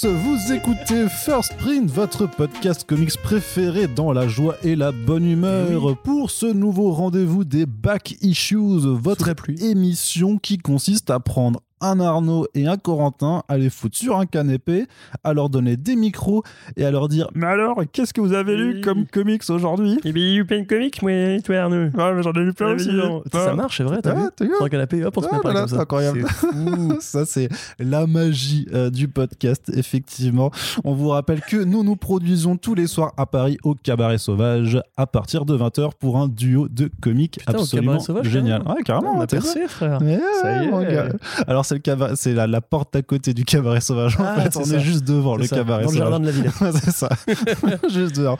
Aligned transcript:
tous, 0.00 0.08
vous 0.08 0.52
écoutez 0.52 1.08
First 1.08 1.54
Print, 1.56 1.90
votre 1.90 2.26
podcast 2.26 2.84
comics 2.84 3.16
préféré 3.22 3.86
dans 3.86 4.12
la 4.12 4.26
joie 4.28 4.56
et 4.62 4.74
la 4.74 4.92
bonne 4.92 5.24
humeur. 5.24 5.96
Pour 6.02 6.30
ce 6.30 6.46
nouveau 6.46 6.92
rendez-vous 6.92 7.44
des 7.44 7.66
Back 7.66 8.16
Issues, 8.20 8.80
votre 8.82 9.30
émission 9.60 10.38
qui 10.38 10.58
consiste 10.58 11.10
à 11.10 11.20
prendre 11.20 11.60
un 11.90 12.00
Arnaud 12.00 12.46
et 12.54 12.66
un 12.66 12.76
Corentin 12.76 13.42
à 13.48 13.56
les 13.58 13.70
foutre 13.70 13.96
sur 13.96 14.18
un 14.18 14.26
canapé, 14.26 14.86
à 15.24 15.32
leur 15.32 15.48
donner 15.50 15.76
des 15.76 15.96
micros 15.96 16.42
et 16.76 16.84
à 16.84 16.90
leur 16.90 17.08
dire 17.08 17.28
Mais 17.34 17.46
alors, 17.46 17.82
qu'est-ce 17.92 18.12
que 18.12 18.20
vous 18.20 18.32
avez 18.32 18.56
lu 18.56 18.80
comme 18.80 19.06
comics 19.06 19.42
aujourd'hui? 19.48 19.98
Eh 20.04 20.12
bien, 20.12 20.24
il 20.24 20.32
y 20.32 20.36
a 20.36 20.40
eu 20.40 20.44
plein 20.44 20.60
de 20.60 20.66
comics, 20.66 21.02
moi, 21.02 21.40
toi, 21.44 21.56
Arnaud. 21.56 21.76
Ouais, 21.76 22.14
mais 22.14 22.22
j'en 22.22 22.32
ai 22.32 22.44
lu 22.44 22.52
plein 22.52 22.74
aussi. 22.74 22.90
Ça 23.32 23.54
marche, 23.54 23.78
c'est 23.78 23.84
vrai, 23.84 24.00
t'as 24.02 24.14
vu 24.14 24.22
Sur 24.56 24.64
un 24.64 24.68
canapé, 24.68 25.04
hop, 25.04 25.16
on 25.16 25.22
se 25.22 25.26
met 25.34 25.40
pas 25.40 25.52
comme 25.52 25.68
ça. 25.68 25.80
incroyable. 25.80 26.24
ça, 27.00 27.24
c'est 27.26 27.48
la 27.78 28.06
magie 28.06 28.66
euh, 28.72 28.90
du 28.90 29.08
podcast, 29.08 29.70
effectivement. 29.74 30.50
On 30.84 30.94
vous 30.94 31.08
rappelle 31.08 31.40
que 31.40 31.56
nous 31.56 31.82
nous 31.82 31.96
produisons 31.96 32.56
tous 32.56 32.74
les 32.74 32.86
soirs 32.86 33.12
à 33.16 33.26
Paris 33.26 33.58
au 33.62 33.74
Cabaret 33.74 34.18
Sauvage 34.18 34.80
à 34.96 35.06
partir 35.06 35.44
de 35.44 35.56
20h 35.56 35.90
pour 35.98 36.18
un 36.18 36.28
duo 36.28 36.68
de 36.68 36.90
comics 37.00 37.38
absolument 37.46 37.98
génial. 38.22 38.62
Ouais, 38.62 38.82
carrément. 38.84 39.14
On 39.16 39.20
a 39.20 39.26
percé, 39.26 39.66
frère. 39.68 40.00
ça 40.42 40.62
y 40.64 40.66
est. 40.66 41.10
Alors, 41.46 41.64
c'est 41.64 41.75
le 41.76 41.82
cabaret, 41.82 42.14
c'est 42.16 42.34
la, 42.34 42.46
la, 42.46 42.60
porte 42.60 42.96
à 42.96 43.02
côté 43.02 43.34
du 43.34 43.44
cabaret 43.44 43.80
sauvage. 43.80 44.18
En 44.18 44.24
ah, 44.24 44.40
fait, 44.40 44.56
on 44.56 44.64
est 44.64 44.80
juste 44.80 45.04
devant 45.04 45.36
le 45.36 45.46
cabaret 45.46 45.84
Dans 45.84 45.90
le 45.90 45.96
jardin 45.96 46.20
de 46.20 46.26
la 46.26 46.32
ville. 46.32 46.50
c'est 46.82 46.90
ça. 46.90 47.08
juste 47.88 48.16
devant. 48.16 48.38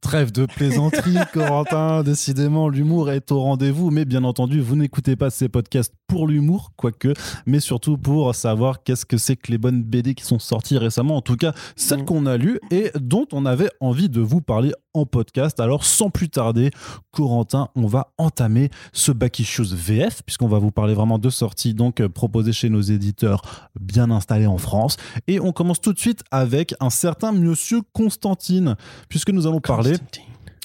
Trêve 0.00 0.32
de 0.32 0.46
plaisanterie, 0.46 1.16
Corentin. 1.32 2.02
Décidément, 2.02 2.68
l'humour 2.68 3.10
est 3.10 3.30
au 3.30 3.40
rendez-vous. 3.40 3.90
Mais 3.90 4.04
bien 4.04 4.24
entendu, 4.24 4.60
vous 4.60 4.74
n'écoutez 4.74 5.14
pas 5.14 5.30
ces 5.30 5.48
podcasts 5.48 5.94
pour 6.08 6.26
l'humour, 6.26 6.72
quoique, 6.76 7.14
mais 7.46 7.60
surtout 7.60 7.96
pour 7.96 8.34
savoir 8.34 8.82
qu'est-ce 8.82 9.04
que 9.04 9.16
c'est 9.16 9.36
que 9.36 9.50
les 9.50 9.58
bonnes 9.58 9.82
BD 9.82 10.14
qui 10.14 10.24
sont 10.24 10.38
sorties 10.38 10.78
récemment. 10.78 11.16
En 11.16 11.20
tout 11.20 11.36
cas, 11.36 11.52
celles 11.76 12.02
mm. 12.02 12.04
qu'on 12.04 12.26
a 12.26 12.36
lues 12.36 12.58
et 12.70 12.90
dont 13.00 13.26
on 13.32 13.46
avait 13.46 13.70
envie 13.80 14.08
de 14.08 14.20
vous 14.20 14.40
parler 14.40 14.72
en 14.94 15.06
podcast. 15.06 15.60
Alors, 15.60 15.84
sans 15.84 16.10
plus 16.10 16.30
tarder, 16.30 16.70
Corentin, 17.10 17.68
on 17.74 17.86
va 17.86 18.12
entamer 18.18 18.70
ce 18.92 19.12
Back 19.12 19.38
Issues 19.38 19.74
VF, 19.74 20.22
puisqu'on 20.24 20.48
va 20.48 20.58
vous 20.58 20.70
parler 20.70 20.94
vraiment 20.94 21.18
de 21.18 21.30
sorties 21.30 21.74
donc 21.74 22.00
euh, 22.00 22.08
proposées 22.08 22.52
chez 22.52 22.70
nos 22.70 22.80
éditeurs 22.80 23.70
bien 23.78 24.10
installés 24.10 24.46
en 24.46 24.58
France. 24.58 24.96
Et 25.26 25.38
on 25.38 25.52
commence 25.52 25.80
tout 25.80 25.92
de 25.92 25.98
suite 25.98 26.22
avec 26.30 26.74
un 26.80 26.90
certain 26.90 27.32
Monsieur 27.32 27.82
Constantine, 27.92 28.76
puisque 29.08 29.30
nous 29.30 29.46
allons 29.46 29.60
parler 29.60 29.75
parler 29.76 30.00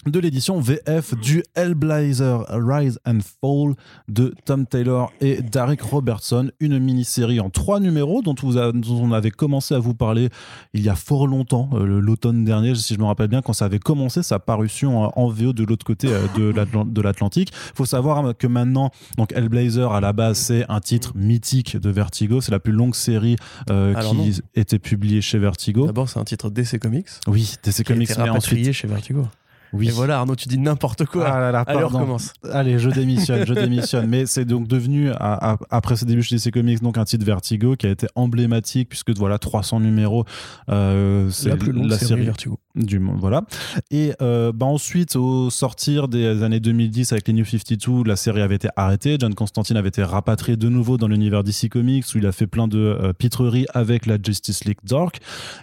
de 0.05 0.19
l'édition 0.19 0.59
VF 0.59 1.15
du 1.19 1.43
Hellblazer 1.55 2.45
Rise 2.49 2.99
and 3.05 3.19
Fall 3.41 3.75
de 4.07 4.33
Tom 4.45 4.65
Taylor 4.65 5.11
et 5.21 5.41
Derek 5.41 5.81
Robertson, 5.81 6.51
une 6.59 6.79
mini-série 6.79 7.39
en 7.39 7.49
trois 7.49 7.79
numéros 7.79 8.21
dont, 8.21 8.35
vous 8.41 8.57
on 8.57 9.11
avait 9.11 9.31
commencé 9.31 9.75
à 9.75 9.79
vous 9.79 9.93
parler 9.93 10.29
il 10.73 10.81
y 10.81 10.89
a 10.89 10.95
fort 10.95 11.27
longtemps, 11.27 11.69
euh, 11.73 11.99
l'automne 11.99 12.43
dernier, 12.43 12.73
si 12.75 12.95
je 12.95 12.99
me 12.99 13.05
rappelle 13.05 13.27
bien, 13.27 13.41
quand 13.41 13.53
ça 13.53 13.65
avait 13.65 13.79
commencé 13.79 14.23
sa 14.23 14.39
parution 14.39 15.11
en 15.17 15.27
VO 15.29 15.53
de 15.53 15.63
l'autre 15.63 15.85
côté 15.85 16.07
euh, 16.09 16.27
de 16.35 17.01
l'Atlantique. 17.01 17.51
Il 17.51 17.75
faut 17.75 17.85
savoir 17.85 18.35
que 18.37 18.47
maintenant, 18.47 18.91
donc 19.17 19.31
Hellblazer 19.33 19.91
à 19.91 20.01
la 20.01 20.13
base, 20.13 20.37
c'est 20.37 20.65
un 20.69 20.79
titre 20.79 21.13
mythique 21.15 21.77
de 21.77 21.89
Vertigo, 21.89 22.41
c'est 22.41 22.51
la 22.51 22.59
plus 22.59 22.73
longue 22.73 22.95
série 22.95 23.35
euh, 23.69 23.93
qui 23.93 24.41
était 24.55 24.79
publiée 24.79 25.21
chez 25.21 25.37
Vertigo. 25.37 25.85
D'abord, 25.85 26.09
c'est 26.09 26.19
un 26.19 26.23
titre 26.23 26.49
DC 26.49 26.79
Comics. 26.79 27.07
Oui, 27.27 27.55
DC 27.63 27.83
Comics, 27.85 28.09
mais 28.17 28.29
ensuite 28.29 28.71
chez 28.71 28.87
Vertigo. 28.87 29.27
Oui. 29.73 29.87
Et 29.87 29.91
voilà, 29.91 30.19
Arnaud, 30.19 30.35
tu 30.35 30.49
dis 30.49 30.57
n'importe 30.57 31.05
quoi. 31.05 31.27
Ah 31.27 31.51
là 31.51 31.63
Allez, 31.67 31.83
recommence. 31.83 32.33
Allez, 32.51 32.79
je 32.79 32.89
démissionne, 32.89 33.45
je 33.45 33.53
démissionne. 33.53 34.07
Mais 34.07 34.25
c'est 34.25 34.45
donc 34.45 34.67
devenu, 34.67 35.11
après 35.19 35.95
ses 35.95 36.05
débuts 36.05 36.23
chez 36.23 36.35
DC 36.35 36.51
Comics, 36.51 36.81
donc 36.81 36.97
un 36.97 37.05
titre 37.05 37.25
Vertigo 37.25 37.75
qui 37.75 37.87
a 37.87 37.89
été 37.89 38.07
emblématique 38.15 38.89
puisque 38.89 39.11
voilà, 39.11 39.37
300 39.37 39.79
numéros. 39.79 40.25
Euh, 40.69 41.29
c'est 41.29 41.49
la 41.49 41.57
plus 41.57 41.71
longue 41.71 41.89
la 41.89 41.97
série, 41.97 42.25
Vertigo. 42.25 42.59
Du 42.75 42.99
monde, 42.99 43.17
voilà. 43.19 43.43
Et 43.89 44.13
euh, 44.21 44.53
bah 44.53 44.65
ensuite, 44.65 45.17
au 45.17 45.49
sortir 45.49 46.07
des 46.07 46.41
années 46.41 46.61
2010 46.61 47.11
avec 47.11 47.27
les 47.27 47.33
New 47.33 47.43
52, 47.43 48.03
la 48.05 48.15
série 48.15 48.41
avait 48.41 48.55
été 48.55 48.69
arrêtée. 48.77 49.17
John 49.19 49.33
Constantine 49.33 49.75
avait 49.75 49.89
été 49.89 50.03
rapatrié 50.03 50.55
de 50.55 50.69
nouveau 50.69 50.97
dans 50.97 51.09
l'univers 51.09 51.43
DC 51.43 51.67
Comics 51.69 52.05
où 52.15 52.19
il 52.19 52.25
a 52.25 52.31
fait 52.31 52.47
plein 52.47 52.69
de 52.69 52.79
euh, 52.79 53.11
pitreries 53.11 53.65
avec 53.73 54.05
la 54.05 54.17
Justice 54.23 54.63
League 54.63 54.77
Dark. 54.85 55.19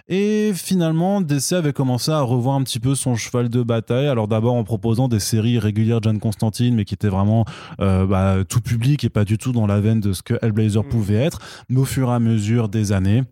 Et 0.07 0.51
finalement, 0.53 1.19
DC 1.21 1.53
avait 1.53 1.73
commencé 1.73 2.11
à 2.11 2.21
revoir 2.21 2.55
un 2.55 2.63
petit 2.63 2.79
peu 2.79 2.93
son 2.93 3.15
cheval 3.15 3.49
de 3.49 3.63
bataille 3.63 4.07
alors 4.07 4.27
d'abord 4.27 4.53
en 4.53 4.63
proposant 4.63 5.07
des 5.07 5.19
séries 5.19 5.57
régulières 5.57 6.01
John 6.03 6.19
Constantine, 6.19 6.75
mais 6.75 6.85
qui 6.85 6.93
étaient 6.93 7.09
vraiment 7.09 7.45
euh, 7.79 8.05
bah, 8.05 8.43
tout 8.47 8.61
public 8.61 9.03
et 9.03 9.09
pas 9.09 9.25
du 9.25 9.39
tout 9.39 9.51
dans 9.51 9.65
la 9.65 9.79
veine 9.79 9.99
de 9.99 10.13
ce 10.13 10.21
que 10.21 10.35
Hellblazer 10.43 10.83
mm. 10.83 10.89
pouvait 10.89 11.15
être. 11.15 11.39
Mais 11.69 11.79
au 11.79 11.85
fur 11.85 12.09
et 12.11 12.13
à 12.13 12.19
mesure 12.19 12.69
des 12.69 12.91
années, 12.91 13.23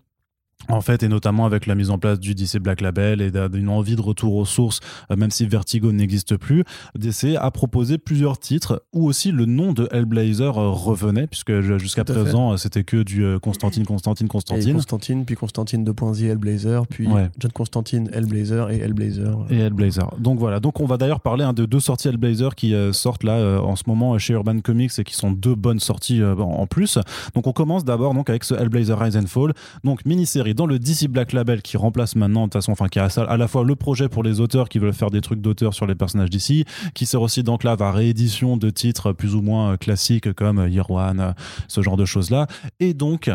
en 0.69 0.81
fait, 0.81 1.03
et 1.03 1.07
notamment 1.07 1.45
avec 1.45 1.65
la 1.65 1.75
mise 1.75 1.89
en 1.89 1.97
place 1.97 2.19
du 2.19 2.35
DC 2.35 2.57
Black 2.59 2.81
Label 2.81 3.21
et 3.21 3.31
d'une 3.31 3.69
envie 3.69 3.95
de 3.95 4.01
retour 4.01 4.35
aux 4.35 4.45
sources, 4.45 4.79
euh, 5.11 5.15
même 5.15 5.31
si 5.31 5.45
Vertigo 5.45 5.91
n'existe 5.91 6.37
plus, 6.37 6.63
DC 6.95 7.35
a 7.39 7.51
proposé 7.51 7.97
plusieurs 7.97 8.37
titres 8.39 8.83
où 8.93 9.05
aussi 9.07 9.31
le 9.31 9.45
nom 9.45 9.73
de 9.73 9.87
Hellblazer 9.91 10.57
euh, 10.57 10.69
revenait, 10.69 11.27
puisque 11.27 11.59
jusqu'à 11.77 12.03
présent, 12.03 12.53
euh, 12.53 12.57
c'était 12.57 12.83
que 12.83 13.03
du 13.03 13.25
Constantine, 13.41 13.85
Constantine, 13.85 14.27
Constantine. 14.27 14.69
Et 14.69 14.73
Constantine, 14.73 15.25
puis 15.25 15.35
Constantine 15.35 15.83
2.0 15.83 16.25
Hellblazer, 16.25 16.87
puis 16.87 17.07
John 17.39 17.51
Constantine, 17.51 18.09
Hellblazer 18.13 18.69
et 18.71 18.79
Hellblazer. 18.79 19.45
Et 19.49 19.57
Hellblazer. 19.57 20.15
Donc 20.19 20.39
voilà, 20.39 20.59
donc 20.59 20.79
on 20.79 20.85
va 20.85 20.97
d'ailleurs 20.97 21.21
parler 21.21 21.43
hein, 21.43 21.53
de 21.53 21.65
deux 21.65 21.79
sorties 21.79 22.09
Hellblazer 22.09 22.55
qui 22.55 22.73
sortent 22.91 23.23
là 23.23 23.61
en 23.61 23.75
ce 23.75 23.83
moment 23.87 24.17
chez 24.17 24.33
Urban 24.33 24.59
Comics 24.59 24.91
et 24.97 25.03
qui 25.03 25.13
sont 25.13 25.31
deux 25.31 25.55
bonnes 25.55 25.79
sorties 25.79 26.23
en 26.23 26.67
plus. 26.67 26.97
Donc 27.35 27.47
on 27.47 27.53
commence 27.53 27.85
d'abord 27.85 28.13
donc 28.13 28.29
avec 28.29 28.43
ce 28.43 28.53
Hellblazer 28.53 28.97
Rise 28.97 29.17
and 29.17 29.27
Fall, 29.27 29.53
donc 29.83 30.05
mini-série 30.05 30.53
dans 30.57 30.65
le 30.65 30.79
DC 30.79 31.07
Black 31.07 31.33
Label 31.33 31.61
qui 31.61 31.77
remplace 31.77 32.15
maintenant 32.15 32.41
de 32.41 32.45
toute 32.45 32.53
façon, 32.53 32.71
enfin 32.71 32.87
qui 32.87 32.97
a 32.97 33.05
à 33.05 33.37
la 33.37 33.47
fois 33.47 33.63
le 33.63 33.75
projet 33.75 34.09
pour 34.09 34.23
les 34.23 34.39
auteurs 34.39 34.69
qui 34.69 34.79
veulent 34.79 34.91
faire 34.91 35.11
des 35.11 35.21
trucs 35.21 35.39
d'auteur 35.39 35.75
sur 35.75 35.85
les 35.85 35.93
personnages 35.93 36.31
DC, 36.31 36.65
qui 36.95 37.05
sert 37.05 37.21
aussi 37.21 37.43
donc 37.43 37.63
là 37.63 37.75
à 37.79 37.91
réédition 37.91 38.57
de 38.57 38.71
titres 38.71 39.13
plus 39.13 39.35
ou 39.35 39.41
moins 39.43 39.73
euh, 39.73 39.77
classiques 39.77 40.33
comme 40.33 40.57
euh, 40.57 40.67
Year 40.67 40.89
One, 40.89 41.19
euh, 41.19 41.31
ce 41.67 41.83
genre 41.83 41.95
de 41.95 42.05
choses 42.05 42.31
là, 42.31 42.47
et 42.79 42.95
donc 42.95 43.29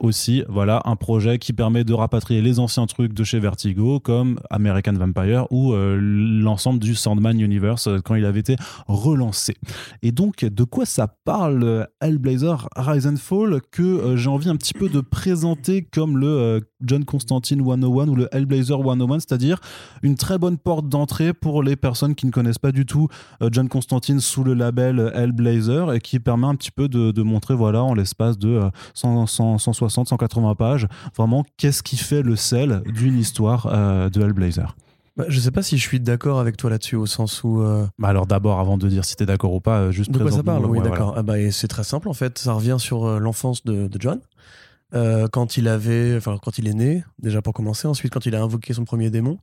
aussi 0.00 0.44
voilà 0.48 0.82
un 0.84 0.96
projet 0.96 1.38
qui 1.38 1.54
permet 1.54 1.82
de 1.82 1.94
rapatrier 1.94 2.42
les 2.42 2.58
anciens 2.58 2.86
trucs 2.86 3.14
de 3.14 3.24
chez 3.24 3.40
Vertigo 3.40 3.98
comme 3.98 4.38
American 4.50 4.92
Vampire 4.92 5.46
ou 5.50 5.74
l'ensemble 5.74 6.78
du 6.78 6.94
Sandman 6.94 7.40
Universe 7.40 7.88
quand 8.04 8.14
il 8.14 8.24
avait 8.26 8.40
été 8.40 8.56
relancé. 8.86 9.56
Et 10.02 10.12
donc 10.12 10.44
de 10.44 10.64
quoi 10.64 10.84
ça 10.84 11.08
parle 11.24 11.88
Hellblazer 12.00 12.68
Rise 12.76 13.06
and 13.06 13.16
Fall 13.16 13.60
que 13.70 14.16
j'ai 14.16 14.28
envie 14.28 14.50
un 14.50 14.56
petit 14.56 14.74
peu 14.74 14.88
de 14.88 15.00
présenter 15.00 15.82
comme 15.82 16.18
le 16.18 16.65
John 16.82 17.04
Constantine 17.04 17.64
101 17.64 18.08
ou 18.08 18.14
le 18.14 18.28
Hellblazer 18.32 18.78
101, 18.82 19.20
c'est-à-dire 19.20 19.60
une 20.02 20.14
très 20.16 20.38
bonne 20.38 20.58
porte 20.58 20.88
d'entrée 20.88 21.32
pour 21.32 21.62
les 21.62 21.76
personnes 21.76 22.14
qui 22.14 22.26
ne 22.26 22.30
connaissent 22.30 22.58
pas 22.58 22.72
du 22.72 22.86
tout 22.86 23.08
euh, 23.42 23.48
John 23.52 23.68
Constantine 23.68 24.20
sous 24.20 24.44
le 24.44 24.54
label 24.54 25.12
Hellblazer 25.14 25.92
et 25.92 26.00
qui 26.00 26.20
permet 26.20 26.46
un 26.46 26.54
petit 26.54 26.70
peu 26.70 26.88
de, 26.88 27.22
montrer, 27.22 27.54
voilà, 27.54 27.82
en 27.82 27.94
l'espace 27.94 28.38
de 28.38 28.60
160, 28.94 30.08
180 30.08 30.54
pages, 30.54 30.86
vraiment 31.16 31.44
qu'est-ce 31.56 31.82
qui 31.82 31.96
fait 31.96 32.22
le 32.22 32.36
sel 32.36 32.82
d'une 32.86 33.18
histoire 33.18 33.68
euh, 33.72 34.08
de 34.08 34.22
Hellblazer. 34.22 34.76
Bah, 35.16 35.24
je 35.28 35.40
sais 35.40 35.50
pas 35.50 35.62
si 35.62 35.78
je 35.78 35.82
suis 35.82 35.98
d'accord 35.98 36.40
avec 36.40 36.58
toi 36.58 36.68
là-dessus, 36.68 36.96
au 36.96 37.06
sens 37.06 37.42
où. 37.42 37.62
Euh, 37.62 37.86
bah 37.98 38.08
alors 38.08 38.26
d'abord, 38.26 38.60
avant 38.60 38.76
de 38.76 38.86
dire 38.86 39.04
si 39.04 39.16
tu 39.16 39.22
es 39.22 39.26
d'accord 39.26 39.54
ou 39.54 39.60
pas, 39.60 39.90
juste. 39.90 40.10
De 40.10 40.18
quoi 40.18 40.30
ça 40.30 40.42
parle? 40.42 40.66
Oui, 40.66 40.80
d'accord. 40.82 41.14
Ah 41.16 41.22
bah, 41.22 41.34
c'est 41.50 41.68
très 41.68 41.84
simple 41.84 42.08
en 42.08 42.12
fait. 42.12 42.38
Ça 42.38 42.52
revient 42.52 42.76
sur 42.78 43.18
l'enfance 43.18 43.64
de, 43.64 43.88
de 43.88 44.00
John. 44.00 44.20
Euh, 44.94 45.26
quand 45.28 45.56
il 45.56 45.68
avait, 45.68 46.16
enfin 46.16 46.38
quand 46.42 46.58
il 46.58 46.68
est 46.68 46.74
né, 46.74 47.04
déjà 47.18 47.42
pour 47.42 47.52
commencer, 47.52 47.88
ensuite 47.88 48.12
quand 48.12 48.26
il 48.26 48.34
a 48.34 48.42
invoqué 48.42 48.72
son 48.72 48.84
premier 48.84 49.10
démon, 49.10 49.38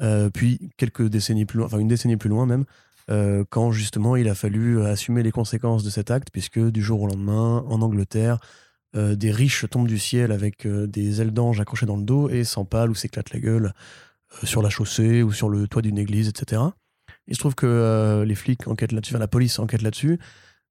euh, 0.00 0.30
puis 0.30 0.70
quelques 0.76 1.08
décennies 1.08 1.44
plus 1.44 1.58
loin, 1.58 1.66
enfin 1.66 1.78
une 1.78 1.88
décennie 1.88 2.16
plus 2.16 2.28
loin 2.28 2.46
même, 2.46 2.64
euh, 3.10 3.44
quand 3.50 3.72
justement 3.72 4.16
il 4.16 4.28
a 4.28 4.34
fallu 4.34 4.82
assumer 4.82 5.22
les 5.22 5.32
conséquences 5.32 5.82
de 5.82 5.90
cet 5.90 6.10
acte, 6.10 6.28
puisque 6.32 6.60
du 6.60 6.82
jour 6.82 7.02
au 7.02 7.06
lendemain, 7.06 7.64
en 7.68 7.82
Angleterre, 7.82 8.38
des 8.94 9.30
riches 9.30 9.68
tombent 9.68 9.88
du 9.88 9.98
ciel 9.98 10.32
avec 10.32 10.66
des 10.66 11.20
ailes 11.20 11.32
d'ange 11.32 11.60
accrochées 11.60 11.84
dans 11.84 11.98
le 11.98 12.02
dos 12.02 12.30
et 12.30 12.44
s'empalent 12.44 12.88
ou 12.88 12.94
s'éclatent 12.94 13.30
la 13.30 13.40
gueule 13.40 13.74
sur 14.42 14.62
la 14.62 14.70
chaussée 14.70 15.22
ou 15.22 15.32
sur 15.32 15.50
le 15.50 15.68
toit 15.68 15.82
d'une 15.82 15.98
église, 15.98 16.30
etc. 16.30 16.62
Il 17.26 17.34
se 17.34 17.40
trouve 17.40 17.54
que 17.54 18.24
les 18.26 18.34
flics 18.34 18.66
enquêtent 18.68 18.92
là-dessus, 18.92 19.18
la 19.18 19.28
police 19.28 19.58
enquête 19.58 19.82
là-dessus, 19.82 20.18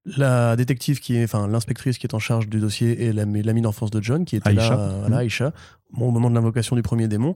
la 0.05 0.55
détective 0.55 0.99
qui 0.99 1.15
est, 1.15 1.23
enfin 1.23 1.47
l'inspectrice 1.47 1.97
qui 1.97 2.05
est 2.05 2.13
en 2.13 2.19
charge 2.19 2.47
du 2.47 2.59
dossier 2.59 3.05
et 3.05 3.13
l'amie 3.13 3.61
d'enfance 3.61 3.91
de 3.91 4.01
John 4.01 4.25
qui 4.25 4.35
était 4.35 4.53
là, 4.53 4.79
euh, 4.79 5.11
Aïcha, 5.11 5.51
au 5.93 6.11
moment 6.11 6.29
de 6.29 6.35
l'invocation 6.35 6.75
du 6.75 6.81
premier 6.81 7.07
démon. 7.07 7.33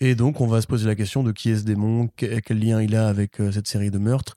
Et 0.00 0.14
donc 0.14 0.40
on 0.40 0.46
va 0.46 0.60
se 0.60 0.66
poser 0.66 0.86
la 0.86 0.96
question 0.96 1.22
de 1.22 1.30
qui 1.30 1.50
est 1.50 1.56
ce 1.56 1.64
démon, 1.64 2.08
quel, 2.16 2.58
lien 2.58 2.82
il 2.82 2.96
a 2.96 3.08
avec 3.08 3.40
euh, 3.40 3.52
cette 3.52 3.68
série 3.68 3.90
de 3.90 3.98
meurtres. 3.98 4.34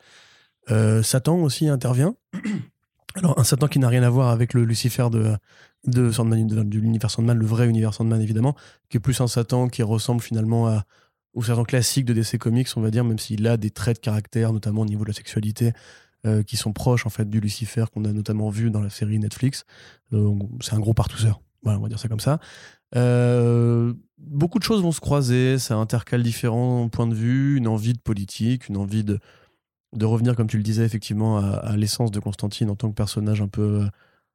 Euh, 0.69 1.01
Satan 1.01 1.37
aussi 1.37 1.67
intervient. 1.67 2.15
Alors 3.15 3.39
un 3.39 3.43
Satan 3.43 3.67
qui 3.67 3.79
n'a 3.79 3.87
rien 3.87 4.03
à 4.03 4.09
voir 4.09 4.29
avec 4.29 4.53
le 4.53 4.63
Lucifer 4.63 5.07
de, 5.09 5.35
de 5.87 6.11
Sandman, 6.11 6.45
de, 6.45 6.77
l'univers 6.77 7.09
Sandman, 7.09 7.37
le 7.37 7.45
vrai 7.45 7.67
univers 7.67 7.93
Sandman 7.93 8.21
évidemment, 8.21 8.55
qui 8.89 8.97
est 8.97 8.99
plus 8.99 9.19
un 9.21 9.27
Satan 9.27 9.69
qui 9.69 9.81
ressemble 9.81 10.21
finalement 10.21 10.67
à, 10.67 10.83
au 11.33 11.41
Satan 11.41 11.63
classique 11.63 12.05
de 12.05 12.13
DC 12.13 12.37
Comics, 12.37 12.67
on 12.75 12.81
va 12.81 12.91
dire, 12.91 13.03
même 13.03 13.19
s'il 13.19 13.47
a 13.47 13.57
des 13.57 13.71
traits 13.71 13.97
de 13.97 14.01
caractère, 14.01 14.53
notamment 14.53 14.81
au 14.81 14.85
niveau 14.85 15.03
de 15.03 15.09
la 15.09 15.13
sexualité, 15.13 15.73
euh, 16.25 16.41
qui 16.41 16.57
sont 16.57 16.73
proches 16.73 17.05
en 17.05 17.09
fait 17.09 17.29
du 17.29 17.39
Lucifer 17.39 17.85
qu'on 17.93 18.03
a 18.03 18.11
notamment 18.11 18.49
vu 18.49 18.71
dans 18.71 18.81
la 18.81 18.89
série 18.89 19.19
Netflix. 19.19 19.65
Euh, 20.11 20.33
c'est 20.59 20.73
un 20.73 20.79
gros 20.79 20.95
partousseur. 20.95 21.39
Voilà, 21.61 21.77
on 21.77 21.83
va 21.83 21.87
dire 21.87 21.99
ça 21.99 22.07
comme 22.07 22.19
ça. 22.19 22.39
Euh, 22.95 23.93
beaucoup 24.17 24.57
de 24.57 24.63
choses 24.63 24.81
vont 24.81 24.91
se 24.91 25.01
croiser, 25.01 25.59
ça 25.59 25.75
intercale 25.75 26.23
différents 26.23 26.89
points 26.89 27.05
de 27.05 27.13
vue, 27.13 27.57
une 27.57 27.67
envie 27.67 27.93
de 27.93 27.99
politique, 27.99 28.69
une 28.69 28.77
envie 28.77 29.03
de, 29.03 29.19
de 29.93 30.05
revenir, 30.05 30.35
comme 30.35 30.47
tu 30.47 30.57
le 30.57 30.63
disais, 30.63 30.83
effectivement, 30.83 31.37
à, 31.37 31.75
l'essence 31.77 32.09
de 32.09 32.19
Constantine 32.19 32.71
en 32.71 32.75
tant 32.75 32.89
que 32.89 32.95
personnage 32.95 33.41
un 33.41 33.47
peu 33.47 33.87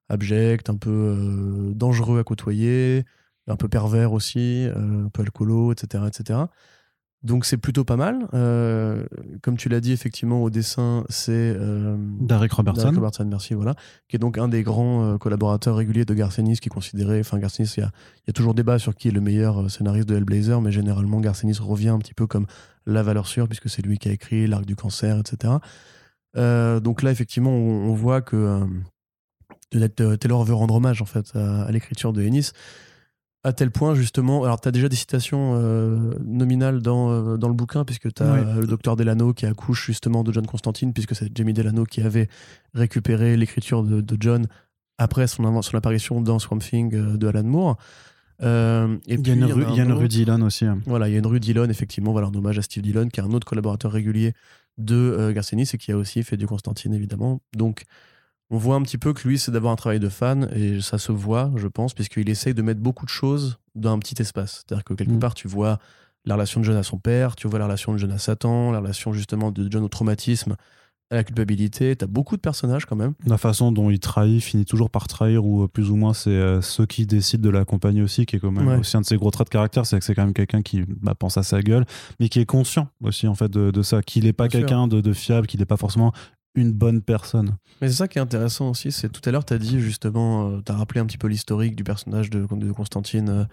abject, 0.08 0.70
un 0.70 0.76
peu 0.76 1.72
dangereux 1.74 2.20
à 2.20 2.24
côtoyer, 2.24 3.04
un 3.48 3.56
peu 3.56 3.68
pervers 3.68 4.12
aussi, 4.12 4.68
un 4.76 5.08
peu 5.08 5.22
alcoolo, 5.22 5.72
etc. 5.72 6.04
etc. 6.06 6.40
Donc 7.22 7.44
c'est 7.44 7.58
plutôt 7.58 7.84
pas 7.84 7.96
mal. 7.96 8.28
Euh, 8.32 9.04
comme 9.42 9.58
tu 9.58 9.68
l'as 9.68 9.80
dit, 9.80 9.92
effectivement, 9.92 10.42
au 10.42 10.48
dessin, 10.48 11.04
c'est 11.10 11.32
euh, 11.32 11.96
Derek 12.18 12.50
Robertson. 12.52 12.82
Derek 12.82 12.96
Robertson, 12.96 13.26
merci, 13.26 13.52
voilà. 13.52 13.74
Qui 14.08 14.16
est 14.16 14.18
donc 14.18 14.38
un 14.38 14.48
des 14.48 14.62
grands 14.62 15.04
euh, 15.04 15.18
collaborateurs 15.18 15.76
réguliers 15.76 16.06
de 16.06 16.14
Garcenis, 16.14 16.56
qui 16.56 16.68
est 16.68 16.72
considéré. 16.72 17.20
Enfin, 17.20 17.38
Garcenis, 17.38 17.74
il 17.76 17.80
y, 17.82 18.30
a, 18.30 18.32
toujours 18.32 18.54
débat 18.54 18.78
sur 18.78 18.94
qui 18.94 19.08
est 19.08 19.10
le 19.10 19.20
meilleur 19.20 19.60
euh, 19.60 19.68
scénariste 19.68 20.08
de 20.08 20.16
Hellblazer, 20.16 20.62
mais 20.62 20.72
généralement, 20.72 21.20
Garcenis 21.20 21.58
revient 21.60 21.90
un 21.90 21.98
petit 21.98 22.14
peu 22.14 22.26
comme 22.26 22.46
la 22.86 23.02
valeur 23.02 23.26
sûre, 23.26 23.46
puisque 23.48 23.68
c'est 23.68 23.82
lui 23.82 23.98
qui 23.98 24.08
a 24.08 24.12
écrit 24.12 24.46
L'Arc 24.46 24.64
du 24.64 24.74
Cancer, 24.74 25.18
etc. 25.18 25.54
donc 26.34 27.02
là, 27.02 27.10
effectivement, 27.10 27.50
on, 27.50 27.92
voit 27.92 28.22
que 28.22 28.66
Taylor 29.70 30.44
veut 30.44 30.54
rendre 30.54 30.74
hommage, 30.74 31.02
en 31.02 31.06
fait, 31.06 31.32
à, 31.34 31.64
à 31.64 31.70
l'écriture 31.70 32.14
de 32.14 32.22
Ennis 32.22 32.52
à 33.42 33.52
tel 33.52 33.70
point, 33.70 33.94
justement. 33.94 34.44
Alors, 34.44 34.60
tu 34.60 34.68
as 34.68 34.72
déjà 34.72 34.88
des 34.88 34.96
citations 34.96 35.54
euh, 35.54 36.14
nominales 36.24 36.82
dans, 36.82 37.10
euh, 37.10 37.36
dans 37.36 37.48
le 37.48 37.54
bouquin, 37.54 37.84
puisque 37.84 38.12
tu 38.12 38.22
as 38.22 38.54
le 38.54 38.66
docteur 38.66 38.96
Delano 38.96 39.32
qui 39.32 39.46
accouche 39.46 39.86
justement 39.86 40.22
de 40.22 40.32
John 40.32 40.46
Constantine, 40.46 40.92
puisque 40.92 41.14
c'est 41.14 41.34
Jamie 41.34 41.54
Delano 41.54 41.84
qui 41.84 42.02
avait 42.02 42.28
récupéré 42.74 43.36
l'écriture 43.36 43.82
de, 43.82 44.16
John 44.20 44.46
après 44.98 45.26
son, 45.26 45.62
son 45.62 45.76
apparition 45.76 46.20
dans 46.20 46.38
Swamp 46.38 46.58
Thing 46.58 46.94
euh, 46.94 47.16
de 47.16 47.26
Alan 47.26 47.44
Moore. 47.44 47.78
et 48.40 48.44
il 48.44 49.26
y 49.26 49.30
a 49.30 49.34
une, 49.34 49.44
rue, 49.44 49.64
il 49.70 49.76
y 49.76 49.80
a 49.80 49.84
une 49.84 49.92
rue 49.92 50.08
Dillon 50.08 50.42
aussi. 50.42 50.66
Hein. 50.66 50.80
Voilà, 50.86 51.08
il 51.08 51.12
y 51.12 51.16
a 51.16 51.18
une 51.18 51.26
rue 51.26 51.40
Dillon, 51.40 51.68
effectivement, 51.70 52.12
voilà, 52.12 52.28
un 52.28 52.34
hommage 52.34 52.58
à 52.58 52.62
Steve 52.62 52.82
Dillon, 52.82 53.08
qui 53.08 53.20
est 53.20 53.22
un 53.22 53.32
autre 53.32 53.46
collaborateur 53.46 53.90
régulier 53.90 54.34
de 54.76 55.32
Garcenis 55.34 55.70
et 55.74 55.78
qui 55.78 55.92
a 55.92 55.96
aussi 55.96 56.22
fait 56.22 56.36
du 56.36 56.46
Constantine, 56.46 56.94
évidemment. 56.94 57.40
Donc, 57.54 57.84
on 58.50 58.58
voit 58.58 58.74
un 58.74 58.82
petit 58.82 58.98
peu 58.98 59.12
que 59.12 59.26
lui, 59.26 59.38
c'est 59.38 59.52
d'avoir 59.52 59.72
un 59.72 59.76
travail 59.76 60.00
de 60.00 60.08
fan, 60.08 60.50
et 60.54 60.80
ça 60.80 60.98
se 60.98 61.12
voit, 61.12 61.50
je 61.56 61.68
pense, 61.68 61.94
puisqu'il 61.94 62.28
essaye 62.28 62.52
de 62.52 62.62
mettre 62.62 62.80
beaucoup 62.80 63.04
de 63.04 63.10
choses 63.10 63.58
dans 63.76 63.92
un 63.92 63.98
petit 63.98 64.20
espace. 64.20 64.64
C'est-à-dire 64.64 64.84
que 64.84 64.94
quelque 64.94 65.12
mm. 65.12 65.20
part, 65.20 65.34
tu 65.34 65.48
vois 65.48 65.78
la 66.24 66.34
relation 66.34 66.60
de 66.60 66.66
John 66.66 66.76
à 66.76 66.82
son 66.82 66.98
père, 66.98 67.36
tu 67.36 67.48
vois 67.48 67.58
la 67.58 67.66
relation 67.66 67.92
de 67.92 67.98
John 67.98 68.10
à 68.12 68.18
Satan, 68.18 68.72
la 68.72 68.80
relation 68.80 69.12
justement 69.12 69.50
de 69.52 69.70
John 69.70 69.82
au 69.84 69.88
traumatisme, 69.88 70.56
à 71.10 71.14
la 71.14 71.24
culpabilité. 71.24 71.96
Tu 71.96 72.04
as 72.04 72.08
beaucoup 72.08 72.36
de 72.36 72.40
personnages 72.40 72.86
quand 72.86 72.96
même. 72.96 73.14
La 73.24 73.38
façon 73.38 73.72
dont 73.72 73.90
il 73.90 73.98
trahit 74.00 74.42
finit 74.42 74.64
toujours 74.64 74.90
par 74.90 75.08
trahir, 75.08 75.44
ou 75.44 75.64
euh, 75.64 75.68
plus 75.68 75.90
ou 75.90 75.96
moins 75.96 76.12
c'est 76.12 76.30
euh, 76.30 76.60
ceux 76.60 76.86
qui 76.86 77.06
décident 77.06 77.42
de 77.42 77.50
l'accompagner 77.50 78.02
aussi, 78.02 78.26
qui 78.26 78.36
est 78.36 78.38
quand 78.40 78.50
même 78.50 78.80
aussi 78.80 78.96
un 78.96 79.00
de 79.00 79.06
ses 79.06 79.16
gros 79.16 79.30
traits 79.30 79.46
de 79.46 79.52
caractère, 79.52 79.86
c'est 79.86 79.98
que 79.98 80.04
c'est 80.04 80.14
quand 80.14 80.24
même 80.24 80.34
quelqu'un 80.34 80.62
qui 80.62 80.82
bah, 80.86 81.14
pense 81.14 81.36
à 81.36 81.42
sa 81.42 81.62
gueule, 81.62 81.84
mais 82.18 82.28
qui 82.28 82.40
est 82.40 82.46
conscient 82.46 82.88
aussi 83.02 83.26
en 83.26 83.34
fait 83.34 83.50
de, 83.50 83.82
ça, 83.82 84.02
qu'il 84.02 84.24
n'est 84.24 84.32
pas 84.32 84.48
quelqu'un 84.48 84.88
de, 84.88 85.00
de, 85.00 85.12
fiable, 85.12 85.46
qu'il 85.46 85.60
n'est 85.60 85.66
pas 85.66 85.76
forcément 85.76 86.12
une 86.54 86.72
bonne 86.72 87.00
personne. 87.00 87.56
Mais 87.80 87.88
c'est 87.88 87.94
ça 87.94 88.08
qui 88.08 88.18
est 88.18 88.20
intéressant 88.20 88.70
aussi, 88.70 88.92
c'est 88.92 89.08
tout 89.08 89.26
à 89.28 89.32
l'heure 89.32 89.44
tu 89.44 89.54
as 89.54 89.58
dit 89.58 89.80
justement, 89.80 90.48
euh, 90.48 90.60
tu 90.64 90.72
as 90.72 90.74
rappelé 90.74 91.00
un 91.00 91.06
petit 91.06 91.18
peu 91.18 91.28
l'historique 91.28 91.76
du 91.76 91.84
personnage 91.84 92.30
de, 92.30 92.46
de 92.50 92.72
Constantine 92.72 93.28
euh, 93.28 93.44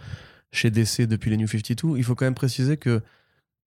chez 0.52 0.72
DC 0.72 1.02
depuis 1.02 1.30
les 1.30 1.38
New 1.38 1.48
52. 1.48 1.98
Il 1.98 2.04
faut 2.04 2.16
quand 2.16 2.26
même 2.26 2.34
préciser 2.34 2.78
que 2.78 3.02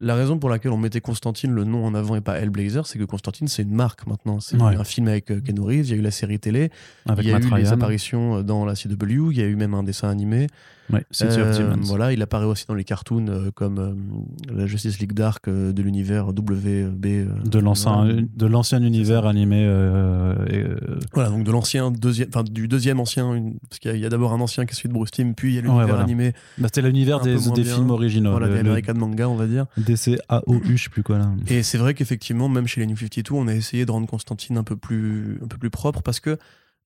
la 0.01 0.15
raison 0.15 0.39
pour 0.39 0.49
laquelle 0.49 0.73
on 0.73 0.79
mettait 0.79 1.03
Constantine 1.03 1.53
le 1.53 1.65
nom 1.65 1.85
en 1.85 1.95
avant 1.95 2.17
et 2.17 2.23
pas 2.23 2.39
Hellblazer, 2.39 2.87
c'est 2.87 2.99
que 2.99 3.05
Constantine 3.05 3.49
c'est 3.49 3.63
une 3.63 3.75
marque 3.75 4.07
maintenant. 4.07 4.41
C'est 4.41 4.61
un 4.61 4.85
film 4.85 5.09
avec 5.09 5.31
euh, 5.31 5.41
Ken 5.41 5.61
Reeves, 5.61 5.87
il 5.87 5.91
y 5.91 5.95
a 5.95 5.97
eu 5.97 6.03
la 6.03 6.11
série 6.11 6.41
télé, 6.41 6.71
il 7.07 7.25
y 7.25 7.33
a 7.33 7.39
eu 7.39 7.55
les 7.57 7.73
apparitions 7.73 8.43
dans 8.43 8.65
la 8.65 8.75
CW, 8.75 9.31
il 9.31 9.39
y 9.39 9.43
a 9.43 9.47
eu 9.47 9.57
même 9.57 9.75
un 9.75 9.83
dessin 9.83 10.09
animé. 10.09 10.49
Ouais, 10.93 11.05
euh, 11.23 11.77
voilà, 11.83 12.13
il 12.13 12.23
apparaît 12.23 12.47
aussi 12.47 12.67
dans 12.67 12.75
les 12.75 12.85
cartoons 12.85 13.27
euh, 13.29 13.51
comme 13.53 13.79
euh, 13.79 14.55
la 14.55 14.67
Justice 14.67 14.99
League 14.99 15.13
Dark 15.13 15.49
de 15.49 15.83
l'univers 15.83 16.29
WB. 16.29 16.65
de 17.45 17.59
l'ancien, 17.59 18.05
de 18.05 18.47
l'ancien 18.47 18.83
univers 18.83 19.27
animé. 19.27 19.67
Voilà, 21.13 21.31
donc 21.31 21.45
de 21.45 21.51
l'ancien 21.51 21.91
deuxième, 21.91 22.29
enfin 22.29 22.43
du 22.43 22.69
deuxième 22.69 23.01
ancien, 23.01 23.53
parce 23.69 23.79
qu'il 23.79 23.97
y 23.97 24.07
a, 24.07 24.09
d'abord 24.09 24.33
un 24.33 24.41
ancien 24.41 24.67
qui 24.67 24.73
est 24.73 24.77
celui 24.77 24.89
de 24.89 24.95
Bruce 24.95 25.11
Timm, 25.11 25.35
puis 25.35 25.53
il 25.53 25.55
y 25.55 25.59
a 25.59 25.63
l'univers 25.63 26.01
animé. 26.01 26.33
Bah, 26.59 26.69
c'était 26.73 26.87
l'univers 26.87 27.21
des, 27.21 27.37
des 27.55 27.65
films 27.65 27.91
originaux. 27.91 28.31
Voilà, 28.31 28.49
des 28.49 28.59
American 28.59 28.95
manga, 28.95 29.29
on 29.29 29.37
va 29.37 29.47
dire. 29.47 29.67
DC 29.77 30.19
AOU, 30.29 30.63
je 30.65 30.85
sais 30.85 30.91
plus 30.91 31.03
quoi 31.03 31.19
là. 31.19 31.31
Et 31.49 31.63
c'est 31.63 31.79
vrai 31.79 31.95
qu'effectivement, 31.95 32.49
même 32.49 32.67
chez 32.67 32.81
les 32.81 32.87
New 32.87 32.97
52, 32.97 33.35
on 33.35 33.49
a 33.49 33.55
essayé 33.55 33.87
de 33.87 33.91
rendre 33.91 34.07
Constantine 34.07 34.57
un 34.57 34.65
peu 34.65 34.77
plus, 34.77 35.39
un 35.43 35.47
peu 35.47 35.59
plus 35.59 35.71
propre 35.71 36.03
parce 36.03 36.21
que 36.21 36.39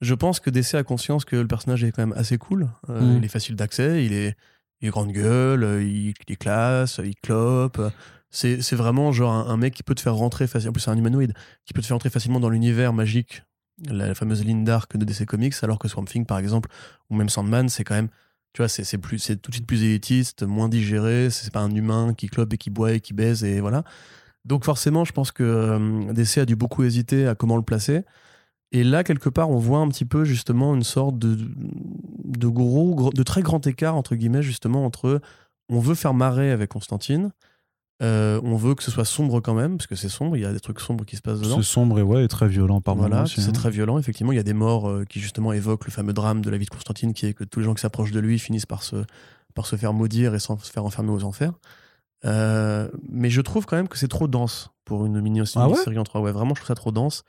je 0.05 0.15
pense 0.15 0.41
que 0.41 0.51
DC 0.51 0.75
a 0.75 0.85
conscience 0.85 1.25
que 1.25 1.37
le 1.37 1.47
personnage 1.47 1.83
est 1.85 1.93
quand 1.93 2.03
même 2.03 2.17
assez 2.17 2.39
cool. 2.39 2.69
Euh, 2.91 3.01
mm. 3.01 3.19
Il 3.19 3.25
est 3.25 3.29
facile 3.29 3.57
d'accès, 3.57 4.05
il 4.05 4.13
est, 4.13 4.37
il 4.81 4.89
est 4.89 4.91
grande 4.91 5.13
gueule, 5.13 5.65
euh, 5.65 5.83
il, 5.83 6.15
est 6.29 6.37
classe, 6.37 7.01
il 7.03 7.17
clope. 7.17 7.81
C'est, 8.31 8.73
vraiment 8.73 9.13
genre 9.13 9.33
un, 9.33 9.57
mec 9.57 9.75
qui 9.75 9.83
peut 9.83 9.95
te 9.95 10.01
faire 10.01 10.15
rentrer 10.15 10.47
facilement. 10.47 10.71
En 10.71 10.73
plus, 10.73 10.81
c'est 10.81 10.91
un 10.91 10.97
humanoïde 10.97 11.33
qui 11.65 11.73
peut 11.73 11.81
te 11.81 11.87
faire 11.87 11.95
rentrer 11.95 12.11
facilement 12.11 12.41
dans 12.41 12.51
l'univers 12.51 12.93
magique, 12.93 13.43
la, 13.87 14.15
fameuse 14.15 14.45
ligne 14.45 14.65
d'arc 14.65 14.97
de 14.97 15.05
DC 15.05 15.25
Comics, 15.25 15.55
alors 15.63 15.79
que 15.79 15.89
Swamp 15.89 16.05
Thing, 16.05 16.27
par 16.27 16.39
exemple, 16.39 16.69
ou 17.11 17.15
même 17.15 17.29
Sandman, 17.29 17.69
c'est 17.69 17.85
quand 17.85 17.95
même. 17.95 18.09
Tu 18.53 18.63
vois, 18.63 18.69
c'est, 18.69 18.99
plus, 18.99 19.19
c'est 19.19 19.37
tout 19.37 19.51
de 19.51 19.57
suite 19.57 19.67
plus 19.67 19.83
élitiste, 19.83 20.45
moins 20.45 20.69
digéré. 20.69 21.29
C'est 21.31 21.53
pas 21.53 21.61
un 21.61 21.75
humain 21.75 22.15
qui 22.15 22.29
clope 22.29 22.53
et 22.53 22.59
qui 22.59 22.71
boit 22.71 22.93
et 22.93 23.01
qui 23.01 23.13
baise 23.13 23.43
et 23.43 23.61
voilà. 23.61 23.83
Donc 24.45 24.65
forcément, 24.65 25.05
je 25.05 25.13
pense 25.13 25.33
que 25.33 25.43
euh, 25.43 26.13
DC 26.13 26.39
a 26.39 26.45
dû 26.45 26.55
beaucoup 26.55 26.85
hésiter 26.85 27.27
à 27.27 27.35
comment 27.35 27.57
le 27.57 27.63
placer. 27.63 28.05
Et 28.75 28.83
là, 28.83 29.05
quelque 29.05 29.29
part, 29.29 29.51
on 29.51 29.57
voit 29.57 29.79
un 29.79 29.89
petit 29.89 30.05
peu 30.05 30.25
justement 30.25 30.75
une 30.75 30.83
sorte 30.83 31.17
de, 31.17 31.39
de 32.25 32.49
gros, 32.49 33.13
de 33.13 33.23
très 33.23 33.41
grand 33.41 33.65
écart, 33.69 33.95
entre 33.95 34.17
guillemets, 34.17 34.43
justement, 34.43 34.85
entre 34.85 35.21
on 35.69 35.79
veut 35.79 35.95
faire 35.95 36.13
marrer 36.13 36.51
avec 36.51 36.71
Constantine, 36.71 37.31
euh, 38.03 38.41
on 38.43 38.57
veut 38.57 38.75
que 38.75 38.83
ce 38.83 38.91
soit 38.91 39.05
sombre 39.05 39.39
quand 39.39 39.55
même, 39.55 39.77
parce 39.77 39.87
que 39.87 39.95
c'est 39.95 40.09
sombre, 40.09 40.37
il 40.37 40.43
y 40.43 40.45
a 40.45 40.53
des 40.53 40.59
trucs 40.59 40.81
sombres 40.81 41.05
qui 41.05 41.15
se 41.15 41.23
passent 41.23 41.39
dedans. 41.39 41.59
C'est 41.59 41.63
sombre 41.63 42.01
et 42.01 42.03
ouais, 42.03 42.25
et 42.25 42.29
très 42.29 42.49
violent 42.49 42.81
par 42.81 42.97
voilà, 42.97 43.23
Voilà, 43.23 43.29
c'est 43.29 43.49
hein. 43.49 43.53
très 43.53 43.71
violent, 43.71 43.97
effectivement. 43.97 44.33
Il 44.33 44.37
y 44.37 44.41
a 44.41 44.45
des 44.45 44.55
morts 44.55 44.91
euh, 44.91 45.05
qui 45.05 45.21
justement 45.21 45.53
évoquent 45.53 45.85
le 45.85 45.93
fameux 45.93 46.13
drame 46.13 46.41
de 46.41 46.51
la 46.51 46.59
vie 46.59 46.67
de 46.67 46.71
Constantine, 46.71 47.15
qui 47.15 47.27
est 47.27 47.33
que 47.33 47.45
tous 47.45 47.61
les 47.61 47.67
gens 47.67 47.75
qui 47.75 47.81
s'approchent 47.81 48.11
de 48.11 48.19
lui 48.19 48.41
finissent 48.41 48.67
par 48.67 48.83
se, 48.83 48.97
par 49.55 49.67
se 49.67 49.77
faire 49.77 49.93
maudire 49.93 50.35
et 50.35 50.41
se 50.41 50.53
faire 50.65 50.85
enfermer 50.85 51.13
aux 51.13 51.23
enfers. 51.23 51.53
Euh, 52.25 52.89
mais 53.09 53.31
je 53.31 53.41
trouve 53.41 53.67
quand 53.67 53.77
même 53.77 53.89
que 53.89 53.99
c'est 53.99 54.09
trop 54.09 54.27
dense 54.27 54.71
pour 54.85 55.07
une 55.07 55.21
mini, 55.21 55.41
ah 55.41 55.67
en 55.67 56.05
3. 56.05 56.21
Ouais, 56.21 56.33
vraiment, 56.33 56.55
je 56.55 56.61
trouve 56.61 56.69
ça 56.69 56.75
trop 56.75 56.91
dense 56.91 57.23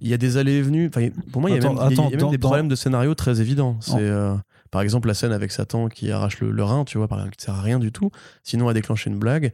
il 0.00 0.08
y 0.08 0.14
a 0.14 0.16
des 0.16 0.36
allées 0.36 0.54
et 0.54 0.62
venues. 0.62 0.90
pour 0.90 1.40
moi, 1.40 1.50
il 1.50 1.56
y 1.56 1.66
a 1.66 1.70
même, 1.70 2.30
des 2.30 2.38
problèmes 2.38 2.68
de 2.68 2.74
scénario 2.74 3.14
très 3.14 3.40
évidents. 3.40 3.76
C'est 3.80 3.96
euh, 3.98 4.34
par 4.70 4.82
exemple 4.82 5.08
la 5.08 5.14
scène 5.14 5.32
avec 5.32 5.52
Satan 5.52 5.88
qui 5.88 6.10
arrache 6.10 6.40
le, 6.40 6.64
rein, 6.64 6.84
tu 6.84 6.98
vois, 6.98 7.08
par 7.08 7.18
exemple, 7.18 7.36
qui 7.36 7.44
sert 7.44 7.54
à 7.54 7.62
rien 7.62 7.78
du 7.78 7.92
tout. 7.92 8.10
Sinon, 8.42 8.68
à 8.68 8.74
déclencher 8.74 9.10
une 9.10 9.18
blague. 9.18 9.52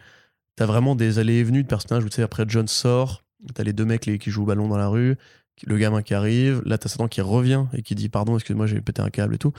T'as 0.57 0.67
vraiment 0.67 0.97
des 0.97 1.19
allées 1.19 1.35
et 1.35 1.45
venues 1.45 1.63
de 1.63 1.69
personnages 1.69 2.05
où 2.05 2.09
tu 2.09 2.17
sais, 2.17 2.23
après 2.23 2.45
John 2.49 2.67
sort, 2.67 3.23
t'as 3.55 3.63
les 3.63 3.73
deux 3.73 3.85
mecs 3.85 4.07
les, 4.07 4.19
qui 4.19 4.31
jouent 4.31 4.43
au 4.43 4.47
ballon 4.47 4.67
dans 4.67 4.77
la 4.77 4.89
rue, 4.89 5.17
le 5.65 5.79
gamin 5.79 6.03
qui 6.03 6.15
arrive, 6.15 6.63
là 6.65 6.79
t'as 6.79 6.89
Satan 6.89 7.07
qui 7.07 7.21
revient 7.21 7.67
et 7.73 7.83
qui 7.83 7.95
dit 7.95 8.09
pardon, 8.09 8.35
excuse-moi, 8.35 8.67
j'ai 8.67 8.81
pété 8.81 9.01
un 9.03 9.11
câble 9.11 9.35
et 9.35 9.39
tout. 9.39 9.53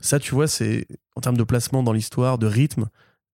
Ça, 0.00 0.18
tu 0.18 0.34
vois, 0.34 0.46
c'est 0.46 0.86
en 1.16 1.20
termes 1.20 1.36
de 1.36 1.44
placement 1.44 1.82
dans 1.82 1.92
l'histoire, 1.92 2.38
de 2.38 2.46
rythme, 2.46 2.86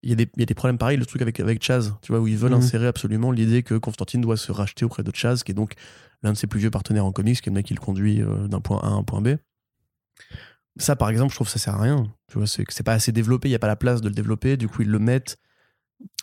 il 0.05 0.11
y, 0.11 0.13
a 0.13 0.15
des, 0.15 0.29
y, 0.37 0.43
a 0.43 0.45
des 0.45 0.53
problèmes 0.53 0.77
pareils, 0.77 0.97
le 0.97 1.05
truc 1.05 1.23
avec, 1.23 1.39
avec 1.39 1.63
Chaz, 1.63 1.95
tu 2.01 2.11
vois, 2.11 2.21
où 2.21 2.27
ils 2.27 2.37
veulent 2.37 2.51
mhm. 2.51 2.59
insérer 2.59 2.87
absolument 2.87 3.31
l'idée 3.31 3.63
que 3.63 3.73
Constantine 3.73 4.21
doit 4.21 4.37
se 4.37 4.51
racheter 4.51 4.85
auprès 4.85 5.01
de 5.01 5.11
Chaz, 5.13 5.43
qui 5.43 5.51
est 5.51 5.55
donc 5.55 5.73
l'un 6.21 6.31
de 6.31 6.37
ses 6.37 6.45
plus 6.45 6.59
vieux 6.59 6.69
partenaires 6.69 7.05
en 7.05 7.11
comics, 7.11 7.41
qui 7.41 7.49
est 7.49 7.51
le 7.51 7.55
mec 7.55 7.65
qui 7.65 7.73
le 7.73 7.79
conduit 7.79 8.21
euh, 8.21 8.47
d'un 8.47 8.61
point 8.61 8.79
A 8.83 8.87
à 8.87 8.91
un 8.91 9.03
point 9.03 9.21
B. 9.21 9.29
Ça, 10.77 10.95
par 10.95 11.09
exemple, 11.09 11.31
je 11.31 11.35
trouve 11.37 11.47
que 11.47 11.53
ça 11.53 11.59
sert 11.59 11.75
à 11.75 11.81
rien. 11.81 12.07
Tu 12.27 12.37
vois, 12.37 12.45
c'est 12.47 12.83
pas 12.83 12.93
assez 12.93 13.11
développé, 13.11 13.47
il 13.47 13.51
n'y 13.51 13.55
a 13.55 13.59
pas 13.59 13.67
la 13.67 13.75
place 13.75 14.01
de 14.01 14.07
le 14.07 14.13
développer, 14.13 14.57
du 14.57 14.67
coup, 14.67 14.83
ils 14.83 14.89
le 14.89 14.99
mettent 14.99 15.37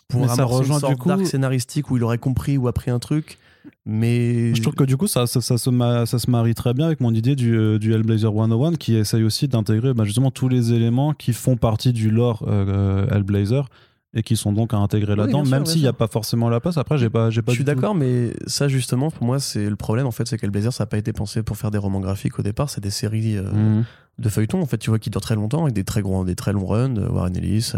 pour 0.07 0.29
ça 0.29 0.45
rejoint 0.45 0.75
une 0.75 0.79
sorte 0.79 0.93
du 0.93 0.99
coup 0.99 1.25
scénaristique 1.25 1.89
où 1.91 1.97
il 1.97 2.03
aurait 2.03 2.19
compris 2.19 2.57
ou 2.57 2.67
appris 2.67 2.91
un 2.91 2.99
truc. 2.99 3.37
Mais 3.85 4.53
je 4.55 4.61
trouve 4.61 4.75
que 4.75 4.83
du 4.83 4.97
coup, 4.97 5.07
ça, 5.07 5.27
ça, 5.27 5.41
ça, 5.41 5.57
se, 5.57 6.05
ça 6.05 6.19
se 6.19 6.29
marie 6.29 6.53
très 6.53 6.73
bien 6.73 6.85
avec 6.85 6.99
mon 6.99 7.13
idée 7.13 7.35
du, 7.35 7.57
euh, 7.57 7.79
du 7.79 7.93
Hellblazer 7.93 8.31
101 8.31 8.75
qui 8.75 8.95
essaye 8.95 9.23
aussi 9.23 9.47
d'intégrer 9.47 9.93
bah, 9.93 10.03
justement 10.03 10.31
tous 10.31 10.49
les 10.49 10.73
éléments 10.73 11.13
qui 11.13 11.33
font 11.33 11.55
partie 11.55 11.93
du 11.93 12.09
lore 12.09 12.45
euh, 12.47 13.07
Hellblazer 13.09 13.69
et 14.13 14.21
qui 14.21 14.37
sont 14.37 14.53
donc 14.53 14.73
à 14.73 14.77
intégrer 14.77 15.15
là-dedans, 15.15 15.43
même 15.43 15.65
s'il 15.65 15.81
n'y 15.81 15.87
a 15.87 15.93
pas 15.93 16.07
forcément 16.07 16.49
la 16.49 16.59
place. 16.59 16.77
Après, 16.77 16.97
j'ai 16.97 17.09
pas, 17.09 17.29
j'ai 17.31 17.41
pas. 17.41 17.51
Je 17.51 17.57
suis 17.57 17.63
d'accord, 17.63 17.95
mais 17.95 18.33
ça 18.45 18.67
justement, 18.67 19.09
pour 19.09 19.25
moi, 19.25 19.39
c'est 19.39 19.69
le 19.69 19.75
problème 19.75 20.05
en 20.05 20.11
fait, 20.11 20.27
c'est 20.27 20.37
que 20.37 20.45
Blazer, 20.45 20.71
ça 20.71 20.83
n'a 20.83 20.87
pas 20.87 20.97
été 20.97 21.13
pensé 21.13 21.41
pour 21.41 21.57
faire 21.57 21.71
des 21.71 21.79
romans 21.79 21.99
graphiques 21.99 22.37
au 22.37 22.43
départ. 22.43 22.69
C'est 22.69 22.81
des 22.81 22.91
séries 22.91 23.37
euh, 23.37 23.51
mhm. 23.51 23.85
de 24.19 24.29
feuilletons 24.29 24.61
en 24.61 24.65
fait, 24.65 24.77
tu 24.77 24.91
vois, 24.91 24.99
qui 24.99 25.09
durent 25.09 25.21
très 25.21 25.35
longtemps 25.35 25.63
avec 25.63 25.73
des 25.73 25.83
très 25.83 26.01
gros, 26.01 26.23
des 26.23 26.35
très 26.35 26.53
longs 26.53 26.65
runs. 26.65 26.95
Warren 26.95 27.35
Ellis, 27.35 27.73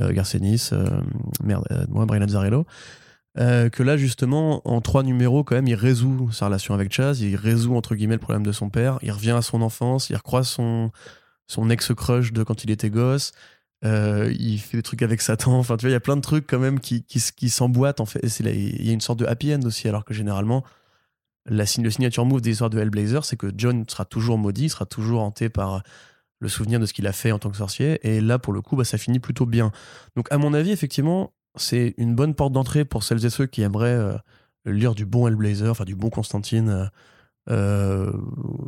euh, 0.00 0.12
Garcenis, 0.12 0.70
euh, 0.72 0.86
merde, 1.42 1.64
moi, 1.88 2.06
Brian 2.06 2.22
Azzarello. 2.22 2.66
Que 3.36 3.82
là 3.82 3.96
justement 3.96 4.62
en 4.64 4.80
trois 4.80 5.02
numéros 5.02 5.42
quand 5.42 5.56
même 5.56 5.66
il 5.66 5.74
résout 5.74 6.30
sa 6.32 6.46
relation 6.46 6.72
avec 6.72 6.92
Chaz 6.92 7.20
il 7.20 7.34
résout 7.34 7.74
entre 7.76 7.94
guillemets 7.96 8.14
le 8.14 8.20
problème 8.20 8.44
de 8.44 8.52
son 8.52 8.70
père 8.70 8.98
il 9.02 9.10
revient 9.10 9.32
à 9.32 9.42
son 9.42 9.60
enfance 9.60 10.08
il 10.08 10.16
recroise 10.16 10.46
son 10.46 10.92
son 11.48 11.68
ex 11.68 11.92
crush 11.94 12.32
de 12.32 12.44
quand 12.44 12.62
il 12.62 12.70
était 12.70 12.90
gosse 12.90 13.32
euh, 13.84 14.32
il 14.38 14.58
fait 14.58 14.78
des 14.78 14.82
trucs 14.82 15.02
avec 15.02 15.20
Satan. 15.20 15.58
Enfin, 15.58 15.76
tu 15.76 15.82
vois, 15.82 15.90
il 15.90 15.92
y 15.92 15.96
a 15.96 16.00
plein 16.00 16.16
de 16.16 16.22
trucs 16.22 16.46
quand 16.46 16.58
même 16.58 16.80
qui, 16.80 17.02
qui, 17.04 17.20
qui 17.36 17.50
s'emboîtent. 17.50 18.00
En 18.00 18.06
fait, 18.06 18.20
il 18.40 18.86
y 18.86 18.90
a 18.90 18.92
une 18.92 19.00
sorte 19.00 19.18
de 19.18 19.26
happy 19.26 19.54
end 19.54 19.62
aussi, 19.64 19.88
alors 19.88 20.04
que 20.04 20.14
généralement, 20.14 20.64
la, 21.46 21.64
le 21.64 21.90
signature 21.90 22.24
move 22.24 22.40
des 22.40 22.52
histoires 22.52 22.70
de 22.70 22.78
Hellblazer, 22.78 23.24
c'est 23.24 23.36
que 23.36 23.52
John 23.56 23.84
sera 23.88 24.04
toujours 24.04 24.38
maudit, 24.38 24.70
sera 24.70 24.86
toujours 24.86 25.22
hanté 25.22 25.50
par 25.50 25.82
le 26.40 26.48
souvenir 26.48 26.80
de 26.80 26.86
ce 26.86 26.92
qu'il 26.94 27.06
a 27.06 27.12
fait 27.12 27.32
en 27.32 27.38
tant 27.38 27.50
que 27.50 27.56
sorcier. 27.56 28.00
Et 28.08 28.20
là, 28.20 28.38
pour 28.38 28.52
le 28.52 28.62
coup, 28.62 28.76
bah, 28.76 28.84
ça 28.84 28.96
finit 28.96 29.20
plutôt 29.20 29.46
bien. 29.46 29.70
Donc, 30.16 30.28
à 30.32 30.38
mon 30.38 30.54
avis, 30.54 30.70
effectivement, 30.70 31.32
c'est 31.56 31.94
une 31.98 32.14
bonne 32.14 32.34
porte 32.34 32.52
d'entrée 32.52 32.84
pour 32.84 33.02
celles 33.02 33.24
et 33.24 33.30
ceux 33.30 33.46
qui 33.46 33.62
aimeraient 33.62 33.88
euh, 33.94 34.16
lire 34.66 34.94
du 34.94 35.04
bon 35.06 35.26
Hellblazer, 35.28 35.70
enfin 35.70 35.84
du 35.84 35.94
bon 35.94 36.10
Constantine, 36.10 36.68
euh, 36.70 36.86
euh, 37.50 38.12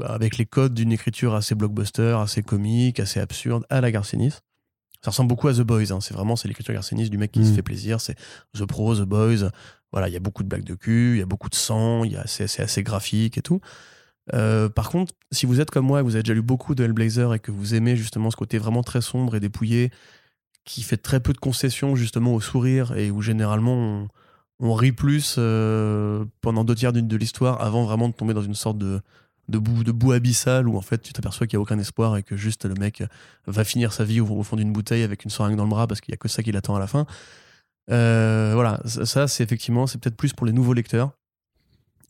avec 0.05 0.37
les 0.37 0.47
codes 0.47 0.75
d'une 0.75 0.93
écriture 0.93 1.35
assez 1.35 1.55
blockbuster, 1.55 2.17
assez 2.21 2.43
comique, 2.43 3.01
assez 3.01 3.21
absurde, 3.21 3.65
à 3.71 3.81
la 3.81 3.91
Garcinis. 3.91 4.35
Ça 5.03 5.11
ressemble 5.11 5.29
beaucoup 5.29 5.49
à 5.49 5.55
The 5.55 5.61
Boys. 5.63 5.93
hein. 5.93 6.01
C'est 6.01 6.15
vraiment 6.15 6.37
c'est 6.37 6.49
l'écriture 6.49 6.75
Garcinis 6.75 7.09
du 7.11 7.17
mec 7.19 7.33
qui 7.33 7.41
Mm. 7.41 7.45
se 7.45 7.53
fait 7.53 7.63
plaisir. 7.63 8.01
C'est 8.01 8.17
The 8.55 8.65
Pro, 8.67 8.95
The 8.97 9.03
Boys. 9.03 9.51
Voilà, 9.93 10.09
il 10.09 10.13
y 10.13 10.17
a 10.17 10.21
beaucoup 10.21 10.43
de 10.43 10.49
blagues 10.49 10.65
de 10.65 10.75
cul, 10.75 11.15
il 11.17 11.19
y 11.21 11.23
a 11.23 11.27
beaucoup 11.27 11.49
de 11.49 11.55
sang, 11.55 12.05
il 12.05 12.13
y 12.13 12.17
a 12.17 12.27
c'est 12.27 12.49
c'est 12.49 12.63
assez 12.63 12.83
graphique 12.83 13.39
et 13.39 13.43
tout. 13.43 13.61
Euh, 14.35 14.69
par 14.69 14.91
contre, 14.91 15.15
si 15.31 15.47
vous 15.47 15.61
êtes 15.61 15.71
comme 15.71 15.87
moi 15.87 16.01
et 16.01 16.03
vous 16.03 16.17
avez 16.17 16.25
déjà 16.25 16.35
lu 16.35 16.43
beaucoup 16.43 16.75
de 16.75 16.83
Hellblazer 16.85 17.33
et 17.35 17.39
que 17.39 17.53
vous 17.53 17.75
aimez 17.75 17.95
justement 17.97 18.31
ce 18.31 18.37
côté 18.37 18.59
vraiment 18.59 18.83
très 18.83 19.01
sombre 19.01 19.37
et 19.37 19.41
dépouillé, 19.41 19.91
qui 20.67 20.83
fait 20.83 20.99
très 20.99 21.21
peu 21.21 21.33
de 21.33 21.39
concessions 21.39 21.97
justement 21.97 22.35
au 22.35 22.41
sourire 22.41 22.95
et 22.97 23.11
où 23.11 23.23
généralement 23.23 24.09
on, 24.61 24.75
rit 24.75 24.93
plus 24.93 25.37
euh, 25.39 26.25
pendant 26.43 26.65
deux 26.65 26.75
tiers 26.75 26.93
d'une- 26.93 27.09
de 27.09 27.17
l'histoire 27.17 27.63
avant 27.63 27.85
vraiment 27.85 28.09
de 28.09 28.15
tomber 28.15 28.35
dans 28.35 28.43
une 28.43 28.55
sorte 28.55 28.77
de, 28.77 29.01
boue, 29.49 30.13
abyssale 30.13 30.69
où 30.69 30.77
en 30.77 30.83
fait 30.83 30.99
tu 30.99 31.13
t'aperçois 31.13 31.47
qu'il 31.47 31.57
n'y 31.57 31.61
a 31.61 31.63
aucun 31.63 31.79
espoir 31.79 32.17
et 32.17 32.23
que 32.23 32.37
juste 32.37 32.67
le 32.67 32.75
mec 32.75 33.03
va 33.47 33.65
finir 33.65 33.93
sa 33.93 34.05
vie 34.05 34.21
au, 34.21 34.43
fond 34.43 34.57
d'une 34.57 34.73
bouteille 34.73 35.05
avec 35.05 35.25
une 35.25 35.31
seringue 35.31 35.57
dans 35.57 35.65
le 35.65 35.71
bras 35.71 35.87
parce 35.87 36.01
qu'il 36.01 36.13
n'y 36.13 36.17
a 36.17 36.19
que 36.19 36.29
ça 36.29 36.43
qui 36.43 36.53
l'attend 36.53 36.75
à 36.75 36.81
la 36.81 36.89
fin. 36.89 37.07
Euh, 37.91 38.51
voilà, 38.55 38.81
ça, 38.85 39.29
c'est 39.29 39.45
effectivement, 39.45 39.87
c'est 39.87 39.99
peut-être 39.99 40.17
plus 40.17 40.33
pour 40.33 40.47
les 40.47 40.53
nouveaux 40.53 40.75
lecteurs 40.75 41.13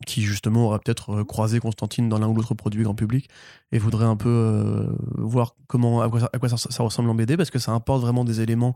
qui 0.05 0.23
justement 0.23 0.67
auraient 0.67 0.79
peut-être 0.79 1.21
euh, 1.21 1.25
croisé 1.25 1.59
Constantine 1.59 2.09
dans 2.09 2.19
l'un 2.19 2.29
ou 2.29 2.35
l'autre 2.35 2.55
produit 2.55 2.83
grand 2.83 2.95
public 2.95 3.29
et 3.73 3.79
voudraient 3.79 4.05
un 4.05 4.17
peu 4.17 4.29
euh, 4.29 4.87
voir 5.17 5.55
comment, 5.69 6.03
à 6.03 6.09
quoi, 6.11 6.49
ça, 6.49 6.83
ressemble 6.83 7.09
en 7.09 7.15
BD 7.15 7.37
parce 7.37 7.51
que 7.51 7.59
ça 7.59 7.73
importe 7.73 8.03
vraiment 8.03 8.25
des 8.25 8.41
éléments 8.41 8.75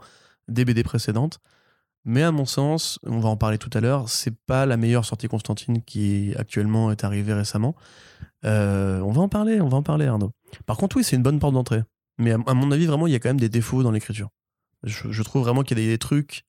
des 0.49 0.65
BD 0.65 0.83
précédentes. 0.83 1.41
Mais 2.07 2.23
à 2.23 2.33
mon 2.33 2.47
sens, 2.47 2.99
on 3.05 3.21
va 3.21 3.29
en 3.29 3.37
parler 3.37 3.59
tout 3.59 3.71
à 3.75 3.81
l'heure, 3.81 4.09
c'est 4.09 4.35
pas 4.47 4.65
la 4.65 4.79
meilleure 4.79 5.05
sortie 5.05 5.29
Constantine 5.29 5.83
qui 5.83 6.33
actuellement 6.39 6.91
est 6.91 7.05
arrivée 7.05 7.35
récemment. 7.35 7.77
Euh, 8.47 9.00
on 9.00 9.12
va 9.12 9.21
en 9.21 9.29
parler, 9.29 9.61
on 9.61 9.69
va 9.69 9.77
en 9.77 9.83
parler 9.83 10.07
Arnaud. 10.07 10.33
Par 10.65 10.79
contre, 10.79 10.97
oui, 10.97 11.05
c'est 11.05 11.17
une 11.17 11.23
bonne 11.23 11.39
porte 11.39 11.53
d'entrée. 11.53 11.83
Mais 12.19 12.33
à, 12.33 12.55
mon 12.55 12.71
avis, 12.71 12.87
vraiment, 12.87 13.07
il 13.07 13.12
y 13.12 13.17
a 13.17 13.19
quand 13.19 13.29
même 13.29 13.41
des 13.41 13.49
défauts 13.49 13.83
dans 13.83 13.91
l'écriture. 13.91 14.29
Je, 14.83 15.23
trouve 15.23 15.43
vraiment 15.43 15.62
qu'il 15.62 15.79
y 15.79 15.85
a 15.85 15.87
des 15.87 15.99
trucs, 15.99 16.45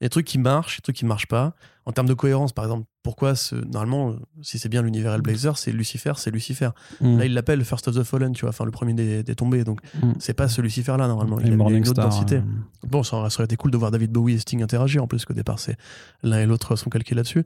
des 0.00 0.08
trucs 0.08 0.26
qui 0.26 0.38
marchent, 0.38 0.76
des 0.78 0.82
trucs 0.82 0.96
qui 0.96 1.04
marchent 1.06 1.26
pas. 1.28 1.54
En 1.86 1.92
termes 1.92 2.06
de 2.06 2.14
cohérence, 2.14 2.52
par 2.52 2.64
exemple, 2.66 2.86
pourquoi 3.02 3.34
ce, 3.34 3.54
normalement, 3.54 4.10
euh, 4.10 4.14
si 4.42 4.58
c'est 4.58 4.68
bien 4.68 4.82
l'univers 4.82 5.14
Hellblazer, 5.14 5.56
c'est 5.56 5.72
Lucifer, 5.72 6.12
c'est 6.16 6.30
Lucifer. 6.30 6.68
Mm. 7.00 7.18
Là, 7.18 7.24
il 7.24 7.32
l'appelle 7.34 7.64
First 7.64 7.88
of 7.88 7.96
the 7.96 8.02
Fallen, 8.02 8.32
tu 8.34 8.42
vois, 8.42 8.50
enfin 8.50 8.64
le 8.66 8.70
premier 8.70 8.92
des, 8.92 9.22
des 9.22 9.34
tombés. 9.34 9.64
Donc, 9.64 9.80
Mm. 10.02 10.12
c'est 10.18 10.34
pas 10.34 10.48
ce 10.48 10.60
Lucifer-là 10.60 11.08
normalement. 11.08 11.40
Il 11.40 11.46
avait 11.46 11.56
Morning 11.56 11.78
une 11.78 11.88
autre 11.88 11.92
Star, 12.02 12.04
densité. 12.10 12.36
euh, 12.36 12.42
Bon, 12.86 13.02
ça 13.02 13.16
aurait, 13.16 13.30
ça 13.30 13.36
aurait 13.40 13.46
été 13.46 13.56
cool 13.56 13.70
de 13.70 13.76
voir 13.78 13.90
David 13.90 14.12
Bowie 14.12 14.34
et 14.34 14.38
Sting 14.38 14.62
interagir 14.62 15.02
en 15.02 15.06
plus, 15.06 15.24
qu'au 15.24 15.32
départ, 15.34 15.58
c'est 15.58 15.76
l'un 16.22 16.40
et 16.40 16.46
l'autre 16.46 16.76
sont 16.76 16.90
calqués 16.90 17.14
là-dessus. 17.14 17.44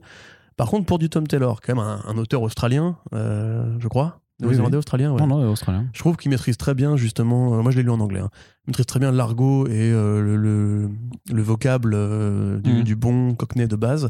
Par 0.57 0.67
contre, 0.69 0.85
pour 0.85 0.99
du 0.99 1.09
Tom 1.09 1.25
Taylor, 1.25 1.61
quand 1.61 1.73
même 1.75 1.83
un, 1.83 2.01
un 2.05 2.17
auteur 2.17 2.41
australien, 2.41 2.97
euh, 3.13 3.75
je 3.79 3.87
crois. 3.87 4.19
Oui, 4.43 4.49
Néo-zélandais 4.49 4.75
oui. 4.75 4.79
australien, 4.79 5.11
ouais. 5.13 5.19
Non, 5.21 5.27
non, 5.27 5.51
australien. 5.51 5.85
Je 5.93 5.99
trouve 5.99 6.17
qu'il 6.17 6.29
maîtrise 6.31 6.57
très 6.57 6.73
bien, 6.73 6.95
justement. 6.97 7.55
euh, 7.57 7.61
moi, 7.61 7.71
je 7.71 7.77
l'ai 7.77 7.83
lu 7.83 7.89
en 7.89 7.99
anglais. 7.99 8.19
hein. 8.19 8.29
Il 8.65 8.71
maîtrise 8.71 8.85
très 8.85 8.99
bien 8.99 9.11
l'argot 9.11 9.67
et 9.67 9.91
euh, 9.91 10.21
le, 10.21 10.35
le, 10.37 10.89
le 11.31 11.41
vocable 11.41 11.93
euh, 11.95 12.59
du, 12.59 12.73
Mm. 12.73 12.83
du 12.83 12.95
bon 12.95 13.33
cockney 13.35 13.67
de 13.67 13.75
base. 13.75 14.09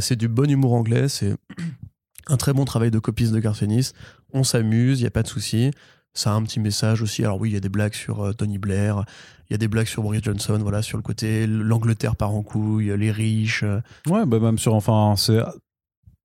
C'est 0.00 0.16
du 0.16 0.28
bon 0.28 0.50
humour 0.50 0.72
anglais. 0.72 1.08
C'est 1.08 1.34
un 2.28 2.36
très 2.38 2.52
bon 2.54 2.64
travail 2.64 2.90
de 2.90 2.98
copiste 2.98 3.32
de 3.32 3.38
Garcenis. 3.40 3.90
On 4.32 4.42
s'amuse, 4.44 5.00
il 5.00 5.02
n'y 5.02 5.06
a 5.08 5.10
pas 5.10 5.22
de 5.22 5.28
souci. 5.28 5.70
Ça 6.14 6.30
a 6.30 6.34
un 6.34 6.42
petit 6.42 6.60
message 6.60 7.02
aussi. 7.02 7.22
Alors 7.24 7.38
oui, 7.40 7.50
il 7.50 7.54
y 7.54 7.56
a 7.56 7.60
des 7.60 7.68
blagues 7.68 7.92
sur 7.92 8.34
Tony 8.36 8.56
Blair, 8.56 9.04
il 9.50 9.52
y 9.52 9.54
a 9.54 9.58
des 9.58 9.66
blagues 9.68 9.88
sur 9.88 10.02
Boris 10.02 10.22
Johnson, 10.22 10.58
voilà, 10.62 10.80
sur 10.80 10.96
le 10.96 11.02
côté 11.02 11.46
l'Angleterre 11.46 12.14
part 12.16 12.30
en 12.34 12.42
couille, 12.42 12.94
les 12.96 13.10
riches. 13.10 13.64
Ouais, 14.08 14.24
bah 14.24 14.38
même 14.38 14.56
sur. 14.58 14.74
Enfin, 14.74 15.14
c'est 15.18 15.40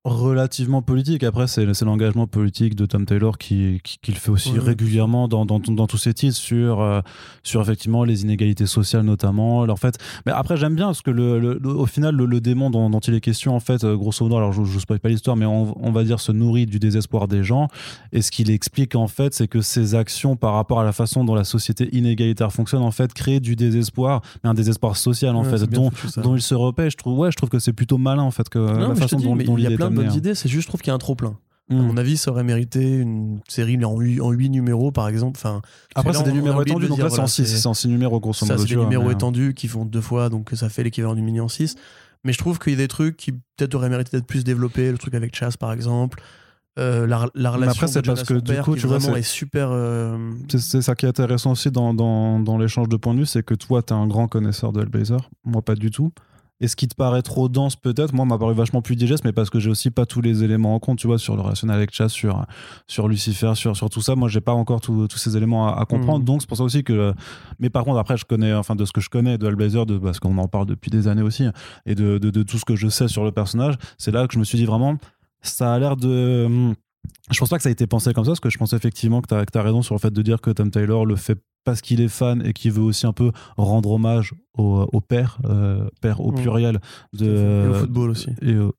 relativement 0.06 0.82
politique. 0.82 1.24
Après, 1.24 1.48
c'est 1.48 1.66
l'engagement 1.84 2.26
politique 2.26 2.74
de 2.76 2.86
Tom 2.86 3.06
Taylor 3.06 3.38
qui, 3.38 3.82
qui, 3.84 3.98
qui 4.02 4.12
le 4.14 4.18
fait 4.18 4.32
aussi 4.32 4.58
régulièrement 4.58 5.28
dans, 5.28 5.46
dans, 5.46 5.60
dans 5.60 5.88
tous 5.88 5.98
ses 5.98 6.14
titres 6.14 6.38
sur, 6.38 6.82
euh, 6.82 7.02
sur 7.44 7.62
effectivement 7.62 8.06
les 8.06 8.22
inégalités 8.24 8.66
sociales 8.66 9.04
notamment. 9.04 9.62
Alors, 9.62 9.74
en 9.74 9.78
fait, 9.78 9.98
mais 10.26 10.32
après, 10.32 10.56
j'aime 10.56 10.76
bien 10.76 10.86
parce 10.88 11.02
que 11.02 11.12
le, 11.12 11.40
le- 11.40 11.60
le- 11.62 11.70
au 11.70 11.86
final, 11.86 12.16
le, 12.16 12.26
le 12.26 12.40
démon 12.40 12.70
dont, 12.70 12.90
dont 12.90 13.00
il 13.00 13.14
est 13.14 13.20
question, 13.20 13.56
en 13.56 13.60
fait, 13.60 13.84
euh, 13.84 13.96
grosso 13.98 14.24
modo, 14.24 14.38
alors 14.38 14.54
je 14.54 14.62
ne 14.62 14.80
spoil 14.80 15.00
pas 15.00 15.10
l'histoire, 15.10 15.36
mais 15.36 15.46
on, 15.46 15.76
on 15.86 15.92
va 15.92 16.04
dire 16.06 16.20
se 16.22 16.32
nourrit 16.32 16.66
du 16.66 16.80
désespoir 16.80 17.28
des 17.28 17.44
gens. 17.44 17.68
Et 18.14 18.22
ce 18.22 18.32
qu'il 18.32 18.50
explique, 18.52 18.96
en 18.96 19.08
fait, 19.08 19.34
c'est 19.34 19.48
que 19.50 19.60
ses 19.62 19.96
actions 19.96 20.38
par 20.38 20.54
rapport 20.54 20.80
à 20.80 20.84
la 20.86 20.94
façon 20.94 21.26
dont 21.26 21.36
la 21.36 21.44
société 21.44 21.90
inégalitaire 21.96 22.54
fonctionne, 22.54 22.84
en 22.84 22.92
fait, 22.92 23.14
créent 23.14 23.42
du 23.42 23.58
désespoir, 23.58 24.22
mais 24.44 24.50
un 24.50 24.54
désespoir 24.54 24.96
social, 24.96 25.36
en 25.36 25.44
ouais, 25.44 25.58
fait, 25.58 25.66
dont, 25.70 25.92
foutu, 25.92 26.08
ça. 26.14 26.22
dont 26.22 26.36
il 26.38 26.42
se 26.42 26.56
repêche. 26.56 26.94
Je 26.94 26.98
trouve, 26.98 27.20
ouais, 27.20 27.32
je 27.32 27.36
trouve 27.38 27.50
que 27.50 27.60
c'est 27.60 27.74
plutôt 27.74 27.98
malin, 27.98 28.24
en 28.24 28.32
fait, 28.32 28.48
que 28.48 28.60
Non, 28.60 28.90
la 28.90 28.96
façon 28.96 29.18
dis, 29.18 29.24
dont, 29.26 29.36
dont 29.36 29.58
il 29.58 29.66
est 29.66 29.89
hein. 29.98 30.10
idées, 30.16 30.36
c'est 30.36 30.50
juste, 30.50 30.64
je 30.64 30.68
trouve 30.68 30.82
qu'il 30.82 30.90
y 30.90 30.92
a 30.92 30.96
un 30.96 31.00
trop 31.00 31.16
plein. 31.16 31.38
À 31.72 31.76
Mm. 31.76 31.82
mon 31.86 31.98
avis, 31.98 32.18
ça 32.18 32.32
aurait 32.32 32.44
mérité 32.44 32.82
une 32.98 33.42
série 33.48 33.84
en 33.86 33.96
8, 34.00 34.22
en 34.22 34.32
huit 34.32 34.50
numéros, 34.50 34.92
par 34.92 35.08
exemple. 35.08 35.38
Enfin, 35.40 35.62
Après, 35.96 36.14
c'est 36.14 36.24
des 36.24 36.32
numéros 36.32 36.62
étendus, 36.64 36.88
donc 36.88 36.98
là, 36.98 37.06
c'est 37.10 37.14
en 37.14 37.16
voilà, 37.16 37.28
6. 37.28 37.46
c'est- 37.46 37.58
C'est 37.58 37.68
en 37.68 37.74
6 37.76 37.88
numéros, 37.90 38.20
grosso 38.20 38.46
ça, 38.46 38.54
modo. 38.54 38.62
c'est 38.64 38.68
tu 38.70 38.76
des 38.76 38.82
numéros 38.82 39.04
mais, 39.04 39.10
euh, 39.10 39.14
étendus 39.14 39.54
qui 39.54 39.68
font 39.68 39.86
deux 39.86 40.02
fois, 40.02 40.30
donc 40.30 40.50
ça 40.54 40.68
fait 40.70 40.84
l'équivalent 40.84 41.14
du 41.16 41.22
mini 41.22 41.40
en 41.42 41.48
6. 41.48 41.76
Mais 42.24 42.34
je 42.34 42.38
trouve 42.40 42.58
qu'il 42.60 42.74
y 42.74 42.76
a 42.76 42.80
des 42.80 42.88
trucs 42.88 43.16
qui 43.18 43.32
peut-être 43.34 43.76
auraient 43.76 43.90
mérité 43.90 44.18
d'être 44.18 44.26
plus 44.28 44.44
développés. 44.44 44.92
Le 44.92 44.98
truc 44.98 45.14
avec 45.14 45.36
Chas, 45.36 45.56
par 45.60 45.72
exemple. 45.72 46.22
Euh, 46.80 47.06
la, 47.08 47.28
la 47.36 47.52
relation 47.52 47.72
après, 47.84 47.88
c'est 47.88 48.02
parce 48.06 48.24
que, 48.24 48.34
du 48.36 48.62
coup, 48.62 48.76
tu 48.76 48.88
vois, 48.88 49.00
c'est- 49.00 49.12
est 49.20 49.22
super. 49.22 49.70
euh, 49.72 50.18
C'est 50.50 50.60
c'est 50.60 50.82
ça 50.82 50.96
qui 50.96 51.06
est 51.06 51.10
intéressant 51.10 51.52
aussi 51.52 51.70
dans, 51.72 51.94
dans, 51.94 52.40
dans 52.40 52.58
l'échange 52.58 52.88
de 52.90 52.96
points 52.98 53.14
de 53.14 53.20
vue, 53.20 53.26
c'est 53.26 53.44
que 53.44 53.54
toi, 53.54 53.84
tu 53.84 53.94
es 53.94 53.98
un 53.98 54.08
grand 54.08 54.28
connaisseur 54.28 54.72
de 54.74 54.82
Hellblazer, 54.82 55.30
moi 55.46 55.62
pas 55.62 55.76
du 55.76 55.92
tout. 55.92 56.12
Et 56.62 56.68
ce 56.68 56.76
qui 56.76 56.88
te 56.88 56.96
paraît 56.96 57.22
trop 57.22 57.48
dense, 57.48 57.76
peut-être, 57.76 58.14
moi, 58.14 58.26
m'a 58.26 58.38
paru 58.38 58.54
vachement 58.54 58.82
plus 58.82 58.96
digeste, 58.96 59.24
mais 59.24 59.32
parce 59.32 59.50
que 59.50 59.60
j'ai 59.60 59.70
aussi 59.70 59.92
pas 59.92 60.06
tous 60.06 60.22
les 60.22 60.44
éléments 60.44 60.76
en 60.76 60.80
compte, 60.80 61.00
tu 61.00 61.08
vois, 61.08 61.18
sur 61.18 61.36
le 61.36 61.42
relationnel 61.42 61.78
avec 61.78 61.94
Chas, 61.94 62.10
sur, 62.10 62.46
sur 62.88 63.08
Lucifer, 63.08 63.54
sur, 63.56 63.78
sur 63.78 63.90
tout 63.90 64.02
ça. 64.02 64.16
Moi, 64.16 64.28
j'ai 64.28 64.42
pas 64.42 64.52
encore 64.52 64.82
tous 64.82 65.08
ces 65.18 65.38
éléments 65.38 65.68
à, 65.68 65.80
à 65.80 65.86
comprendre. 65.86 66.20
Mhm. 66.20 66.26
Donc, 66.26 66.42
c'est 66.42 66.48
pour 66.48 66.58
ça 66.58 66.64
aussi 66.64 66.84
que. 66.84 67.14
Mais 67.60 67.70
par 67.70 67.86
contre, 67.86 67.98
après, 67.98 68.18
je 68.18 68.26
connais, 68.26 68.54
enfin, 68.54 68.76
de 68.76 68.86
ce 68.86 68.92
que 68.92 69.02
je 69.02 69.10
connais 69.10 69.38
de 69.38 69.48
Hellblazer, 69.48 69.86
de, 69.86 69.98
parce 69.98 70.20
qu'on 70.20 70.38
en 70.38 70.48
parle 70.48 70.66
depuis 70.66 70.92
des 70.92 71.08
années 71.08 71.22
aussi, 71.22 71.46
et 71.86 71.96
de, 71.96 72.18
de, 72.18 72.30
de 72.30 72.44
tout 72.44 72.58
ce 72.58 72.66
que 72.66 72.76
je 72.76 72.90
sais 72.90 73.08
sur 73.08 73.24
le 73.24 73.32
personnage, 73.32 73.76
c'est 73.98 74.12
là 74.12 74.28
que 74.28 74.34
je 74.34 74.40
me 74.40 74.44
suis 74.44 74.58
dit 74.58 74.66
vraiment, 74.66 74.98
ça 75.42 75.74
a 75.74 75.80
l'air 75.80 75.96
de. 75.96 76.46
hum, 76.46 76.76
Je 77.32 77.40
pense 77.40 77.50
pas 77.50 77.58
que 77.58 77.64
ça 77.64 77.70
a 77.70 77.72
été 77.72 77.88
pensé 77.88 78.14
comme 78.14 78.26
ça, 78.26 78.32
parce 78.32 78.40
que 78.40 78.50
je 78.50 78.58
pense 78.58 78.74
effectivement 78.74 79.22
que 79.22 79.28
tu 79.28 79.58
as, 79.58 79.62
raison 79.62 79.82
sur 79.82 79.96
le 79.96 80.00
fait 80.00 80.12
de 80.12 80.22
dire 80.22 80.42
que 80.42 80.50
Tom 80.52 80.72
Taylor 80.72 81.06
le 81.06 81.16
fait 81.16 81.38
parce 81.64 81.82
qu'il 81.82 82.02
est 82.02 82.08
fan 82.08 82.42
et 82.46 82.54
qu'il 82.54 82.72
veut 82.72 82.82
aussi 82.84 83.06
un 83.06 83.14
peu 83.14 83.32
rendre 83.58 83.92
hommage 83.92 84.34
au, 84.58 84.88
au 84.92 85.02
père, 85.02 85.38
euh, 85.46 85.88
père 86.02 86.20
au 86.22 86.32
Mm. 86.32 86.36
pluriel 86.36 86.80
de. 87.14 87.26
et 87.26 87.70
au 87.70 87.74
football 87.76 88.10
aussi. 88.12 88.30
et 88.42 88.58
au- 88.58 88.74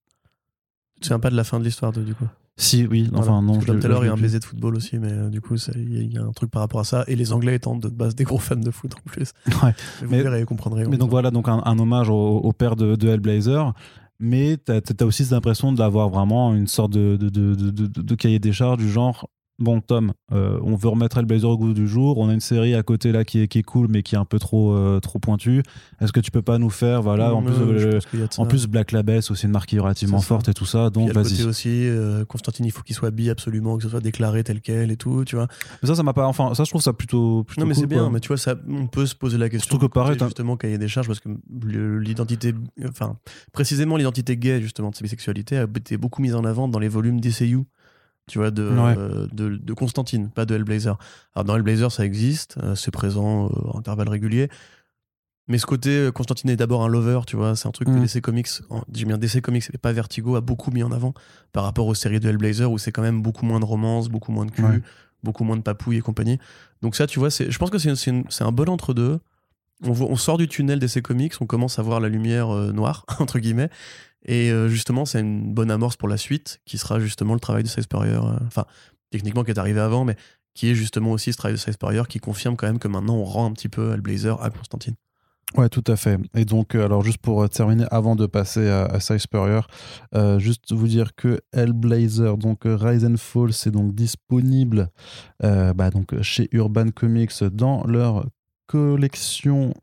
Tu 0.95 1.01
te 1.01 1.07
souviens 1.07 1.21
pas 1.21 1.31
de 1.31 1.37
la 1.37 1.45
fin 1.45 1.59
de 1.59 1.65
l'histoire, 1.65 1.93
de- 1.93 2.03
du 2.03 2.15
coup? 2.15 2.27
Si, 2.57 2.87
oui, 2.87 3.09
enfin 3.15 3.23
Voilà. 3.25 3.41
non. 3.41 3.55
Que 3.55 3.63
je- 3.63 3.67
Tom 3.69 3.77
je- 3.77 3.81
Taylor, 3.81 3.99
je 4.01 4.05
il 4.05 4.09
y 4.09 4.11
a 4.11 4.13
un 4.13 4.17
baiser 4.21 4.39
de 4.39 4.45
football 4.45 4.77
aussi, 4.77 4.99
mais 4.99 5.11
euh, 5.13 5.31
du 5.31 5.41
coup, 5.41 5.55
il 5.55 5.93
y, 5.93 5.97
a- 5.97 6.01
il 6.03 6.13
y 6.13 6.19
a 6.19 6.23
un 6.23 6.33
truc 6.33 6.51
par 6.51 6.61
rapport 6.61 6.81
à 6.81 6.85
ça. 6.85 7.05
Et 7.07 7.17
les 7.17 7.33
Anglais 7.33 7.55
étant 7.55 7.75
de 7.77 7.89
base 7.89 8.15
des 8.15 8.25
gros 8.25 8.39
fans 8.39 8.57
de 8.57 8.71
foot 8.71 8.93
en 8.95 9.01
plus. 9.09 9.33
Ouais. 9.65 9.73
Mais 10.03 10.07
vous 10.07 10.11
Mais- 10.11 10.23
verrez, 10.23 10.41
vous 10.41 10.47
comprendrez. 10.47 10.87
Mais 10.87 10.99
donc 10.99 11.09
voilà, 11.11 11.31
donc 11.31 11.49
un, 11.49 11.63
un 11.65 11.79
hommage 11.79 12.11
au, 12.11 12.15
au 12.39 12.53
père 12.53 12.77
de, 12.77 12.97
de 12.97 13.09
Hellblazer. 13.09 13.73
Mais 14.19 14.59
tu 14.59 14.73
as, 14.73 15.07
aussi 15.07 15.25
cette 15.25 15.33
impression 15.33 15.73
d'avoir 15.73 16.11
vraiment 16.11 16.55
une 16.55 16.67
sorte 16.67 16.91
de- 16.93 17.17
de 17.17 18.15
cahier 18.15 18.39
des 18.39 18.53
charges 18.53 18.77
du 18.79 18.91
genre. 18.91 19.31
Bon, 19.61 19.83
Tom, 19.83 20.15
euh, 20.33 20.59
on 20.63 20.75
veut 20.75 20.89
remettre 20.89 21.19
Hellblazer 21.19 21.49
au 21.51 21.59
goût 21.59 21.75
du 21.75 21.87
jour. 21.87 22.17
On 22.17 22.31
a 22.31 22.33
une 22.33 22.41
série 22.41 22.75
à 22.75 22.83
côté 22.83 23.13
là 23.13 23.25
qui 23.25 23.43
est, 23.43 23.49
qui 23.49 23.59
est 23.59 23.63
cool, 23.63 23.89
mais 23.91 24.03
qui 24.03 24.15
est 24.15 24.19
un 24.19 24.25
peu 24.25 24.39
trop, 24.39 24.73
euh, 24.73 25.01
trop 25.01 25.19
pointue. 25.19 25.63
Est-ce 26.01 26.13
que 26.13 26.21
tu 26.21 26.31
peux 26.31 26.41
pas 26.41 26.57
nous 26.57 26.71
faire, 26.71 27.03
voilà, 27.03 27.35
en 27.35 27.43
plus, 27.43 27.55
euh, 27.55 27.99
en 28.39 28.47
plus 28.47 28.67
Black 28.67 28.93
Label, 28.93 29.23
c'est 29.23 29.33
aussi 29.33 29.45
une 29.45 29.53
marque 29.53 29.73
relativement 29.73 30.21
forte 30.21 30.49
et 30.49 30.55
tout 30.55 30.65
ça. 30.65 30.89
Donc 30.89 31.13
vas-y. 31.13 31.45
aussi, 31.45 31.89
Constantine, 32.29 32.65
il 32.65 32.73
faut 32.73 32.83
qu'il 32.83 32.97
soit 32.97 33.11
bi 33.11 33.29
absolument, 33.29 33.77
que 33.77 33.83
ce 33.83 33.91
soit 33.91 34.01
déclaré 34.01 34.43
tel 34.45 34.63
quel 34.63 34.91
et 34.91 34.97
tout, 34.97 35.25
tu 35.27 35.37
vois. 35.37 35.47
Mais 35.83 35.89
ça, 35.89 35.95
ça 35.95 36.03
m'a 36.03 36.15
pas. 36.15 36.27
Enfin, 36.27 36.55
ça, 36.55 36.65
je 36.65 36.71
trouve 36.71 36.83
ça 36.83 36.95
plutôt. 36.95 37.45
plutôt 37.45 37.61
Non, 37.61 37.67
mais 37.67 37.75
cool, 37.75 37.83
c'est 37.83 37.87
bien, 37.87 38.01
quoi. 38.01 38.11
mais 38.11 38.21
tu 38.21 38.29
vois, 38.29 38.39
ça, 38.39 38.55
on 38.67 38.87
peut 38.87 39.05
se 39.05 39.15
poser 39.15 39.37
la 39.37 39.51
question. 39.51 39.69
Surtout 39.69 39.89
que 39.89 39.93
pareil, 39.93 40.19
justement, 40.19 40.57
cahier 40.57 40.79
des 40.79 40.89
charges, 40.89 41.07
parce 41.07 41.21
que 41.21 41.29
l'identité, 41.99 42.55
enfin, 42.89 43.17
précisément 43.53 43.99
l'identité 43.99 44.39
gay, 44.39 44.63
justement, 44.63 44.89
de 44.89 44.97
sa 44.97 45.03
bisexualité, 45.03 45.59
a 45.59 45.65
été 45.65 45.99
beaucoup 45.99 46.23
mise 46.23 46.35
en 46.35 46.45
avant 46.45 46.67
dans 46.67 46.79
les 46.79 46.89
volumes 46.89 47.21
DCU, 47.21 47.67
tu 48.31 48.39
vois, 48.39 48.51
de, 48.51 48.63
Ouais. 48.69 48.95
euh, 48.97 49.27
de, 49.33 49.57
de 49.57 49.73
Constantine, 49.75 50.31
pas 50.31 50.47
de 50.47 50.55
Hellblazer. 50.55 50.97
Alors, 51.35 51.45
dans 51.45 51.57
Hellblazer, 51.57 51.91
ça 51.93 52.05
existe, 52.07 52.57
euh, 52.63 52.75
c'est 52.75 52.91
présent 52.91 53.47
euh, 53.47 53.71
à 53.75 53.79
intervalles 53.79 54.09
réguliers. 54.09 54.49
Mais 55.49 55.59
ce 55.59 55.67
côté, 55.67 55.91
euh, 55.91 56.13
Constantine 56.13 56.49
est 56.51 56.57
d'abord 56.57 56.85
un 56.85 56.89
lover, 56.89 57.21
tu 57.27 57.37
vois, 57.37 57.57
c'est 57.57 57.67
un 57.67 57.73
truc 57.73 57.89
Mm. 57.89 57.95
que 57.97 58.01
DC 58.07 58.21
Comics, 58.23 58.49
j'ai 58.95 59.05
bien 59.05 59.19
DC 59.19 59.41
Comics 59.43 59.65
et 59.73 59.79
pas 59.79 59.93
Vertigo, 59.93 60.37
a 60.37 60.41
beaucoup 60.41 60.71
mis 60.71 60.83
en 60.85 60.93
avant 60.93 61.13
par 61.53 61.65
rapport 61.65 61.87
aux 61.89 61.95
séries 61.95 62.21
de 62.21 62.29
Hellblazer 62.29 62.71
où 62.71 62.79
c'est 62.79 62.93
quand 62.93 63.03
même 63.03 63.21
beaucoup 63.21 63.45
moins 63.45 63.59
de 63.59 63.65
romance, 63.65 64.09
beaucoup 64.09 64.31
moins 64.31 64.47
de 64.47 64.53
cul, 64.53 64.63
Ouais. 64.65 64.81
beaucoup 65.25 65.43
moins 65.43 65.57
de 65.57 65.63
papouilles 65.63 65.97
et 65.99 66.03
compagnie. 66.03 66.39
Donc 66.83 66.95
ça, 66.95 67.07
tu 67.09 67.19
vois, 67.19 67.31
je 67.31 67.59
pense 67.59 67.71
que 67.71 67.79
c'est, 67.79 68.11
un 68.45 68.53
bon 68.53 68.69
entre-deux. 68.69 69.19
On, 69.83 69.93
voit- 69.93 70.09
on 70.11 70.17
sort 70.17 70.37
du 70.39 70.47
tunnel 70.47 70.79
d'essai 70.79 71.01
comics, 71.03 71.33
on 71.41 71.47
commence 71.47 71.79
à 71.79 71.83
voir 71.83 72.01
la 72.01 72.09
lumière 72.11 72.55
euh, 72.55 72.71
noire, 72.71 73.05
entre 73.19 73.39
guillemets. 73.41 73.71
Et 74.25 74.51
euh, 74.51 74.69
justement, 74.69 75.05
c'est 75.05 75.21
une 75.21 75.53
bonne 75.53 75.71
amorce 75.71 75.97
pour 75.97 76.09
la 76.09 76.17
suite, 76.17 76.61
qui 76.65 76.79
sera 76.79 77.01
justement 77.01 77.35
le 77.35 77.41
travail 77.41 77.63
de 77.63 77.69
Side 77.69 77.85
Spurrier, 77.85 78.15
euh, 78.15 78.37
enfin, 78.47 78.65
techniquement 79.11 79.45
qui 79.45 79.51
est 79.51 79.59
arrivé 79.59 79.81
avant, 79.81 80.05
mais 80.05 80.17
qui 80.55 80.71
est 80.71 80.75
justement 80.75 81.13
aussi 81.13 81.33
ce 81.33 81.39
travail 81.39 81.55
de 81.55 81.61
Side 81.61 81.75
Spurrier 81.75 82.03
qui 82.09 82.19
confirme 82.19 82.57
quand 82.57 82.67
même 82.67 82.79
que 82.79 82.89
maintenant 82.89 83.17
on 83.17 83.25
rend 83.25 83.47
un 83.47 83.53
petit 83.53 83.69
peu 83.69 83.93
Hellblazer 83.93 84.41
à 84.43 84.51
Constantine. 84.51 84.95
Ouais, 85.57 85.69
tout 85.69 85.83
à 85.89 85.97
fait. 85.97 86.19
Et 86.37 86.45
donc, 86.45 86.75
euh, 86.77 86.85
alors 86.85 87.03
juste 87.03 87.19
pour 87.19 87.49
terminer, 87.49 87.85
avant 87.91 88.15
de 88.15 88.27
passer 88.27 88.69
à, 88.69 88.85
à 88.85 90.39
juste 90.39 90.73
vous 90.73 90.87
dire 90.87 91.15
que 91.17 91.41
Hellblazer, 91.53 92.37
donc 92.37 92.61
Rise 92.65 93.05
and 93.05 93.17
Fall, 93.17 93.53
c'est 93.53 93.73
donc 93.73 93.95
disponible 93.95 94.91
bah, 95.41 95.91
donc, 95.91 96.21
chez 96.23 96.49
Urban 96.53 96.91
Comics 96.91 97.43
dans 97.43 97.85
leur 97.85 98.27
collection 98.67 99.75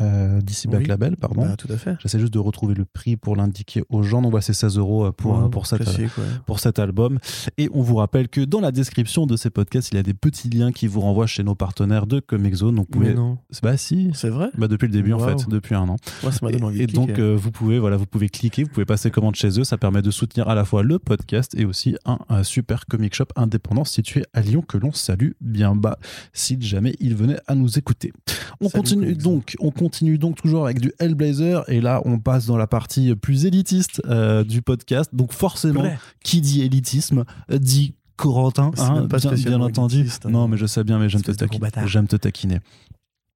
euh, 0.00 0.40
DC 0.40 0.66
Black 0.68 0.82
Oui. 0.82 0.88
Label, 0.88 1.16
pardon. 1.16 1.42
Bah, 1.42 1.56
tout 1.56 1.72
à 1.72 1.76
fait. 1.76 1.96
J'essaie 2.00 2.18
juste 2.18 2.32
de 2.32 2.38
retrouver 2.38 2.74
le 2.74 2.84
prix 2.84 3.16
pour 3.16 3.36
l'indiquer 3.36 3.82
aux 3.88 4.02
gens. 4.02 4.22
Donc, 4.22 4.30
voilà, 4.32 4.42
c'est 4.42 4.52
16 4.52 4.78
euros 4.78 5.10
pour, 5.12 5.38
Ouais, 5.38 5.50
pour, 5.50 5.66
classique, 5.66 6.16
ouais. 6.18 6.24
pour 6.46 6.60
cet 6.60 6.78
album. 6.78 7.18
Et 7.58 7.68
on 7.72 7.82
vous 7.82 7.96
rappelle 7.96 8.28
que 8.28 8.40
dans 8.42 8.60
la 8.60 8.72
description 8.72 9.26
de 9.26 9.36
ces 9.36 9.50
podcasts, 9.50 9.90
il 9.92 9.96
y 9.96 9.98
a 9.98 10.02
des 10.02 10.14
petits 10.14 10.48
liens 10.48 10.72
qui 10.72 10.86
vous 10.86 11.00
renvoient 11.00 11.26
chez 11.26 11.42
nos 11.42 11.54
partenaires 11.54 12.06
de 12.06 12.20
Comic 12.20 12.54
Zone. 12.54 12.74
Donc, 12.76 12.88
vous 12.92 13.00
Mais 13.00 13.14
non, 13.14 13.38
Bah 13.62 13.76
si, 13.76 14.10
c'est 14.14 14.28
vrai. 14.30 14.48
bah, 14.56 14.68
depuis 14.68 14.86
le 14.86 14.92
début 14.92 15.12
en 15.12 15.18
fait, 15.18 15.48
depuis 15.48 15.74
un 15.74 15.88
an. 15.88 15.96
Moi, 16.22 16.32
ça 16.32 16.40
donné 16.40 16.62
envie 16.62 16.82
Et, 16.82 16.86
donc 16.86 17.10
euh, 17.18 17.36
vous 17.36 17.50
pouvez 17.50 17.78
voilà, 17.78 17.96
vous 17.96 18.06
pouvez 18.06 18.28
cliquer, 18.28 18.64
vous 18.64 18.70
pouvez 18.70 18.84
passer 18.86 19.10
commande 19.10 19.34
chez 19.36 19.58
eux, 19.60 19.64
ça 19.64 19.78
permet 19.78 20.02
de 20.02 20.10
soutenir 20.10 20.48
à 20.48 20.54
la 20.54 20.64
fois 20.64 20.82
le 20.82 20.98
podcast 20.98 21.54
et 21.56 21.64
aussi 21.64 21.96
un, 22.04 22.18
un 22.28 22.42
super 22.42 22.86
comic 22.86 23.14
shop 23.14 23.26
indépendant 23.36 23.84
situé 23.84 24.24
à 24.34 24.40
Lyon 24.40 24.62
que 24.66 24.76
l'on 24.78 24.92
salue 24.92 25.30
bien 25.40 25.74
bas 25.74 25.98
si 26.32 26.56
jamais 26.60 26.94
il 27.00 27.14
venait 27.14 27.38
à 27.46 27.54
nous 27.54 27.78
écouter. 27.78 28.12
On 28.60 28.68
Salut, 28.68 28.82
continue 28.82 29.14
donc, 29.14 29.56
on 29.60 29.70
continue 29.80 30.18
donc 30.18 30.36
toujours 30.36 30.64
avec 30.64 30.78
du 30.78 30.92
Hellblazer 30.98 31.64
et 31.68 31.80
là 31.80 32.02
on 32.04 32.18
passe 32.18 32.44
dans 32.44 32.58
la 32.58 32.66
partie 32.66 33.14
plus 33.14 33.46
élitiste 33.46 34.02
euh, 34.04 34.44
du 34.44 34.60
podcast. 34.60 35.14
Donc 35.14 35.32
forcément, 35.32 35.90
qui 36.22 36.42
dit 36.42 36.60
élitisme 36.60 37.24
euh, 37.50 37.58
dit 37.58 37.94
Corentin, 38.16 38.72
hein, 38.76 39.06
pas 39.08 39.16
bien, 39.16 39.58
entendu. 39.62 40.00
élitiste, 40.00 40.26
hein. 40.26 40.30
Non, 40.30 40.48
mais 40.48 40.58
je 40.58 40.66
sais 40.66 40.84
bien, 40.84 40.98
mais 40.98 41.08
j'aime 41.08 41.22
te, 41.22 41.32
taquiner. 41.32 41.70
j'aime 41.86 42.06
te 42.06 42.16
taquiner. 42.16 42.58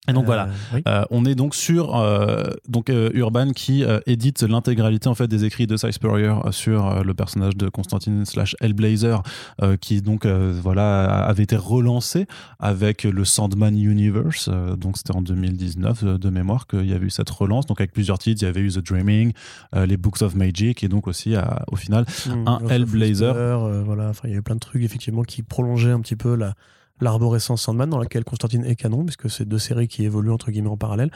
Et 0.08 0.12
donc 0.12 0.24
Euh, 0.24 0.26
voilà, 0.26 0.48
oui. 0.74 0.82
euh, 0.86 1.04
on 1.10 1.24
est 1.24 1.34
donc 1.34 1.54
sur 1.54 1.96
euh, 1.96 2.44
donc 2.68 2.90
euh, 2.90 3.10
Urban 3.14 3.52
qui 3.52 3.84
euh, 3.84 4.00
édite 4.06 4.42
l'intégralité 4.42 5.08
en 5.08 5.14
fait 5.14 5.28
des 5.28 5.44
écrits 5.44 5.66
de 5.66 5.76
Cy 5.76 5.92
Spurrier 5.92 6.26
euh, 6.28 6.50
sur 6.52 6.86
euh, 6.86 7.02
le 7.02 7.14
personnage 7.14 7.56
de 7.56 7.68
Constantine 7.70 8.24
slash 8.26 8.54
Hellblazer 8.60 9.22
euh, 9.62 9.76
qui 9.78 10.02
donc 10.02 10.26
euh, 10.26 10.52
voilà 10.62 11.04
avait 11.24 11.44
été 11.44 11.56
relancé 11.56 12.26
avec 12.60 13.04
le 13.04 13.24
Sandman 13.24 13.78
Universe 13.78 14.48
euh, 14.52 14.76
donc 14.76 14.98
c'était 14.98 15.14
en 15.16 15.22
2019 15.22 16.02
euh, 16.04 16.18
de 16.18 16.28
mémoire 16.30 16.66
qu'il 16.66 16.86
y 16.88 16.92
avait 16.92 17.06
eu 17.06 17.10
cette 17.10 17.30
relance 17.30 17.64
donc 17.66 17.80
avec 17.80 17.92
plusieurs 17.92 18.18
titres 18.18 18.42
il 18.42 18.44
y 18.44 18.48
avait 18.48 18.60
eu 18.60 18.68
The 18.70 18.78
Dreaming 18.86 19.32
euh, 19.74 19.86
les 19.86 19.96
Books 19.96 20.20
of 20.22 20.34
Magic 20.34 20.84
et 20.84 20.88
donc 20.88 21.06
aussi 21.06 21.34
à- 21.34 21.64
au 21.72 21.76
final 21.76 22.04
Hmm, 22.26 22.46
un 22.46 22.58
Hellblazer. 22.68 23.34
Euh, 23.36 23.82
voilà, 23.84 24.08
enfin, 24.08 24.22
il 24.28 24.30
y 24.30 24.32
avait 24.34 24.42
plein 24.42 24.54
de 24.56 24.60
trucs 24.60 24.82
effectivement 24.82 25.22
qui 25.22 25.42
prolongeaient 25.42 25.90
un 25.90 26.00
petit 26.00 26.16
peu 26.16 26.34
la 26.34 26.54
l'arborescence 27.00 27.62
Sandman 27.62 27.88
dans 27.90 27.98
laquelle 27.98 28.24
Constantine 28.24 28.64
est 28.64 28.76
canon, 28.76 29.04
puisque 29.04 29.28
c'est 29.30 29.44
deux 29.46 29.58
séries 29.58 29.88
qui 29.88 30.04
évoluent 30.04 30.30
entre 30.32 30.50
guillemets 30.50 30.68
en 30.70 30.76
parallèle. 30.76 31.10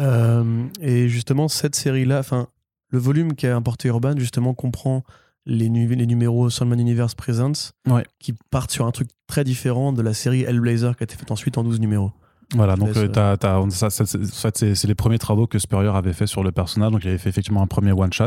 Euh, 0.00 0.64
et 0.80 1.08
justement, 1.08 1.48
cette 1.48 1.74
série-là, 1.74 2.18
enfin, 2.18 2.48
le 2.90 2.98
volume 2.98 3.34
qu'a 3.34 3.56
importé 3.56 3.88
Urban, 3.88 4.14
justement, 4.18 4.54
comprend 4.54 5.02
les, 5.46 5.68
nu- 5.68 5.94
les 5.94 6.06
numéros 6.06 6.50
Sandman 6.50 6.78
Universe 6.80 7.14
Presents, 7.14 7.72
Ouais. 7.88 8.04
qui 8.18 8.34
partent 8.50 8.70
sur 8.72 8.86
un 8.86 8.90
truc 8.92 9.08
très 9.26 9.44
différent 9.44 9.92
de 9.92 10.02
la 10.02 10.12
série 10.12 10.42
Hellblazer 10.42 10.96
qui 10.96 11.02
a 11.02 11.04
été 11.04 11.16
faite 11.16 11.30
ensuite 11.30 11.56
en 11.56 11.64
12 11.64 11.80
numéros. 11.80 12.12
Voilà, 12.54 12.76
donc 12.76 12.90
euh, 12.96 13.08
t'as- 13.36 13.70
ça, 13.70 13.90
ça, 13.90 14.06
c'est- 14.06 14.18
en 14.22 14.24
fait, 14.24 14.56
c'est 14.56 14.74
c'est 14.76 14.86
les 14.86 14.94
premiers 14.94 15.18
travaux 15.18 15.48
que 15.48 15.58
Spurrier 15.58 15.90
avait 15.90 16.12
fait 16.12 16.28
sur 16.28 16.44
le 16.44 16.52
personnage. 16.52 16.92
Donc 16.92 17.04
il 17.04 17.08
avait 17.08 17.18
fait 17.18 17.28
effectivement 17.28 17.60
un 17.60 17.66
premier 17.66 17.90
one 17.90 18.12
shot 18.12 18.26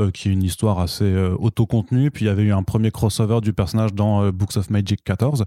euh, 0.00 0.10
qui 0.10 0.28
est 0.28 0.32
une 0.32 0.42
histoire 0.42 0.80
assez 0.80 1.04
euh, 1.04 1.36
autocontenue. 1.38 2.10
Puis 2.10 2.24
il 2.24 2.28
y 2.28 2.30
avait 2.30 2.42
eu 2.42 2.52
un 2.52 2.64
premier 2.64 2.90
crossover 2.90 3.40
du 3.40 3.52
personnage 3.52 3.94
dans 3.94 4.24
euh, 4.24 4.32
Books 4.32 4.56
of 4.56 4.70
Magic 4.70 5.04
14. 5.04 5.44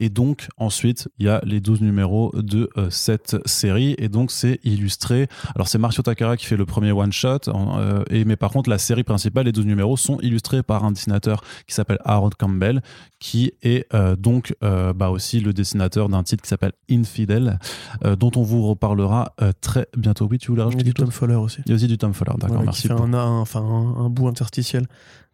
Et 0.00 0.08
donc 0.08 0.48
ensuite 0.56 1.08
il 1.18 1.26
y 1.26 1.28
a 1.28 1.40
les 1.44 1.60
12 1.60 1.82
numéros 1.82 2.32
de 2.34 2.70
euh, 2.78 2.88
cette 2.88 3.36
série. 3.46 3.94
Et 3.98 4.08
donc 4.08 4.30
c'est 4.30 4.58
illustré. 4.64 5.28
Alors 5.54 5.68
c'est 5.68 5.78
Marcio 5.78 6.02
Takara 6.02 6.38
qui 6.38 6.46
fait 6.46 6.56
le 6.56 6.64
premier 6.64 6.92
one 6.92 7.12
shot. 7.12 7.40
en- 7.52 7.78
euh, 7.78 8.02
et 8.08 8.24
mais 8.24 8.36
par 8.36 8.52
contre 8.52 8.70
la 8.70 8.78
série 8.78 9.04
principale, 9.04 9.44
les 9.44 9.52
12 9.52 9.66
numéros 9.66 9.98
sont 9.98 10.18
illustrés 10.20 10.62
par 10.62 10.82
un 10.84 10.92
dessinateur 10.92 11.42
qui 11.66 11.74
s'appelle 11.74 11.98
Aaron 12.06 12.30
Campbell, 12.38 12.80
qui 13.20 13.52
est 13.62 13.86
donc 14.18 14.54
bah, 14.62 15.10
aussi 15.10 15.40
le 15.40 15.52
dessinateur 15.52 16.08
d'un 16.08 16.22
titre 16.22 16.42
qui 16.42 16.48
s'appelle 16.48 16.72
Infidel 16.90 17.58
euh, 18.04 18.16
dont 18.16 18.30
on 18.36 18.42
vous 18.42 18.66
reparlera 18.66 19.34
euh, 19.42 19.52
très 19.60 19.86
bientôt. 19.96 20.28
Oui, 20.30 20.38
tu 20.38 20.50
voulais 20.50 20.62
rajouter 20.62 20.84
du 20.84 20.94
Tom 20.94 21.10
Fowler 21.10 21.34
aussi. 21.36 21.62
Il 21.66 21.70
y 21.70 21.72
a 21.72 21.76
aussi 21.76 21.86
du 21.88 21.98
Tom 21.98 22.12
Fowler, 22.14 22.32
d'accord, 22.34 22.48
Voilà, 22.48 22.64
merci. 22.66 22.82
Qui 22.82 22.88
fait 22.88 22.94
un, 22.94 23.14
un- 23.14 23.40
enfin, 23.40 23.60
un, 23.60 24.04
un 24.04 24.08
bout 24.10 24.28
interstitiel. 24.28 24.86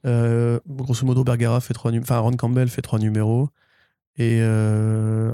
Euh, 0.05 0.59
grosso 0.68 1.07
modo, 1.07 1.25
Bergara 1.25 1.61
fait 1.61 1.75
trois. 1.75 1.92
Enfin, 1.92 2.18
Ron 2.18 2.33
Campbell 2.33 2.68
fait 2.68 2.83
trois 2.83 2.99
numéros. 2.99 3.49
Et 4.18 4.42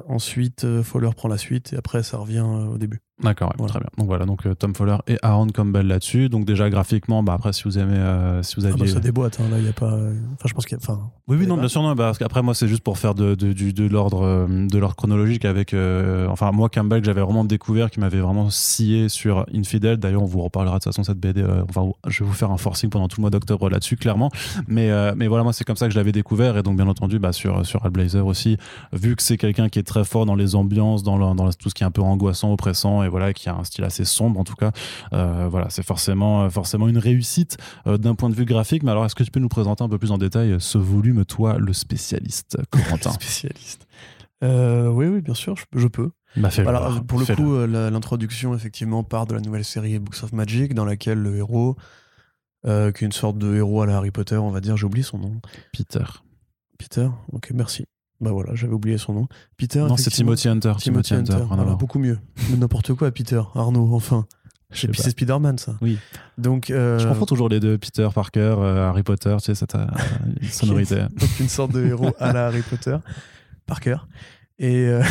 ensuite, 0.09 0.67
Fowler 0.83 1.11
prend 1.17 1.29
la 1.29 1.39
suite. 1.39 1.73
Et 1.73 1.77
après, 1.77 2.03
ça 2.03 2.19
revient 2.19 2.41
au 2.47 2.79
début. 2.79 3.01
D'accord, 3.23 3.49
ouais, 3.49 3.55
Voilà. 3.59 3.71
très 3.73 3.81
bien. 3.81 3.89
Donc 3.99 4.07
voilà, 4.07 4.27
donc 4.27 4.47
euh, 4.47 4.55
Tom 4.55 4.75
Fowler 4.77 4.97
et 5.09 5.19
Aaron 5.23 5.49
Campbell 5.49 5.87
là-dessus. 5.89 6.29
Donc 6.29 6.45
déjà 6.45 6.71
graphiquement, 6.71 7.23
bah 7.25 7.33
après 7.35 7.53
si 7.53 7.65
vous 7.65 7.77
aimez, 7.79 7.97
euh, 7.97 8.43
si 8.45 8.55
vous 8.57 8.65
Ah 8.67 8.69
aviez. 8.69 8.87
bah, 8.87 8.93
ça 8.93 9.01
déboîte. 9.01 9.39
hein, 9.41 9.49
là, 9.51 9.59
il 9.59 9.65
y 9.65 9.69
a 9.69 9.73
pas. 9.73 9.93
Enfin, 9.93 10.47
je 10.47 10.55
pense 10.55 10.67
qu'il 10.67 10.79
y 10.79 10.81
a. 10.81 10.85
Enfin, 10.85 11.01
Oui, 11.27 11.37
oui, 11.41 11.47
non, 11.49 11.57
bien 11.57 11.67
sûr, 11.67 11.83
non, 11.83 11.89
bah, 11.97 12.05
parce 12.05 12.19
qu'après, 12.19 12.43
moi, 12.43 12.55
c'est 12.55 12.69
juste 12.69 12.83
pour 12.85 12.97
faire 12.97 13.15
de, 13.15 13.35
de, 13.35 13.87
l'ordre 13.89 14.23
euh, 14.23 14.67
de 14.69 14.79
l'ordre 14.79 14.95
chronologique 14.95 15.45
avec. 15.45 15.75
euh, 15.75 16.29
enfin, 16.29 16.53
moi, 16.53 16.69
Campbell, 16.69 17.01
que 17.01 17.07
j'avais 17.07 17.21
vraiment 17.21 17.45
découvert, 17.45 17.91
qui 17.91 17.99
m'avait 17.99 18.21
vraiment 18.21 18.51
scié 18.51 19.09
sur 19.09 19.45
Infidel. 19.53 19.97
D'ailleurs, 19.97 20.23
on 20.23 20.27
vous 20.27 20.41
reparlera 20.43 20.77
de 20.77 20.83
toute 20.85 20.93
façon 20.93 21.03
cette 21.03 21.19
BD. 21.19 21.43
euh, 21.43 21.65
enfin, 21.69 21.91
je 22.07 22.23
vais 22.23 22.29
vous 22.29 22.35
faire 22.37 22.53
un 22.53 22.57
forcing 22.57 22.89
pendant 22.89 23.09
tout 23.09 23.17
le 23.21 23.23
mois 23.23 23.31
d'octobre 23.31 23.69
là-dessus, 23.69 23.97
clairement. 23.97 24.31
Mais, 24.69 24.91
mais 25.17 25.27
voilà, 25.27 25.43
moi, 25.43 25.53
c'est 25.53 25.65
comme 25.65 25.77
ça 25.77 25.87
que 25.87 25.93
je 25.93 25.99
l'avais 25.99 26.13
découvert. 26.13 26.57
Et 26.57 26.63
donc, 26.63 26.77
bien 26.77 26.87
entendu, 26.87 27.19
bah, 27.19 27.33
sur, 27.33 27.67
sur 27.67 27.85
Hellblazer 27.85 28.25
aussi, 28.25 28.59
vu 28.93 29.17
que 29.17 29.23
c'est 29.25 29.37
quelqu'un 29.39 29.69
qui 29.69 29.81
est 29.81 29.83
très 29.83 30.05
fort 30.05 30.25
dans 30.25 30.37
les 30.37 30.55
ambiances, 30.55 31.03
dans, 31.03 31.17
le- 31.19 31.35
dans 31.37 31.51
tout 31.51 31.69
ce 31.69 31.75
qui 31.75 31.83
est 31.83 31.87
un 31.87 31.91
peu 31.91 32.03
angoissant, 32.03 32.53
oppressant, 32.53 33.03
et 33.03 33.08
voilà, 33.09 33.33
qui 33.33 33.49
a 33.49 33.55
un 33.55 33.65
style 33.65 33.85
assez 33.85 34.05
sombre, 34.05 34.39
en 34.41 34.45
tout 34.45 34.55
cas. 34.55 34.73
euh, 35.13 35.49
voilà, 35.51 35.69
c'est 35.71 35.83
forcément, 35.85 36.45
euh, 36.45 36.51
forcément 36.51 36.89
une 36.89 36.99
réussite 36.99 37.57
euh, 37.87 37.99
d'un 37.99 38.15
point 38.15 38.29
de 38.31 38.35
vue 38.35 38.45
graphique. 38.45 38.83
Mais 38.83 38.91
alors, 38.91 39.05
est-ce 39.05 39.15
que 39.15 39.25
tu 39.25 39.31
peux 39.31 39.41
nous 39.41 39.49
présenter 39.49 39.83
un 39.85 39.89
peu 39.89 39.99
plus 39.99 40.11
en 40.13 40.19
détail 40.19 40.57
ce 40.59 40.79
volume, 40.79 41.25
toi, 41.25 41.59
le 41.59 41.73
spécialiste, 41.73 42.59
Corentin 42.71 43.13
spécialiste. 43.13 43.87
Euh, 44.45 44.89
oui, 44.89 45.07
oui, 45.07 45.21
bien 45.21 45.35
sûr, 45.35 45.57
je, 45.57 45.65
je 45.81 45.89
peux. 45.89 46.11
bah, 46.37 46.49
Alors, 46.67 47.03
pour 47.05 47.19
le 47.19 47.27
coup, 47.35 47.55
euh, 47.55 47.91
l'introduction, 47.91 48.55
effectivement, 48.55 49.03
part 49.03 49.27
de 49.27 49.35
la 49.35 49.41
nouvelle 49.41 49.65
série 49.65 49.99
Books 49.99 50.23
of 50.23 50.33
Magic, 50.33 50.75
dans 50.75 50.85
laquelle 50.85 51.19
le 51.19 51.37
héros, 51.37 51.77
euh, 52.67 52.93
qui 52.93 53.05
est 53.05 53.07
une 53.07 53.13
sorte 53.13 53.39
de 53.39 53.57
héros 53.57 53.83
à 53.83 53.87
la 53.87 53.97
Harry 53.97 54.11
Potter, 54.13 54.37
on 54.37 54.51
va 54.51 54.61
dire, 54.61 54.77
j'ai 54.77 54.87
oublié 54.87 55.03
son 55.03 55.19
nom. 55.19 55.41
Peter. 55.73 56.05
Peter, 56.79 57.09
ok, 57.33 57.51
merci. 57.55 57.85
Bah 58.21 58.33
voilà, 58.33 58.55
j'avais 58.55 58.73
oublié 58.73 58.99
son 58.99 59.13
nom. 59.13 59.29
Peter. 59.57 59.81
Non, 59.81 59.97
c'est. 59.97 60.11
Timothy 60.11 60.49
Hunter. 60.49 60.73
Timothy 60.79 61.15
Hunter. 61.15 61.37
Voilà, 61.47 61.63
voir. 61.63 61.77
beaucoup 61.77 61.99
mieux. 62.01 62.19
Mais 62.51 62.57
n'importe 62.59 62.95
quoi, 62.95 63.11
Peter. 63.13 63.41
Arnaud, 63.55 63.95
enfin. 63.95 64.27
C'est 64.71 64.93
Spider-Man, 65.11 65.57
ça. 65.57 65.77
Oui. 65.81 65.99
Donc, 66.37 66.69
euh, 66.71 66.99
Je 66.99 67.09
confonds 67.09 67.25
toujours 67.25 67.49
les 67.49 67.59
deux, 67.59 67.79
Peter 67.79 68.07
Parker, 68.15 68.41
euh, 68.59 68.87
Harry 68.89 69.03
Potter, 69.03 69.35
tu 69.39 69.47
sais, 69.47 69.55
cette 69.55 69.75
euh, 69.77 69.87
sonorité. 70.51 70.97
donc 70.97 71.41
une 71.41 71.49
sorte 71.49 71.73
de 71.73 71.87
héros 71.87 72.15
à 72.19 72.35
la 72.35 72.49
Harry 72.49 72.61
Potter. 72.61 72.97
Parker. 73.65 73.97
Et. 74.59 74.87
euh, 74.89 75.03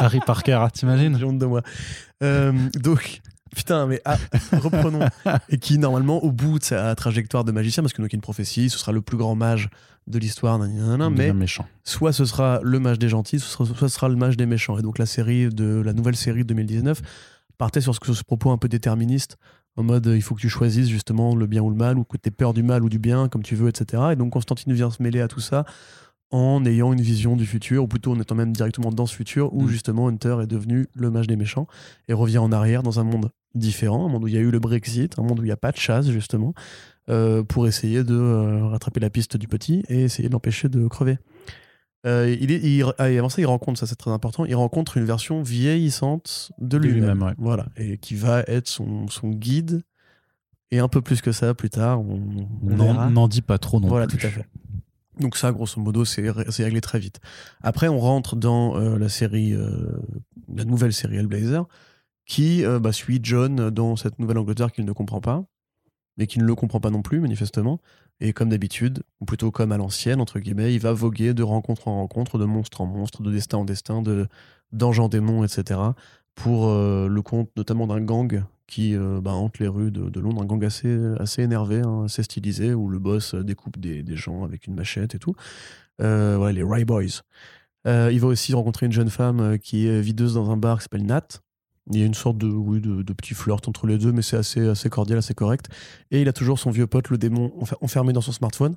Harry 0.00 0.20
Parker, 0.20 0.58
ah, 0.60 0.70
t'imagines? 0.70 1.16
J'ai 1.18 1.24
honte 1.24 1.38
de 1.38 1.46
moi. 1.46 1.62
Donc, 2.20 3.20
putain, 3.58 3.86
mais 3.86 4.00
ah, 4.04 4.16
reprenons. 4.52 5.00
Et 5.48 5.58
qui, 5.58 5.78
normalement, 5.78 6.22
au 6.24 6.30
bout 6.32 6.58
de 6.58 6.64
sa 6.64 6.94
trajectoire 6.94 7.44
de 7.44 7.52
magicien, 7.52 7.82
parce 7.82 7.92
que 7.92 8.00
donc 8.00 8.10
il 8.10 8.14
y 8.14 8.16
a 8.16 8.18
une 8.18 8.22
prophétie, 8.22 8.70
ce 8.70 8.78
sera 8.78 8.92
le 8.92 9.02
plus 9.02 9.16
grand 9.16 9.34
mage 9.34 9.68
de 10.06 10.18
l'histoire, 10.18 10.58
mais 10.58 11.32
méchant. 11.34 11.66
soit 11.84 12.12
ce 12.12 12.24
sera 12.24 12.60
le 12.62 12.78
mage 12.78 12.98
des 12.98 13.08
gentils, 13.08 13.40
soit 13.40 13.66
ce 13.66 13.88
sera, 13.88 14.08
le 14.08 14.16
mage 14.16 14.36
des 14.36 14.46
méchants. 14.46 14.78
Et 14.78 14.82
donc 14.82 14.98
la 14.98 15.06
série 15.06 15.48
de 15.48 15.82
la 15.84 15.92
nouvelle 15.92 16.16
série 16.16 16.44
de 16.44 16.48
2019 16.48 17.02
partait 17.58 17.80
sur 17.80 17.94
ce, 17.94 18.12
ce 18.14 18.22
propos 18.22 18.50
un 18.50 18.56
peu 18.56 18.68
déterministe, 18.68 19.36
en 19.76 19.82
mode 19.82 20.06
il 20.06 20.22
faut 20.22 20.34
que 20.34 20.40
tu 20.40 20.48
choisisses 20.48 20.88
justement 20.88 21.34
le 21.34 21.46
bien 21.46 21.62
ou 21.62 21.68
le 21.68 21.76
mal, 21.76 21.98
ou 21.98 22.04
que 22.04 22.16
tu 22.16 22.28
aies 22.28 22.30
peur 22.32 22.54
du 22.54 22.62
mal 22.62 22.82
ou 22.84 22.88
du 22.88 22.98
bien, 22.98 23.28
comme 23.28 23.42
tu 23.42 23.54
veux, 23.54 23.68
etc. 23.68 24.02
Et 24.12 24.16
donc 24.16 24.32
Constantine 24.32 24.72
vient 24.72 24.90
se 24.90 25.02
mêler 25.02 25.20
à 25.20 25.28
tout 25.28 25.40
ça 25.40 25.64
en 26.30 26.64
ayant 26.66 26.92
une 26.92 27.00
vision 27.00 27.36
du 27.36 27.46
futur, 27.46 27.84
ou 27.84 27.88
plutôt 27.88 28.12
en 28.12 28.20
étant 28.20 28.34
même 28.34 28.52
directement 28.52 28.90
dans 28.90 29.06
ce 29.06 29.14
futur, 29.14 29.52
où 29.54 29.64
Mm. 29.64 29.68
justement 29.68 30.08
Hunter 30.08 30.36
est 30.42 30.46
devenu 30.46 30.86
le 30.94 31.10
mage 31.10 31.26
des 31.26 31.36
méchants, 31.36 31.66
et 32.06 32.12
revient 32.12 32.38
en 32.38 32.52
arrière 32.52 32.82
dans 32.82 33.00
un 33.00 33.04
monde 33.04 33.30
différent, 33.54 34.06
un 34.06 34.08
monde 34.08 34.24
où 34.24 34.28
il 34.28 34.34
y 34.34 34.36
a 34.36 34.40
eu 34.40 34.50
le 34.50 34.58
Brexit, 34.58 35.18
un 35.18 35.22
monde 35.22 35.40
où 35.40 35.42
il 35.42 35.46
n'y 35.46 35.52
a 35.52 35.56
pas 35.56 35.72
de 35.72 35.76
chasse, 35.78 36.08
justement, 36.10 36.54
euh, 37.08 37.42
pour 37.42 37.66
essayer 37.66 38.04
de 38.04 38.14
euh, 38.14 38.66
rattraper 38.66 39.00
la 39.00 39.10
piste 39.10 39.36
du 39.36 39.48
petit 39.48 39.82
et 39.88 40.02
essayer 40.04 40.28
de 40.28 40.32
l'empêcher 40.34 40.68
de 40.68 40.86
crever. 40.88 41.18
Euh, 42.06 42.36
il 42.40 42.52
est, 42.52 42.60
il- 42.62 42.84
ah, 42.98 43.04
avant 43.04 43.28
ça, 43.28 43.40
il 43.40 43.46
rencontre, 43.46 43.80
ça 43.80 43.86
c'est 43.86 43.96
très 43.96 44.10
important, 44.12 44.44
il 44.44 44.54
rencontre 44.54 44.96
une 44.98 45.04
version 45.04 45.42
vieillissante 45.42 46.52
de 46.58 46.76
lui-même. 46.76 47.22
ouais. 47.22 47.32
Voilà, 47.38 47.66
et 47.76 47.98
qui 47.98 48.14
va 48.14 48.40
être 48.46 48.68
son, 48.68 49.08
son 49.08 49.30
guide, 49.30 49.82
et 50.70 50.78
un 50.78 50.88
peu 50.88 51.00
plus 51.00 51.20
que 51.22 51.32
ça 51.32 51.54
plus 51.54 51.70
tard. 51.70 52.00
On. 52.02 52.20
N'en 52.62 53.26
dis 53.28 53.40
pas 53.42 53.58
trop 53.58 53.80
non 53.80 53.88
Voilà, 53.88 54.06
plus. 54.06 54.18
tout 54.18 54.26
à 54.26 54.30
fait. 54.30 54.46
Donc 55.18 55.36
ça, 55.36 55.50
grosso 55.50 55.80
modo, 55.80 56.04
c'est 56.04 56.30
ré- 56.30 56.44
c'est 56.50 56.62
réglé 56.62 56.80
très 56.80 57.00
vite. 57.00 57.18
Après, 57.62 57.88
on 57.88 57.98
rentre 57.98 58.36
dans 58.36 58.76
la 58.78 59.08
série, 59.08 59.54
la 60.54 60.64
nouvelle 60.64 60.92
série 60.92 61.16
Hellblazer, 61.16 61.66
qui 62.28 62.64
euh, 62.64 62.78
bah, 62.78 62.92
suit 62.92 63.18
John 63.22 63.70
dans 63.70 63.96
cette 63.96 64.20
nouvelle 64.20 64.38
Angleterre 64.38 64.70
qu'il 64.70 64.84
ne 64.84 64.92
comprend 64.92 65.20
pas. 65.20 65.44
mais 66.16 66.26
qui 66.26 66.38
ne 66.38 66.44
le 66.44 66.54
comprend 66.54 66.80
pas 66.80 66.90
non 66.90 67.02
plus, 67.02 67.20
manifestement. 67.20 67.80
Et 68.20 68.32
comme 68.32 68.48
d'habitude, 68.48 69.02
ou 69.20 69.24
plutôt 69.24 69.52
comme 69.52 69.72
à 69.72 69.78
l'ancienne, 69.78 70.20
entre 70.20 70.40
guillemets, 70.40 70.74
il 70.74 70.80
va 70.80 70.92
voguer 70.92 71.32
de 71.32 71.44
rencontre 71.44 71.88
en 71.88 71.96
rencontre, 71.96 72.38
de 72.38 72.44
monstre 72.44 72.80
en 72.80 72.86
monstre, 72.86 73.22
de 73.22 73.30
destin 73.30 73.58
en 73.58 73.64
destin, 73.64 74.02
de 74.02 74.28
en 74.80 75.08
démon, 75.08 75.44
etc. 75.44 75.80
Pour 76.34 76.68
euh, 76.68 77.08
le 77.08 77.22
compte 77.22 77.50
notamment 77.56 77.86
d'un 77.86 78.00
gang 78.00 78.44
qui 78.66 78.96
euh, 78.96 79.20
bah, 79.22 79.32
hante 79.32 79.58
les 79.60 79.68
rues 79.68 79.92
de, 79.92 80.20
Londres, 80.20 80.42
un 80.42 80.46
gang 80.46 80.64
assez, 80.64 80.98
assez 81.18 81.42
énervé, 81.42 81.80
hein, 81.80 82.04
assez 82.04 82.22
stylisé, 82.24 82.74
où 82.74 82.88
le 82.88 82.98
boss 82.98 83.34
découpe 83.34 83.78
des, 83.78 84.04
gens 84.16 84.44
avec 84.44 84.66
une 84.66 84.74
machette 84.74 85.14
et 85.14 85.18
tout. 85.18 85.34
Les 86.00 86.62
Rye 86.62 86.84
Boys. 86.84 87.22
Il 87.86 88.20
va 88.20 88.26
aussi 88.26 88.52
rencontrer 88.54 88.86
une 88.86 88.92
jeune 88.92 89.10
femme 89.10 89.58
qui 89.58 89.86
est 89.86 90.00
videuse 90.00 90.34
dans 90.34 90.50
un 90.50 90.56
bar 90.56 90.78
qui 90.78 90.82
s'appelle 90.82 91.06
Nat. 91.06 91.40
Il 91.90 91.98
y 91.98 92.02
a 92.02 92.06
une 92.06 92.14
sorte 92.14 92.38
de, 92.38 93.02
de, 93.02 93.12
petit 93.12 93.34
flirt 93.34 93.66
entre 93.66 93.86
les 93.86 93.98
deux, 93.98 94.12
mais 94.12 94.22
c'est 94.22 94.36
assez, 94.36 94.66
assez 94.68 94.90
cordial, 94.90 95.18
assez 95.18 95.34
correct. 95.34 95.68
Et 96.10 96.20
il 96.20 96.28
a 96.28 96.32
toujours 96.32 96.58
son 96.58 96.70
vieux 96.70 96.86
pote, 96.86 97.08
le 97.08 97.18
démon, 97.18 97.52
enfer- 97.60 97.78
enfermé 97.80 98.12
dans 98.12 98.20
son 98.20 98.32
smartphone. 98.32 98.76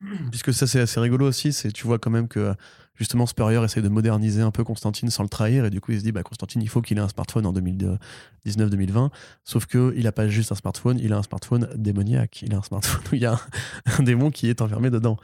Puisque 0.30 0.52
ça, 0.52 0.66
c'est 0.66 0.80
assez 0.80 1.00
rigolo 1.00 1.26
aussi. 1.26 1.52
C'est, 1.52 1.72
tu 1.72 1.86
vois 1.86 1.98
quand 1.98 2.10
même 2.10 2.28
que 2.28 2.54
justement 2.94 3.26
Spurrier 3.26 3.62
essaie 3.64 3.82
de 3.82 3.88
moderniser 3.88 4.42
un 4.42 4.50
peu 4.50 4.64
Constantine 4.64 5.10
sans 5.10 5.22
le 5.22 5.28
trahir. 5.28 5.64
Et 5.64 5.70
du 5.70 5.80
coup, 5.80 5.92
il 5.92 5.98
se 5.98 6.04
dit, 6.04 6.12
bah, 6.12 6.22
Constantine, 6.22 6.62
il 6.62 6.68
faut 6.68 6.82
qu'il 6.82 6.98
ait 6.98 7.02
un 7.02 7.08
smartphone 7.08 7.46
en 7.46 7.52
2019-2020. 7.52 9.10
Sauf 9.44 9.66
qu'il 9.66 10.02
n'a 10.02 10.12
pas 10.12 10.28
juste 10.28 10.52
un 10.52 10.56
smartphone, 10.56 10.98
il 10.98 11.12
a 11.12 11.18
un 11.18 11.22
smartphone 11.22 11.68
démoniaque. 11.76 12.42
Il 12.42 12.54
a 12.54 12.58
un 12.58 12.62
smartphone 12.62 13.02
où 13.12 13.14
il 13.14 13.22
y 13.22 13.26
a 13.26 13.32
un, 13.34 13.40
un 13.98 14.02
démon 14.02 14.30
qui 14.30 14.48
est 14.48 14.60
enfermé 14.60 14.90
dedans. 14.90 15.16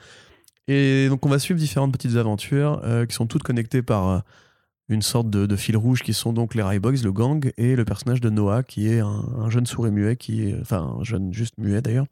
Et 0.69 1.09
donc, 1.09 1.25
on 1.27 1.29
va 1.29 1.39
suivre 1.39 1.59
différentes 1.59 1.93
petites 1.93 2.17
aventures 2.17 2.81
euh, 2.85 3.07
qui 3.07 3.15
sont 3.15 3.27
toutes 3.27 3.43
connectées 3.43 3.83
par 3.83 4.09
euh, 4.09 4.19
une 4.91 5.03
sorte 5.03 5.31
de, 5.31 5.57
fil 5.57 5.77
rouge 5.77 6.03
qui 6.03 6.13
sont 6.13 6.33
donc 6.33 6.55
les 6.55 6.79
Boys, 6.81 7.03
le 7.03 7.13
gang, 7.13 7.51
et 7.57 7.77
le 7.77 7.85
personnage 7.85 8.21
de 8.21 8.29
Noah, 8.29 8.65
qui 8.65 8.89
est 8.89 8.99
un, 8.99 9.25
un 9.39 9.49
jeune 9.49 9.65
sourd 9.65 9.87
et 9.87 9.91
muet, 9.91 10.17
qui 10.17 10.49
est, 10.49 10.61
enfin, 10.61 10.97
un 11.01 11.05
jeune 11.05 11.33
juste 11.33 11.55
muet 11.59 11.81
d'ailleurs, 11.81 12.07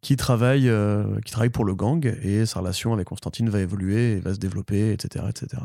qui 0.00 0.16
travaille, 0.16 0.68
euh, 0.68 1.20
qui 1.24 1.30
travaille 1.30 1.50
pour 1.50 1.64
le 1.64 1.74
gang, 1.74 2.04
et 2.22 2.46
sa 2.46 2.60
relation 2.60 2.94
avec 2.94 3.06
Constantine 3.06 3.50
va 3.50 3.60
évoluer, 3.60 4.18
va 4.20 4.32
se 4.32 4.38
développer, 4.38 4.92
etc. 4.92 5.26
etc. 5.28 5.62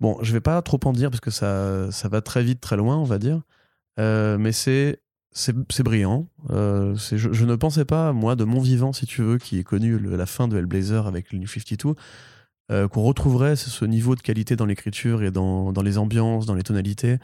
Bon, 0.00 0.18
je 0.20 0.32
vais 0.32 0.40
pas 0.40 0.60
trop 0.62 0.80
en 0.84 0.92
dire 0.92 1.10
parce 1.10 1.20
que 1.20 1.30
ça, 1.30 1.92
ça 1.92 2.08
va 2.08 2.20
très 2.20 2.42
vite, 2.42 2.60
très 2.60 2.76
loin, 2.76 2.96
on 2.96 3.04
va 3.04 3.18
dire. 3.18 3.40
Euh, 4.00 4.36
mais 4.36 4.52
c'est 4.52 5.00
c'est 5.34 5.82
brillant. 5.82 6.28
Euh, 6.50 6.94
je, 6.94 7.44
ne 7.44 7.56
pensais 7.56 7.86
pas, 7.86 8.12
moi, 8.12 8.36
de 8.36 8.44
mon 8.44 8.60
vivant, 8.60 8.92
si 8.92 9.06
tu 9.06 9.22
veux, 9.22 9.38
qui 9.38 9.58
est 9.58 9.64
connu 9.64 9.98
la 9.98 10.26
fin 10.26 10.46
de 10.46 10.58
Hellblazer 10.58 11.06
avec 11.06 11.32
le 11.32 11.38
New 11.38 11.46
52, 11.46 11.94
euh, 12.72 12.88
qu'on 12.88 13.02
retrouverait 13.02 13.54
ce, 13.56 13.84
niveau 13.84 14.16
de 14.16 14.20
qualité 14.22 14.56
dans 14.56 14.66
l'écriture 14.66 15.22
et 15.22 15.30
dans, 15.30 15.72
dans 15.72 15.82
les 15.82 15.98
ambiances, 15.98 16.46
dans 16.46 16.54
les 16.54 16.62
tonalités, 16.62 17.18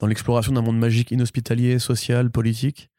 dans 0.00 0.06
l'exploration 0.06 0.52
d'un 0.52 0.62
monde 0.62 0.78
magique, 0.78 1.10
inhospitalier, 1.10 1.78
social, 1.78 2.30
politique, 2.30 2.90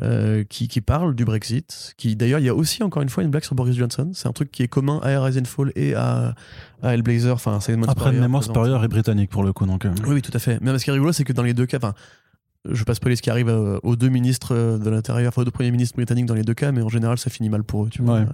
euh, 0.00 0.44
qui, 0.44 0.68
qui 0.68 0.80
parle 0.80 1.14
du 1.16 1.24
Brexit. 1.24 1.94
Qui 1.96 2.14
D'ailleurs, 2.14 2.38
il 2.38 2.46
y 2.46 2.48
a 2.48 2.54
aussi, 2.54 2.82
encore 2.82 3.02
une 3.02 3.08
fois, 3.08 3.24
une 3.24 3.30
blague 3.30 3.42
sur 3.42 3.54
Boris 3.56 3.76
Johnson. 3.76 4.10
C'est 4.14 4.28
un 4.28 4.32
truc 4.32 4.50
qui 4.52 4.62
est 4.62 4.68
commun 4.68 5.00
à 5.02 5.20
Rise 5.24 5.38
and 5.38 5.44
Fall 5.46 5.72
et 5.74 5.94
à, 5.94 6.34
à 6.82 6.94
Hellblazer. 6.94 7.34
Enfin, 7.34 7.58
Après, 7.88 8.12
mémoire. 8.12 8.44
Spurrier 8.44 8.76
est 8.76 8.88
britannique 8.88 9.30
pour 9.30 9.42
le 9.42 9.52
coup, 9.52 9.66
donc. 9.66 9.84
euh, 9.84 9.92
Oui, 10.04 10.14
oui, 10.14 10.22
tout 10.22 10.30
à 10.34 10.38
fait. 10.38 10.58
Mais 10.60 10.76
ce 10.78 10.84
qui 10.84 10.90
est 10.90 10.92
rigolo, 10.92 11.12
c'est 11.12 11.24
que 11.24 11.32
dans 11.32 11.42
les 11.42 11.54
deux 11.54 11.66
cas, 11.66 11.78
je 12.64 12.74
vais 12.78 12.84
pas 12.84 12.94
spoiler 12.94 13.16
ce 13.16 13.22
qui 13.22 13.30
arrive 13.30 13.48
aux 13.48 13.96
deux 13.96 14.08
ministres 14.08 14.78
de 14.78 14.90
l'Intérieur, 14.90 15.28
enfin 15.30 15.42
aux 15.42 15.44
deux 15.44 15.50
premiers 15.50 15.70
ministres 15.70 15.96
britanniques 15.96 16.26
dans 16.26 16.34
les 16.34 16.42
deux 16.44 16.54
cas, 16.54 16.70
mais 16.70 16.82
en 16.82 16.88
général, 16.88 17.18
ça 17.18 17.28
finit 17.30 17.48
mal 17.48 17.64
pour 17.64 17.86
eux. 17.86 17.88
Tu 17.90 18.02
vois. 18.02 18.20
Ouais. 18.20 18.26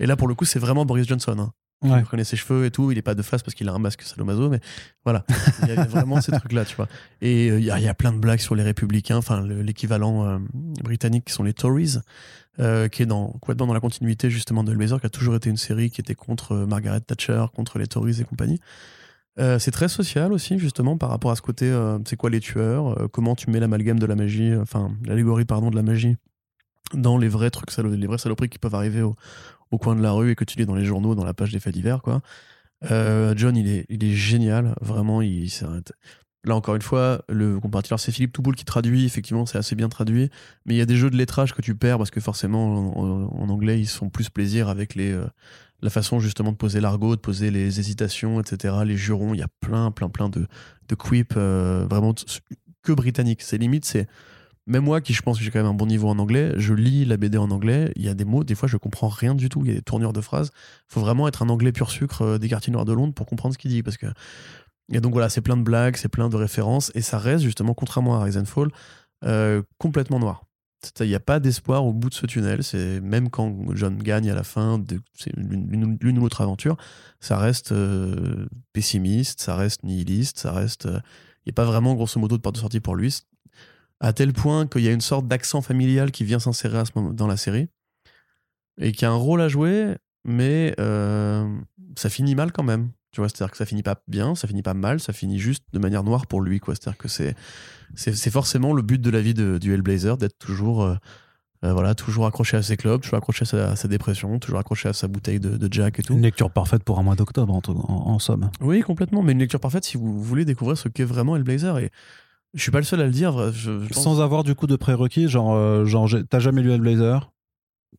Et 0.00 0.06
là, 0.06 0.16
pour 0.16 0.28
le 0.28 0.34
coup, 0.34 0.44
c'est 0.44 0.58
vraiment 0.58 0.84
Boris 0.84 1.06
Johnson. 1.06 1.36
Hein. 1.38 1.52
Ouais. 1.82 1.98
Je 2.00 2.04
reconnais 2.04 2.24
ses 2.24 2.36
cheveux 2.36 2.64
et 2.64 2.70
tout. 2.70 2.92
Il 2.92 2.98
est 2.98 3.02
pas 3.02 3.14
de 3.14 3.22
face 3.22 3.42
parce 3.42 3.54
qu'il 3.54 3.68
a 3.68 3.72
un 3.72 3.78
masque 3.78 4.02
salomaso, 4.02 4.48
mais 4.48 4.60
voilà. 5.04 5.24
Il 5.62 5.68
y 5.68 5.72
a 5.72 5.84
vraiment 5.84 6.20
ces 6.20 6.30
trucs-là, 6.32 6.64
tu 6.64 6.76
vois. 6.76 6.88
Et 7.20 7.50
euh, 7.50 7.58
il 7.58 7.64
y, 7.64 7.70
a- 7.70 7.78
il 7.78 7.84
y 7.84 7.88
a 7.88 7.94
plein 7.94 8.12
de 8.12 8.18
blagues 8.18 8.38
sur 8.40 8.54
les 8.54 8.62
républicains, 8.62 9.16
enfin, 9.16 9.40
le- 9.40 9.62
l'équivalent 9.62 10.24
euh, 10.26 10.38
britannique 10.84 11.24
qui 11.24 11.32
sont 11.32 11.42
les 11.42 11.52
Tories, 11.54 11.96
euh, 12.60 12.88
qui 12.88 13.02
est 13.02 13.06
dans, 13.06 13.28
complètement 13.28 13.66
dans 13.66 13.74
la 13.74 13.80
continuité 13.80 14.30
justement 14.30 14.62
de 14.64 14.70
Hellblazer, 14.70 15.00
qui 15.00 15.06
a 15.06 15.10
toujours 15.10 15.34
été 15.34 15.50
une 15.50 15.56
série 15.56 15.90
qui 15.90 16.00
était 16.00 16.14
contre 16.14 16.54
Margaret 16.54 17.00
Thatcher, 17.00 17.46
contre 17.54 17.78
les 17.78 17.86
Tories 17.86 18.20
et 18.20 18.24
compagnie. 18.24 18.60
C'est 19.38 19.70
très 19.70 19.88
social 19.88 20.30
aussi, 20.32 20.58
justement, 20.58 20.98
par 20.98 21.08
rapport 21.08 21.30
à 21.30 21.36
ce 21.36 21.40
côté, 21.42 21.74
c'est 22.04 22.16
quoi 22.16 22.28
les 22.28 22.40
tueurs, 22.40 23.08
comment 23.12 23.34
tu 23.34 23.48
mets 23.50 23.60
l'amalgame 23.60 23.98
de 23.98 24.04
la 24.04 24.14
magie, 24.14 24.54
enfin, 24.56 24.92
l'allégorie, 25.06 25.46
pardon, 25.46 25.70
de 25.70 25.76
la 25.76 25.82
magie 25.82 26.16
dans 26.92 27.16
les 27.16 27.28
vrais 27.28 27.48
trucs, 27.50 27.74
les 27.78 28.06
vraies 28.06 28.18
saloperies 28.18 28.50
qui 28.50 28.58
peuvent 28.58 28.74
arriver 28.74 29.00
au, 29.00 29.16
au 29.72 29.78
coin 29.78 29.96
de 29.96 30.02
la 30.02 30.12
rue 30.12 30.30
et 30.30 30.34
que 30.36 30.44
tu 30.44 30.56
lis 30.58 30.66
dans 30.66 30.76
les 30.76 30.84
journaux, 30.84 31.16
dans 31.16 31.24
la 31.24 31.34
page 31.34 31.50
des 31.50 31.58
faits 31.58 31.74
divers, 31.74 32.00
quoi. 32.02 32.20
Euh, 32.90 33.34
John, 33.36 33.56
il 33.56 33.68
est, 33.68 33.86
il 33.88 34.04
est 34.04 34.14
génial, 34.14 34.74
vraiment. 34.80 35.22
Il, 35.22 35.48
un- 35.62 35.80
Là, 36.44 36.56
encore 36.56 36.74
une 36.74 36.82
fois, 36.82 37.22
le 37.28 37.60
comparateur, 37.60 38.00
c'est 38.00 38.10
Philippe 38.10 38.32
Touboul 38.32 38.56
qui 38.56 38.64
traduit, 38.64 39.04
effectivement, 39.04 39.46
c'est 39.46 39.58
assez 39.58 39.76
bien 39.76 39.88
traduit. 39.88 40.28
Mais 40.66 40.74
il 40.74 40.76
y 40.76 40.80
a 40.80 40.86
des 40.86 40.96
jeux 40.96 41.08
de 41.08 41.16
lettrage 41.16 41.54
que 41.54 41.62
tu 41.62 41.76
perds 41.76 41.98
parce 41.98 42.10
que 42.10 42.20
forcément, 42.20 42.98
en, 42.98 43.48
anglais, 43.48 43.78
ils 43.78 43.86
se 43.86 43.96
font 43.96 44.08
plus 44.08 44.28
plaisir 44.28 44.68
avec 44.68 44.96
les, 44.96 45.12
euh, 45.12 45.24
la 45.82 45.90
façon 45.90 46.18
justement 46.18 46.50
de 46.50 46.56
poser 46.56 46.80
l'argot, 46.80 47.14
de 47.14 47.20
poser 47.20 47.52
les 47.52 47.78
hésitations, 47.78 48.40
etc., 48.40 48.74
les 48.84 48.96
jurons. 48.96 49.34
Il 49.34 49.38
y 49.38 49.42
a 49.44 49.48
plein, 49.60 49.92
plein, 49.92 50.08
plein 50.08 50.28
de, 50.28 50.48
de 50.88 50.94
quips 50.96 51.34
euh, 51.36 51.86
vraiment 51.88 52.12
que 52.82 52.92
britanniques. 52.92 53.42
C'est 53.42 53.58
limite, 53.58 53.84
c'est. 53.84 54.08
Même 54.66 54.84
moi, 54.84 55.00
qui 55.00 55.12
je 55.12 55.22
pense 55.22 55.38
que 55.38 55.44
j'ai 55.44 55.50
quand 55.50 55.58
même 55.58 55.70
un 55.70 55.74
bon 55.74 55.86
niveau 55.86 56.08
en 56.08 56.18
anglais, 56.18 56.52
je 56.56 56.72
lis 56.72 57.04
la 57.04 57.16
BD 57.16 57.36
en 57.36 57.50
anglais. 57.50 57.92
Il 57.96 58.02
y 58.02 58.08
a 58.08 58.14
des 58.14 58.24
mots, 58.24 58.44
des 58.44 58.54
fois, 58.54 58.68
je 58.68 58.76
comprends 58.76 59.08
rien 59.08 59.34
du 59.34 59.48
tout. 59.48 59.62
Il 59.64 59.68
y 59.68 59.72
a 59.72 59.74
des 59.74 59.82
tournures 59.82 60.12
de 60.12 60.20
phrases. 60.20 60.50
Il 60.88 60.94
faut 60.94 61.00
vraiment 61.00 61.26
être 61.26 61.42
un 61.42 61.48
anglais 61.48 61.72
pur 61.72 61.90
sucre 61.90 62.22
euh, 62.22 62.38
des 62.38 62.48
quartiers 62.48 62.72
noirs 62.72 62.84
de 62.84 62.92
Londres 62.92 63.12
pour 63.12 63.26
comprendre 63.26 63.54
ce 63.54 63.58
qu'il 63.58 63.70
dit. 63.70 63.82
Parce 63.82 63.96
que. 63.96 64.06
Et 64.92 65.00
donc 65.00 65.12
voilà, 65.12 65.28
c'est 65.28 65.40
plein 65.40 65.56
de 65.56 65.62
blagues, 65.62 65.96
c'est 65.96 66.08
plein 66.08 66.28
de 66.28 66.36
références. 66.36 66.92
Et 66.94 67.02
ça 67.02 67.18
reste 67.18 67.42
justement, 67.44 67.74
contrairement 67.74 68.16
à 68.20 68.24
Rise 68.24 68.36
and 68.36 68.44
Fall, 68.44 68.68
euh, 69.24 69.62
complètement 69.78 70.18
noir. 70.18 70.44
Il 71.00 71.06
n'y 71.06 71.14
a 71.14 71.20
pas 71.20 71.38
d'espoir 71.38 71.84
au 71.84 71.92
bout 71.92 72.10
de 72.10 72.14
ce 72.14 72.26
tunnel. 72.26 72.62
C'est 72.64 73.00
même 73.00 73.30
quand 73.30 73.56
John 73.74 73.96
gagne 73.98 74.28
à 74.30 74.34
la 74.34 74.42
fin 74.42 74.78
de 74.78 75.00
l'une 75.36 76.18
ou 76.18 76.22
l'autre 76.22 76.40
aventure, 76.40 76.76
ça 77.20 77.38
reste 77.38 77.72
euh, 77.72 78.46
pessimiste, 78.72 79.40
ça 79.40 79.54
reste 79.54 79.84
nihiliste, 79.84 80.38
ça 80.38 80.52
reste. 80.52 80.86
euh, 80.86 81.00
Il 81.46 81.48
n'y 81.48 81.52
a 81.52 81.54
pas 81.54 81.64
vraiment, 81.64 81.94
grosso 81.94 82.18
modo, 82.20 82.36
de 82.36 82.42
porte 82.42 82.56
de 82.56 82.60
sortie 82.60 82.80
pour 82.80 82.96
lui. 82.96 83.16
À 84.02 84.12
tel 84.12 84.32
point 84.32 84.66
qu'il 84.66 84.82
y 84.82 84.88
a 84.88 84.92
une 84.92 85.00
sorte 85.00 85.28
d'accent 85.28 85.62
familial 85.62 86.10
qui 86.10 86.24
vient 86.24 86.40
s'insérer 86.40 86.78
à 86.78 86.84
ce 86.84 86.90
moment 86.96 87.12
dans 87.12 87.28
la 87.28 87.36
série 87.36 87.68
et 88.80 88.90
qui 88.92 89.04
a 89.04 89.10
un 89.10 89.14
rôle 89.14 89.40
à 89.40 89.48
jouer, 89.48 89.94
mais 90.24 90.74
euh, 90.80 91.46
ça 91.96 92.10
finit 92.10 92.34
mal 92.34 92.50
quand 92.50 92.64
même. 92.64 92.90
Tu 93.12 93.20
vois, 93.20 93.28
c'est-à-dire 93.28 93.52
que 93.52 93.56
ça 93.58 93.66
finit 93.66 93.82
pas 93.84 94.02
bien, 94.08 94.34
ça 94.34 94.48
finit 94.48 94.62
pas 94.62 94.74
mal, 94.74 94.98
ça 94.98 95.12
finit 95.12 95.38
juste 95.38 95.64
de 95.72 95.78
manière 95.78 96.02
noire 96.02 96.26
pour 96.26 96.40
lui, 96.40 96.58
quoi. 96.58 96.74
C'est-à-dire 96.74 96.98
que 96.98 97.08
c'est, 97.08 97.36
c'est, 97.94 98.30
forcément 98.30 98.72
le 98.72 98.82
but 98.82 99.00
de 99.00 99.10
la 99.10 99.20
vie 99.20 99.34
de, 99.34 99.58
du 99.58 99.72
Hellblazer 99.72 100.16
d'être 100.16 100.38
toujours, 100.38 100.82
euh, 100.82 100.94
euh, 101.62 101.72
voilà, 101.74 101.94
toujours 101.94 102.26
accroché 102.26 102.56
à 102.56 102.62
ses 102.62 102.76
clubs, 102.76 103.02
toujours 103.02 103.18
accroché 103.18 103.42
à 103.42 103.46
sa, 103.46 103.70
à 103.72 103.76
sa 103.76 103.86
dépression, 103.86 104.38
toujours 104.40 104.58
accroché 104.58 104.88
à 104.88 104.94
sa 104.94 105.06
bouteille 105.08 105.38
de, 105.38 105.58
de 105.58 105.72
Jack 105.72 106.00
et 106.00 106.02
tout. 106.02 106.14
Une 106.14 106.22
lecture 106.22 106.50
parfaite 106.50 106.82
pour 106.82 106.98
un 106.98 107.02
mois 107.02 107.14
d'octobre, 107.14 107.54
en, 107.54 107.60
tout- 107.60 107.72
en- 107.72 108.08
en 108.08 108.18
somme. 108.18 108.50
Oui, 108.60 108.80
complètement, 108.80 109.22
mais 109.22 109.32
une 109.32 109.38
lecture 109.40 109.60
parfaite 109.60 109.84
si 109.84 109.96
vous 109.98 110.20
voulez 110.20 110.44
découvrir 110.46 110.76
ce 110.78 110.88
qu'est 110.88 111.04
vraiment 111.04 111.36
Hellblazer. 111.36 111.78
Et 111.78 111.90
je 112.54 112.62
suis 112.62 112.70
pas 112.70 112.78
le 112.78 112.84
seul 112.84 113.00
à 113.00 113.04
le 113.06 113.10
dire. 113.12 113.32
vrai, 113.32 113.52
Je, 113.52 113.80
je 113.80 113.88
pense- 113.92 114.02
Sans 114.02 114.20
avoir 114.20 114.44
du 114.44 114.54
coup 114.54 114.66
de 114.66 114.76
prérequis, 114.76 115.28
genre, 115.28 115.54
euh, 115.54 115.84
genre 115.84 116.08
t'as 116.28 116.38
jamais 116.40 116.62
lu 116.62 116.70
Hellblazer? 116.72 117.30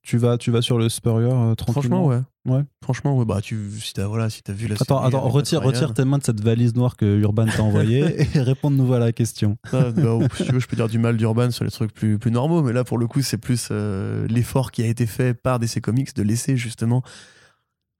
Tu 0.01 0.17
vas, 0.17 0.37
tu 0.37 0.51
vas 0.51 0.61
sur 0.61 0.77
le 0.77 0.89
Spurrier 0.89 1.29
euh, 1.31 1.55
tranquillement? 1.55 2.03
Franchement, 2.03 2.07
ouais. 2.07 2.21
Ouais. 2.57 2.63
Franchement, 2.83 3.17
ouais, 3.17 3.23
bah, 3.23 3.39
tu, 3.41 3.69
si 3.79 3.93
t'as 3.93 4.05
voilà, 4.05 4.29
si 4.29 4.41
vu 4.49 4.67
la 4.67 4.73
Attends, 4.75 4.97
série 4.97 5.07
attends 5.07 5.21
avec 5.21 5.31
retire, 5.33 5.61
retire 5.61 5.93
tes 5.93 6.03
mains 6.03 6.17
de 6.17 6.23
cette 6.23 6.41
valise 6.41 6.75
noire 6.75 6.97
que 6.97 7.05
Urban 7.21 7.45
t'a 7.45 7.63
envoyée 7.63 8.21
et 8.35 8.41
réponds-nous 8.41 8.93
à 8.93 8.99
la 8.99 9.13
question. 9.13 9.57
ça, 9.71 9.91
bah, 9.91 10.17
si 10.35 10.43
tu 10.43 10.51
veux, 10.51 10.59
je 10.59 10.67
peux 10.67 10.75
dire 10.75 10.89
du 10.89 10.99
mal 10.99 11.15
d'Urban 11.15 11.51
sur 11.51 11.63
les 11.63 11.71
trucs 11.71 11.93
plus, 11.93 12.19
plus 12.19 12.31
normaux, 12.31 12.61
mais 12.63 12.73
là, 12.73 12.83
pour 12.83 12.97
le 12.97 13.07
coup, 13.07 13.21
c'est 13.21 13.37
plus 13.37 13.69
euh, 13.71 14.27
l'effort 14.27 14.71
qui 14.71 14.83
a 14.83 14.87
été 14.87 15.05
fait 15.05 15.33
par 15.33 15.57
DC 15.59 15.79
Comics 15.79 16.13
de 16.15 16.23
laisser 16.23 16.57
justement 16.57 17.01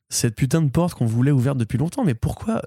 cette 0.10 0.36
putain 0.36 0.62
de 0.62 0.70
porte 0.70 0.96
qu'on 0.96 1.06
voulait 1.06 1.32
ouverte 1.32 1.58
depuis 1.58 1.78
longtemps. 1.78 2.04
Mais 2.04 2.14
pourquoi 2.16 2.62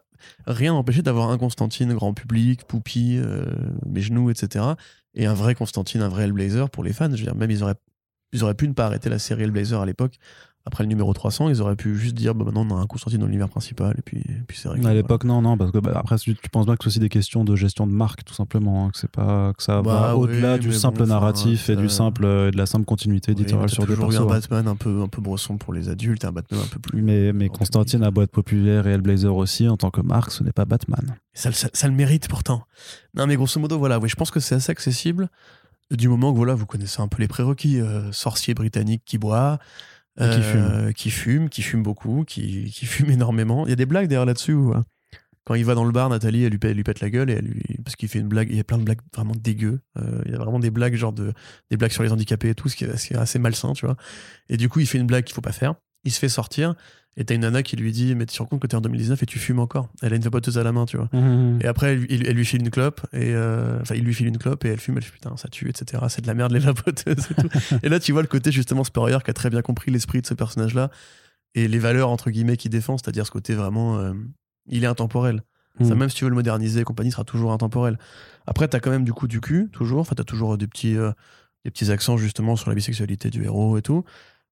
rien 0.46 0.72
n'empêchait 0.72 1.02
d'avoir 1.02 1.30
un 1.30 1.38
Constantine 1.38 1.92
grand 1.94 2.14
public, 2.14 2.64
Poupie, 2.64 3.18
euh, 3.18 3.44
mes 3.86 4.00
genoux, 4.00 4.30
etc. 4.30 4.64
Et 5.14 5.26
un 5.26 5.34
vrai 5.34 5.54
Constantine, 5.54 6.02
un 6.02 6.08
vrai 6.08 6.24
Hellblazer 6.24 6.70
pour 6.70 6.84
les 6.84 6.92
fans. 6.92 7.10
Je 7.10 7.16
veux 7.16 7.24
dire, 7.24 7.34
même 7.34 7.50
ils 7.50 7.62
auraient, 7.62 7.74
ils 8.32 8.44
auraient 8.44 8.54
pu 8.54 8.68
ne 8.68 8.72
pas 8.74 8.86
arrêter 8.86 9.08
la 9.08 9.18
série 9.18 9.42
Hellblazer 9.44 9.80
à 9.80 9.86
l'époque. 9.86 10.18
Après 10.68 10.82
le 10.82 10.88
numéro 10.88 11.12
300, 11.14 11.48
ils 11.48 11.62
auraient 11.62 11.76
pu 11.76 11.96
juste 11.96 12.16
dire 12.16 12.34
bah, 12.34 12.44
maintenant 12.44 12.66
on 12.68 12.76
a 12.76 12.80
un 12.80 12.86
Constantine 12.86 13.20
dans 13.20 13.26
l'univers 13.26 13.48
principal 13.48 13.94
et 13.98 14.02
puis, 14.02 14.18
et 14.18 14.42
puis 14.48 14.58
c'est 14.58 14.68
réglé. 14.68 14.84
À 14.88 14.94
l'époque, 14.94 15.22
non, 15.22 15.40
non, 15.40 15.56
parce 15.56 15.70
que 15.70 15.78
bah, 15.78 15.92
après, 15.94 16.18
tu 16.18 16.34
tu 16.34 16.50
penses 16.50 16.66
bien 16.66 16.74
que 16.74 16.82
c'est 16.82 16.88
aussi 16.88 16.98
des 16.98 17.08
questions 17.08 17.44
de 17.44 17.54
gestion 17.54 17.86
de 17.86 17.92
marque, 17.92 18.24
tout 18.24 18.34
simplement, 18.34 18.84
hein, 18.86 18.90
que 18.90 18.98
c'est 18.98 19.10
pas 19.10 19.52
que 19.56 19.62
ça 19.62 19.80
Bah 19.80 20.00
va 20.00 20.16
au-delà 20.16 20.54
oui, 20.54 20.58
du 20.60 20.72
simple 20.72 20.98
bon, 20.98 21.06
narratif 21.06 21.70
et 21.70 21.76
du 21.76 21.88
simple 21.88 22.24
euh, 22.24 22.48
et 22.48 22.50
de 22.50 22.56
la 22.56 22.66
simple 22.66 22.84
continuité 22.84 23.30
Oui, 23.32 23.40
éditoriale 23.40 23.68
t'as 23.68 23.74
sur 23.74 23.86
des 23.86 23.94
toujours 23.94 24.10
eu 24.10 24.14
persos. 24.14 24.22
un 24.22 24.24
hein. 24.28 24.34
Batman 24.40 24.68
un 24.68 24.76
peu, 24.76 25.02
un 25.02 25.08
peu 25.08 25.22
brosson 25.22 25.56
pour 25.56 25.72
les 25.72 25.88
adultes, 25.88 26.24
un 26.24 26.32
Batman 26.32 26.60
un 26.64 26.66
peu 26.68 26.80
plus. 26.80 27.00
Mais, 27.00 27.32
mais 27.32 27.48
Constantine 27.48 28.02
a 28.02 28.10
beau 28.10 28.22
être 28.22 28.32
populaire 28.32 28.88
et 28.88 28.90
Hellblazer 28.90 29.34
aussi, 29.36 29.68
en 29.68 29.76
tant 29.76 29.90
que 29.90 30.00
marque, 30.00 30.32
ce 30.32 30.42
n'est 30.42 30.52
pas 30.52 30.64
Batman. 30.64 31.14
Ça, 31.32 31.52
ça- 31.52 31.70
ça 31.72 31.86
le 31.86 31.94
mérite 31.94 32.26
pourtant. 32.28 32.64
Non, 33.14 33.28
mais 33.28 33.36
grosso 33.36 33.60
modo, 33.60 33.78
voilà, 33.78 34.00
oui, 34.00 34.08
je 34.08 34.16
pense 34.16 34.32
que 34.32 34.40
c'est 34.40 34.56
assez 34.56 34.72
accessible 34.72 35.28
du 35.92 36.08
moment 36.08 36.32
que 36.32 36.36
voilà, 36.36 36.56
vous 36.56 36.66
connaissez 36.66 37.00
un 37.00 37.06
peu 37.06 37.22
les 37.22 37.28
prérequis. 37.28 37.80
euh, 37.80 38.10
sorcier 38.10 38.54
britannique 38.54 39.02
qui 39.06 39.18
boit, 39.18 39.58
qui 40.16 40.24
euh, 40.24 40.92
qui 40.92 41.10
fume, 41.10 41.48
qui 41.48 41.62
fume 41.62 41.82
beaucoup, 41.82 42.24
qui, 42.24 42.70
qui 42.70 42.86
fume 42.86 43.10
énormément. 43.10 43.66
Il 43.66 43.70
y 43.70 43.72
a 43.72 43.76
des 43.76 43.86
blagues 43.86 44.08
d'ailleurs 44.08 44.24
là-dessus 44.24 44.56
Quand 45.44 45.54
il 45.54 45.64
va 45.64 45.74
dans 45.74 45.84
le 45.84 45.92
bar, 45.92 46.08
Nathalie, 46.08 46.44
elle 46.44 46.52
lui, 46.52 46.58
elle 46.62 46.76
lui 46.76 46.84
pète 46.84 47.00
la 47.00 47.10
gueule 47.10 47.30
et 47.30 47.34
elle 47.34 47.44
lui, 47.44 47.62
parce 47.84 47.96
qu'il 47.96 48.08
fait 48.08 48.18
une 48.18 48.28
blague. 48.28 48.48
Il 48.50 48.56
y 48.56 48.60
a 48.60 48.64
plein 48.64 48.78
de 48.78 48.84
blagues 48.84 49.00
vraiment 49.14 49.34
dégueu. 49.36 49.80
Euh, 49.98 50.22
il 50.24 50.32
y 50.32 50.34
a 50.34 50.38
vraiment 50.38 50.58
des 50.58 50.70
blagues, 50.70 50.94
genre 50.94 51.12
de, 51.12 51.32
des 51.70 51.76
blagues 51.76 51.92
sur 51.92 52.02
les 52.02 52.12
handicapés 52.12 52.50
et 52.50 52.54
tout, 52.54 52.68
ce 52.68 52.76
qui 52.76 52.84
est, 52.84 52.96
ce 52.96 53.08
qui 53.08 53.14
est 53.14 53.18
assez 53.18 53.38
malsain, 53.38 53.72
tu 53.74 53.86
vois. 53.86 53.96
Et 54.48 54.56
du 54.56 54.68
coup, 54.68 54.80
il 54.80 54.86
fait 54.86 54.98
une 54.98 55.06
blague 55.06 55.24
qu'il 55.24 55.34
faut 55.34 55.42
pas 55.42 55.52
faire. 55.52 55.74
Il 56.06 56.10
se 56.12 56.18
fait 56.18 56.28
sortir. 56.30 56.74
Et 57.18 57.24
t'as 57.24 57.34
une 57.34 57.40
nana 57.42 57.62
qui 57.62 57.76
lui 57.76 57.92
dit 57.92 58.14
Mais 58.14 58.26
tu 58.26 58.36
te 58.36 58.42
rends 58.42 58.46
compte 58.46 58.60
que 58.60 58.66
t'es 58.66 58.74
en 58.74 58.80
2019 58.82 59.22
et 59.22 59.26
tu 59.26 59.38
fumes 59.38 59.58
encore 59.58 59.88
Elle 60.02 60.12
a 60.12 60.16
une 60.16 60.22
vapoteuse 60.22 60.58
à 60.58 60.62
la 60.62 60.72
main, 60.72 60.84
tu 60.84 60.96
vois. 60.98 61.08
Et 61.60 61.66
après, 61.66 61.94
elle, 61.94 62.36
lui 62.36 62.44
file 62.44 62.60
une 62.60 62.70
clope, 62.70 63.00
et 63.12 63.32
euh, 63.34 63.80
enfin, 63.80 63.94
il 63.94 64.04
lui 64.04 64.12
file 64.12 64.26
une 64.26 64.36
clope, 64.38 64.64
et 64.66 64.68
elle 64.68 64.78
fume, 64.78 64.98
elle 64.98 65.02
fait 65.02 65.12
putain, 65.12 65.34
ça 65.36 65.48
tue, 65.48 65.68
etc. 65.70 66.02
C'est 66.10 66.20
de 66.20 66.26
la 66.26 66.34
merde, 66.34 66.52
les 66.52 66.58
vapoteuses 66.58 67.26
et 67.30 67.34
tout. 67.34 67.48
et 67.82 67.88
là, 67.88 68.00
tu 68.00 68.12
vois 68.12 68.22
le 68.22 68.28
côté 68.28 68.52
justement 68.52 68.84
Spurrier 68.84 69.16
qui 69.24 69.30
a 69.30 69.34
très 69.34 69.48
bien 69.48 69.62
compris 69.62 69.90
l'esprit 69.90 70.20
de 70.20 70.26
ce 70.26 70.34
personnage-là, 70.34 70.90
et 71.54 71.68
les 71.68 71.78
valeurs, 71.78 72.10
entre 72.10 72.30
guillemets, 72.30 72.58
qu'il 72.58 72.70
défend, 72.70 72.98
c'est-à-dire 72.98 73.24
ce 73.24 73.30
côté 73.30 73.54
vraiment. 73.54 73.98
euh, 73.98 74.12
il 74.68 74.84
est 74.84 74.88
intemporel. 74.88 75.42
Ça, 75.82 75.94
même 75.94 76.08
si 76.08 76.16
tu 76.16 76.24
veux 76.24 76.30
le 76.30 76.36
moderniser 76.36 76.80
et 76.80 76.84
compagnie, 76.84 77.10
il 77.10 77.12
sera 77.12 77.24
toujours 77.24 77.52
intemporel. 77.52 77.98
Après, 78.46 78.66
t'as 78.66 78.80
quand 78.80 78.90
même 78.90 79.04
du 79.04 79.12
coup 79.12 79.28
du 79.28 79.42
cul, 79.42 79.68
toujours. 79.72 80.00
Enfin, 80.00 80.14
t'as 80.16 80.24
toujours 80.24 80.56
des 80.56 80.66
petits, 80.66 80.96
euh, 80.96 81.12
des 81.64 81.70
petits 81.70 81.90
accents 81.90 82.16
justement 82.16 82.56
sur 82.56 82.70
la 82.70 82.74
bisexualité 82.74 83.28
du 83.28 83.44
héros 83.44 83.76
et 83.76 83.82
tout. 83.82 84.02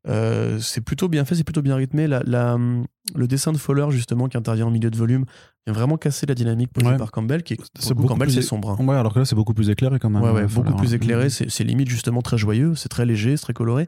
Euh, 0.06 0.58
c'est 0.60 0.82
plutôt 0.82 1.08
bien 1.08 1.24
fait, 1.24 1.34
c'est 1.34 1.44
plutôt 1.44 1.62
bien 1.62 1.76
rythmé. 1.76 2.06
La, 2.06 2.22
la, 2.26 2.54
hum, 2.54 2.84
le 3.14 3.26
dessin 3.26 3.52
de 3.52 3.58
Fowler, 3.58 3.86
justement, 3.90 4.28
qui 4.28 4.36
intervient 4.36 4.66
en 4.66 4.70
milieu 4.70 4.90
de 4.90 4.96
volume, 4.96 5.24
vient 5.66 5.74
vraiment 5.74 5.96
casser 5.96 6.26
la 6.26 6.34
dynamique 6.34 6.72
posée 6.72 6.88
Ouais. 6.88 6.96
par 6.98 7.10
Campbell, 7.10 7.42
qui 7.42 7.54
est, 7.54 7.58
C'est 7.78 7.94
beaucoup 7.94 8.08
Campbell, 8.08 8.28
plus- 8.28 8.34
c'est 8.34 8.42
sombre. 8.42 8.70
hein. 8.78 8.84
Ouais, 8.84 8.96
alors 8.96 9.14
que 9.14 9.20
là, 9.20 9.24
c'est 9.24 9.34
beaucoup 9.34 9.54
plus 9.54 9.70
éclairé 9.70 9.98
quand 9.98 10.10
même. 10.10 10.22
Ouais, 10.22 10.30
ouais, 10.30 10.42
euh, 10.42 10.46
beaucoup 10.48 10.74
plus 10.74 10.92
éclairé. 10.94 11.26
Mm. 11.26 11.30
C'est 11.30 11.50
c'est 11.50 11.64
limite 11.64 11.88
justement 11.88 12.20
très 12.22 12.36
joyeux, 12.38 12.74
c'est 12.74 12.88
très 12.90 13.06
léger, 13.06 13.36
c'est 13.36 13.42
très 13.44 13.54
coloré, 13.54 13.86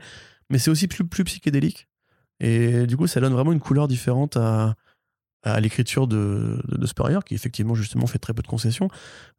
mais 0.49 0.59
c'est 0.59 0.71
aussi 0.71 0.89
plus, 0.89 1.05
plus 1.07 1.25
psychédélique. 1.25 1.87
Et 2.41 2.87
du 2.87 2.97
coup, 2.97 3.07
ça 3.07 3.21
donne 3.21 3.33
vraiment 3.33 3.53
une 3.53 3.61
couleur 3.61 3.87
différente 3.89 4.37
à, 4.37 4.75
à 5.43 5.61
l'écriture 5.61 6.07
de, 6.07 6.61
de, 6.69 6.77
de 6.79 6.87
Spurrier, 6.87 7.19
qui 7.27 7.35
effectivement 7.35 7.75
justement 7.75 8.07
fait 8.07 8.19
très 8.19 8.33
peu 8.35 8.43
de 8.43 8.47
concessions. 8.49 8.89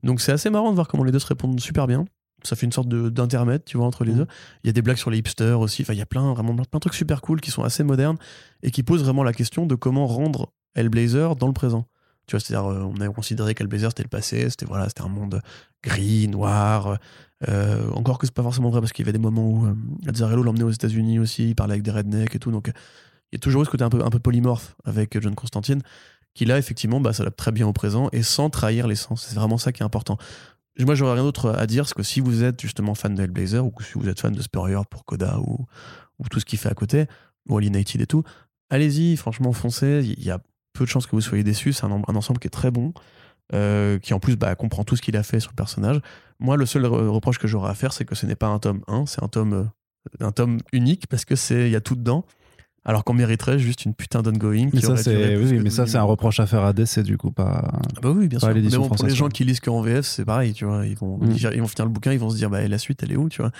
Donc 0.03 0.21
c'est 0.21 0.31
assez 0.31 0.49
marrant 0.51 0.69
de 0.69 0.75
voir 0.75 0.87
comment 0.87 1.03
les 1.03 1.11
deux 1.11 1.19
se 1.19 1.27
répondent 1.27 1.59
super 1.59 1.85
bien. 1.87 2.05
Ça 2.43 2.55
fait 2.55 2.65
une 2.65 2.71
sorte 2.71 2.87
de- 2.87 3.09
d'intermède, 3.09 3.63
tu 3.65 3.77
vois, 3.77 3.85
entre 3.87 4.03
les 4.03 4.11
Mhm. 4.11 4.17
deux. 4.19 4.27
Il 4.63 4.67
y 4.67 4.69
a 4.69 4.73
des 4.73 4.81
blagues 4.81 4.97
sur 4.97 5.09
les 5.09 5.17
hipsters 5.17 5.59
aussi. 5.59 5.81
Enfin, 5.81 5.93
il 5.93 5.99
y 5.99 6.01
a 6.01 6.05
plein, 6.05 6.33
vraiment 6.33 6.53
plein 6.55 6.65
de 6.73 6.79
trucs 6.79 6.93
super 6.93 7.21
cool 7.21 7.41
qui 7.41 7.51
sont 7.51 7.63
assez 7.63 7.83
modernes 7.83 8.17
et 8.63 8.71
qui 8.71 8.83
posent 8.83 9.03
vraiment 9.03 9.23
la 9.23 9.33
question 9.33 9.65
de 9.65 9.75
comment 9.75 10.05
rendre 10.07 10.51
Hellblazer 10.75 11.35
dans 11.35 11.47
le 11.47 11.53
présent. 11.53 11.87
Tu 12.27 12.35
vois, 12.35 12.39
c'est-à-dire, 12.41 12.69
euh, 12.69 12.81
on 12.83 12.99
a 13.01 13.07
considéré 13.09 13.55
qu'Hellblazer 13.55 13.89
c'était 13.91 14.03
le 14.03 14.09
passé, 14.09 14.49
c'était 14.49 14.65
voilà, 14.65 14.87
c'était 14.89 15.01
un 15.01 15.07
monde 15.07 15.41
gris, 15.83 16.27
noir. 16.27 16.97
euh, 17.47 17.89
encore 17.91 18.17
que 18.17 18.25
c'est 18.25 18.33
pas 18.33 18.41
forcément 18.43 18.69
vrai 18.71 18.81
parce 18.81 18.91
qu'il 18.91 19.05
y 19.05 19.07
avait 19.07 19.13
des 19.17 19.21
moments 19.21 19.47
où 19.47 19.65
euh, 19.67 19.75
Azzarello 20.07 20.41
l'emmenait 20.41 20.63
aux 20.63 20.71
États-Unis 20.71 21.19
aussi, 21.19 21.49
il 21.49 21.55
parlait 21.55 21.73
avec 21.73 21.83
des 21.83 21.91
rednecks 21.91 22.33
et 22.35 22.39
tout. 22.39 22.49
Donc, 22.51 22.67
euh, 22.69 22.71
il 23.31 23.35
y 23.35 23.37
a 23.37 23.39
toujours 23.39 23.61
eu 23.61 23.65
ce 23.65 23.69
côté 23.69 23.83
un 23.83 23.89
peu, 23.89 24.03
un 24.03 24.09
peu 24.09 24.17
polymorphe 24.19 24.75
avec 24.85 25.19
John 25.21 25.35
Constantine, 25.35 25.81
qui 26.33 26.45
là, 26.45 26.57
effectivement, 26.57 26.99
bah, 26.99 27.13
s'adapte 27.13 27.37
très 27.37 27.51
bien 27.51 27.67
au 27.67 27.73
présent 27.73 28.09
et 28.11 28.23
sans 28.23 28.49
trahir 28.49 28.87
l'essence. 28.87 29.25
C'est 29.29 29.35
vraiment 29.35 29.57
ça 29.59 29.71
qui 29.71 29.83
est 29.83 29.85
important. 29.85 30.17
Moi, 30.79 30.95
j'aurais 30.95 31.13
rien 31.13 31.23
d'autre 31.23 31.49
à 31.51 31.65
dire, 31.65 31.83
parce 31.83 31.93
que 31.93 32.03
si 32.03 32.19
vous 32.19 32.43
êtes 32.43 32.61
justement 32.61 32.93
fan 32.95 33.15
de 33.15 33.23
Hellblazer 33.23 33.65
ou 33.65 33.73
si 33.81 33.93
vous 33.95 34.07
êtes 34.07 34.19
fan 34.19 34.33
de 34.33 34.41
Spurrier 34.41 34.79
pour 34.89 35.05
Coda 35.05 35.39
ou, 35.39 35.65
ou 36.19 36.27
tout 36.29 36.39
ce 36.39 36.45
qu'il 36.45 36.59
fait 36.59 36.69
à 36.69 36.73
côté, 36.73 37.05
ou 37.49 37.57
Alienated 37.57 38.01
et 38.01 38.07
tout, 38.07 38.23
allez-y, 38.69 39.17
franchement, 39.17 39.51
foncez. 39.53 40.01
Il 40.17 40.23
y 40.23 40.31
a 40.31 40.39
peu 40.73 40.85
de 40.85 40.89
chances 40.89 41.07
que 41.07 41.15
vous 41.15 41.21
soyez 41.21 41.43
déçus. 41.43 41.73
C'est 41.73 41.85
un, 41.85 41.91
ensemble 41.91 42.39
qui 42.39 42.47
est 42.47 42.51
très 42.51 42.71
bon, 42.71 42.93
euh, 43.53 43.99
qui 43.99 44.13
en 44.13 44.19
plus 44.19 44.35
bah, 44.35 44.53
comprend 44.55 44.83
tout 44.83 44.95
ce 44.95 45.01
qu'il 45.01 45.17
a 45.17 45.23
fait 45.23 45.39
sur 45.39 45.51
le 45.51 45.55
personnage. 45.55 45.99
Moi, 46.39 46.57
le 46.57 46.65
seul 46.65 46.83
re- 46.85 47.07
reproche 47.07 47.39
que 47.39 47.47
j'aurais 47.47 47.71
à 47.71 47.75
faire, 47.75 47.93
c'est 47.93 48.05
que 48.05 48.15
ce 48.15 48.25
n'est 48.25 48.35
pas 48.35 48.47
un 48.47 48.59
tome 48.59 48.81
1, 48.87 49.07
c'est 49.07 49.23
un 49.23 49.27
tome, 49.27 49.53
euh, 49.53 50.25
un 50.25 50.31
tome 50.31 50.59
unique, 50.71 51.07
parce 51.07 51.25
que 51.25 51.33
il 51.65 51.71
y 51.71 51.75
a 51.75 51.81
tout 51.81 51.95
dedans. 51.95 52.25
Alors 52.89 53.03
qu'on 53.03 53.13
mériterait 53.13 53.59
juste 53.59 53.83
une 53.85 53.93
putain 53.93 54.21
d'ongoing. 54.23 54.69
Mais 54.73 54.79
ça, 54.81 54.95
c'est 54.97 55.35
oui, 55.35 55.53
mais 55.53 55.63
12 55.65 55.69
ça, 55.73 55.85
c'est 55.85 55.97
un 55.97 56.03
reproche 56.03 56.39
à 56.39 56.47
faire 56.47 56.63
à 56.63 56.71
DC, 56.73 57.01
du 57.01 57.17
coup, 57.17 57.31
pas. 57.31 57.69
Ah 57.73 57.99
bah 58.01 58.09
oui, 58.11 58.27
bien 58.29 58.39
sûr. 58.39 58.47
Mais 58.55 58.61
bon, 58.61 58.87
pour 58.89 59.05
les 59.05 59.13
gens 59.13 59.27
qui 59.27 59.43
lisent 59.43 59.59
que 59.59 59.69
en 59.69 59.81
VF, 59.81 60.05
c'est 60.05 60.23
pareil, 60.25 60.53
tu 60.53 60.63
vois. 60.65 60.85
Ils 60.85 60.95
vont, 60.97 61.17
Mm. 61.17 61.31
ils 61.53 61.61
vont 61.61 61.67
finir 61.67 61.85
le 61.85 61.91
bouquin, 61.91 62.13
ils 62.13 62.19
vont 62.19 62.29
se 62.29 62.37
dire, 62.37 62.49
bah, 62.49 62.61
et 62.63 62.67
la 62.69 62.77
suite, 62.77 63.03
elle 63.03 63.11
est 63.11 63.17
où, 63.17 63.27
tu 63.29 63.41
vois. 63.41 63.51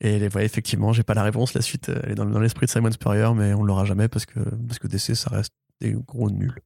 Et 0.00 0.18
les- 0.18 0.28
ouais, 0.34 0.44
effectivement, 0.44 0.92
j'ai 0.92 1.04
pas 1.04 1.14
la 1.14 1.22
réponse. 1.22 1.54
La 1.54 1.62
suite, 1.62 1.88
euh, 1.90 2.00
elle 2.02 2.12
est 2.12 2.14
dans, 2.16 2.26
dans 2.26 2.40
l'esprit 2.40 2.66
de 2.66 2.70
Simon 2.72 2.90
Spurrier, 2.90 3.30
mais 3.36 3.54
on 3.54 3.62
l'aura 3.62 3.84
jamais 3.84 4.08
parce 4.08 4.26
que, 4.26 4.40
parce 4.40 4.78
que 4.80 4.88
DC, 4.88 5.14
ça 5.14 5.30
reste 5.30 5.52
des 5.80 5.92
gros 6.06 6.28
nuls. 6.30 6.58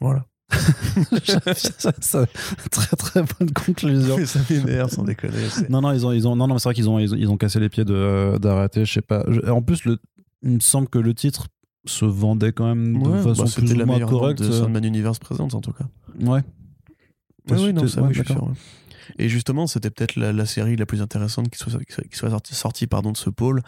Voilà. 0.00 0.24
ça, 1.24 1.92
ça- 2.00 2.26
très 2.70 2.96
très 2.96 3.22
bonne 3.22 3.50
conclusion. 3.52 4.16
ça 4.26 4.40
m'énerve, 4.50 4.90
sans 4.90 5.02
déconner. 5.02 5.34
Non, 5.70 5.80
non, 5.80 5.92
ils 5.92 6.06
ont, 6.06 6.12
ils 6.12 6.26
ont, 6.28 6.36
non, 6.36 6.46
non, 6.46 6.54
mais 6.54 6.60
c'est 6.60 6.68
vrai 6.68 6.74
qu'ils 6.74 6.88
ont, 6.88 6.98
ils 6.98 7.12
ont, 7.14 7.16
ils 7.16 7.28
ont 7.28 7.36
cassé 7.36 7.58
les 7.60 7.68
pieds 7.68 7.84
de, 7.84 8.36
d'arrêter. 8.38 8.84
Je 8.84 8.92
sais 8.92 9.02
pas. 9.02 9.24
En 9.50 9.62
plus, 9.62 9.84
le, 9.84 9.98
il 10.42 10.50
me 10.50 10.60
semble 10.60 10.88
que 10.88 10.98
le 10.98 11.14
titre 11.14 11.46
se 11.86 12.04
vendait 12.04 12.52
quand 12.52 12.66
même 12.66 13.02
de 13.02 13.08
Ouais, 13.08 13.22
façon 13.22 13.42
bah, 13.44 13.50
plus 13.54 13.66
c'était 13.68 13.82
ou 13.82 13.86
moins 13.86 14.00
correcte. 14.00 14.40
de 14.42 14.50
Sandman 14.52 14.84
Universe 14.84 15.18
présente, 15.18 15.54
en 15.54 15.60
tout 15.60 15.72
cas. 15.72 15.84
Ouais. 16.20 16.26
Ouais, 16.30 16.42
oui, 17.50 17.72
non, 17.72 17.80
C'était- 17.80 17.92
ça, 17.94 18.02
ouais, 18.02 18.08
oui, 18.08 18.14
je 18.14 18.22
suis 18.22 18.32
sûr. 18.32 18.52
Et 19.18 19.28
justement, 19.28 19.66
c'était 19.66 19.90
peut-être 19.90 20.14
la, 20.16 20.32
la 20.32 20.46
série 20.46 20.76
la 20.76 20.86
plus 20.86 21.02
intéressante 21.02 21.48
qui 21.50 21.58
soit, 21.58 21.72
qui 21.84 21.92
soit, 21.92 22.04
qui 22.04 22.16
soit 22.16 22.30
sortie, 22.30 22.54
sortie, 22.54 22.86
pardon, 22.86 23.10
de 23.10 23.16
ce 23.16 23.30
pôle, 23.30 23.62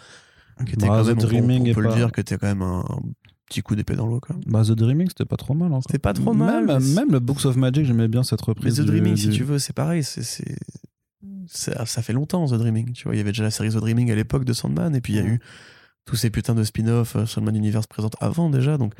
qui 0.65 0.75
était 0.75 0.87
Bah, 0.87 0.99
quand 0.99 1.03
The 1.05 1.07
même, 1.09 1.19
on- 1.19 1.23
Dreaming 1.23 1.63
on, 1.63 1.67
est 1.67 1.75
peut 1.75 1.81
le 1.81 1.89
pas- 1.89 1.97
dire, 1.97 2.13
que 2.13 2.21
c'était 2.21 2.39
quand 2.39 2.47
même 2.47 2.63
un, 2.63 2.81
un 2.89 3.01
petit 3.49 3.61
coup 3.63 3.75
d'épée 3.75 3.97
dans 3.97 4.07
l'eau. 4.07 4.21
quoi. 4.21 4.37
Bah, 4.47 4.63
The 4.65 4.71
Dreaming, 4.73 5.09
c'était 5.09 5.25
pas 5.25 5.37
trop 5.37 5.55
mal. 5.55 5.73
encore. 5.73 5.83
C'était 5.87 5.99
pas 5.99 6.13
trop 6.13 6.33
mal, 6.35 6.67
Même, 6.67 6.81
mais 6.83 6.95
même 6.95 7.11
le 7.11 7.19
Books 7.19 7.45
of 7.47 7.57
Magic, 7.57 7.85
j'aimais 7.85 8.07
bien 8.07 8.23
cette 8.23 8.41
Mais 8.47 8.53
reprise. 8.53 8.77
The 8.77 8.81
du- 8.83 8.87
Dreaming, 8.87 9.17
si 9.17 9.31
tu 9.31 9.43
veux, 9.43 9.59
c'est 9.59 9.73
pareil. 9.73 10.05
C'est, 10.05 10.23
ça, 11.49 11.85
ça 11.85 12.03
fait 12.03 12.13
longtemps, 12.13 12.47
The 12.47 12.55
Dreaming. 12.55 12.93
Tu 12.93 13.05
vois, 13.05 13.15
il 13.15 13.19
y 13.19 13.21
avait 13.21 13.33
déjà 13.33 13.43
la 13.43 13.51
série 13.51 13.71
The 13.71 13.77
Dreaming 13.79 14.11
à 14.13 14.15
l'époque 14.15 14.45
de 14.45 14.53
Sandman, 14.53 14.95
et 14.95 15.01
puis 15.01 15.15
il 15.15 15.17
y 15.17 15.19
a 15.21 15.27
eu 15.27 15.41
tous 16.05 16.17
ces 16.17 16.31
putains 16.31 16.55
de 16.55 16.65
spin-off 16.65 17.17
euh, 17.17 17.27
Sandman 17.27 17.57
Universe 17.57 17.87
présente 17.87 18.15
avant 18.21 18.51
déjà. 18.51 18.77
Donc, 18.79 18.93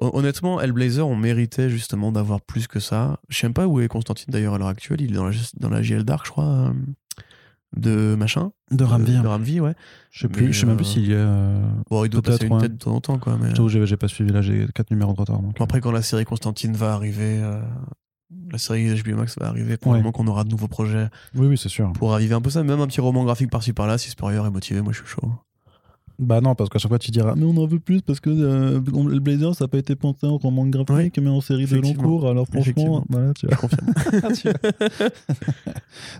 hon- 0.00 0.10
honnêtement, 0.14 0.60
Hellblazer, 0.60 1.06
on 1.06 1.16
méritait 1.16 1.70
justement 1.70 2.12
d'avoir 2.12 2.40
plus 2.40 2.66
que 2.66 2.80
ça. 2.80 3.18
Je 3.28 3.38
sais 3.38 3.46
même 3.46 3.54
pas 3.54 3.66
où 3.66 3.80
est 3.80 3.88
Constantine 3.88 4.26
d'ailleurs 4.32 4.54
à 4.54 4.58
l'heure 4.58 4.68
actuelle. 4.68 5.00
Il 5.00 5.12
est 5.12 5.14
dans 5.14 5.24
la, 5.26 5.32
dans 5.60 5.68
la 5.70 5.82
JL 5.82 6.04
Dark, 6.04 6.26
je 6.26 6.30
crois, 6.32 6.44
euh, 6.44 6.72
de 7.76 8.14
machin. 8.18 8.52
De 8.70 8.84
Ramvir. 8.84 9.22
De 9.22 9.28
Ramvi, 9.28 9.60
ouais. 9.60 9.74
Je 10.10 10.20
sais 10.22 10.28
plus, 10.28 10.52
je 10.52 10.60
sais 10.60 10.66
même 10.66 10.76
plus 10.76 10.86
euh, 10.86 10.90
s'il 10.92 11.06
y 11.08 11.14
a. 11.14 11.60
Bon, 11.90 12.04
il 12.04 12.08
doit 12.10 12.22
passer 12.22 12.46
une 12.46 12.58
tête 12.58 12.72
de 12.72 12.78
temps 12.78 12.94
en 12.94 13.00
temps, 13.00 13.18
quoi. 13.18 13.38
Mais... 13.40 13.54
Je 13.54 13.84
j'ai 13.84 13.96
pas 13.96 14.08
suivi 14.08 14.32
là, 14.32 14.42
j'ai 14.42 14.66
4 14.74 14.90
numéros 14.90 15.12
de 15.12 15.20
retard. 15.20 15.40
après, 15.60 15.80
quand 15.80 15.92
la 15.92 16.02
série 16.02 16.24
Constantine 16.24 16.72
va 16.72 16.92
arriver, 16.94 17.40
la 18.50 18.58
série 18.58 18.92
HBO 19.02 19.16
Max 19.16 19.38
va 19.38 19.46
arriver, 19.48 19.76
probablement 19.76 20.12
qu'on 20.12 20.26
aura 20.26 20.44
de 20.44 20.48
nouveaux 20.50 20.68
projets 20.68 21.08
Oui, 21.34 21.46
oui, 21.46 21.58
c'est 21.58 21.68
sûr. 21.68 21.92
pour 21.92 22.10
raviver 22.10 22.34
un 22.34 22.40
peu 22.40 22.50
ça. 22.50 22.62
Même 22.62 22.80
un 22.80 22.86
petit 22.86 23.00
roman 23.00 23.24
graphique 23.24 23.50
par-ci 23.50 23.72
par-là, 23.72 23.98
si 23.98 24.10
Spurrier 24.10 24.38
est 24.44 24.50
motivé, 24.50 24.80
moi 24.80 24.92
je 24.92 24.98
suis 24.98 25.06
chaud. 25.08 25.30
Bah 26.18 26.40
non, 26.40 26.54
parce 26.54 26.70
qu'à 26.70 26.78
chaque 26.78 26.88
fois 26.88 26.98
tu 26.98 27.10
diras, 27.10 27.34
mais 27.36 27.44
on 27.44 27.56
en 27.56 27.66
veut 27.66 27.78
plus 27.78 28.00
parce 28.00 28.20
que 28.20 28.30
euh, 28.30 28.80
le 28.80 29.18
Blazer 29.18 29.54
ça 29.54 29.64
n'a 29.64 29.68
pas 29.68 29.78
été 29.78 29.96
pensé 29.96 30.26
en 30.26 30.38
roman 30.38 30.66
graphique 30.66 31.18
mais 31.18 31.28
en 31.28 31.40
série 31.40 31.66
de 31.66 31.76
long 31.76 31.94
cours. 31.94 32.28
Alors 32.28 32.46
franchement, 32.46 33.04
voilà, 33.08 33.34
tu. 33.34 33.46
Tu 34.34 34.48
vois. 34.48 34.54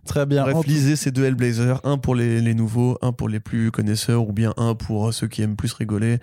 Très 0.04 0.26
bien. 0.26 0.42
Bref, 0.44 0.66
lisez 0.66 0.96
ces 0.96 1.10
deux 1.10 1.24
Hellblazer, 1.24 1.80
un 1.84 1.98
pour 1.98 2.14
les, 2.14 2.40
les 2.40 2.54
nouveaux, 2.54 2.98
un 3.02 3.12
pour 3.12 3.28
les 3.28 3.40
plus 3.40 3.70
connaisseurs, 3.70 4.28
ou 4.28 4.32
bien 4.32 4.52
un 4.56 4.74
pour 4.74 5.12
ceux 5.14 5.28
qui 5.28 5.42
aiment 5.42 5.56
plus 5.56 5.72
rigoler 5.72 6.18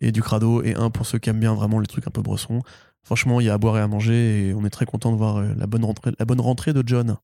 et 0.00 0.12
du 0.12 0.22
crado, 0.22 0.62
et 0.62 0.74
un 0.74 0.90
pour 0.90 1.06
ceux 1.06 1.18
qui 1.18 1.30
aiment 1.30 1.40
bien 1.40 1.54
vraiment 1.54 1.80
les 1.80 1.86
trucs 1.86 2.06
un 2.06 2.10
peu 2.10 2.22
bressons. 2.22 2.60
Franchement, 3.02 3.40
il 3.40 3.46
y 3.46 3.50
a 3.50 3.54
à 3.54 3.58
boire 3.58 3.76
et 3.76 3.80
à 3.80 3.88
manger, 3.88 4.48
et 4.48 4.54
on 4.54 4.64
est 4.64 4.70
très 4.70 4.86
content 4.86 5.12
de 5.12 5.16
voir 5.16 5.36
euh, 5.36 5.48
la 5.56 5.66
bonne 5.66 5.84
rentrée, 5.84 6.12
la 6.18 6.24
bonne 6.24 6.40
rentrée 6.40 6.72
de 6.72 6.82
John. 6.86 7.16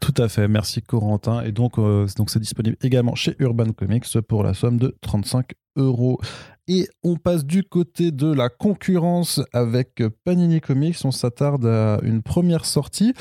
Tout 0.00 0.14
à 0.18 0.28
fait, 0.28 0.48
merci 0.48 0.82
Corentin. 0.82 1.42
Et 1.42 1.52
donc, 1.52 1.78
euh, 1.78 2.06
donc 2.16 2.30
c'est 2.30 2.38
disponible 2.38 2.76
également 2.82 3.14
chez 3.14 3.34
Urban 3.38 3.72
Comics 3.72 4.20
pour 4.28 4.42
la 4.42 4.54
somme 4.54 4.78
de 4.78 4.96
35 5.00 5.52
euros. 5.76 6.18
Et 6.70 6.86
on 7.02 7.16
passe 7.16 7.46
du 7.46 7.64
côté 7.64 8.12
de 8.12 8.30
la 8.30 8.50
concurrence 8.50 9.40
avec 9.54 10.02
Panini 10.24 10.60
Comics. 10.60 10.96
On 11.04 11.10
s'attarde 11.10 11.64
à 11.64 11.98
une 12.02 12.20
première 12.20 12.66
sortie 12.66 13.14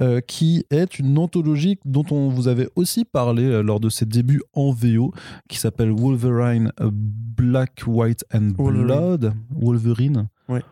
euh, 0.00 0.20
qui 0.20 0.64
est 0.70 1.00
une 1.00 1.18
anthologie 1.18 1.80
dont 1.84 2.04
on 2.12 2.28
vous 2.28 2.46
avait 2.46 2.68
aussi 2.76 3.04
parlé 3.04 3.42
euh, 3.42 3.60
lors 3.60 3.80
de 3.80 3.88
ses 3.88 4.06
débuts 4.06 4.42
en 4.52 4.72
VO, 4.72 5.12
qui 5.48 5.58
s'appelle 5.58 5.90
Wolverine 5.90 6.70
Black, 6.80 7.82
White 7.86 8.24
and 8.32 8.52
Wolverine. 8.56 8.86
Blood. 8.86 9.34
Wolverine. 9.50 10.28
Ouais. 10.48 10.62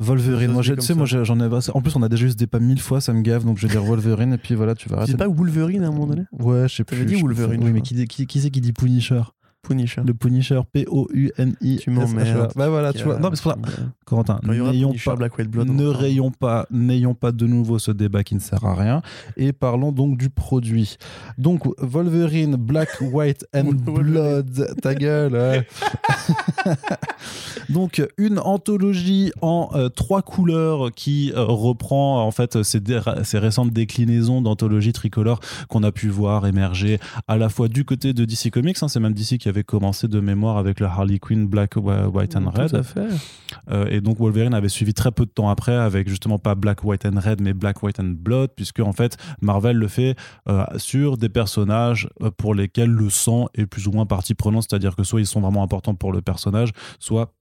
Wolverine. 0.00 0.50
Moi, 0.52 0.62
tu 0.62 0.74
sais, 0.80 0.82
ça. 0.82 0.94
moi, 0.94 1.06
j'en 1.06 1.38
ai. 1.40 1.70
En 1.74 1.80
plus, 1.82 1.94
on 1.94 2.02
a 2.02 2.08
déjà 2.08 2.26
eu 2.26 2.30
ce 2.30 2.34
débat 2.34 2.58
mille 2.58 2.80
fois, 2.80 3.00
ça 3.00 3.12
me 3.12 3.20
gave, 3.20 3.44
donc 3.44 3.58
je 3.58 3.66
vais 3.66 3.72
dire 3.72 3.82
Wolverine, 3.84 4.32
et 4.32 4.38
puis 4.38 4.54
voilà, 4.54 4.74
tu 4.74 4.88
vas 4.88 4.96
arrêter. 4.96 5.12
C'est 5.12 5.18
pas 5.18 5.28
Wolverine 5.28 5.84
à 5.84 5.88
un 5.88 5.90
moment 5.92 6.06
donné? 6.06 6.22
Ouais, 6.38 6.68
je 6.68 6.76
sais 6.76 6.84
plus. 6.84 6.96
T'avais 6.96 7.06
dit 7.14 7.20
Wolverine, 7.20 7.60
Oui, 7.62 7.70
mais 7.72 7.80
crois. 7.80 7.88
qui, 7.88 7.94
dit- 7.94 8.06
qui, 8.08 8.26
qui 8.26 8.40
c'est 8.40 8.50
qui 8.50 8.60
dit 8.60 8.72
Punisher? 8.72 9.20
Punisher. 9.62 10.02
Le 10.06 10.14
Punisher, 10.14 10.60
P-O-U-N-I. 10.72 11.76
Tu 11.76 11.90
m'emmerdes. 11.90 12.52
Bah 12.56 12.68
voilà, 12.68 12.92
tu 12.92 13.04
vois. 13.04 13.18
Non, 13.18 13.30
mais 13.30 13.36
c'est 13.36 13.42
pour 13.42 13.52
ça. 13.52 13.58
Corentin, 14.04 14.40
n'ayons 14.42 14.94
pas. 15.04 15.16
Black 15.16 15.38
White 15.38 15.50
Blood. 15.50 15.68
ne 15.68 15.86
rayons 15.86 16.30
pas, 16.30 16.66
n'ayons 16.70 17.14
pas 17.14 17.32
de 17.32 17.46
nouveau 17.46 17.78
ce 17.78 17.90
débat 17.90 18.24
qui 18.24 18.34
ne 18.34 18.40
sert 18.40 18.64
à 18.64 18.74
rien. 18.74 19.02
Et 19.36 19.52
parlons 19.52 19.92
donc 19.92 20.16
du 20.16 20.30
produit. 20.30 20.96
Donc, 21.38 21.64
Wolverine, 21.78 22.56
Black, 22.56 22.88
White 23.00 23.46
and. 23.54 23.72
Blood. 23.74 24.74
Ta 24.82 24.94
gueule. 24.94 25.64
donc, 27.68 28.02
une 28.18 28.38
anthologie 28.38 29.32
en 29.42 29.70
euh, 29.74 29.88
trois 29.88 30.22
couleurs 30.22 30.90
qui 30.92 31.32
euh, 31.32 31.44
reprend 31.44 32.24
en 32.24 32.30
fait 32.30 32.62
ces, 32.62 32.80
ces 33.24 33.38
récentes 33.38 33.70
déclinaisons 33.70 34.42
d'anthologie 34.42 34.92
tricolore 34.92 35.40
qu'on 35.68 35.82
a 35.82 35.92
pu 35.92 36.08
voir 36.08 36.46
émerger 36.46 36.98
à 37.28 37.36
la 37.36 37.48
fois 37.48 37.68
du 37.68 37.84
côté 37.84 38.12
de 38.12 38.24
DC 38.24 38.50
Comics, 38.50 38.76
hein, 38.82 38.88
c'est 38.88 39.00
même 39.00 39.14
DC 39.14 39.38
qui 39.38 39.48
avait 39.50 39.64
commencé 39.64 40.08
de 40.08 40.20
mémoire 40.20 40.56
avec 40.56 40.80
le 40.80 40.86
Harley 40.86 41.18
Quinn 41.18 41.46
Black, 41.46 41.74
White 41.76 42.36
and 42.36 42.50
Red. 42.50 42.70
Tout 42.70 42.76
à 42.76 42.82
fait. 42.82 43.08
Euh, 43.70 43.86
et 43.90 44.00
donc 44.00 44.18
Wolverine 44.18 44.54
avait 44.54 44.68
suivi 44.68 44.94
très 44.94 45.12
peu 45.12 45.26
de 45.26 45.30
temps 45.30 45.50
après 45.50 45.74
avec 45.74 46.08
justement 46.08 46.38
pas 46.38 46.54
Black, 46.54 46.82
White 46.84 47.04
and 47.04 47.20
Red, 47.20 47.40
mais 47.40 47.52
Black, 47.52 47.82
White 47.82 48.00
and 48.00 48.14
Blood, 48.16 48.50
puisque 48.56 48.80
en 48.80 48.92
fait 48.92 49.16
Marvel 49.42 49.76
le 49.76 49.88
fait 49.88 50.16
euh, 50.48 50.64
sur 50.76 51.18
des 51.18 51.28
personnages 51.28 52.08
euh, 52.22 52.30
pour 52.30 52.54
lesquels 52.54 52.90
le 52.90 53.10
sang 53.10 53.48
est 53.54 53.66
plus 53.66 53.86
ou 53.86 53.92
moins 53.92 54.06
partie 54.06 54.34
prenante, 54.34 54.64
c'est-à-dire 54.68 54.96
que 54.96 55.02
soit 55.02 55.20
ils 55.20 55.26
sont 55.26 55.40
vraiment 55.40 55.62
importants 55.62 55.94
pour 55.94 56.12
le 56.12 56.22
personnage, 56.22 56.70
soit 56.98 57.34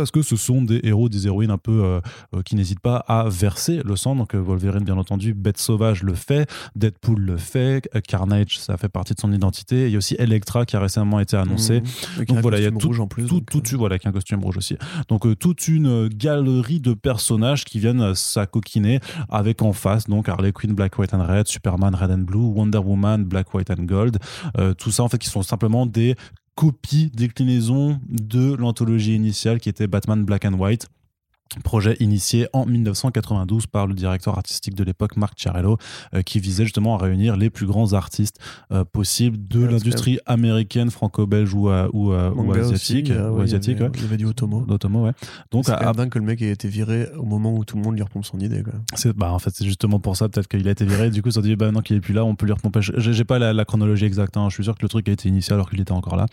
parce 0.00 0.10
que 0.10 0.22
ce 0.22 0.36
sont 0.36 0.62
des 0.62 0.80
héros, 0.82 1.08
des 1.08 1.26
héroïnes 1.26 1.50
un 1.50 1.58
peu 1.58 1.84
euh, 1.84 2.00
euh, 2.34 2.42
qui 2.42 2.56
n'hésitent 2.56 2.80
pas 2.80 2.96
à 2.96 3.28
verser 3.28 3.82
le 3.84 3.96
sang. 3.96 4.16
Donc 4.16 4.34
euh, 4.34 4.38
Wolverine, 4.38 4.84
bien 4.84 4.96
entendu, 4.96 5.34
Bête 5.34 5.58
Sauvage 5.58 6.02
le 6.02 6.14
fait, 6.14 6.50
Deadpool 6.74 7.20
le 7.20 7.36
fait, 7.36 7.88
Carnage, 8.06 8.58
ça 8.58 8.76
fait 8.76 8.88
partie 8.88 9.14
de 9.14 9.20
son 9.20 9.32
identité. 9.32 9.86
Il 9.86 9.92
y 9.92 9.94
a 9.94 9.98
aussi 9.98 10.16
Electra 10.18 10.64
qui 10.64 10.76
a 10.76 10.80
récemment 10.80 11.20
été 11.20 11.36
annoncé. 11.36 11.80
Mmh. 11.80 12.24
Donc 12.24 12.38
voilà, 12.40 12.58
il 12.58 12.64
y 12.64 12.66
a 12.66 12.70
tout, 12.70 12.98
en 12.98 13.06
plus. 13.06 13.26
tout, 13.26 13.40
donc, 13.40 13.50
tout, 13.50 13.78
voilà, 13.78 13.94
avec 13.94 14.06
un 14.06 14.12
costume 14.12 14.42
rouge 14.42 14.56
aussi. 14.56 14.76
Donc 15.08 15.26
euh, 15.26 15.36
toute 15.36 15.68
une 15.68 16.08
galerie 16.08 16.80
de 16.80 16.94
personnages 16.94 17.64
qui 17.64 17.78
viennent 17.78 18.14
s'acoquiner 18.14 19.00
avec 19.28 19.62
en 19.62 19.72
face 19.72 20.06
donc 20.06 20.28
Harley 20.28 20.52
Quinn, 20.52 20.74
Black, 20.74 20.98
White 20.98 21.14
and 21.14 21.26
Red, 21.26 21.46
Superman, 21.46 21.94
Red 21.94 22.10
and 22.10 22.18
Blue, 22.18 22.52
Wonder 22.54 22.78
Woman, 22.78 23.24
Black, 23.24 23.52
White 23.52 23.70
and 23.70 23.84
Gold. 23.84 24.18
Euh, 24.58 24.74
tout 24.74 24.90
ça 24.90 25.02
en 25.02 25.08
fait 25.08 25.18
qui 25.18 25.28
sont 25.28 25.42
simplement 25.42 25.86
des 25.86 26.16
copies, 26.54 27.10
déclinaisons 27.14 28.00
de 28.08 28.54
l'anthologie 28.54 29.14
initiale 29.14 29.60
qui 29.60 29.68
était 29.68 29.86
Batman 29.86 30.24
Black 30.24 30.44
and 30.44 30.54
White. 30.54 30.88
Projet 31.64 31.96
initié 31.98 32.46
en 32.52 32.64
1992 32.64 33.66
par 33.66 33.88
le 33.88 33.94
directeur 33.94 34.36
artistique 34.38 34.76
de 34.76 34.84
l'époque, 34.84 35.16
Mark 35.16 35.34
Chiarello, 35.36 35.78
euh, 36.14 36.22
qui 36.22 36.38
visait 36.38 36.62
justement 36.62 36.94
à 36.94 36.98
réunir 37.02 37.36
les 37.36 37.50
plus 37.50 37.66
grands 37.66 37.92
artistes 37.92 38.38
euh, 38.70 38.84
possibles 38.84 39.36
de 39.48 39.60
Ouais, 39.66 39.72
l'industrie 39.72 40.18
américaine, 40.26 40.90
franco-belge 40.90 41.52
ou, 41.54 41.68
euh, 41.68 41.88
ou, 41.92 42.12
ou 42.12 42.34
manga 42.34 42.60
aussi, 42.60 42.74
asiatique. 42.74 43.10
euh, 43.10 43.30
ou 43.30 43.38
ouais, 43.38 43.38
il 43.38 43.40
y 43.40 43.42
asiatique 43.56 43.76
avait- 43.80 43.84
ouais. 43.86 43.90
Il 43.96 44.02
y 44.02 44.04
avait 44.06 44.16
du 44.16 44.26
Otomo. 44.26 44.64
Ouais. 45.04 45.12
Donc, 45.50 45.64
C'est 45.66 45.72
à- 45.72 45.92
dingue 45.92 46.10
que 46.10 46.20
le 46.20 46.24
mec 46.24 46.40
ait 46.40 46.50
été 46.50 46.68
viré 46.68 47.08
au 47.18 47.24
moment 47.24 47.52
où 47.52 47.64
tout 47.64 47.76
le 47.76 47.82
monde 47.82 47.96
lui 47.96 48.02
repompe 48.02 48.24
son 48.24 48.38
idée. 48.38 48.62
Quoi. 48.62 48.74
C'est 48.94 49.12
bah 49.16 49.32
en 49.32 49.38
fait 49.40 49.50
c'est 49.52 49.64
justement 49.64 49.98
pour 49.98 50.16
ça 50.16 50.28
peut-être 50.28 50.46
qu'il 50.46 50.66
a 50.68 50.70
été 50.70 50.84
viré. 50.84 51.10
Du 51.10 51.20
coup 51.20 51.30
ils 51.30 51.32
se 51.32 51.40
sont 51.40 51.46
dit 51.46 51.56
bah 51.56 51.72
non 51.72 51.80
qu'il 51.80 51.96
est 51.96 52.00
plus 52.00 52.14
là, 52.14 52.24
on 52.24 52.36
peut 52.36 52.46
lui 52.46 52.52
repomper. 52.52 52.80
J'ai 52.80 53.12
j'ai 53.12 53.24
pas 53.24 53.40
la, 53.40 53.52
la 53.52 53.64
chronologie 53.64 54.04
exacte. 54.04 54.36
hein. 54.36 54.48
Je 54.50 54.54
suis 54.54 54.64
sûr 54.64 54.74
que 54.76 54.82
le 54.82 54.88
truc 54.88 55.08
a 55.08 55.12
été 55.12 55.28
initié 55.28 55.52
alors 55.54 55.68
qu'il 55.68 55.80
était 55.80 55.90
encore 55.92 56.14
là. 56.16 56.26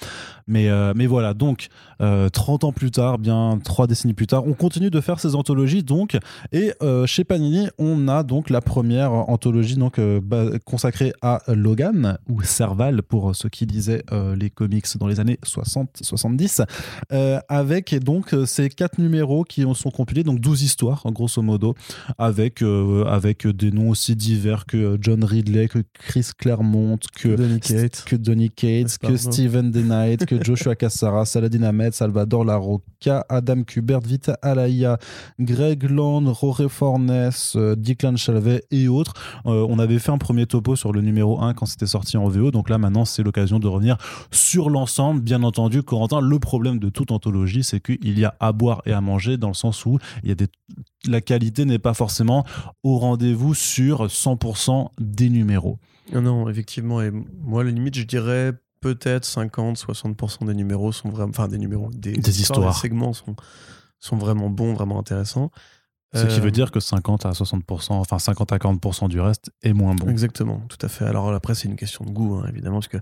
Mais 0.48 0.70
euh, 0.70 0.94
mais 0.96 1.08
voilà 1.08 1.34
donc 1.34 1.70
euh, 2.02 2.30
30 2.30 2.66
ans 2.66 2.72
plus 2.72 2.92
tard, 2.92 3.18
bien 3.18 3.60
trois 3.64 3.88
décennies 3.88 4.14
plus 4.14 4.28
tard, 4.28 4.46
on 4.46 4.54
continue 4.54 4.90
de 4.92 5.02
faire 5.02 5.07
ces 5.16 5.36
anthologies 5.36 5.84
donc 5.84 6.18
et 6.52 6.74
euh, 6.82 7.06
chez 7.06 7.24
Panini 7.24 7.68
on 7.78 8.08
a 8.08 8.24
donc 8.24 8.50
la 8.50 8.62
première 8.62 9.12
anthologie 9.12 9.76
donc 9.76 10.00
euh, 10.00 10.20
consacrée 10.66 11.14
à 11.22 11.42
Logan 11.48 12.18
ou 12.30 12.42
Serval 12.44 13.02
pour 13.02 13.36
ceux 13.36 13.50
qui 13.50 13.66
lisaient 13.66 14.04
euh, 14.12 14.36
les 14.36 14.50
comics 14.50 14.86
dans 15.00 15.08
les 15.08 15.20
années 15.20 15.40
60-70 15.46 16.66
euh, 17.12 17.40
avec 17.48 17.96
donc 18.04 18.36
ces 18.46 18.70
quatre 18.70 19.00
numéros 19.00 19.44
qui 19.44 19.66
sont 19.76 19.92
compilés 19.92 20.24
donc 20.24 20.40
12 20.40 20.64
histoires 20.64 21.04
grosso 21.08 21.42
modo 21.42 21.76
avec, 22.18 22.62
avec 23.08 23.48
des 23.48 23.72
noms 23.72 23.90
aussi 23.90 24.16
divers 24.16 24.66
que 24.66 24.98
John 25.00 25.24
Ridley, 25.24 25.68
que 25.68 25.80
Chris 25.94 26.30
Claremont, 26.38 27.00
que 27.16 27.30
Donny 27.36 27.60
Cates. 27.60 28.04
que 28.06 28.16
Donny 28.16 28.50
Cates, 28.50 28.98
que. 28.98 29.16
Steven 29.16 29.72
que 30.28 30.44
Joshua 30.44 30.76
Cassara, 30.76 31.26
Saladin 31.26 31.64
Ahmed, 31.64 31.94
Salvador 31.94 32.46
Larocca, 32.46 33.26
Adam 33.30 33.64
Kubert, 33.64 34.02
Vita 34.02 34.38
Alaya, 34.42 34.97
Greg 35.40 35.90
Land, 35.90 36.32
Roré 36.32 36.70
Fornes, 36.70 37.32
euh, 37.56 37.76
Declan 37.76 38.16
Chalvet 38.16 38.64
et 38.72 38.88
autres. 38.88 39.14
Euh, 39.46 39.66
on 39.70 39.80
avait 39.80 40.00
fait 40.00 40.12
un 40.12 40.18
premier 40.18 40.46
topo 40.46 40.76
sur 40.76 40.94
le 40.94 41.02
numéro 41.02 41.42
1 41.42 41.54
quand 41.54 41.66
c'était 41.66 41.88
sorti 41.88 42.18
en 42.18 42.28
VO, 42.28 42.52
donc 42.52 42.70
là 42.70 42.78
maintenant 42.78 43.06
c'est 43.06 43.24
l'occasion 43.24 43.60
de 43.60 43.68
revenir 43.68 43.98
sur 44.32 44.70
l'ensemble. 44.70 45.22
Bien 45.22 45.44
entendu, 45.44 45.84
Corentin, 45.84 46.22
le 46.22 46.40
problème 46.40 46.80
de 46.80 46.90
toute 46.90 47.12
anthologie, 47.12 47.64
c'est 47.64 47.80
qu'il 47.80 48.18
y 48.18 48.26
a 48.26 48.36
à 48.40 48.52
boire 48.52 48.82
et 48.86 48.94
à 48.94 49.02
manger 49.02 49.38
dans 49.38 49.50
le 49.50 49.54
sens 49.54 49.86
où 49.86 50.00
il 50.24 50.30
y 50.30 50.32
a 50.32 50.36
des 50.36 50.48
la 51.06 51.22
qualité 51.22 51.66
n'est 51.66 51.80
pas 51.80 51.94
forcément 51.94 52.46
au 52.84 52.98
rendez-vous 52.98 53.54
sur 53.54 54.08
100% 54.08 54.90
des 55.00 55.30
numéros. 55.30 55.80
Non, 56.14 56.22
non, 56.22 56.50
effectivement. 56.50 57.02
Et 57.02 57.12
moi, 57.12 57.62
à 57.62 57.64
la 57.64 57.72
limite, 57.72 57.96
je 57.96 58.04
dirais 58.04 58.54
peut-être 58.82 59.26
50-60% 59.26 60.46
des 60.46 60.54
numéros 60.54 60.92
sont 60.92 61.10
vraiment. 61.10 61.30
Enfin, 61.30 61.48
des 61.48 61.58
numéros. 61.58 61.90
Des, 61.94 62.14
Des 62.14 62.42
histoires. 62.42 62.74
Des 62.74 62.80
segments 62.80 63.14
sont, 63.14 63.36
sont 64.00 64.18
vraiment 64.18 64.50
bons, 64.50 64.74
vraiment 64.74 65.00
intéressants. 65.00 65.52
Ce 66.14 66.26
qui 66.26 66.40
Euh, 66.40 66.44
veut 66.44 66.52
dire 66.52 66.72
que 66.72 66.80
50 66.80 67.26
à 67.26 67.32
60%, 67.34 67.94
enfin 67.94 68.18
50 68.18 68.52
à 68.54 68.58
40% 68.58 69.10
du 69.10 69.20
reste 69.20 69.52
est 69.62 69.74
moins 69.74 69.94
bon. 69.94 70.08
Exactement, 70.08 70.62
tout 70.70 70.78
à 70.86 70.88
fait. 70.88 71.04
Alors 71.06 71.34
après, 71.34 71.54
c'est 71.54 71.68
une 71.68 71.76
question 71.76 72.06
de 72.06 72.12
goût, 72.12 72.36
hein, 72.36 72.46
évidemment, 72.48 72.78
parce 72.78 72.88
que 72.88 72.98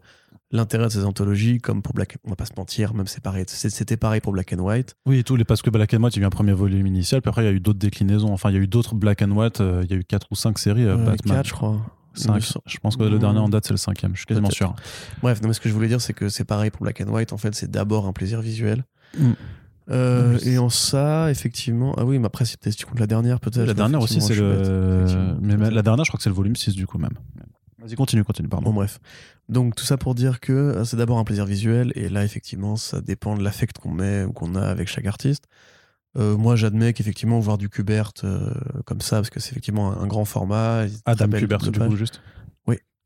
l'intérêt 0.52 0.86
de 0.86 0.90
ces 0.90 1.06
anthologies, 1.06 1.60
comme 1.60 1.84
pour 1.84 1.94
Black, 1.94 2.18
on 2.24 2.32
va 2.32 2.36
pas 2.36 2.46
se 2.46 2.54
mentir, 2.58 2.96
même 2.96 3.06
c'est 3.06 3.22
pareil, 3.22 3.46
c'était 3.48 3.96
pareil 3.98 4.22
pour 4.22 4.32
Black 4.34 4.54
and 4.54 4.60
White. 4.60 4.96
Oui, 5.06 5.24
tous 5.24 5.36
les 5.36 5.44
parce 5.46 5.62
que 5.62 5.70
Black 5.70 5.94
and 5.94 6.02
White, 6.02 6.16
il 6.16 6.20
y 6.20 6.22
a 6.22 6.24
eu 6.24 6.28
un 6.28 6.32
premier 6.32 6.54
volume 6.54 6.88
initial, 6.88 7.22
puis 7.22 7.30
après 7.30 7.44
il 7.44 7.46
y 7.46 7.50
a 7.50 7.54
eu 7.54 7.60
d'autres 7.60 7.78
déclinaisons. 7.80 8.34
Enfin, 8.34 8.50
il 8.50 8.56
y 8.56 8.58
a 8.60 8.62
eu 8.62 8.68
d'autres 8.68 8.96
Black 8.96 9.22
and 9.22 9.32
White, 9.32 9.62
euh, 9.62 9.82
il 9.86 9.92
y 9.92 9.94
a 9.94 9.98
eu 9.98 10.04
4 10.04 10.28
ou 10.32 10.36
5 10.36 10.58
séries 10.58 10.86
euh, 10.86 10.98
Euh, 10.98 11.06
Batman. 11.06 11.36
quatre, 11.38 11.48
je 11.48 11.54
crois. 11.54 11.80
Cinq. 12.16 12.38
Ou- 12.56 12.60
Je 12.66 12.78
pense 12.80 12.96
que 12.96 13.04
le 13.04 13.20
dernier 13.20 13.40
en 13.40 13.50
date, 13.50 13.66
c'est 13.68 13.74
le 13.74 13.78
cinquième, 13.78 14.14
je 14.14 14.20
suis 14.20 14.26
quasiment 14.26 14.50
sûr. 14.50 14.74
Bref, 15.22 15.42
non, 15.42 15.50
mais 15.50 15.54
ce 15.54 15.60
que 15.60 15.68
je 15.70 15.74
voulais 15.74 15.90
dire, 15.90 16.00
c'est 16.02 16.14
que 16.14 16.30
c'est 16.30 16.46
pareil 16.46 16.72
pour 16.72 16.82
Black 16.82 17.02
and 17.02 17.10
White. 17.12 17.34
En 17.34 17.38
fait, 17.38 17.54
c'est 17.54 17.70
d'abord 17.70 18.08
un 18.08 18.14
plaisir 18.14 18.42
visuel. 18.42 18.84
Mm. 19.20 19.34
Euh, 19.92 20.40
et 20.44 20.58
en 20.58 20.70
ça, 20.70 21.30
effectivement. 21.30 21.94
Ah 21.98 22.06
oui, 22.06 22.18
mais 22.18 22.26
après, 22.26 22.46
c'est 22.46 22.60
peut-être 22.60 22.74
si 22.74 22.80
tu 22.80 22.86
comptes 22.86 23.00
la 23.00 23.08
dernière, 23.08 23.40
peut-être. 23.40 23.68
La 23.68 23.74
dernière 23.74 24.02
aussi, 24.02 24.22
c'est 24.22 24.36
le. 24.36 25.38
Mais 25.42 25.58
la 25.70 25.82
dernière, 25.82 26.06
je 26.06 26.10
crois 26.10 26.18
que 26.18 26.24
c'est 26.24 26.30
le 26.30 26.36
volume 26.36 26.56
6 26.56 26.76
du 26.76 26.88
coup 26.88 26.98
même. 26.98 27.14
Vas-y, 27.80 27.96
continue, 27.96 28.24
continue, 28.24 28.48
pardon. 28.48 28.72
Bon, 28.72 28.74
bref. 28.74 29.00
Donc, 29.48 29.76
tout 29.76 29.86
ça 29.86 29.96
pour 29.98 30.16
dire 30.16 30.40
que 30.40 30.54
euh, 30.54 30.86
c'est 30.86 30.98
d'abord 30.98 31.20
un 31.20 31.24
plaisir 31.24 31.46
visuel. 31.46 31.92
Et 31.96 32.10
là, 32.10 32.24
effectivement, 32.24 32.78
ça 32.78 33.00
dépend 33.00 33.38
de 33.38 33.44
l'affect 33.44 33.78
qu'on 33.78 33.92
met 33.92 34.24
ou 34.24 34.32
qu'on 34.32 34.56
a 34.56 34.66
avec 34.66 34.88
chaque 34.88 35.06
artiste. 35.06 35.46
Euh, 36.18 36.36
moi, 36.36 36.56
j'admets 36.56 36.94
qu'effectivement, 36.94 37.40
voir 37.40 37.60
du 37.60 37.70
Kubert 37.70 38.12
euh, 38.24 38.50
comme 38.86 39.02
ça, 39.02 39.18
parce 39.18 39.30
que 39.30 39.40
c'est 39.40 39.52
effectivement 39.52 39.92
un, 39.92 40.04
un 40.04 40.08
grand 40.08 40.26
format. 40.26 40.86
Adam 41.06 41.30
Kubert, 41.30 41.60
du 41.60 41.72
coup, 41.78 41.96
juste. 41.96 42.22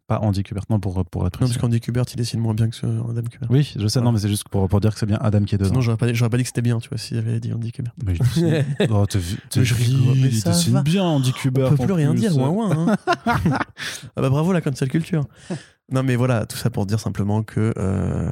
Pas 0.09 0.19
Andy 0.21 0.41
Kubert, 0.41 0.63
non, 0.71 0.79
pour, 0.79 1.05
pour 1.05 1.27
être 1.27 1.39
Non, 1.39 1.45
parce 1.47 1.59
qu'Andy 1.59 1.79
Kubert, 1.79 2.05
il 2.11 2.15
dessine 2.15 2.39
moins 2.39 2.55
bien 2.55 2.67
que 2.67 2.75
ce 2.75 2.87
Adam 2.87 3.21
Kubert. 3.29 3.49
Oui, 3.51 3.71
je 3.77 3.87
sais, 3.87 4.01
non, 4.01 4.11
mais 4.11 4.17
c'est 4.17 4.27
juste 4.27 4.49
pour, 4.49 4.67
pour 4.67 4.81
dire 4.81 4.91
que 4.91 4.99
c'est 4.99 5.05
bien 5.05 5.19
Adam 5.21 5.43
qui 5.43 5.53
est 5.53 5.59
dedans. 5.59 5.69
Sinon, 5.69 5.81
j'aurais 5.81 5.97
pas, 5.97 6.11
j'aurais 6.11 6.31
pas 6.31 6.37
dit 6.37 6.43
que 6.43 6.47
c'était 6.49 6.63
bien, 6.63 6.79
tu 6.79 6.89
vois, 6.89 6.97
s'il 6.97 7.17
avait 7.19 7.39
dit 7.39 7.53
Andy 7.53 7.71
Kubert. 7.71 7.93
Mais 8.03 8.13
dessine- 8.13 8.65
oh, 8.89 9.05
t'es 9.05 9.19
t'es 9.51 9.63
je 9.63 9.75
rigole, 9.75 10.13
vil, 10.15 10.21
mais 10.23 10.29
il 10.29 10.43
dessine 10.43 10.73
va. 10.73 10.81
bien, 10.81 11.03
Andy 11.03 11.31
Kubert. 11.31 11.71
On 11.71 11.75
peut 11.75 11.83
plus 11.85 11.93
rien 11.93 12.15
dire, 12.15 12.35
ouin 12.35 12.49
ouin. 12.49 12.87
Hein. 12.89 12.97
ah 13.05 14.21
bah 14.21 14.29
bravo 14.31 14.51
la 14.51 14.61
cancel 14.61 14.89
culture. 14.89 15.25
Non 15.91 16.03
mais 16.03 16.15
voilà, 16.15 16.45
tout 16.45 16.55
ça 16.57 16.69
pour 16.69 16.85
dire 16.85 16.99
simplement 16.99 17.41
que 17.41 17.73
euh, 17.77 18.31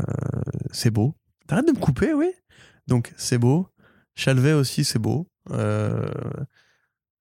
c'est 0.72 0.92
beau. 0.92 1.16
T'arrêtes 1.48 1.66
de 1.68 1.72
me 1.72 1.80
couper, 1.80 2.14
oui? 2.14 2.28
Donc 2.88 3.14
c'est 3.18 3.40
beau. 3.40 3.68
Chalvet 4.14 4.54
aussi, 4.54 4.84
c'est 4.84 5.00
beau. 5.00 5.28
Euh, 5.52 6.06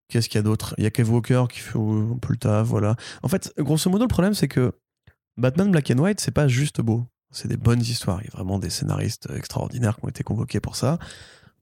Qu'est-ce 0.09 0.29
qu'il 0.29 0.39
y 0.39 0.41
a 0.41 0.43
d'autre? 0.43 0.75
Il 0.79 0.85
y 0.85 0.87
a 0.87 0.91
Kev 0.91 1.11
Walker 1.11 1.45
qui 1.51 1.61
fait 1.61 1.79
un 1.79 2.19
peu 2.21 2.33
le 2.33 2.37
taf, 2.39 2.67
voilà. 2.67 2.97
En 3.23 3.29
fait, 3.29 3.53
grosso 3.59 3.91
modo, 3.91 4.05
le 4.05 4.09
problème 4.09 4.35
c'est 4.35 4.49
que 4.49 4.73
Batman 5.37 5.71
Black 5.71 5.91
and 5.91 5.99
White, 5.99 6.21
c'est 6.21 6.31
pas 6.31 6.49
juste 6.49 6.81
beau. 6.81 7.07
C'est 7.31 7.49
des 7.49 7.57
bonnes 7.57 7.83
histoires. 7.83 8.21
Il 8.23 8.27
y 8.27 8.29
a 8.29 8.37
vraiment 8.37 8.59
des 8.59 8.71
scénaristes 8.71 9.29
extraordinaires 9.35 9.97
qui 9.97 10.05
ont 10.05 10.09
été 10.09 10.23
convoqués 10.23 10.61
pour 10.61 10.77
ça. 10.77 10.99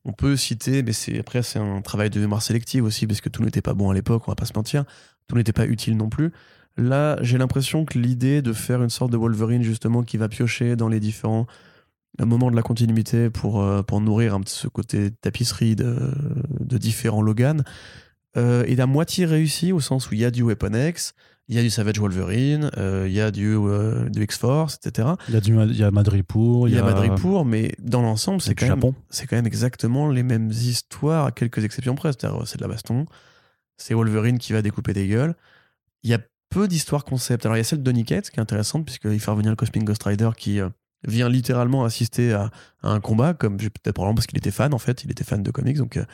On 0.05 0.13
peut 0.13 0.37
citer, 0.37 0.83
mais 0.83 0.93
c'est 0.93 1.19
après 1.19 1.43
c'est 1.43 1.59
un 1.59 1.81
travail 1.81 2.11
de 2.11 2.21
mémoire 2.21 2.43
sélective 2.43 2.85
aussi, 2.85 3.07
parce 3.07 3.21
que 3.21 3.31
tout 3.31 3.43
n'était 3.43 3.63
pas 3.63 3.75
bon 3.75 3.91
à 3.91 3.95
l'époque, 3.95 4.25
on 4.29 4.31
va 4.31 4.37
pas 4.37 4.45
se 4.45 4.53
mentir. 4.55 4.85
Tout 5.27 5.37
n'était 5.37 5.55
pas 5.55 5.67
utile 5.67 5.97
non 5.97 6.11
plus. 6.11 6.33
Là, 6.77 7.17
j'ai 7.23 7.39
l'impression 7.39 7.85
que 7.85 7.99
l'idée 7.99 8.43
de 8.43 8.53
faire 8.53 8.83
une 8.83 8.91
sorte 8.91 9.11
de 9.11 9.17
Wolverine 9.17 9.63
justement 9.63 10.03
qui 10.03 10.19
va 10.19 10.29
piocher 10.29 10.77
dans 10.77 10.89
les 10.89 11.01
différents 11.01 11.47
moments 12.19 12.51
de 12.51 12.57
la 12.57 12.63
continuité 12.63 13.31
pour, 13.31 13.63
euh, 13.63 13.83
pour 13.83 14.01
nourrir 14.01 14.35
un 14.35 14.41
petit 14.41 14.55
ce 14.55 14.69
côté 14.69 15.11
tapisserie 15.11 15.77
de, 15.77 16.13
de 16.61 16.79
différents 16.79 17.23
Logan 17.23 17.65
euh, 18.37 18.65
est 18.65 18.81
à 18.81 18.87
moitié 18.87 19.27
réussi 19.27 19.73
au 19.73 19.81
sens 19.81 20.11
où 20.11 20.15
il 20.15 20.21
y 20.21 20.25
a 20.25 20.31
du 20.31 20.43
Weapon 20.43 20.75
X, 20.75 21.15
il 21.49 21.57
y 21.57 21.59
a 21.59 21.63
du 21.63 21.71
Savage 21.71 21.99
Wolverine, 21.99 22.71
euh, 22.79 23.05
il 23.07 23.13
y 23.13 23.21
a 23.21 23.31
du, 23.31 23.55
euh, 23.55 24.09
du 24.09 24.23
X-Force, 24.23 24.79
etc. 24.83 25.09
Il 25.29 25.35
y 25.35 25.37
a, 25.37 25.41
du, 25.41 25.55
il 25.55 25.77
y 25.77 25.85
a 25.85 25.91
Madripour, 25.91 26.69
Il 26.69 26.75
y 26.75 26.79
a 26.79 26.83
Madripour, 26.83 27.45
mais 27.45 27.75
dans 27.79 28.01
l'ensemble, 28.01 28.41
c'est 28.41 28.55
quand, 28.55 28.67
même, 28.67 28.81
quand 28.81 29.45
exactement 29.45 30.11
les 30.11 30.23
mêmes 30.23 30.51
histoires, 30.51 31.27
à 31.27 31.33
quelques 31.33 31.63
exceptions 31.63 31.95
près. 31.95 32.13
C'est-à-dire, 32.13 32.47
c'est 32.47 32.57
de 32.57 32.63
la 32.63 32.69
baston, 32.69 33.07
c'est 33.77 33.93
Wolverine 33.93 34.39
qui 34.39 34.53
va 34.55 34.63
découper 34.63 34.95
des 34.95 35.07
gueules. 35.07 35.35
Il 36.03 36.11
y 36.11 36.15
a 36.15 36.21
peu 36.49 36.67
d'histoires 36.67 37.05
concept. 37.05 37.45
Alors, 37.45 37.57
il 37.57 37.61
y 37.61 37.63
a 37.63 37.65
celle 37.65 37.81
de 37.81 37.85
Donny 37.85 38.05
Cates 38.05 38.31
qui 38.31 38.39
est 38.39 38.43
intéressante, 38.43 38.87
puisqu'il 38.87 39.21
fait 39.21 39.31
revenir 39.31 39.51
le 39.51 39.57
Cosmic 39.57 39.85
Ghost 39.85 40.03
Rider 40.05 40.31
qui 40.37 40.61
euh, 40.61 40.71
vient 41.07 41.29
littéralement 41.29 41.85
assister 41.85 42.33
à, 42.33 42.51
un 42.83 43.01
combat, 43.01 43.35
comme 43.35 43.57
peut-être 43.57 43.93
probablement 43.93 44.17
parce 44.17 44.27
qu'il 44.27 44.39
était 44.39 44.51
fan, 44.51 44.75
en 44.75 44.79
fait. 44.79 45.05
Il 45.05 45.11
était 45.11 45.25
fan 45.25 45.43
de 45.43 45.51
comics, 45.51 45.79
donc 45.79 45.97
euh, 45.97 46.05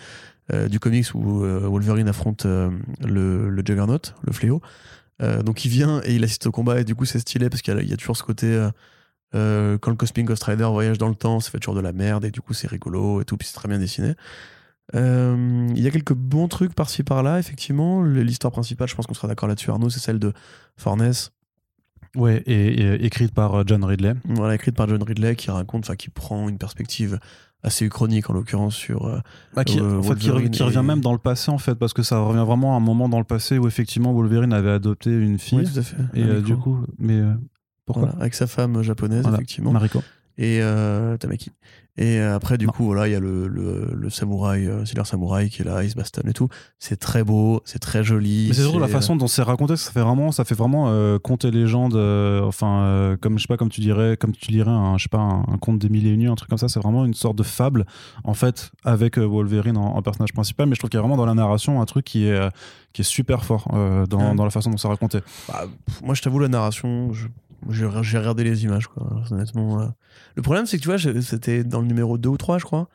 euh, 0.52 0.68
du 0.68 0.78
comics 0.78 1.06
où 1.14 1.44
euh, 1.44 1.60
Wolverine 1.60 2.08
affronte 2.08 2.44
le, 2.44 3.50
le 3.50 3.62
Juggernaut, 3.64 3.98
le 4.22 4.32
fléau. 4.32 4.60
Donc, 5.44 5.66
il 5.66 5.68
vient 5.68 6.00
et 6.04 6.14
il 6.14 6.24
assiste 6.24 6.46
au 6.46 6.50
combat, 6.50 6.80
et 6.80 6.84
du 6.84 6.94
coup, 6.94 7.04
c'est 7.04 7.18
stylé 7.18 7.50
parce 7.50 7.60
qu'il 7.60 7.78
y 7.82 7.88
y, 7.88 7.92
a 7.92 7.96
toujours 7.98 8.16
ce 8.16 8.22
côté. 8.22 8.48
quand 9.32 9.90
le 9.90 9.94
Cosmic 9.94 10.24
Ghost 10.24 10.44
Rider 10.44 10.64
voyage 10.64 10.96
dans 10.96 11.10
le 11.10 11.14
temps, 11.14 11.40
ça 11.40 11.50
fait 11.50 11.58
toujours 11.58 11.74
de 11.74 11.82
la 11.82 11.92
merde 11.92 12.24
et 12.24 12.30
du 12.30 12.40
coup 12.40 12.54
c'est 12.54 12.66
rigolo 12.66 13.20
et 13.20 13.26
tout, 13.26 13.36
puis 13.36 13.46
c'est 13.46 13.54
très 13.54 13.68
bien 13.68 13.78
dessiné. 13.78 14.14
Il 14.94 15.78
y 15.78 15.86
a 15.86 15.90
quelques 15.90 16.14
bons 16.14 16.48
trucs 16.48 16.74
par-ci 16.74 17.02
par-là, 17.02 17.38
effectivement. 17.38 18.02
L'histoire 18.02 18.50
principale, 18.50 18.88
je 18.88 18.94
pense 18.94 19.06
qu'on 19.06 19.12
sera 19.12 19.28
d'accord 19.28 19.46
là-dessus, 19.46 19.70
Arnaud, 19.70 19.90
c'est 19.90 20.00
celle 20.00 20.18
de 20.18 20.32
Fornes, 20.78 21.12
Ouais, 22.16 22.42
et, 22.46 22.80
et 22.82 23.04
écrite 23.04 23.32
par 23.32 23.54
euh, 23.54 23.62
John 23.66 23.84
Ridley. 23.84 24.14
Voilà, 24.24 24.54
écrite 24.56 24.74
par 24.74 24.88
John 24.88 25.02
Ridley 25.02 25.36
qui 25.36 25.50
raconte, 25.50 25.84
enfin 25.84 25.96
qui 25.96 26.10
prend 26.10 26.48
une 26.48 26.58
perspective 26.58 27.18
assez 27.62 27.84
uchronique 27.84 28.28
en 28.30 28.32
l'occurrence 28.32 28.74
sur. 28.74 29.06
euh, 29.06 29.18
Bah, 29.54 29.64
qui, 29.64 29.78
Euh, 29.78 29.98
en 29.98 30.02
fait, 30.02 30.16
qui, 30.16 30.30
revient 30.30 30.82
même 30.84 31.00
dans 31.00 31.12
le 31.12 31.18
passé 31.18 31.50
en 31.50 31.58
fait 31.58 31.74
parce 31.74 31.92
que 31.92 32.02
ça 32.02 32.18
revient 32.18 32.44
vraiment 32.46 32.74
à 32.74 32.78
un 32.78 32.80
moment 32.80 33.08
dans 33.08 33.18
le 33.18 33.24
passé 33.24 33.58
où 33.58 33.66
effectivement 33.68 34.12
Wolverine 34.14 34.52
avait 34.52 34.70
adopté 34.70 35.10
une 35.10 35.38
fille 35.38 35.58
oui, 35.58 35.70
tout 35.72 35.78
à 35.78 35.82
fait. 35.82 35.96
et 36.14 36.22
euh, 36.24 36.40
du 36.40 36.56
coup 36.56 36.78
mais 36.98 37.18
euh, 37.20 37.34
pourquoi 37.84 38.06
Voilà, 38.06 38.20
avec 38.20 38.34
sa 38.34 38.46
femme 38.46 38.82
japonaise, 38.82 39.22
Voilà. 39.22 39.36
effectivement. 39.36 39.72
Mariko 39.72 40.02
Et 40.38 40.60
Tamaki. 41.18 41.50
Et 41.96 42.18
euh, 42.18 42.34
après, 42.34 42.56
du 42.56 42.66
Non. 42.66 42.72
coup, 42.72 42.84
voilà, 42.84 43.08
il 43.08 43.12
y 43.12 43.14
a 43.14 43.20
le, 43.20 43.46
le, 43.48 43.90
le 43.94 44.10
samouraï, 44.10 44.66
euh, 44.66 44.84
Silver 44.84 45.04
Samouraï 45.04 45.50
qui 45.50 45.62
est 45.62 45.64
là, 45.64 45.82
Ice 45.84 45.94
Baston 45.94 46.22
et 46.28 46.32
tout. 46.32 46.48
C'est 46.78 46.98
très 46.98 47.24
beau, 47.24 47.60
c'est 47.64 47.78
très 47.80 48.02
joli. 48.04 48.46
mais 48.48 48.54
c'est 48.54 48.62
surtout 48.62 48.78
la 48.78 48.88
façon 48.88 49.16
dont 49.16 49.26
c'est 49.26 49.42
raconté 49.42 49.76
ça 49.76 49.90
fait 49.90 50.00
vraiment 50.00 50.32
ça 50.32 50.44
fait 50.44 50.54
vraiment 50.54 50.86
euh, 50.88 51.18
conte 51.18 51.44
et 51.44 51.50
légende 51.50 51.94
euh, 51.96 52.42
enfin 52.42 52.82
euh, 52.84 53.16
comme 53.20 53.38
je 53.38 53.42
sais 53.42 53.48
pas 53.48 53.56
comme 53.56 53.68
tu 53.68 53.80
dirais 53.80 54.16
comme 54.16 54.32
tu 54.32 54.50
dirais 54.50 54.70
un 54.70 54.96
je 54.98 55.02
sais 55.04 55.08
pas 55.08 55.18
un, 55.18 55.40
un 55.52 55.58
conte 55.58 55.78
des 55.78 55.88
mille 55.88 56.06
et 56.06 56.10
une 56.10 56.20
nuits 56.20 56.28
un 56.28 56.34
truc 56.36 56.48
comme 56.48 56.58
ça 56.58 56.68
c'est 56.68 56.80
vraiment 56.80 57.04
une 57.04 57.14
sorte 57.14 57.36
de 57.36 57.42
fable 57.42 57.84
en 58.24 58.34
fait 58.34 58.70
avec 58.84 59.18
Wolverine 59.18 59.76
en, 59.76 59.96
en 59.96 60.02
personnage 60.02 60.32
principal 60.32 60.68
mais 60.68 60.74
je 60.74 60.80
trouve 60.80 60.90
qu'il 60.90 60.98
y 60.98 61.00
a 61.00 61.02
vraiment 61.02 61.16
dans 61.16 61.26
la 61.26 61.34
narration 61.34 61.80
un 61.80 61.84
truc 61.84 62.04
qui 62.06 62.24
est 62.26 62.48
qui 62.92 63.02
est 63.02 63.04
super 63.04 63.44
fort 63.44 63.68
euh, 63.74 64.06
dans, 64.06 64.20
Ouais. 64.30 64.34
dans 64.34 64.44
la 64.44 64.50
façon 64.50 64.70
dont 64.70 64.76
c'est 64.76 64.88
raconté 64.88 65.18
bah, 65.48 65.64
moi, 66.02 66.14
je 66.14 66.22
t'avoue, 66.22 66.38
la 66.40 66.48
narration, 66.48 67.12
je- 67.12 67.28
j'ai 67.68 67.86
regardé 68.18 68.44
les 68.44 68.64
images, 68.64 68.86
quoi. 68.88 69.22
Honnêtement. 69.30 69.80
euh. 69.82 69.86
Le 70.36 70.42
problème, 70.42 70.66
c'est 70.66 70.78
que 70.78 70.82
tu 70.82 70.88
vois, 70.88 70.98
c'était 71.22 71.64
dans 71.64 71.80
le 71.80 71.86
numéro 71.86 72.16
2 72.18 72.28
ou 72.28 72.36
3, 72.36 72.58
je 72.58 72.64
crois. 72.64 72.88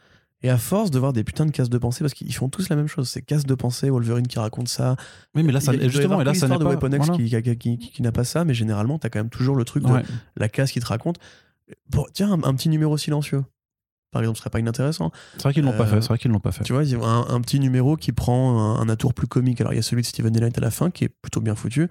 Et 0.43 0.49
à 0.49 0.57
force 0.57 0.91
de 0.91 0.99
voir 0.99 1.13
des 1.13 1.23
putains 1.23 1.45
de 1.45 1.51
cases 1.51 1.69
de 1.69 1.77
pensée, 1.77 2.01
parce 2.03 2.13
qu'ils 2.13 2.33
font 2.33 2.49
tous 2.49 2.69
la 2.69 2.75
même 2.75 2.87
chose, 2.87 3.09
c'est 3.09 3.21
cases 3.21 3.45
de 3.45 3.55
pensée, 3.55 3.89
Wolverine 3.89 4.27
qui 4.27 4.37
raconte 4.37 4.67
ça. 4.67 4.95
oui 5.33 5.43
mais 5.43 5.51
là 5.51 5.59
ça, 5.61 5.73
Il 5.73 5.81
justement 5.89 6.21
et 6.21 6.23
là 6.23 6.33
ça 6.33 6.47
n'est 6.47 6.57
pas 6.57 6.63
de 6.63 6.69
Weapon 6.69 6.87
X 6.91 6.97
voilà. 7.07 7.13
qui, 7.23 7.57
qui- 7.57 7.77
qui- 7.77 7.91
qui 7.91 8.01
n'a 8.01 8.11
pas 8.11 8.23
ça, 8.25 8.43
mais 8.45 8.53
généralement, 8.53 8.99
t'as 8.99 9.09
quand 9.09 9.19
même 9.19 9.29
toujours 9.29 9.55
le 9.55 9.63
truc 9.65 9.83
de 9.83 9.89
la 10.35 10.49
case 10.49 10.71
qui 10.71 10.79
te 10.79 10.85
raconte. 10.85 11.17
Bon, 11.89 12.05
tiens, 12.13 12.31
un, 12.31 12.43
un 12.43 12.53
petit 12.53 12.69
numéro 12.69 12.95
silencieux. 12.97 13.43
Par 14.11 14.21
exemple, 14.21 14.37
ce 14.37 14.41
serait 14.41 14.49
pas 14.51 14.59
inintéressant. 14.59 15.11
c'est 15.37 15.43
vrai 15.43 15.53
qu'ils 15.53 15.63
l'ont 15.63 15.71
pas 15.71 15.83
Euh, 15.83 15.87
fait 15.87 16.01
c'est 16.01 16.07
vrai 16.09 16.17
qu'ils 16.19 16.31
l'ont 16.31 16.39
pas 16.39 16.51
fait 16.51 16.63
Tu 16.63 16.73
vois, 16.73 16.83
un, 16.83 17.27
un 17.27 17.41
petit 17.41 17.59
numéro 17.59 17.97
qui 17.97 18.11
prend 18.11 18.59
un, 18.77 18.81
un 18.81 18.87
atour 18.89 19.13
plus 19.13 19.27
comique. 19.27 19.59
Alors, 19.61 19.73
il 19.73 19.77
y 19.77 19.79
a 19.79 19.81
celui 19.81 20.03
de 20.03 20.07
Steven 20.07 20.31
Daylight 20.31 20.57
à 20.57 20.61
la 20.61 20.69
fin 20.71 20.91
qui 20.91 21.05
est 21.05 21.09
plutôt 21.09 21.41
bien 21.41 21.55
foutu. 21.55 21.89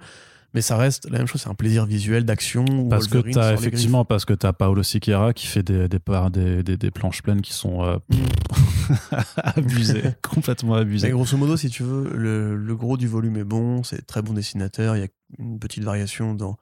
Mais 0.55 0.61
ça 0.61 0.77
reste 0.77 1.09
la 1.11 1.17
même 1.17 1.27
chose, 1.27 1.41
c'est 1.41 1.49
un 1.49 1.53
plaisir 1.53 1.85
visuel 1.85 2.23
d'action. 2.23 2.63
Parce 2.89 3.09
que 3.09 3.17
t'as 3.17 3.53
effectivement, 3.53 4.05
parce 4.05 4.23
que 4.23 4.33
t'as 4.33 4.53
Paolo 4.53 4.83
Siqueira 4.83 5.33
qui 5.33 5.47
fait 5.47 5.63
des, 5.63 5.89
des, 5.89 5.99
des, 6.31 6.63
des, 6.63 6.77
des 6.77 6.91
planches 6.91 7.21
pleines 7.21 7.41
qui 7.41 7.51
sont 7.51 7.83
euh, 7.83 7.97
abusées, 9.35 10.01
complètement 10.21 10.75
griffes. 10.75 10.85
Mais 10.85 10.91
abusées. 10.91 11.09
grosso 11.11 11.35
modo, 11.35 11.57
si 11.57 11.69
tu 11.69 11.83
veux, 11.83 12.09
le, 12.15 12.55
le 12.55 12.75
gros 12.77 12.95
du 12.95 13.05
volume 13.05 13.35
est 13.35 13.43
bon, 13.43 13.83
c'est 13.83 14.07
très 14.07 14.21
bon 14.21 14.31
dessinateur. 14.31 14.95
Il 14.95 15.01
y 15.01 15.03
a 15.03 15.09
une 15.39 15.59
petite 15.59 15.83
variation 15.83 16.33
dans, 16.33 16.55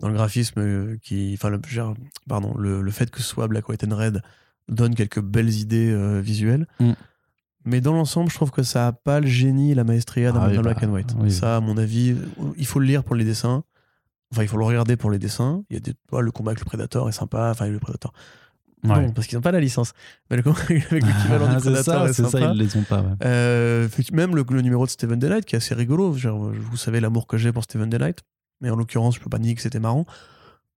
dans 0.00 0.08
le 0.08 0.14
graphisme 0.14 0.58
euh, 0.58 0.96
qui. 1.00 1.32
Enfin, 1.34 1.50
le, 1.50 1.60
pardon, 2.28 2.56
le, 2.58 2.82
le 2.82 2.90
fait 2.90 3.08
que 3.08 3.22
ce 3.22 3.28
soit 3.28 3.46
Black, 3.46 3.68
White 3.68 3.84
and 3.84 3.96
Red 3.96 4.22
donne 4.68 4.96
quelques 4.96 5.20
belles 5.20 5.54
idées 5.54 5.92
euh, 5.92 6.20
visuelles. 6.20 6.66
Mm. 6.80 6.92
Mais 7.64 7.80
dans 7.80 7.92
l'ensemble, 7.92 8.30
je 8.30 8.34
trouve 8.36 8.50
que 8.50 8.62
ça 8.62 8.86
a 8.88 8.92
pas 8.92 9.20
le 9.20 9.26
génie 9.26 9.72
et 9.72 9.74
la 9.74 9.84
maestria 9.84 10.32
d'un 10.32 10.40
Ah 10.40 10.46
oui, 10.48 10.56
d'un 10.56 10.62
bah, 10.62 10.72
Black 10.74 10.82
and 10.84 10.92
White. 10.92 11.14
oui. 11.18 11.30
Ça, 11.30 11.56
à 11.56 11.60
mon 11.60 11.76
avis, 11.76 12.16
il 12.56 12.66
faut 12.66 12.78
le 12.78 12.86
lire 12.86 13.04
pour 13.04 13.14
les 13.14 13.24
dessins. 13.24 13.64
Enfin, 14.32 14.42
il 14.42 14.48
faut 14.48 14.56
le 14.58 14.64
regarder 14.64 14.96
pour 14.96 15.10
les 15.10 15.18
dessins. 15.18 15.62
Il 15.70 15.74
y 15.74 15.76
a 15.76 15.80
des, 15.80 15.94
ouais, 16.12 16.22
le 16.22 16.30
combat 16.30 16.50
avec 16.52 16.60
le 16.60 16.64
Predator 16.66 17.08
est 17.08 17.12
sympa. 17.12 17.50
Enfin, 17.50 17.66
le 17.66 17.78
Predator. 17.78 18.12
Ouais. 18.84 19.06
Non, 19.06 19.12
parce 19.12 19.26
qu'ils 19.26 19.36
n'ont 19.36 19.42
pas 19.42 19.50
la 19.52 19.60
licence. 19.60 19.92
Mais 20.30 20.36
le 20.36 20.42
combat 20.42 20.60
avec 20.64 20.90
l'équivalent 20.90 21.48
du 21.48 21.54
Ah, 21.56 21.60
c'est 21.60 21.70
Predator 21.70 22.08
ça, 22.14 22.22
est 22.22 22.30
ça, 22.30 22.40
ils 22.52 22.58
les 22.58 22.76
ont 22.76 22.82
pas. 22.82 23.00
ouais. 23.00 23.14
Euh, 23.24 23.88
même 24.12 24.36
le, 24.36 24.44
le 24.50 24.60
numéro 24.62 24.84
de 24.86 24.90
Steven 24.90 25.18
Daylight 25.18 25.44
qui 25.44 25.56
est 25.56 25.58
assez 25.58 25.74
rigolo. 25.74 26.12
Genre, 26.14 26.38
vous 26.52 26.76
savez 26.76 27.00
l'amour 27.00 27.26
que 27.26 27.36
j'ai 27.38 27.52
pour 27.52 27.64
Steven 27.64 27.88
Daylight. 27.90 28.20
Mais 28.60 28.70
en 28.70 28.76
l'occurrence, 28.76 29.16
je 29.16 29.20
peux 29.20 29.30
pas 29.30 29.38
nier 29.38 29.54
que 29.54 29.62
c'était 29.62 29.80
marrant. 29.80 30.04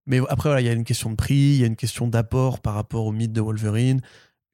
Mais 0.07 0.19
après, 0.29 0.49
voilà, 0.49 0.61
il 0.61 0.65
y 0.65 0.69
a 0.69 0.73
une 0.73 0.83
question 0.83 1.09
de 1.11 1.15
prix, 1.15 1.35
il 1.35 1.57
y 1.57 1.63
a 1.63 1.67
une 1.67 1.75
question 1.75 2.07
d'apport 2.07 2.59
par 2.59 2.73
rapport 2.73 3.05
au 3.05 3.11
mythe 3.11 3.33
de 3.33 3.41
Wolverine, 3.41 4.01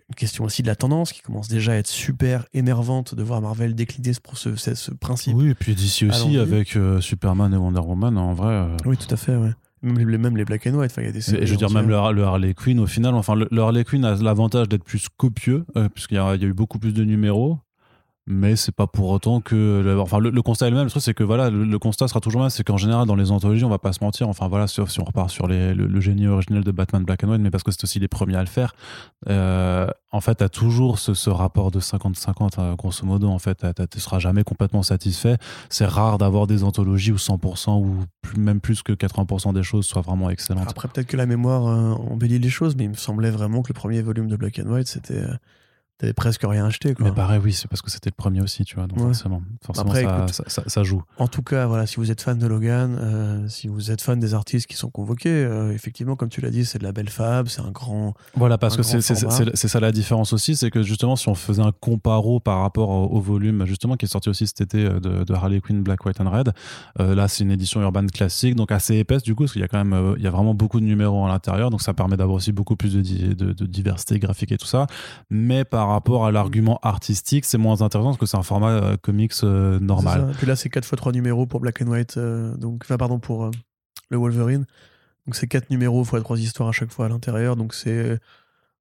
une 0.09 0.15
question 0.15 0.45
aussi 0.45 0.61
de 0.61 0.67
la 0.67 0.75
tendance 0.75 1.11
qui 1.11 1.21
commence 1.21 1.47
déjà 1.49 1.73
à 1.73 1.75
être 1.75 1.87
super 1.87 2.45
énervante 2.53 3.13
de 3.13 3.23
voir 3.23 3.41
Marvel 3.41 3.75
décliner 3.75 4.13
ce, 4.13 4.19
ce, 4.35 4.55
ce- 4.55 4.75
ce 4.75 4.91
principe. 4.91 5.33
Oui, 5.35 5.49
et 5.49 5.55
puis 5.55 5.75
d'ici 5.75 6.05
aussi 6.05 6.37
avec 6.37 6.75
euh, 6.77 7.01
Superman 7.01 7.53
et 7.53 7.57
Wonder 7.57 7.81
Woman, 7.81 8.17
en 8.17 8.33
vrai. 8.33 8.53
euh, 8.53 8.77
Oui, 8.85 8.95
tout 8.97 9.13
à 9.13 9.17
fait, 9.17 9.35
ouais. 9.35 9.51
Même 9.83 10.09
les, 10.09 10.17
même 10.17 10.35
les 10.37 10.45
Black 10.45 10.65
and 10.65 10.73
White, 10.73 10.91
enfin, 10.91 11.01
il 11.03 11.05
y 11.05 11.09
a 11.09 11.11
des 11.11 11.35
Et 11.35 11.45
je 11.45 11.51
veux 11.51 11.57
dire, 11.57 11.69
même 11.69 11.87
le, 11.87 12.13
le 12.13 12.23
Harley 12.23 12.53
Quinn, 12.53 12.79
au 12.79 12.87
final, 12.87 13.13
enfin, 13.15 13.35
le, 13.35 13.47
le 13.51 13.61
Harley 13.61 13.83
Quinn 13.83 14.03
a 14.05 14.15
l'avantage 14.15 14.67
d'être 14.69 14.83
plus 14.83 15.07
copieux, 15.17 15.65
euh, 15.75 15.87
puisqu'il 15.89 16.15
y, 16.15 16.17
y 16.17 16.19
a 16.21 16.35
eu 16.35 16.53
beaucoup 16.53 16.79
plus 16.79 16.93
de 16.93 17.03
numéros. 17.03 17.59
Mais 18.30 18.57
c'est 18.57 18.73
pas 18.73 18.88
pour 18.88 19.07
autant 19.09 19.39
que. 19.39 19.97
enfin, 20.01 20.19
le, 20.19 20.41
constat 20.41 20.67
est 20.67 20.69
le 20.69 20.75
même. 20.75 20.84
Le 20.84 20.89
truc, 20.89 21.01
c'est 21.01 21.13
que 21.13 21.23
voilà, 21.23 21.49
le, 21.49 21.80
constat 21.80 22.09
sera 22.09 22.19
toujours 22.19 22.41
même. 22.41 22.49
C'est 22.49 22.65
qu'en 22.65 22.75
général, 22.75 23.07
dans 23.07 23.15
les 23.15 23.32
anthologies, 23.32 23.63
on 23.63 23.69
va 23.69 23.80
pas 23.80 23.93
se 23.93 24.03
mentir. 24.03 24.28
Enfin, 24.28 24.49
voilà, 24.49 24.67
sauf 24.67 24.89
si 24.89 24.99
on 24.99 25.05
repart 25.05 25.30
sur 25.30 25.47
le, 25.47 25.99
génie 26.01 26.28
originel 26.28 26.65
de 26.65 26.71
Batman 26.71 27.05
Black 27.05 27.23
and 27.23 27.30
White, 27.30 27.39
mais 27.39 27.51
parce 27.51 27.63
que 27.63 27.71
c'est 27.71 27.86
aussi 27.86 27.99
les 27.99 28.09
premiers 28.09 28.36
à 28.36 28.41
le 28.41 28.47
faire. 28.47 28.75
euh, 29.30 29.88
en 30.11 30.19
fait, 30.19 30.36
t'as 30.36 30.49
toujours 30.49 30.99
ce, 30.99 31.13
ce 31.13 31.30
rapport 31.30 31.71
de 31.71 31.80
50-50, 31.80 32.59
euh, 32.59 32.75
grosso 32.75 33.05
modo. 33.05 33.30
En 33.30 33.39
fait, 33.39 33.65
tu 33.89 33.99
seras 34.01 34.19
jamais 34.19 34.43
complètement 34.43 34.84
satisfait. 34.84 35.38
C'est 35.69 35.86
rare 35.86 36.17
d'avoir 36.17 36.47
des 36.47 36.65
anthologies 36.65 37.13
où 37.13 37.17
100% 37.17 37.82
ou 37.82 38.03
même 38.38 38.59
plus 38.59 38.84
que 38.84 38.91
80% 38.91 39.53
des 39.53 39.63
choses 39.63 39.86
soient 39.86 40.01
vraiment 40.01 40.30
excellentes. 40.30 40.69
Après, 40.69 40.89
peut-être 40.89 41.07
que 41.07 41.17
la 41.17 41.28
mémoire 41.28 41.67
euh, 41.67 41.93
embellit 42.11 42.39
les 42.39 42.49
choses, 42.49 42.75
mais 42.75 42.84
il 42.84 42.89
me 42.89 42.95
semblait 42.95 43.32
vraiment 43.32 43.61
que 43.61 43.69
le 43.69 43.73
premier 43.75 44.01
volume 44.01 44.28
de 44.28 44.36
Black 44.36 44.59
and 44.59 44.69
White, 44.69 44.88
c'était. 44.88 45.23
T'avais 45.99 46.13
presque 46.13 46.43
rien 46.45 46.63
acheté, 46.65 46.93
quoi. 46.93 47.05
Mais 47.05 47.11
pareil, 47.11 47.39
oui, 47.43 47.53
c'est 47.53 47.67
parce 47.67 47.81
que 47.81 47.89
c'était 47.89 48.11
le 48.11 48.15
premier 48.15 48.39
aussi, 48.41 48.63
tu 48.63 48.75
vois. 48.75 48.85
Donc 48.85 48.99
Ouais. 48.99 49.05
forcément, 49.05 49.41
forcément 49.65 49.89
Après, 49.89 50.03
ça, 50.03 50.17
écoute. 50.17 50.33
ça, 50.33 50.43
ça- 50.45 50.63
ça 50.67 50.83
joue. 50.83 51.01
En 51.17 51.27
tout 51.27 51.41
cas, 51.41 51.65
voilà, 51.65 51.87
si 51.87 51.95
vous 51.95 52.11
êtes 52.11 52.21
fan 52.21 52.37
de 52.37 52.45
Logan, 52.45 52.95
euh, 53.01 53.47
si 53.47 53.67
vous 53.67 53.89
êtes 53.89 54.01
fan 54.01 54.19
des 54.19 54.35
artistes 54.35 54.67
qui 54.67 54.75
sont 54.75 54.91
convoqués, 54.91 55.29
euh, 55.29 55.71
effectivement, 55.73 56.15
comme 56.15 56.29
tu 56.29 56.39
l'as 56.39 56.51
dit, 56.51 56.65
c'est 56.65 56.77
de 56.77 56.83
la 56.83 56.91
belle 56.91 57.09
fab, 57.09 57.47
c'est 57.47 57.61
un 57.61 57.71
grand. 57.71 58.13
Voilà, 58.35 58.59
parce 58.59 58.77
que 58.77 58.83
c'est 58.83 59.01
ça 59.01 59.79
la 59.79 59.91
différence 59.91 60.33
aussi, 60.33 60.55
c'est 60.55 60.69
que 60.69 60.83
justement, 60.83 61.15
si 61.15 61.29
on 61.29 61.35
faisait 61.35 61.63
un 61.63 61.71
comparo 61.71 62.39
par 62.39 62.61
rapport 62.61 62.89
au, 62.89 63.05
au 63.07 63.19
volume, 63.19 63.65
justement, 63.65 63.95
qui 63.95 64.05
est 64.05 64.09
sorti 64.09 64.29
aussi 64.29 64.45
cet 64.45 64.61
été 64.61 64.85
euh, 64.85 64.99
de, 64.99 65.23
de 65.23 65.33
Harley 65.33 65.61
Quinn, 65.61 65.81
Black, 65.81 66.05
White 66.05 66.21
and 66.21 66.29
Red, 66.29 66.51
euh, 66.99 67.15
là, 67.15 67.27
c'est 67.27 67.43
une 67.43 67.51
édition 67.51 67.81
urbaine 67.81 68.11
classique, 68.11 68.55
donc 68.55 68.71
assez 68.71 68.95
épaisse 68.97 69.23
du 69.23 69.33
coup, 69.33 69.43
parce 69.43 69.53
qu'il 69.53 69.61
y 69.61 69.65
a 69.65 69.67
quand 69.67 69.83
même, 69.83 70.13
il 70.17 70.23
y 70.23 70.27
a 70.27 70.31
vraiment 70.31 70.53
beaucoup 70.53 70.79
de 70.79 70.85
numéros 70.85 71.25
à 71.25 71.29
l'intérieur, 71.29 71.71
donc 71.71 71.81
ça 71.81 71.93
permet 71.95 72.17
d'avoir 72.17 72.35
aussi 72.37 72.51
beaucoup 72.51 72.75
plus 72.75 72.93
de, 72.93 73.01
di- 73.01 73.35
de, 73.35 73.51
de 73.53 73.65
diversité 73.65 74.19
graphique 74.19 74.51
et 74.51 74.57
tout 74.57 74.67
ça. 74.67 74.85
Mais 75.31 75.65
par 75.65 75.86
rapport 75.89 76.25
à 76.25 76.31
l'argument 76.31 76.79
artistique, 76.81 77.45
c'est 77.45 77.57
moins 77.57 77.81
intéressant 77.81 78.09
parce 78.09 78.17
que 78.17 78.25
c'est 78.25 78.38
un 78.38 78.43
format 78.43 78.71
euh, 78.71 78.97
comics 78.97 79.33
euh, 79.43 79.79
normal. 79.79 80.31
Ça. 80.31 80.38
Puis 80.38 80.47
là, 80.47 80.55
c'est 80.55 80.69
4 80.69 80.85
fois 80.85 80.97
3 80.97 81.11
numéros 81.11 81.45
pour 81.45 81.59
Black 81.59 81.81
and 81.81 81.88
White, 81.88 82.17
euh, 82.17 82.55
donc, 82.55 82.81
enfin, 82.83 82.97
pardon, 82.97 83.19
pour 83.19 83.51
le 84.09 84.17
Wolverine. 84.17 84.65
Donc, 85.25 85.35
c'est 85.35 85.47
4 85.47 85.69
numéros 85.69 86.03
fois 86.03 86.19
3 86.19 86.39
histoires 86.39 86.69
à 86.69 86.71
chaque 86.71 86.91
fois 86.91 87.05
à 87.05 87.09
l'intérieur, 87.09 87.55
donc 87.55 87.73
c'est. 87.73 88.19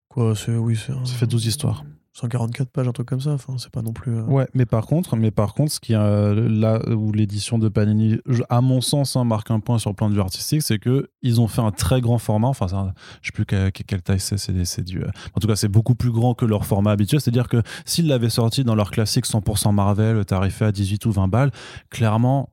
Quoi 0.08 0.34
C'est. 0.36 0.56
Oui, 0.56 0.76
c'est. 0.76 0.92
Ça 1.06 1.14
fait 1.14 1.26
12 1.26 1.46
histoires. 1.46 1.84
144 2.18 2.70
pages, 2.70 2.88
un 2.88 2.92
truc 2.92 3.06
comme 3.08 3.20
ça, 3.20 3.32
enfin, 3.32 3.54
c'est 3.58 3.70
pas 3.70 3.82
non 3.82 3.92
plus. 3.92 4.16
euh, 4.16 4.22
Ouais, 4.22 4.48
mais 4.54 4.64
par 4.64 4.86
contre, 4.86 5.16
mais 5.16 5.30
par 5.30 5.52
contre, 5.52 5.70
ce 5.72 5.80
qui 5.80 5.94
euh, 5.94 6.48
là 6.48 6.80
où 6.88 7.12
l'édition 7.12 7.58
de 7.58 7.68
Panini, 7.68 8.18
à 8.48 8.60
mon 8.62 8.80
sens, 8.80 9.16
hein, 9.16 9.24
marque 9.24 9.50
un 9.50 9.60
point 9.60 9.78
sur 9.78 9.90
le 9.90 9.96
plan 9.96 10.08
de 10.08 10.14
vue 10.14 10.20
artistique, 10.20 10.62
c'est 10.62 10.78
que 10.78 11.10
ils 11.22 11.40
ont 11.42 11.46
fait 11.46 11.60
un 11.60 11.72
très 11.72 12.00
grand 12.00 12.18
format. 12.18 12.48
Enfin, 12.48 12.66
un- 12.72 12.94
je 13.20 13.28
sais 13.28 13.32
plus 13.32 13.44
quelle, 13.44 14.02
taille 14.02 14.18
c'est. 14.20 14.38
C'est 14.38 14.64
c'est 14.64 14.82
du. 14.82 15.02
euh, 15.02 15.08
en 15.34 15.40
tout 15.40 15.46
cas, 15.46 15.56
c'est 15.56 15.68
beaucoup 15.68 15.94
plus 15.94 16.10
grand 16.10 16.32
que 16.34 16.46
leur 16.46 16.64
format 16.64 16.92
habituel. 16.92 17.20
C'est-à-dire 17.20 17.48
que 17.48 17.62
s'ils 17.84 18.06
l'avaient 18.06 18.30
sorti 18.30 18.64
dans 18.64 18.74
leur 18.74 18.90
classique 18.90 19.26
100% 19.26 19.72
Marvel, 19.72 20.24
tarifé 20.24 20.64
à 20.64 20.72
18 20.72 21.04
ou 21.06 21.12
20 21.12 21.28
balles, 21.28 21.50
clairement. 21.90 22.50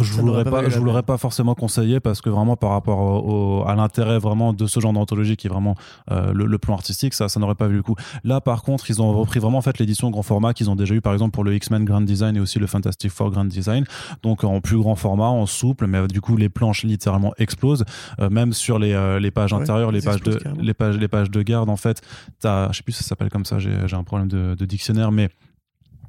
Je 0.00 0.12
Ça 0.12 0.20
vous 0.20 0.26
l'aurais 0.26 0.42
pas 0.42 0.68
je 0.68 0.80
vous 0.80 1.02
pas 1.02 1.18
forcément 1.18 1.54
conseillé 1.54 2.00
parce 2.00 2.20
que 2.20 2.28
vraiment 2.28 2.56
par 2.56 2.70
rapport 2.70 2.98
au, 2.98 3.60
au- 3.62 3.68
à 3.68 3.76
l'intérêt 3.76 4.18
vraiment 4.18 4.52
de 4.52 4.66
ce 4.66 4.80
genre 4.80 4.92
d'anthologie 4.92 5.36
qui 5.36 5.46
est 5.46 5.50
vraiment 5.50 5.76
euh, 6.10 6.32
le, 6.32 6.46
le 6.46 6.58
plan 6.58 6.74
artistique, 6.74 7.14
ça, 7.14 7.28
ça 7.28 7.38
n'aurait 7.38 7.54
pas 7.54 7.68
vu 7.68 7.76
le 7.76 7.82
coup. 7.84 7.94
Là, 8.24 8.40
par 8.40 8.62
contre, 8.64 8.90
ils 8.90 9.00
ont 9.00 9.12
repris 9.12 9.38
vraiment 9.38 9.58
en 9.58 9.62
fait 9.62 9.78
l'édition 9.78 10.10
grand 10.10 10.22
format 10.24 10.52
qu'ils 10.52 10.68
ont 10.68 10.74
déjà 10.74 10.96
eu 10.96 11.00
par 11.00 11.12
exemple 11.12 11.30
pour 11.30 11.44
le 11.44 11.54
X-Men 11.54 11.84
Grand 11.84 12.00
Design 12.00 12.36
et 12.36 12.40
aussi 12.40 12.58
le 12.58 12.66
Fantastic 12.66 13.12
Four 13.12 13.30
Grand 13.30 13.44
Design. 13.44 13.84
Donc 14.24 14.42
en 14.42 14.60
plus 14.60 14.78
grand 14.78 14.96
format, 14.96 15.28
en 15.28 15.46
souple, 15.46 15.86
mais 15.86 16.08
du 16.08 16.20
coup 16.20 16.36
les 16.36 16.48
planches 16.48 16.82
littéralement 16.82 17.32
explosent. 17.38 17.84
Euh, 18.18 18.28
même 18.30 18.52
sur 18.52 18.80
les, 18.80 18.94
euh, 18.94 19.20
les 19.20 19.30
pages 19.30 19.52
Ouais, 19.52 19.60
intérieures, 19.62 19.92
les 19.92 20.02
pages 20.02 20.22
de 20.22 20.34
carrément. 20.34 20.60
les 20.60 20.74
pages 20.74 20.96
les 20.98 21.08
pages 21.08 21.30
de 21.30 21.42
garde 21.42 21.70
en 21.70 21.76
fait, 21.76 22.02
t'as, 22.40 22.72
je 22.72 22.78
sais 22.78 22.82
plus 22.82 22.94
si 22.94 23.04
ça 23.04 23.10
s'appelle 23.10 23.30
comme 23.30 23.44
ça. 23.44 23.60
J'ai 23.60 23.86
j'ai 23.86 23.94
un 23.96 24.02
problème 24.02 24.26
de, 24.26 24.56
de 24.56 24.64
dictionnaire, 24.64 25.12
mais 25.12 25.28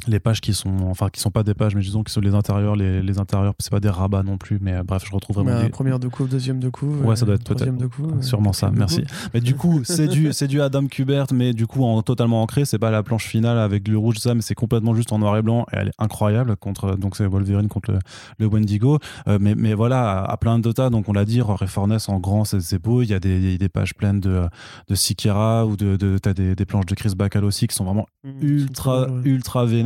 les 0.08 0.20
pages 0.20 0.42
qui 0.42 0.54
sont 0.54 0.76
enfin 0.90 1.10
qui 1.10 1.20
sont 1.20 1.32
pas 1.32 1.44
des 1.44 1.54
pages 1.54 1.76
mais 1.76 1.82
disons 1.82 2.04
qui 2.04 2.12
sont 2.14 2.22
les 2.22 2.34
intérieurs 2.36 2.76
les, 2.76 3.02
les 3.02 3.20
intérieurs 3.20 3.54
c'est 3.60 3.72
pas 3.72 3.80
des 3.80 3.90
rabats 3.90 4.24
non 4.24 4.38
plus 4.38 4.60
mais 4.62 4.74
euh, 4.74 4.84
bref 4.84 5.04
je 5.08 5.12
retrouve 5.14 5.38
vraiment 5.38 5.52
bah, 5.58 5.64
des- 5.64 5.70
première 5.70 6.00
de 6.00 6.08
couve, 6.08 6.30
deuxième 6.30 6.60
de 6.60 6.70
couve. 6.70 7.06
Ouais, 7.06 7.16
ça 7.16 7.24
euh, 7.24 7.26
doit 7.28 7.36
être 7.36 7.44
peut-être- 7.44 7.58
troisième 7.58 7.78
de 7.78 7.88
couve. 7.88 8.14
euh, 8.18 8.22
Sûrement 8.22 8.54
ça, 8.54 8.70
de 8.70 8.78
merci. 8.78 9.02
couve. 9.02 9.30
Mais 9.34 9.42
du 9.42 9.56
coup, 9.56 9.82
c'est 9.84 10.08
du, 10.08 10.32
c'est 10.34 10.48
du 10.48 10.62
Adam 10.62 10.86
Kubert, 10.88 11.28
mais 11.34 11.54
du 11.54 11.68
coup, 11.68 11.84
en 11.84 12.02
totalement 12.02 12.42
ancré. 12.42 12.66
C'est 12.66 12.80
pas 12.80 12.92
la 12.92 13.04
planche 13.04 13.26
finale 13.26 13.58
avec 13.58 13.88
le 13.88 13.98
rouge, 13.98 14.18
ça, 14.18 14.34
mais 14.36 14.42
c'est 14.42 14.56
complètement 14.56 14.94
juste 14.96 15.12
en 15.12 15.20
noir 15.20 15.36
et 15.38 15.42
blanc. 15.42 15.66
Et 15.74 15.78
elle 15.78 15.88
est 15.90 15.94
incroyable 16.00 16.56
contre, 16.56 16.96
donc 16.98 17.16
c'est 17.16 17.26
Wolverine 17.26 17.68
contre 17.68 17.92
le, 17.92 18.00
le 18.40 18.46
Wendigo. 18.48 19.00
Euh, 19.28 19.38
mais, 19.42 19.56
mais 19.56 19.74
voilà, 19.74 20.20
à, 20.24 20.32
à 20.32 20.38
plein 20.38 20.60
de 20.60 20.72
tas. 20.72 20.90
Donc 20.90 21.10
on 21.10 21.14
l'a 21.14 21.26
dit, 21.26 21.42
Rory 21.42 21.68
Forness 21.68 22.10
en 22.10 22.20
grand, 22.20 22.46
c'est, 22.46 22.80
beau. 22.82 23.02
Il 23.02 23.10
y 23.10 23.14
a 23.14 23.20
des, 23.20 23.38
il 23.38 23.52
y 23.52 23.56
a 23.56 23.58
des 23.58 23.70
pages 23.70 23.94
pleines 23.96 24.20
de, 24.20 24.44
de 24.88 24.96
Sikera 24.96 25.66
ou 25.66 25.76
de, 25.76 25.96
de 25.98 26.18
t'as 26.18 26.34
des, 26.34 26.56
des 26.56 26.66
planches 26.66 26.86
de 26.86 26.96
Chris 26.96 27.14
Bacall 27.16 27.44
aussi 27.46 27.68
qui 27.68 27.76
sont 27.76 27.86
vraiment 27.86 28.08
Mmh, 28.24 28.44
ultra, 28.44 29.08
ultra 29.24 29.66
vénères. 29.66 29.85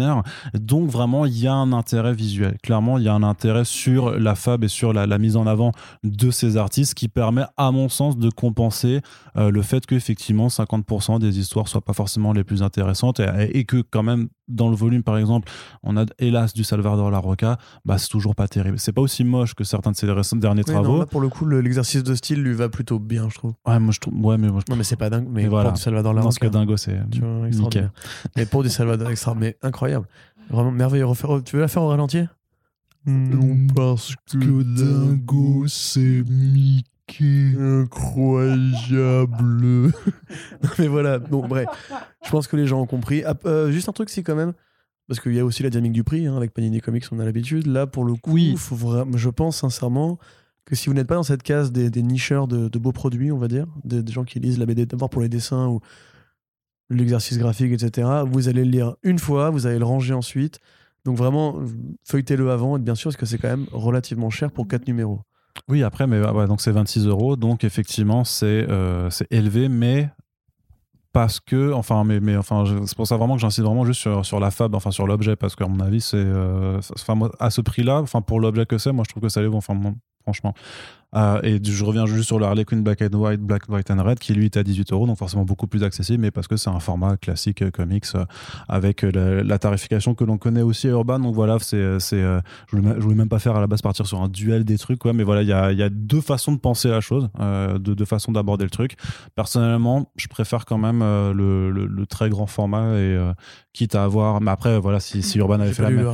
Donc 0.53 0.89
vraiment, 0.89 1.25
il 1.25 1.37
y 1.37 1.47
a 1.47 1.53
un 1.53 1.73
intérêt 1.73 2.13
visuel. 2.13 2.57
Clairement, 2.63 2.97
il 2.97 3.03
y 3.03 3.07
a 3.07 3.13
un 3.13 3.23
intérêt 3.23 3.65
sur 3.65 4.11
la 4.11 4.35
fab 4.35 4.63
et 4.63 4.67
sur 4.67 4.93
la, 4.93 5.17
mise 5.17 5.35
en 5.35 5.47
avant 5.47 5.71
de 6.03 6.31
ces 6.31 6.57
artistes 6.57 6.93
qui 6.93 7.07
permet, 7.07 7.43
à 7.57 7.71
mon 7.71 7.89
sens, 7.89 8.17
de 8.17 8.29
compenser 8.29 9.01
euh, 9.37 9.51
le 9.51 9.61
fait 9.61 9.85
qu'effectivement 9.85 10.47
50% 10.47 11.19
des 11.19 11.39
histoires 11.39 11.67
soient 11.67 11.81
pas 11.81 11.93
forcément 11.93 12.33
les 12.33 12.43
plus 12.43 12.63
intéressantes 12.63 13.19
et, 13.19 13.65
que 13.65 13.81
quand 13.81 14.03
même 14.03 14.29
dans 14.49 14.69
le 14.69 14.75
volume 14.75 15.03
par 15.03 15.17
exemple 15.17 15.49
on 15.83 15.95
a 15.97 16.05
hélas 16.17 16.53
du 16.53 16.63
Salvador 16.63 17.11
La 17.11 17.19
Roca 17.19 17.57
bah 17.85 17.97
c'est 17.97 18.09
toujours 18.09 18.35
pas 18.35 18.47
terrible. 18.47 18.79
C'est 18.79 18.91
pas 18.91 19.01
aussi 19.01 19.23
moche 19.23 19.53
que 19.53 19.63
certains 19.63 19.91
de 19.91 19.95
ses 19.95 20.07
derniers 20.35 20.63
travaux. 20.63 21.05
pour 21.05 21.21
le 21.21 21.29
coup 21.29 21.45
l'exercice 21.47 22.03
de 22.03 22.15
style 22.15 22.41
lui 22.41 22.53
va 22.53 22.69
plutôt 22.69 22.99
bien 22.99 23.29
je 23.29 23.35
trouve. 23.35 23.53
Ouais 23.65 23.79
moi 23.79 23.91
je 23.93 23.99
trouve 23.99 24.13
ouais 24.25 24.37
mais 24.37 24.49
moi, 24.49 24.61
non 24.69 24.75
mais 24.75 24.83
c'est 24.83 24.95
pas 24.95 25.09
dingue 25.09 25.27
mais, 25.29 25.47
voilà. 25.47 25.69
pour 25.69 25.77
du 25.77 25.81
Salvador 25.81 26.13
La 26.13 26.21
Roca 26.21 26.47
que 26.47 26.51
dingo 26.51 26.77
c'est 26.77 26.99
nickel. 27.51 27.91
mais 28.35 28.45
pour 28.45 28.63
du 28.63 28.69
Salvador 28.69 29.09
extra 29.09 29.35
mais 29.35 29.57
incroyable. 29.61 30.07
Vraiment 30.49 30.71
merveilleux. 30.71 31.05
Tu 31.45 31.55
veux 31.55 31.61
la 31.61 31.67
faire 31.67 31.83
au 31.83 31.89
ralenti? 31.89 32.23
Non 33.05 33.67
parce 33.75 34.15
que 34.31 34.63
dingo 34.63 35.65
c'est 35.67 36.23
Mickey 36.27 36.89
incroyable. 37.57 38.51
mais 40.79 40.87
voilà, 40.87 41.19
bon, 41.19 41.47
bref. 41.47 41.67
Je 42.25 42.29
pense 42.29 42.47
que 42.47 42.55
les 42.55 42.67
gens 42.67 42.81
ont 42.81 42.85
compris. 42.85 43.23
Ah, 43.25 43.35
euh, 43.45 43.71
juste 43.71 43.89
un 43.89 43.93
truc, 43.93 44.09
c'est 44.09 44.23
quand 44.23 44.35
même. 44.35 44.53
Parce 45.07 45.19
qu'il 45.19 45.33
y 45.33 45.39
a 45.39 45.45
aussi 45.45 45.63
la 45.63 45.69
dynamique 45.71 45.93
du 45.93 46.03
prix, 46.03 46.27
hein, 46.27 46.37
avec 46.37 46.53
Panini 46.53 46.81
Comics, 46.81 47.05
on 47.11 47.19
a 47.19 47.25
l'habitude. 47.25 47.65
Là, 47.65 47.87
pour 47.87 48.05
le 48.05 48.13
coup, 48.13 48.37
faut 48.57 48.75
vraiment, 48.75 49.17
je 49.17 49.29
pense 49.29 49.57
sincèrement 49.57 50.19
que 50.65 50.75
si 50.75 50.87
vous 50.87 50.93
n'êtes 50.93 51.07
pas 51.07 51.15
dans 51.15 51.23
cette 51.23 51.41
case 51.41 51.71
des, 51.71 51.89
nicheurs 52.03 52.47
de, 52.47 52.77
beaux 52.77 52.91
produits, 52.91 53.31
on 53.31 53.39
va 53.39 53.47
dire, 53.47 53.65
des, 53.83 54.03
gens 54.11 54.23
qui 54.23 54.39
lisent 54.39 54.59
la 54.59 54.67
BD 54.67 54.85
d'abord 54.85 55.09
pour 55.09 55.23
les 55.23 55.29
dessins 55.29 55.67
ou 55.67 55.79
l'exercice 56.91 57.39
graphique, 57.39 57.71
etc., 57.71 58.07
vous 58.27 58.49
allez 58.49 58.63
le 58.63 58.69
lire 58.69 58.95
une 59.01 59.17
fois, 59.17 59.49
vous 59.49 59.65
allez 59.65 59.79
le 59.79 59.85
ranger 59.85 60.13
ensuite. 60.13 60.59
Donc 61.05 61.17
vraiment, 61.17 61.59
feuilletez-le 62.03 62.51
avant, 62.51 62.77
et 62.77 62.79
bien 62.79 62.93
sûr, 62.93 63.09
parce 63.09 63.17
que 63.17 63.25
c'est 63.25 63.39
quand 63.39 63.49
même 63.49 63.65
relativement 63.71 64.29
cher 64.29 64.51
pour 64.51 64.67
quatre 64.67 64.87
numéros. 64.87 65.21
Oui, 65.67 65.83
après, 65.83 66.07
mais 66.07 66.21
ah 66.25 66.47
donc 66.47 66.61
c'est 66.61 66.71
26 66.71 67.07
euros, 67.07 67.35
donc 67.35 67.63
effectivement 67.63 68.23
c'est 68.23 68.45
euh, 68.69 69.09
c'est 69.09 69.31
élevé, 69.31 69.69
mais 69.69 70.09
parce 71.11 71.39
que, 71.39 71.73
enfin, 71.73 72.03
mais, 72.03 72.19
mais 72.19 72.37
enfin, 72.37 72.63
c'est 72.85 72.95
pour 72.95 73.07
ça 73.07 73.17
vraiment 73.17 73.35
que 73.35 73.41
j'insiste 73.41 73.65
vraiment 73.65 73.83
juste 73.83 73.99
sur, 73.99 74.25
sur 74.25 74.39
la 74.39 74.51
fab, 74.51 74.75
enfin 74.75 74.91
sur 74.91 75.07
l'objet, 75.07 75.35
parce 75.35 75.55
qu'à 75.55 75.67
mon 75.67 75.79
avis, 75.79 76.01
c'est, 76.01 76.17
euh, 76.17 76.79
enfin, 76.95 77.29
à 77.39 77.49
ce 77.49 77.61
prix-là, 77.61 77.99
enfin 78.01 78.21
pour 78.21 78.39
l'objet 78.39 78.65
que 78.65 78.77
c'est, 78.77 78.91
moi 78.91 79.03
je 79.07 79.11
trouve 79.11 79.23
que 79.23 79.29
ça 79.29 79.41
les 79.41 79.47
vaut, 79.47 79.57
enfin, 79.57 79.75
franchement. 80.21 80.53
Euh, 81.15 81.39
et 81.43 81.59
je 81.63 81.83
reviens 81.83 82.05
juste 82.05 82.27
sur 82.27 82.39
le 82.39 82.45
Harley 82.45 82.65
Quinn 82.65 82.83
Black 82.83 83.01
and 83.01 83.17
White, 83.17 83.41
Black, 83.41 83.63
White 83.67 83.89
and 83.89 84.03
Red, 84.03 84.19
qui 84.19 84.33
lui 84.33 84.45
est 84.45 84.57
à 84.57 84.63
18 84.63 84.93
euros, 84.93 85.07
donc 85.07 85.17
forcément 85.17 85.43
beaucoup 85.43 85.67
plus 85.67 85.83
accessible, 85.83 86.21
mais 86.21 86.31
parce 86.31 86.47
que 86.47 86.55
c'est 86.55 86.69
un 86.69 86.79
format 86.79 87.17
classique 87.17 87.63
euh, 87.63 87.71
comics 87.71 88.05
euh, 88.15 88.25
avec 88.67 89.01
la, 89.01 89.59
tarification 89.59 90.13
que 90.13 90.23
l'on 90.23 90.37
connaît 90.37 90.61
aussi 90.61 90.87
à 90.87 90.91
Urban. 90.91 91.19
Donc 91.19 91.35
voilà, 91.35 91.57
c'est, 91.59 91.99
c'est, 91.99 92.21
je, 92.21 92.77
voulais, 92.77 92.93
voulais 92.93 93.15
même 93.15 93.27
pas 93.27 93.39
faire 93.39 93.55
à 93.55 93.59
la 93.59 93.67
base 93.67 93.81
partir 93.81 94.07
sur 94.07 94.21
un 94.21 94.29
duel 94.29 94.63
des 94.63 94.77
trucs, 94.77 94.99
quoi, 94.99 95.11
mais 95.11 95.23
voilà, 95.23 95.41
il 95.41 95.49
y 95.49 95.53
a, 95.53 95.71
y 95.73 95.83
a, 95.83 95.89
deux 95.89 96.21
façons 96.21 96.53
de 96.53 96.59
penser 96.59 96.89
la 96.89 97.01
chose, 97.01 97.29
deux, 97.79 97.95
deux, 97.95 98.05
façons 98.05 98.31
d'aborder 98.31 98.63
le 98.63 98.69
truc. 98.69 98.95
Personnellement, 99.35 100.11
je 100.15 100.27
préfère 100.27 100.65
quand 100.65 100.77
même 100.77 100.99
le, 100.99 101.71
le, 101.71 102.05
très 102.05 102.29
grand 102.29 102.47
format 102.47 102.95
et 102.97 103.19
quitte 103.73 103.95
à 103.95 104.03
avoir. 104.03 104.39
Mais 104.41 104.51
après, 104.51 104.79
voilà, 104.79 104.99
si, 104.99 105.21
si 105.21 105.39
Urban 105.39 105.59
avait 105.59 105.73
fait 105.73 105.83
la 105.83 105.89
même. 105.89 106.13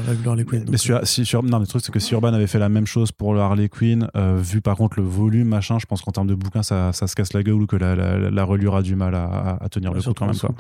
mais 0.70 0.78
si, 0.78 0.92
si, 1.04 1.36
non, 1.44 1.60
le 1.60 1.68
truc, 1.68 1.84
c'est 1.86 1.92
que 1.92 2.00
si 2.00 2.14
Urban 2.14 2.34
avait 2.34 2.48
fait 2.48 2.60
la 2.60 2.70
même 2.70 2.88
chose 2.88 3.12
pour 3.12 3.34
le 3.34 3.42
Harley 3.42 3.70
Quinn, 3.70 4.08
vu 4.38 4.62
par 4.62 4.76
contre 4.76 4.85
le 4.98 5.04
volume, 5.04 5.48
machin, 5.48 5.80
je 5.80 5.86
pense 5.86 6.02
qu'en 6.02 6.12
termes 6.12 6.28
de 6.28 6.36
bouquin, 6.36 6.64
ça, 6.64 6.94
ça, 6.94 7.08
se 7.08 7.16
casse 7.16 7.34
la 7.34 7.44
gueule 7.44 7.62
ou 7.62 7.68
que 7.68 7.76
la, 7.76 7.96
la, 7.96 8.44
reliure 8.44 8.76
a 8.76 8.82
du 8.82 8.96
mal 8.96 9.16
à, 9.16 9.58
à 9.62 9.70
tenir 9.70 9.94
le 9.94 10.02
coup 10.02 10.14
quand 10.14 10.28
même. 10.28 10.38
Quoi. 10.38 10.52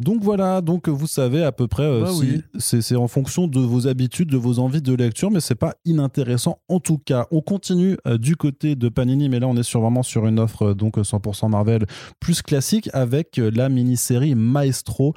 Donc 0.00 0.22
voilà, 0.22 0.60
donc 0.60 0.88
vous 0.88 1.06
savez 1.06 1.42
à 1.42 1.52
peu 1.52 1.66
près, 1.66 1.84
euh, 1.84 2.02
bah 2.02 2.10
si, 2.58 2.82
c'est 2.82 2.96
en 2.96 3.08
fonction 3.08 3.46
de 3.46 3.60
vos 3.60 3.86
habitudes, 3.86 4.30
de 4.30 4.36
vos 4.36 4.58
envies 4.58 4.82
de 4.82 4.94
lecture, 4.94 5.30
mais 5.30 5.40
c'est 5.40 5.54
pas 5.54 5.74
inintéressant 5.84 6.58
en 6.68 6.80
tout 6.80 6.98
cas. 6.98 7.26
On 7.30 7.40
continue 7.40 7.96
euh, 8.06 8.18
du 8.18 8.36
côté 8.36 8.76
de 8.76 8.88
Panini, 8.88 9.28
mais 9.28 9.40
là 9.40 9.48
on 9.48 9.56
est 9.56 9.62
sur, 9.62 9.80
vraiment 9.80 10.02
sur 10.02 10.26
une 10.26 10.38
offre 10.38 10.70
euh, 10.70 10.74
donc 10.74 10.98
100% 10.98 11.50
Marvel 11.50 11.86
plus 12.20 12.42
classique 12.42 12.88
avec 12.92 13.36
la 13.36 13.68
mini-série 13.68 14.34
Maestro 14.34 15.14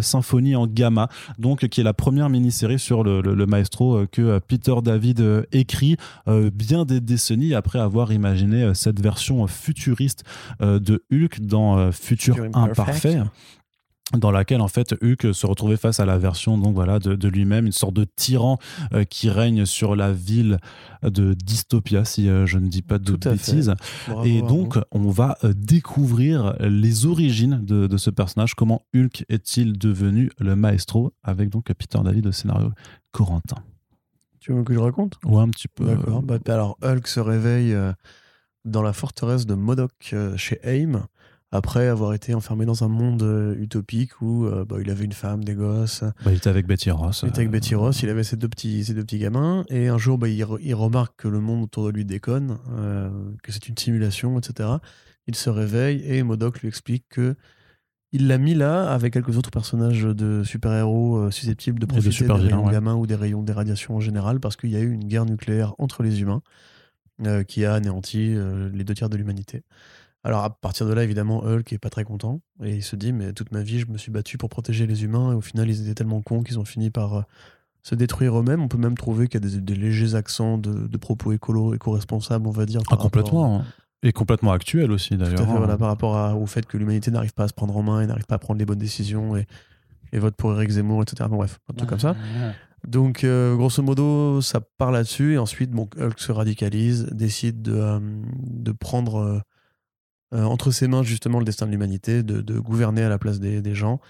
Symphonie 0.00 0.56
en 0.56 0.66
Gamma, 0.66 1.08
donc 1.38 1.66
qui 1.68 1.80
est 1.80 1.84
la 1.84 1.94
première 1.94 2.28
mini-série 2.28 2.78
sur 2.78 3.04
le, 3.04 3.20
le, 3.20 3.34
le 3.34 3.46
Maestro 3.46 4.04
que 4.10 4.38
Peter 4.40 4.74
David 4.82 5.46
écrit 5.52 5.96
bien 6.26 6.84
des 6.84 7.00
décennies 7.00 7.54
après 7.58 7.78
avoir 7.78 8.12
imaginé 8.12 8.62
euh, 8.62 8.74
cette 8.74 9.00
version 9.00 9.46
futuriste 9.46 10.24
euh, 10.62 10.78
de 10.78 11.04
Hulk 11.12 11.40
dans 11.40 11.78
euh, 11.78 11.92
Futur 11.92 12.36
Imparfait 12.54 13.18
dans 14.16 14.30
laquelle 14.30 14.62
en 14.62 14.68
fait 14.68 14.94
Hulk 15.02 15.34
se 15.34 15.46
retrouvait 15.46 15.76
face 15.76 16.00
à 16.00 16.06
la 16.06 16.16
version 16.16 16.56
donc 16.56 16.74
voilà 16.74 16.98
de, 16.98 17.28
lui-même 17.28 17.66
une 17.66 17.72
sorte 17.72 17.92
de 17.92 18.06
tyran 18.16 18.56
qui 19.10 19.28
règne 19.28 19.66
sur 19.66 19.94
la 19.94 20.12
ville 20.12 20.60
de 21.02 21.34
dystopia 21.34 22.06
si 22.06 22.24
je 22.24 22.56
ne 22.56 22.68
dis 22.68 22.80
pas 22.80 22.98
de 22.98 23.16
bêtises. 23.16 23.74
Et 24.24 24.40
donc 24.40 24.78
on 24.92 25.10
va 25.10 25.36
découvrir 25.54 26.54
les 26.58 27.04
origines 27.04 27.62
de, 27.62 27.96
ce 27.98 28.08
personnage. 28.08 28.54
Comment 28.54 28.80
Hulk 28.94 29.26
est-il 29.28 29.76
devenu 29.76 30.30
le 30.38 30.56
maestro 30.56 31.12
avec 31.22 31.50
donc 31.50 31.70
Peter 31.74 31.98
David 32.02 32.28
au 32.28 32.32
scénario 32.32 32.70
Corentin 33.12 33.62
tu 34.48 34.54
veux 34.54 34.64
que 34.64 34.72
je 34.72 34.78
raconte? 34.78 35.18
Ouais, 35.26 35.42
un 35.42 35.50
petit 35.50 35.68
peu. 35.68 35.84
D'accord. 35.84 36.22
Bah, 36.22 36.38
alors, 36.46 36.78
Hulk 36.82 37.06
se 37.06 37.20
réveille 37.20 37.74
euh, 37.74 37.92
dans 38.64 38.80
la 38.80 38.94
forteresse 38.94 39.44
de 39.44 39.54
Modoc 39.54 39.92
euh, 40.14 40.38
chez 40.38 40.58
AIM 40.62 41.06
après 41.50 41.86
avoir 41.88 42.14
été 42.14 42.32
enfermé 42.32 42.64
dans 42.64 42.82
un 42.82 42.88
monde 42.88 43.22
euh, 43.22 43.54
utopique 43.58 44.22
où 44.22 44.48
bah, 44.66 44.76
il 44.80 44.90
avait 44.90 45.04
une 45.04 45.12
femme, 45.12 45.44
des 45.44 45.54
gosses. 45.54 46.02
Bah, 46.24 46.30
il 46.30 46.36
était 46.36 46.48
avec 46.48 46.66
Betty 46.66 46.90
Ross. 46.90 47.20
Il 47.24 47.28
était 47.28 47.40
avec 47.40 47.50
Betty 47.50 47.74
Ross, 47.74 48.02
il 48.02 48.08
avait 48.08 48.24
ses 48.24 48.36
deux 48.36 48.48
petits, 48.48 48.84
ses 48.84 48.94
deux 48.94 49.04
petits 49.04 49.18
gamins. 49.18 49.66
Et 49.68 49.88
un 49.88 49.98
jour, 49.98 50.16
bah, 50.16 50.28
il, 50.28 50.42
il, 50.60 50.74
remarque 50.74 51.14
que 51.18 51.28
le 51.28 51.40
monde 51.40 51.64
autour 51.64 51.84
de 51.84 51.90
lui 51.90 52.06
déconne, 52.06 52.56
que 53.42 53.52
c'est 53.52 53.68
une 53.68 53.76
simulation, 53.76 54.38
etc. 54.38 54.70
Il 55.26 55.34
se 55.34 55.50
réveille 55.50 56.02
et 56.06 56.22
Modoc 56.22 56.60
lui 56.60 56.68
explique 56.68 57.04
que 57.10 57.36
il 58.12 58.26
l'a 58.26 58.38
mis 58.38 58.54
là 58.54 58.90
avec 58.90 59.12
quelques 59.12 59.36
autres 59.36 59.50
personnages 59.50 60.02
de 60.02 60.42
super-héros 60.44 61.16
euh, 61.16 61.30
susceptibles 61.30 61.78
de 61.78 61.86
profiter 61.86 62.24
des 62.24 62.32
rayons 62.32 62.70
gamins 62.70 62.94
ou 62.94 63.06
des 63.06 63.14
rayons 63.14 63.42
des 63.42 63.52
radiations 63.52 63.96
en 63.96 64.00
général 64.00 64.40
parce 64.40 64.56
qu'il 64.56 64.70
y 64.70 64.76
a 64.76 64.80
eu 64.80 64.90
une 64.90 65.04
guerre 65.04 65.26
nucléaire 65.26 65.74
entre 65.78 66.02
les 66.02 66.22
humains 66.22 66.42
euh, 67.26 67.42
qui 67.44 67.64
a 67.64 67.74
anéanti 67.74 68.34
euh, 68.34 68.70
les 68.72 68.84
deux 68.84 68.94
tiers 68.94 69.10
de 69.10 69.16
l'humanité. 69.16 69.62
Alors 70.24 70.42
à 70.42 70.50
partir 70.50 70.86
de 70.86 70.92
là, 70.92 71.04
évidemment, 71.04 71.44
Hulk 71.44 71.72
est 71.72 71.78
pas 71.78 71.90
très 71.90 72.04
content 72.04 72.40
et 72.64 72.76
il 72.76 72.82
se 72.82 72.96
dit 72.96 73.12
mais 73.12 73.32
toute 73.32 73.52
ma 73.52 73.62
vie 73.62 73.80
je 73.80 73.86
me 73.86 73.98
suis 73.98 74.10
battu 74.10 74.38
pour 74.38 74.48
protéger 74.48 74.86
les 74.86 75.04
humains 75.04 75.32
et 75.32 75.34
au 75.34 75.40
final 75.40 75.68
ils 75.68 75.82
étaient 75.82 75.94
tellement 75.94 76.22
cons 76.22 76.42
qu'ils 76.42 76.58
ont 76.58 76.64
fini 76.64 76.90
par 76.90 77.24
se 77.82 77.94
détruire 77.94 78.38
eux-mêmes. 78.38 78.62
On 78.62 78.68
peut 78.68 78.78
même 78.78 78.96
trouver 78.96 79.28
qu'il 79.28 79.42
y 79.42 79.46
a 79.46 79.60
des, 79.60 79.74
légers 79.74 80.14
accents 80.14 80.58
de, 80.58 80.96
propos 80.96 81.32
écolo, 81.32 81.74
éco-responsables, 81.74 82.46
on 82.46 82.52
va 82.52 82.66
dire. 82.66 82.80
Ah, 82.90 82.96
complètement. 82.96 83.60
Hein. 83.60 83.64
Et 84.02 84.12
complètement 84.12 84.52
actuel 84.52 84.92
aussi, 84.92 85.16
d'ailleurs. 85.16 85.44
Voilà, 85.44 85.76
par 85.76 85.88
rapport 85.88 86.40
au 86.40 86.46
fait 86.46 86.66
que 86.66 86.76
l'humanité 86.76 87.10
n'arrive 87.10 87.34
pas 87.34 87.44
à 87.44 87.48
se 87.48 87.54
prendre 87.54 87.76
en 87.76 87.82
main 87.82 88.00
et 88.00 88.06
n'arrive 88.06 88.26
pas 88.26 88.36
à 88.36 88.38
prendre 88.38 88.58
les 88.58 88.64
bonnes 88.64 88.78
décisions 88.78 89.36
et, 89.36 89.46
et 90.12 90.18
vote 90.18 90.36
pour 90.36 90.52
Eric 90.52 90.70
Zemmour, 90.70 91.02
etc. 91.02 91.28
Bon, 91.28 91.36
bref, 91.36 91.58
un 91.70 91.74
truc 91.74 91.88
comme 91.88 91.98
ça. 91.98 92.14
Donc, 92.86 93.24
euh, 93.24 93.56
grosso 93.56 93.82
modo, 93.82 94.40
ça 94.40 94.60
part 94.60 94.92
là-dessus. 94.92 95.34
Et 95.34 95.38
ensuite, 95.38 95.70
bon, 95.70 95.88
Hulk 95.98 96.18
se 96.18 96.32
radicalise, 96.32 97.06
décide 97.06 97.62
de, 97.62 97.74
euh, 97.74 97.98
de 98.00 98.72
prendre 98.72 99.42
euh, 100.34 100.42
entre 100.44 100.70
ses 100.70 100.88
mains 100.88 101.02
justement 101.02 101.38
le 101.38 101.44
destin 101.44 101.66
de 101.66 101.72
l'humanité, 101.72 102.22
de, 102.22 102.40
de, 102.40 102.58
gouverner 102.58 103.02
à 103.02 103.08
la 103.08 103.18
place 103.18 103.40
des, 103.40 103.62
des, 103.62 103.74
gens. 103.74 104.00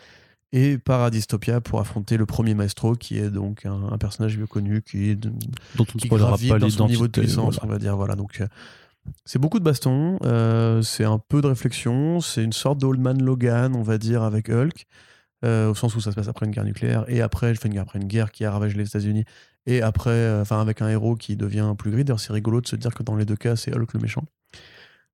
Et 0.53 0.79
part 0.79 1.03
à 1.03 1.11
Dystopia 1.11 1.61
pour 1.61 1.81
affronter 1.81 2.17
le 2.17 2.27
premier 2.27 2.55
maestro, 2.55 2.95
qui 2.95 3.19
est 3.19 3.31
donc 3.31 3.67
un, 3.67 3.97
personnage 3.99 4.37
vieux 4.37 4.47
connu, 4.47 4.83
qui, 4.83 5.17
dont 5.17 5.33
on 5.79 5.85
qui 5.85 6.09
gravite 6.09 6.51
pas 6.51 6.59
dans 6.59 6.71
son 6.71 6.89
niveau 6.89 7.07
de 7.07 7.21
puissance, 7.21 7.59
on 7.63 7.67
va 7.67 7.79
dire. 7.79 7.97
Voilà, 7.97 8.17
donc 8.17 8.43
c'est 9.25 9.39
beaucoup 9.39 9.59
de 9.59 9.65
baston, 9.65 10.19
euh, 10.25 10.83
c'est 10.83 11.05
un 11.05 11.19
peu 11.19 11.41
de 11.41 11.47
réflexion, 11.47 12.21
c'est 12.21 12.43
une 12.43 12.53
sorte 12.53 12.79
d'Old 12.79 13.01
Man 13.01 13.23
Logan, 13.23 13.75
on 13.77 13.83
va 13.83 13.99
dire, 13.99 14.23
avec 14.23 14.49
Hulk, 14.49 14.87
euh, 15.45 15.71
au 15.71 15.75
sens 15.75 15.95
où 15.95 16.01
ça 16.01 16.11
se 16.11 16.17
passe 16.17 16.29
après 16.29 16.47
une 16.47 16.53
guerre 16.53 16.65
nucléaire, 16.65 17.05
et 17.09 17.21
après, 17.21 17.55
je 17.55 17.61
fais 17.61 17.69
une 17.69 17.79
après 17.79 17.99
une 17.99 18.07
guerre 18.07 18.31
qui 18.31 18.45
a 18.45 18.51
ravagé 18.51 18.77
les 18.77 18.87
États-Unis, 18.87 19.25
et 19.67 19.83
après, 19.83 20.11
euh, 20.11 20.43
enfin, 20.43 20.61
avec 20.61 20.83
un 20.83 20.89
héros 20.89 21.17
qui 21.17 21.37
devient 21.37 21.75
plus 21.77 21.91
gris. 21.91 22.05
D'ailleurs, 22.05 22.21
c'est 22.21 22.33
rigolo 22.33 22.61
de 22.61 22.67
se 22.67 22.77
dire 22.77 22.95
que 22.95 23.03
dans 23.03 23.17
les 23.17 23.25
deux 23.25 23.37
cas, 23.37 23.57
c'est 23.57 23.75
Hulk 23.75 23.93
le 23.93 24.01
méchant. 24.01 24.25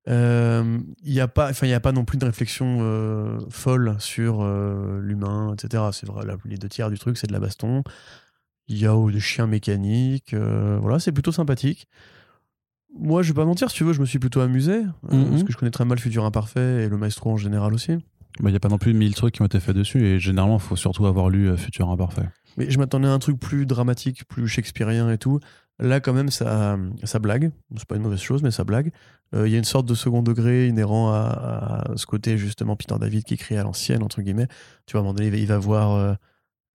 Il 0.07 0.85
n'y 1.03 1.19
a 1.19 1.27
pas, 1.27 1.49
a 1.49 1.79
pas 1.79 1.91
non 1.91 2.05
plus 2.05 2.17
de 2.17 2.25
réflexion 2.25 3.39
folle 3.49 3.95
sur 3.99 4.45
l'humain, 4.45 5.53
etc. 5.53 5.83
C'est 5.91 6.05
vrai, 6.05 6.25
les 6.45 6.57
deux 6.57 6.69
tiers 6.69 6.91
du 6.91 6.99
truc, 6.99 7.17
c'est 7.17 7.27
de 7.27 7.33
la 7.33 7.39
baston. 7.39 7.83
Il 8.67 8.77
y 8.77 8.85
a 8.85 8.95
des 9.11 9.19
chiens 9.19 9.47
mécaniques, 9.47 10.35
voilà, 10.35 10.99
c'est 10.99 11.11
plutôt 11.11 11.31
sympathique. 11.31 11.87
Moi, 12.97 13.21
je 13.21 13.29
vais 13.29 13.33
pas 13.33 13.45
mentir, 13.45 13.69
si 13.69 13.77
tu 13.77 13.83
veux, 13.83 13.93
je 13.93 13.99
me 13.99 14.05
suis 14.05 14.19
plutôt 14.19 14.41
amusé. 14.41 14.73
Euh, 14.73 15.15
mhm. 15.15 15.29
Parce 15.29 15.43
que 15.43 15.51
je 15.51 15.57
connais 15.57 15.71
très 15.71 15.85
mal 15.85 15.99
Futur 15.99 16.25
Imparfait 16.25 16.83
et 16.83 16.89
le 16.89 16.97
Maestro 16.97 17.31
en 17.31 17.37
général 17.37 17.73
aussi. 17.73 17.91
Il 17.91 18.43
bah, 18.43 18.49
n'y 18.49 18.55
a 18.55 18.59
pas 18.59 18.69
non 18.69 18.77
plus 18.77 18.93
mille 18.93 19.15
trucs 19.15 19.35
qui 19.35 19.41
ont 19.41 19.45
été 19.45 19.59
faits 19.59 19.75
dessus 19.75 20.05
et 20.05 20.19
généralement, 20.19 20.57
il 20.57 20.61
faut 20.61 20.75
surtout 20.75 21.05
avoir 21.05 21.29
lu 21.29 21.49
euh, 21.49 21.57
Futur 21.57 21.89
Imparfait. 21.89 22.29
Mais 22.57 22.69
je 22.69 22.77
m'attendais 22.77 23.07
à 23.07 23.11
un 23.11 23.19
truc 23.19 23.39
plus 23.39 23.65
dramatique, 23.65 24.25
plus 24.25 24.47
shakespearien 24.47 25.11
et 25.11 25.17
tout. 25.17 25.39
Là, 25.77 25.99
quand 25.99 26.13
même, 26.13 26.29
ça, 26.29 26.77
ça 27.03 27.19
blague. 27.19 27.51
C'est 27.75 27.85
pas 27.85 27.97
une 27.97 28.01
mauvaise 28.01 28.21
chose, 28.21 28.43
mais 28.43 28.51
ça 28.51 28.63
blague. 28.63 28.91
Euh, 29.33 29.45
il 29.45 29.51
y 29.51 29.55
a 29.55 29.57
une 29.57 29.65
sorte 29.65 29.85
de 29.85 29.93
second 29.93 30.21
degré 30.21 30.67
inhérent 30.67 31.11
à, 31.11 31.83
ce 31.97 32.05
côté, 32.05 32.37
justement, 32.37 32.77
Peter 32.77 32.95
David 32.97 33.25
qui 33.25 33.33
écrit 33.33 33.57
à 33.57 33.63
l'ancienne, 33.63 34.01
entre 34.01 34.21
guillemets. 34.21 34.47
Tu 34.85 34.93
vois, 34.93 34.99
à 34.99 35.01
un 35.01 35.03
moment 35.03 35.15
donné, 35.15 35.37
il 35.37 35.47
va, 35.47 35.57
voir 35.57 35.91
Euh, 35.91 36.13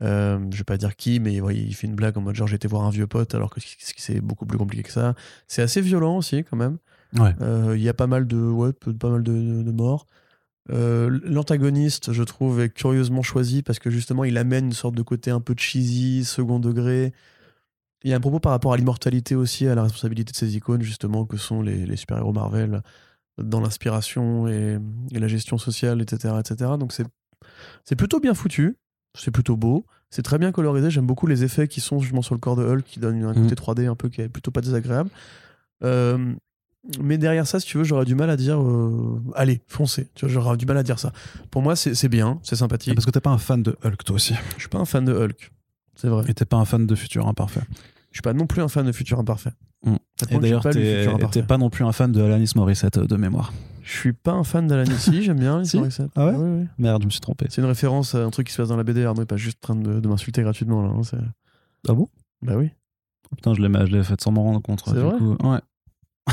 je 0.00 0.56
vais 0.56 0.64
pas 0.64 0.76
dire 0.76 0.96
qui, 0.96 1.20
mais 1.20 1.40
ouais, 1.40 1.56
il 1.56 1.74
fait 1.74 1.86
une 1.86 1.94
blague 1.94 2.16
en 2.16 2.22
mode 2.22 2.34
genre 2.34 2.52
été 2.52 2.66
voir 2.68 2.84
un 2.84 2.90
vieux 2.90 3.06
pote 3.06 3.34
alors 3.34 3.50
que 3.50 3.60
c'est 3.96 4.20
beaucoup 4.20 4.46
plus 4.46 4.58
compliqué 4.58 4.82
que 4.82 4.92
ça. 4.92 5.14
C'est 5.46 5.62
assez 5.62 5.80
violent 5.80 6.16
aussi 6.16 6.44
quand 6.44 6.56
même. 6.56 6.78
Ouais. 7.18 7.34
Euh, 7.40 7.74
Il 7.76 7.82
y 7.82 7.88
a 7.88 7.94
pas 7.94 8.06
mal 8.06 8.26
de, 8.26 8.36
ouais, 8.36 8.72
pas 8.72 9.10
mal 9.10 9.22
de, 9.22 9.62
de 9.62 9.72
morts. 9.72 10.06
Euh, 10.70 11.18
L'antagoniste, 11.24 12.12
je 12.12 12.22
trouve, 12.22 12.60
est 12.60 12.70
curieusement 12.70 13.22
choisi 13.22 13.62
parce 13.62 13.78
que 13.78 13.90
justement, 13.90 14.24
il 14.24 14.38
amène 14.38 14.66
une 14.66 14.72
sorte 14.72 14.94
de 14.94 15.02
côté 15.02 15.30
un 15.30 15.40
peu 15.40 15.54
cheesy, 15.56 16.24
second 16.24 16.60
degré. 16.60 17.12
Il 18.02 18.10
y 18.10 18.14
a 18.14 18.16
un 18.16 18.20
propos 18.20 18.40
par 18.40 18.52
rapport 18.52 18.72
à 18.72 18.76
l'immortalité 18.76 19.34
aussi, 19.34 19.66
à 19.66 19.74
la 19.74 19.82
responsabilité 19.82 20.32
de 20.32 20.36
ces 20.36 20.56
icônes, 20.56 20.82
justement, 20.82 21.26
que 21.26 21.36
sont 21.36 21.60
les, 21.60 21.84
les 21.84 21.96
super-héros 21.96 22.32
Marvel, 22.32 22.82
dans 23.36 23.60
l'inspiration 23.60 24.48
et, 24.48 24.78
et 25.10 25.18
la 25.18 25.28
gestion 25.28 25.58
sociale, 25.58 26.00
etc. 26.00 26.34
etc. 26.38 26.72
Donc 26.78 26.92
c'est 26.92 27.96
plutôt 27.96 28.20
bien 28.20 28.34
foutu, 28.34 28.76
c'est 29.14 29.30
plutôt 29.30 29.56
beau, 29.56 29.84
c'est 30.10 30.22
très 30.22 30.38
bien 30.38 30.52
colorisé. 30.52 30.90
J'aime 30.90 31.06
beaucoup 31.06 31.26
les 31.26 31.44
effets 31.44 31.68
qui 31.68 31.80
sont 31.80 31.98
justement 32.00 32.22
sur 32.22 32.34
le 32.34 32.40
corps 32.40 32.56
de 32.56 32.64
Hulk, 32.64 32.84
qui 32.84 33.00
donnent 33.00 33.24
un 33.24 33.34
côté 33.34 33.54
3D 33.54 33.88
un 33.88 33.94
peu 33.94 34.08
qui 34.08 34.20
est 34.20 34.28
plutôt 34.28 34.50
pas 34.50 34.60
désagréable. 34.60 35.10
Euh, 35.82 36.34
mais 37.00 37.18
derrière 37.18 37.46
ça, 37.46 37.60
si 37.60 37.66
tu 37.66 37.78
veux, 37.78 37.84
j'aurais 37.84 38.04
du 38.04 38.14
mal 38.14 38.30
à 38.30 38.36
dire 38.36 38.60
euh, 38.60 39.22
allez, 39.34 39.60
foncez. 39.66 40.08
Tu 40.14 40.24
vois, 40.24 40.32
j'aurais 40.32 40.56
du 40.56 40.66
mal 40.66 40.78
à 40.78 40.82
dire 40.82 40.98
ça. 40.98 41.12
Pour 41.50 41.62
moi, 41.62 41.76
c'est 41.76 42.08
bien, 42.08 42.40
c'est 42.42 42.56
sympathique. 42.56 42.94
Parce 42.94 43.06
que 43.06 43.10
t'es 43.10 43.20
pas 43.20 43.30
un 43.30 43.38
fan 43.38 43.62
de 43.62 43.76
Hulk, 43.84 44.04
toi 44.04 44.16
aussi. 44.16 44.34
Je 44.56 44.60
suis 44.60 44.68
pas 44.68 44.78
un 44.78 44.84
fan 44.84 45.04
de 45.04 45.12
Hulk, 45.12 45.52
c'est 45.94 46.08
vrai. 46.08 46.24
Et 46.28 46.34
t'es 46.34 46.44
pas 46.46 46.56
un 46.56 46.64
fan 46.64 46.86
de 46.86 46.94
Futur 46.94 47.28
Imparfait. 47.28 47.62
Je 48.12 48.16
suis 48.16 48.22
pas 48.22 48.32
non 48.32 48.46
plus 48.46 48.62
un 48.62 48.68
fan 48.68 48.86
de 48.86 48.92
Futur 48.92 49.18
Imparfait. 49.18 49.52
Mm. 49.84 49.96
Et 50.30 50.38
d'ailleurs, 50.38 50.62
t'es 51.30 51.42
pas 51.42 51.58
non 51.58 51.70
plus 51.70 51.84
un 51.84 51.92
fan 51.92 52.10
de 52.12 52.22
Alanis 52.22 52.52
Morissette 52.56 52.98
euh, 52.98 53.06
de 53.06 53.16
mémoire. 53.16 53.52
Je 53.90 53.96
suis 53.96 54.12
pas 54.12 54.32
un 54.32 54.44
fan 54.44 54.66
d'Alanis. 54.68 54.98
si, 54.98 55.22
j'aime 55.22 55.40
bien. 55.40 55.64
Si. 55.64 55.78
Ah 56.14 56.26
ouais 56.28 56.34
oui. 56.36 56.66
Merde, 56.78 57.02
je 57.02 57.06
me 57.06 57.10
suis 57.10 57.20
trompé. 57.20 57.46
C'est 57.50 57.60
une 57.60 57.66
référence 57.66 58.14
à 58.14 58.24
un 58.24 58.30
truc 58.30 58.46
qui 58.46 58.52
se 58.52 58.62
passe 58.62 58.68
dans 58.68 58.76
la 58.76 58.84
BD. 58.84 59.04
Arnaud 59.04 59.22
est 59.22 59.26
pas 59.26 59.36
juste 59.36 59.58
en 59.64 59.74
train 59.74 59.76
de, 59.76 59.98
de 60.00 60.08
m'insulter 60.08 60.42
gratuitement 60.42 60.82
là. 60.82 60.90
hein, 60.90 61.02
c'est- 61.02 61.16
Ah 61.88 61.94
bon? 61.94 62.06
Bah 62.42 62.54
oui. 62.56 62.70
Oh, 63.32 63.34
Putain, 63.36 63.54
je 63.54 63.62
l'ai 63.62 63.86
je 63.86 63.92
l'ai 63.96 64.04
fait 64.04 64.20
sans 64.20 64.30
m'en 64.32 64.42
rendre 64.44 64.60
compte. 64.62 64.82
C'est 64.86 64.94
du 64.94 65.00
vrai? 65.00 65.18
coup. 65.18 65.36
Ouais. 65.42 65.58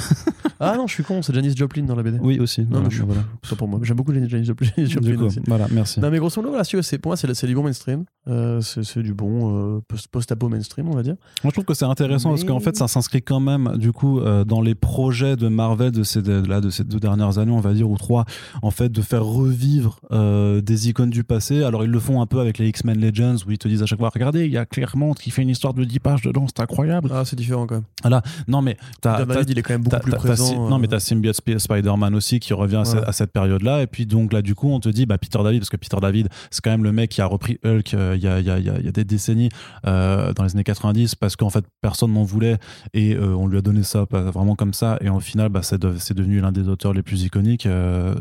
Ah 0.59 0.73
non, 0.75 0.87
je 0.87 0.93
suis 0.93 1.03
con. 1.03 1.21
C'est 1.21 1.35
Janis 1.35 1.55
Joplin 1.55 1.83
dans 1.83 1.93
la 1.95 2.01
BD. 2.01 2.17
Oui, 2.19 2.39
aussi. 2.39 2.61
Non, 2.61 2.67
Voilà, 2.71 2.83
mais 2.85 2.89
je 2.89 2.95
suis 2.95 3.05
voilà. 3.05 3.21
Pas 3.47 3.55
pour 3.55 3.67
moi. 3.67 3.79
J'aime 3.83 3.95
beaucoup 3.95 4.11
Janis 4.11 4.43
Joplin. 4.43 4.67
Joplin 4.75 5.11
Du 5.11 5.15
coup, 5.17 5.25
aussi. 5.25 5.39
voilà, 5.45 5.67
merci. 5.69 5.99
Non 5.99 6.09
mais 6.09 6.17
grosso 6.17 6.41
modo, 6.41 6.49
voilà, 6.49 6.63
c'est 6.63 6.97
pour 6.97 7.11
moi 7.11 7.15
c'est 7.15 7.31
c'est 7.35 7.45
du 7.45 7.53
bon 7.53 7.61
mainstream. 7.61 8.05
Euh, 8.27 8.59
c'est 8.61 9.03
du 9.03 9.13
bon 9.13 9.75
euh, 9.77 9.81
post- 9.87 10.07
post-apo 10.07 10.49
mainstream, 10.49 10.89
on 10.89 10.95
va 10.95 11.03
dire. 11.03 11.13
Moi, 11.43 11.51
je 11.51 11.51
trouve 11.51 11.65
que 11.65 11.75
c'est 11.75 11.85
intéressant 11.85 12.29
parce 12.29 12.41
Mais- 12.41 12.47
qu'en 12.47 12.59
fait, 12.59 12.75
ça 12.75 12.87
s'inscrit 12.87 13.21
quand 13.21 13.39
même, 13.39 13.77
du 13.77 13.91
coup, 13.93 14.19
euh, 14.19 14.43
dans 14.45 14.61
les 14.61 14.73
projets 14.75 15.35
de 15.37 15.47
Marvel 15.47 15.91
de 15.91 16.01
ces, 16.03 16.21
de, 16.23 16.43
là, 16.45 16.59
de 16.59 16.69
ces 16.71 16.83
deux 16.83 16.99
dernières 16.99 17.37
années, 17.37 17.51
on 17.53 17.61
va 17.61 17.73
dire, 17.73 17.89
ou 17.89 17.95
trois, 17.95 18.25
en 18.63 18.71
fait, 18.71 18.89
de 18.91 19.01
faire 19.01 19.23
revivre 19.23 19.99
des 20.11 20.89
icônes 20.89 21.09
du 21.11 21.23
passé. 21.23 21.63
Alors, 21.63 21.83
ils 21.85 21.89
le 21.91 21.99
font 21.99 22.19
un 22.21 22.25
peu 22.25 22.39
avec 22.39 22.57
les 22.57 22.67
X-Men 22.67 22.99
Legends, 22.99 23.35
où 23.47 23.51
ils 23.51 23.57
te 23.59 23.67
disent 23.67 23.83
à 23.83 23.85
chaque 23.85 23.99
fois, 23.99 24.09
regardez, 24.13 24.45
il 24.45 24.51
y 24.51 24.57
a 24.57 24.65
Claremont 24.65 25.13
qui 25.13 25.29
fait 25.29 25.43
une 25.43 25.49
histoire 25.49 25.73
de 25.73 25.83
10 25.85 25.99
pages 25.99 26.21
dedans, 26.23 26.47
c'est 26.47 26.61
incroyable. 26.61 27.09
Ah, 27.13 27.23
c'est 27.23 27.35
différent 27.37 27.65
quand 27.67 27.75
même. 28.03 28.21
Non, 28.47 28.61
mais 28.63 28.75
t'as. 29.01 29.23
Il 29.47 29.57
est 29.57 29.61
quand 29.61 29.73
même 29.75 29.76
beaucoup 29.79 29.99
plus 29.99 30.11
présent. 30.13 30.69
Non, 30.69 30.77
mais 30.79 30.87
euh, 30.87 30.91
t'as 30.91 30.99
Symbiote 30.99 31.35
Sp- 31.35 31.59
Spider-Man 31.59 32.15
aussi 32.15 32.39
qui 32.39 32.53
revient 32.53 32.77
à, 32.77 32.85
ce- 32.85 32.97
Ouais. 32.97 33.03
à 33.05 33.11
cette 33.11 33.31
période-là. 33.31 33.81
Et 33.83 33.87
puis, 33.87 34.05
donc 34.05 34.33
là, 34.33 34.41
du 34.41 34.55
coup, 34.55 34.69
on 34.71 34.79
te 34.79 34.89
dit, 34.89 35.05
bah, 35.05 35.17
Peter 35.17 35.39
David, 35.43 35.59
parce 35.61 35.69
que 35.69 35.77
Peter 35.77 35.97
David, 36.01 36.29
c'est 36.51 36.61
quand 36.63 36.69
même 36.71 36.83
le 36.83 36.91
mec 36.91 37.09
qui 37.11 37.21
a 37.21 37.25
repris 37.25 37.59
Hulk 37.65 37.93
euh, 37.93 38.13
il 38.15 38.23
y, 38.23 38.27
a, 38.27 38.39
il 38.39 38.45
y 38.45 38.49
a- 38.49 38.59
il 38.59 38.65
y 38.65 38.69
a- 38.69 38.79
il 38.79 38.85
y 38.85 38.87
a 38.87 38.91
des 38.91 39.03
décennies, 39.05 39.49
euh, 39.85 40.33
dans 40.33 40.43
les 40.43 40.51
années 40.53 40.63
90, 40.63 41.15
parce 41.15 41.35
qu'en 41.35 41.49
fait, 41.49 41.65
personne 41.81 42.13
n'en 42.13 42.23
voulait. 42.23 42.57
Et 42.93 43.15
euh, 43.15 43.35
on 43.35 43.47
lui 43.47 43.57
a 43.57 43.61
donné 43.61 43.83
ça 43.83 44.05
vraiment 44.09 44.55
comme 44.55 44.73
ça. 44.73 44.97
Et 45.01 45.09
au 45.09 45.19
final, 45.19 45.49
bah, 45.49 45.61
c'est 45.63 45.79
de- 45.81 45.95
c'est 45.97 46.13
devenu 46.15 46.39
l'un 46.41 46.51
des 46.51 46.67
auteurs 46.67 46.93
les 46.93 47.03
plus 47.03 47.23
iconiques 47.23 47.67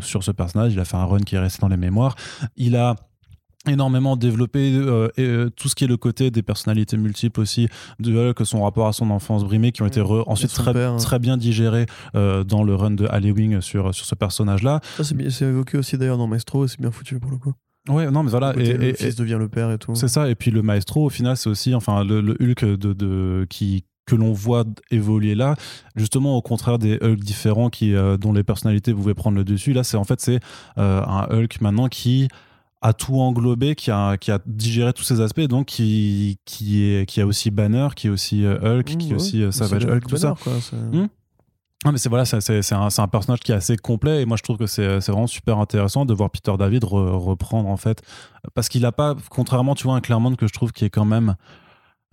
sur 0.00 0.22
ce 0.22 0.30
personnage. 0.30 0.72
Il 0.74 0.80
a 0.80 0.84
fait 0.84 0.96
un 0.96 1.04
run 1.04 1.18
qui 1.20 1.34
est 1.34 1.38
resté 1.38 1.60
dans 1.60 1.68
les 1.68 1.76
mémoires. 1.76 2.14
Il 2.56 2.76
a 2.76 2.96
énormément 3.66 4.16
développé 4.16 4.72
euh, 4.74 5.08
et, 5.16 5.22
euh, 5.22 5.50
tout 5.50 5.68
ce 5.68 5.74
qui 5.74 5.84
est 5.84 5.88
le 5.88 5.96
côté 5.96 6.30
des 6.30 6.42
personnalités 6.42 6.96
multiples 6.96 7.40
aussi 7.40 7.68
de 8.00 8.14
Hulk, 8.16 8.44
son 8.46 8.62
rapport 8.62 8.86
à 8.86 8.92
son 8.92 9.10
enfance 9.10 9.44
brimée 9.44 9.72
qui 9.72 9.82
ont 9.82 9.86
été 9.86 10.00
re- 10.00 10.24
ensuite 10.26 10.50
son 10.50 10.62
très, 10.62 10.72
père, 10.72 10.92
hein. 10.92 10.96
très 10.98 11.18
bien 11.18 11.36
digérés 11.36 11.86
euh, 12.14 12.44
dans 12.44 12.62
le 12.64 12.74
run 12.74 12.92
de 12.92 13.06
Halloween 13.06 13.60
sur, 13.60 13.94
sur 13.94 14.06
ce 14.06 14.14
personnage-là. 14.14 14.80
ça, 14.96 15.04
c'est 15.04 15.44
évoqué 15.44 15.78
aussi 15.78 15.98
d'ailleurs 15.98 16.18
dans 16.18 16.26
Maestro, 16.26 16.66
c'est 16.66 16.80
bien 16.80 16.90
foutu 16.90 17.18
pour 17.20 17.30
le 17.30 17.38
coup. 17.38 17.52
Ouais, 17.88 18.10
non, 18.10 18.22
mais 18.24 18.30
voilà. 18.30 18.52
Côté, 18.52 18.70
Et, 18.70 18.76
le 18.78 18.84
et- 18.88 18.94
fils 18.94 19.14
devient 19.16 19.36
le 19.38 19.48
père 19.48 19.70
et 19.70 19.78
tout. 19.78 19.94
c'est 19.94 20.08
ça. 20.08 20.28
Et 20.28 20.34
puis 20.34 20.50
le 20.50 20.60
maestro, 20.62 21.04
au 21.06 21.10
final, 21.10 21.36
c'est 21.36 21.48
aussi 21.48 21.72
enfin 21.74 22.02
le, 22.04 22.20
le 22.20 22.32
Hulk 22.40 22.64
de, 22.64 22.92
de- 22.92 23.46
qui 23.48 23.84
que 24.06 24.14
l'on 24.14 24.32
voit 24.32 24.62
évoluer 24.92 25.34
là, 25.34 25.56
justement 25.96 26.36
au 26.36 26.40
contraire 26.42 26.78
des 26.78 26.96
Hulk 27.02 27.18
différents 27.18 27.70
qui 27.70 27.92
euh, 27.92 28.16
dont 28.16 28.32
les 28.32 28.44
personnalités 28.44 28.94
pouvaient 28.94 29.14
prendre 29.14 29.36
le 29.36 29.42
dessus. 29.44 29.72
Là, 29.72 29.82
c'est 29.82 29.96
en 29.96 30.04
fait 30.04 30.20
c'est 30.20 30.38
euh, 30.78 31.02
un 31.04 31.26
Hulk 31.30 31.60
maintenant 31.60 31.88
qui 31.88 32.28
a 32.82 32.92
tout 32.92 33.16
englobé, 33.20 33.74
qui 33.74 33.90
a, 33.90 34.16
qui 34.16 34.30
a 34.30 34.38
digéré 34.46 34.92
tous 34.92 35.02
ces 35.02 35.20
aspects, 35.20 35.40
donc 35.40 35.66
qui, 35.66 36.38
qui, 36.44 36.82
est, 36.84 37.06
qui 37.06 37.20
a 37.20 37.26
aussi 37.26 37.50
Banner, 37.50 37.88
qui 37.96 38.06
est 38.06 38.10
aussi 38.10 38.44
euh, 38.44 38.58
Hulk, 38.78 38.94
Mmh, 38.94 38.98
qui 38.98 39.06
est 39.08 39.10
ouais. 39.10 39.16
aussi 39.16 39.42
euh, 39.42 39.50
Savage 39.50 39.84
Hulk, 39.86 40.06
tout 40.06 40.16
ça. 40.16 40.34
Quoi, 40.42 40.52
Mmh. 40.72 41.06
Ah, 41.84 41.92
mais 41.92 41.98
c'est 41.98 42.08
voilà, 42.08 42.24
c'est- 42.24 42.72
un, 42.72 43.08
personnage 43.08 43.40
qui 43.40 43.52
est 43.52 43.54
assez 43.54 43.76
complet 43.76 44.22
et 44.22 44.24
moi 44.26 44.36
je 44.36 44.42
trouve 44.42 44.56
que 44.56 44.66
c'est 44.66 44.98
vraiment 44.98 45.26
super 45.26 45.58
intéressant 45.58 46.04
de 46.04 46.14
voir 46.14 46.30
Peter 46.30 46.52
David 46.58 46.82
re- 46.84 47.16
reprendre 47.16 47.68
en 47.68 47.76
fait 47.76 48.02
parce 48.54 48.68
qu'il 48.68 48.84
a 48.86 48.92
pas, 48.92 49.14
contrairement 49.30 49.74
tu 49.74 49.84
vois 49.84 49.94
un 49.94 50.00
Claremont 50.00 50.34
que 50.36 50.46
je 50.48 50.52
trouve 50.52 50.72
qui 50.72 50.84
est 50.86 50.90
quand 50.90 51.04
même 51.04 51.36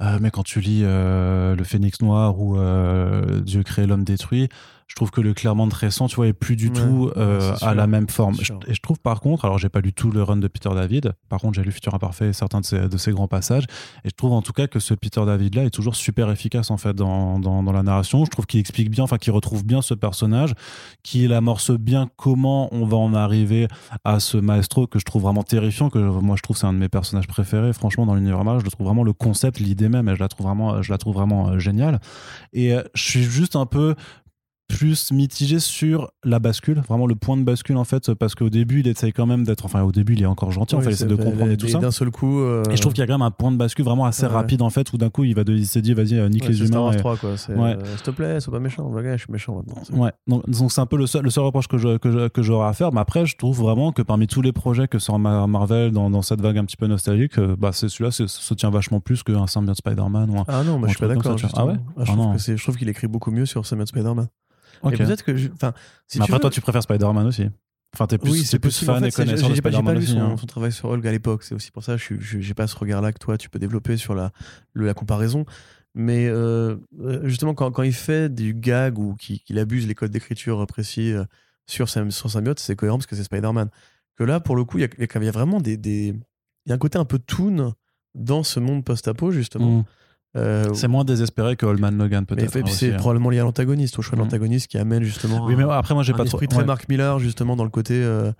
euh, 0.01 0.17
mais 0.21 0.31
quand 0.31 0.43
tu 0.43 0.59
lis 0.59 0.81
euh, 0.83 1.55
le 1.55 1.63
Phénix 1.63 2.01
Noir 2.01 2.39
ou 2.39 2.57
euh, 2.57 3.39
Dieu 3.41 3.63
crée 3.63 3.87
l'homme 3.87 4.03
détruit, 4.03 4.49
je 4.93 4.95
trouve 4.95 5.09
que 5.09 5.21
le 5.21 5.33
Claremont 5.33 5.67
récent, 5.73 6.05
tu 6.07 6.17
vois, 6.17 6.27
est 6.27 6.33
plus 6.33 6.55
du 6.55 6.67
Ouais, 6.67 6.73
tout 6.73 7.09
euh, 7.17 7.55
à 7.63 7.73
la 7.73 7.87
même 7.87 8.07
forme. 8.09 8.35
Je- 8.39 8.53
Et 8.67 8.75
je 8.75 8.79
trouve 8.79 8.99
par 8.99 9.21
contre, 9.21 9.43
alors 9.43 9.57
j'ai 9.57 9.67
pas 9.69 9.81
lu 9.81 9.91
tout 9.91 10.11
le 10.11 10.21
run 10.21 10.37
de 10.37 10.47
Peter 10.47 10.69
David, 10.69 11.13
par 11.29 11.39
contre 11.41 11.55
j'ai 11.55 11.63
lu 11.63 11.71
Futur 11.71 11.95
Imparfait 11.95 12.27
et 12.29 12.33
certains 12.33 12.59
de 12.61 12.65
ses, 12.65 12.87
de 12.87 12.97
ses 12.97 13.11
grands 13.11 13.27
passages, 13.27 13.63
et 14.05 14.09
je 14.09 14.15
trouve 14.15 14.33
en 14.33 14.43
tout 14.43 14.53
cas 14.53 14.67
que 14.67 14.79
ce 14.79 14.93
Peter 14.93 15.25
David 15.25 15.55
là 15.55 15.63
est 15.63 15.71
toujours 15.71 15.95
super 15.95 16.29
efficace 16.29 16.69
en 16.69 16.77
fait 16.77 16.93
dans, 16.95 17.39
dans, 17.39 17.63
dans 17.63 17.71
la 17.71 17.81
narration. 17.81 18.23
Je 18.23 18.29
trouve 18.29 18.45
qu'il 18.45 18.59
explique 18.59 18.91
bien, 18.91 19.03
enfin 19.03 19.17
qu'il 19.17 19.33
retrouve 19.33 19.65
bien 19.65 19.81
ce 19.81 19.95
personnage, 19.95 20.53
qu'il 21.01 21.33
amorce 21.33 21.71
bien 21.71 22.07
comment 22.15 22.69
on 22.71 22.85
va 22.85 22.97
en 22.97 23.15
arriver 23.15 23.67
à 24.03 24.19
ce 24.19 24.37
maestro 24.37 24.85
que 24.85 24.99
je 24.99 25.05
trouve 25.05 25.23
vraiment 25.23 25.41
terrifiant, 25.41 25.89
que 25.89 25.97
moi 25.97 26.35
je 26.35 26.43
trouve 26.43 26.55
c'est 26.55 26.67
un 26.67 26.73
de 26.73 26.77
mes 26.77 26.87
personnages 26.89 27.27
préférés, 27.27 27.73
franchement 27.73 28.05
dans 28.05 28.13
l'univers 28.13 28.43
Marvel, 28.43 28.59
je 28.59 28.65
le 28.65 28.71
trouve 28.71 28.85
vraiment 28.85 29.03
le 29.03 29.13
concept, 29.13 29.59
l'idée 29.59 29.89
même, 29.89 30.13
je 30.13 30.19
la 30.19 30.27
trouve 30.27 30.45
vraiment, 30.45 30.83
je 30.83 30.91
la 30.91 30.99
trouve 30.99 31.15
vraiment 31.15 31.49
euh, 31.49 31.57
géniale. 31.57 31.99
Et 32.53 32.73
euh, 32.75 32.83
je 32.93 33.01
suis 33.01 33.23
juste 33.23 33.55
un 33.55 33.65
peu 33.65 33.95
plus 34.77 35.11
mitigé 35.11 35.59
sur 35.59 36.11
la 36.23 36.39
bascule, 36.39 36.81
vraiment 36.87 37.05
le 37.07 37.15
point 37.15 37.37
de 37.37 37.43
bascule 37.43 37.77
en 37.77 37.83
fait, 37.83 38.13
parce 38.13 38.35
qu'au 38.35 38.49
début 38.49 38.79
il 38.81 38.87
essaye 38.87 39.13
quand 39.13 39.25
même 39.25 39.43
d'être, 39.43 39.65
enfin 39.65 39.81
au 39.83 39.91
début 39.91 40.13
il 40.13 40.21
est 40.23 40.25
encore 40.25 40.51
gentil, 40.51 40.75
Oui, 40.75 40.81
enfin 40.81 40.89
il 40.89 40.93
essaie 40.93 41.05
de 41.05 41.15
comprendre 41.15 41.51
et 41.51 41.57
tout 41.57 41.67
et 41.67 41.69
ça. 41.69 41.79
D'un 41.79 41.91
seul 41.91 42.11
coup. 42.11 42.39
euh, 42.39 42.63
Et 42.71 42.75
je 42.75 42.81
trouve 42.81 42.93
qu'il 42.93 43.01
y 43.01 43.03
a 43.03 43.07
quand 43.07 43.13
même 43.13 43.21
un 43.21 43.31
point 43.31 43.51
de 43.51 43.57
bascule 43.57 43.85
vraiment 43.85 44.05
assez 44.05 44.25
Ouais. 44.25 44.31
rapide 44.31 44.61
en 44.61 44.69
fait, 44.69 44.91
où 44.93 44.97
d'un 44.97 45.09
coup 45.09 45.23
il 45.23 45.35
va 45.35 45.43
de, 45.43 45.53
il 45.53 45.65
s'est 45.67 45.81
dit 45.81 45.93
vas-y 45.93 46.15
euh, 46.15 46.29
nique 46.29 46.43
ouais, 46.43 46.49
les 46.49 46.61
humains. 46.67 46.79
Wars 46.79 46.93
et- 46.93 46.97
3, 46.97 47.17
quoi. 47.17 47.29
Ouais. 47.31 47.35
euh, 47.75 47.85
S'il 47.95 48.01
te 48.03 48.11
plaît, 48.11 48.39
sois 48.39 48.51
pas 48.53 48.59
méchant. 48.59 48.89
Le 48.93 49.01
gars, 49.01 49.15
je 49.17 49.23
suis 49.23 49.31
méchant 49.31 49.55
maintenant. 49.55 50.01
Ouais, 50.03 50.11
donc 50.27 50.49
donc 50.49 50.71
c'est 50.71 50.81
un 50.81 50.85
peu 50.85 50.97
le 50.97 51.05
seul, 51.07 51.23
le 51.23 51.29
seul 51.29 51.43
reproche 51.43 51.67
que 51.67 51.77
je- 51.77 51.97
que 51.97 52.11
je- 52.11 52.27
que 52.27 52.41
j'aurais 52.41 52.67
à 52.67 52.73
faire. 52.73 52.91
Mais 52.93 52.99
après, 53.01 53.25
je 53.25 53.35
trouve 53.37 53.57
vraiment 53.59 53.91
que 53.91 54.01
parmi 54.01 54.27
tous 54.27 54.41
les 54.41 54.51
projets 54.53 54.87
que 54.87 54.99
sort 54.99 55.19
Mar- 55.19 55.47
Marvel 55.47 55.91
dans, 55.91 56.09
dans 56.09 56.21
cette 56.21 56.41
vague 56.41 56.57
un 56.57 56.65
petit 56.65 56.77
peu 56.77 56.87
nostalgique, 56.87 57.39
bah, 57.39 57.71
c'est 57.73 57.89
celui-là 57.89 58.11
se 58.11 58.53
tient 58.53 58.69
vachement 58.69 58.99
plus 58.99 59.23
qu'un 59.23 59.47
symbiote 59.47 59.77
Spider-Man. 59.77 60.29
Ou 60.31 60.39
un... 60.39 60.45
Ah 60.47 60.63
non, 60.63 60.79
moi 60.79 60.87
Un 60.87 60.91
je 60.91 60.97
suis 60.97 61.05
pas 61.05 61.13
d'accord. 61.13 61.35
Ah 61.55 61.65
ouais 61.65 61.73
Ah 61.97 62.03
c'est- 62.37 62.57
je 62.57 62.63
trouve 62.63 62.77
qu'il 62.77 62.89
écrit 62.89 63.07
beaucoup 63.07 63.31
mieux 63.31 63.45
sur 63.45 63.65
Samuel 63.65 63.87
Spider-Man. 63.87 64.27
Et 64.91 64.97
peut-être 64.97 65.23
que. 65.23 65.35
je- 65.37 65.49
Enfin, 65.53 65.73
si 66.07 66.19
mais 66.19 66.25
tu 66.25 66.31
après, 66.31 66.33
veux- 66.37 66.39
toi, 66.41 66.49
tu 66.49 66.61
préfères 66.61 66.83
Spider-Man 66.83 67.25
aussi. 67.27 67.49
Enfin, 67.95 68.07
t'es 68.07 68.17
plus, 68.17 68.31
oui, 68.31 68.43
c'est 68.43 68.57
plus 68.57 68.77
fan 68.83 68.95
En 68.95 68.99
fait, 69.01 69.07
et 69.09 69.11
connaisseur 69.11 69.49
de 69.49 69.55
j'ai 69.55 69.61
pas, 69.61 69.69
lu 69.93 70.05
son, 70.05 70.19
hein. 70.19 70.35
son 70.37 70.47
travail 70.47 70.71
sur 70.71 70.89
Hulk 70.89 71.05
à 71.05 71.11
l'époque. 71.11 71.43
C'est 71.43 71.53
aussi 71.53 71.69
pour 71.69 71.83
ça 71.83 71.95
que 71.97 72.19
j'ai 72.19 72.53
pas 72.55 72.65
ce 72.65 72.75
regard-là 72.75 73.13
que 73.13 73.19
toi, 73.19 73.37
tu 73.37 73.49
peux 73.51 73.59
développer 73.59 73.97
sur 73.97 74.15
la, 74.15 74.31
le- 74.73 74.87
la 74.87 74.95
comparaison. 74.95 75.45
Mais 75.93 76.27
euh, 76.27 76.75
euh, 77.01 77.21
justement, 77.27 77.53
quand, 77.53 77.69
quand 77.71 77.83
il 77.83 77.93
fait 77.93 78.33
du 78.33 78.55
gag 78.55 78.97
ou 78.97 79.15
qu'il 79.15 79.59
abuse 79.59 79.87
les 79.87 79.93
codes 79.93 80.09
d'écriture 80.09 80.65
précis 80.65 81.11
euh, 81.13 81.23
sur, 81.67 81.87
sur 81.87 82.31
Symbiote, 82.31 82.57
c'est 82.59 82.75
cohérent 82.75 82.97
parce 82.97 83.05
que 83.05 83.15
c'est 83.15 83.23
Spider-Man. 83.25 83.69
Que 84.17 84.23
là, 84.23 84.39
pour 84.39 84.55
le 84.55 84.63
coup, 84.63 84.79
il 84.79 84.81
y 84.81 84.83
y 84.85 85.03
a 85.03 85.19
il 85.23 85.29
vraiment 85.31 85.61
des, 85.61 85.77
des- 85.77 86.15
Il 86.65 86.69
y 86.69 86.71
a 86.71 86.75
un 86.75 86.79
côté 86.79 86.97
un 86.97 87.05
peu 87.05 87.19
toon 87.19 87.73
dans 88.15 88.41
ce 88.41 88.59
monde 88.59 88.83
post-apo, 88.83 89.29
justement. 89.31 89.79
Mm. 89.81 89.83
Euh, 90.35 90.73
C'est 90.73 90.87
moins 90.87 91.03
désespéré 91.05 91.55
que 91.55 91.65
Old 91.65 91.79
Man 91.79 91.97
Logan, 91.97 92.25
peut-être. 92.25 92.43
et 92.55 92.61
puis 92.63 92.69
hein, 92.71 92.73
c'est 92.75 92.93
hein. 92.93 92.97
probablement 92.97 93.29
lié 93.29 93.39
à 93.39 93.43
l'antagoniste, 93.43 93.99
au 93.99 94.01
choix 94.01 94.15
de 94.15 94.21
Mm. 94.21 94.25
l'antagoniste 94.25 94.67
qui 94.67 94.77
amène 94.77 95.03
justement 95.03 95.45
Oui, 95.45 95.55
mais 95.55 95.63
après, 95.63 95.93
moi, 95.93 96.01
j'ai 96.03 96.13
pas 96.13 96.19
trop. 96.25 96.37
esprit 96.37 96.47
très 96.47 96.59
ouais. 96.59 96.65
Mark 96.65 96.89
Miller, 96.89 97.19
justement, 97.19 97.55
dans 97.55 97.63
le 97.63 97.69
côté. 97.69 97.93
euh, 98.03 98.31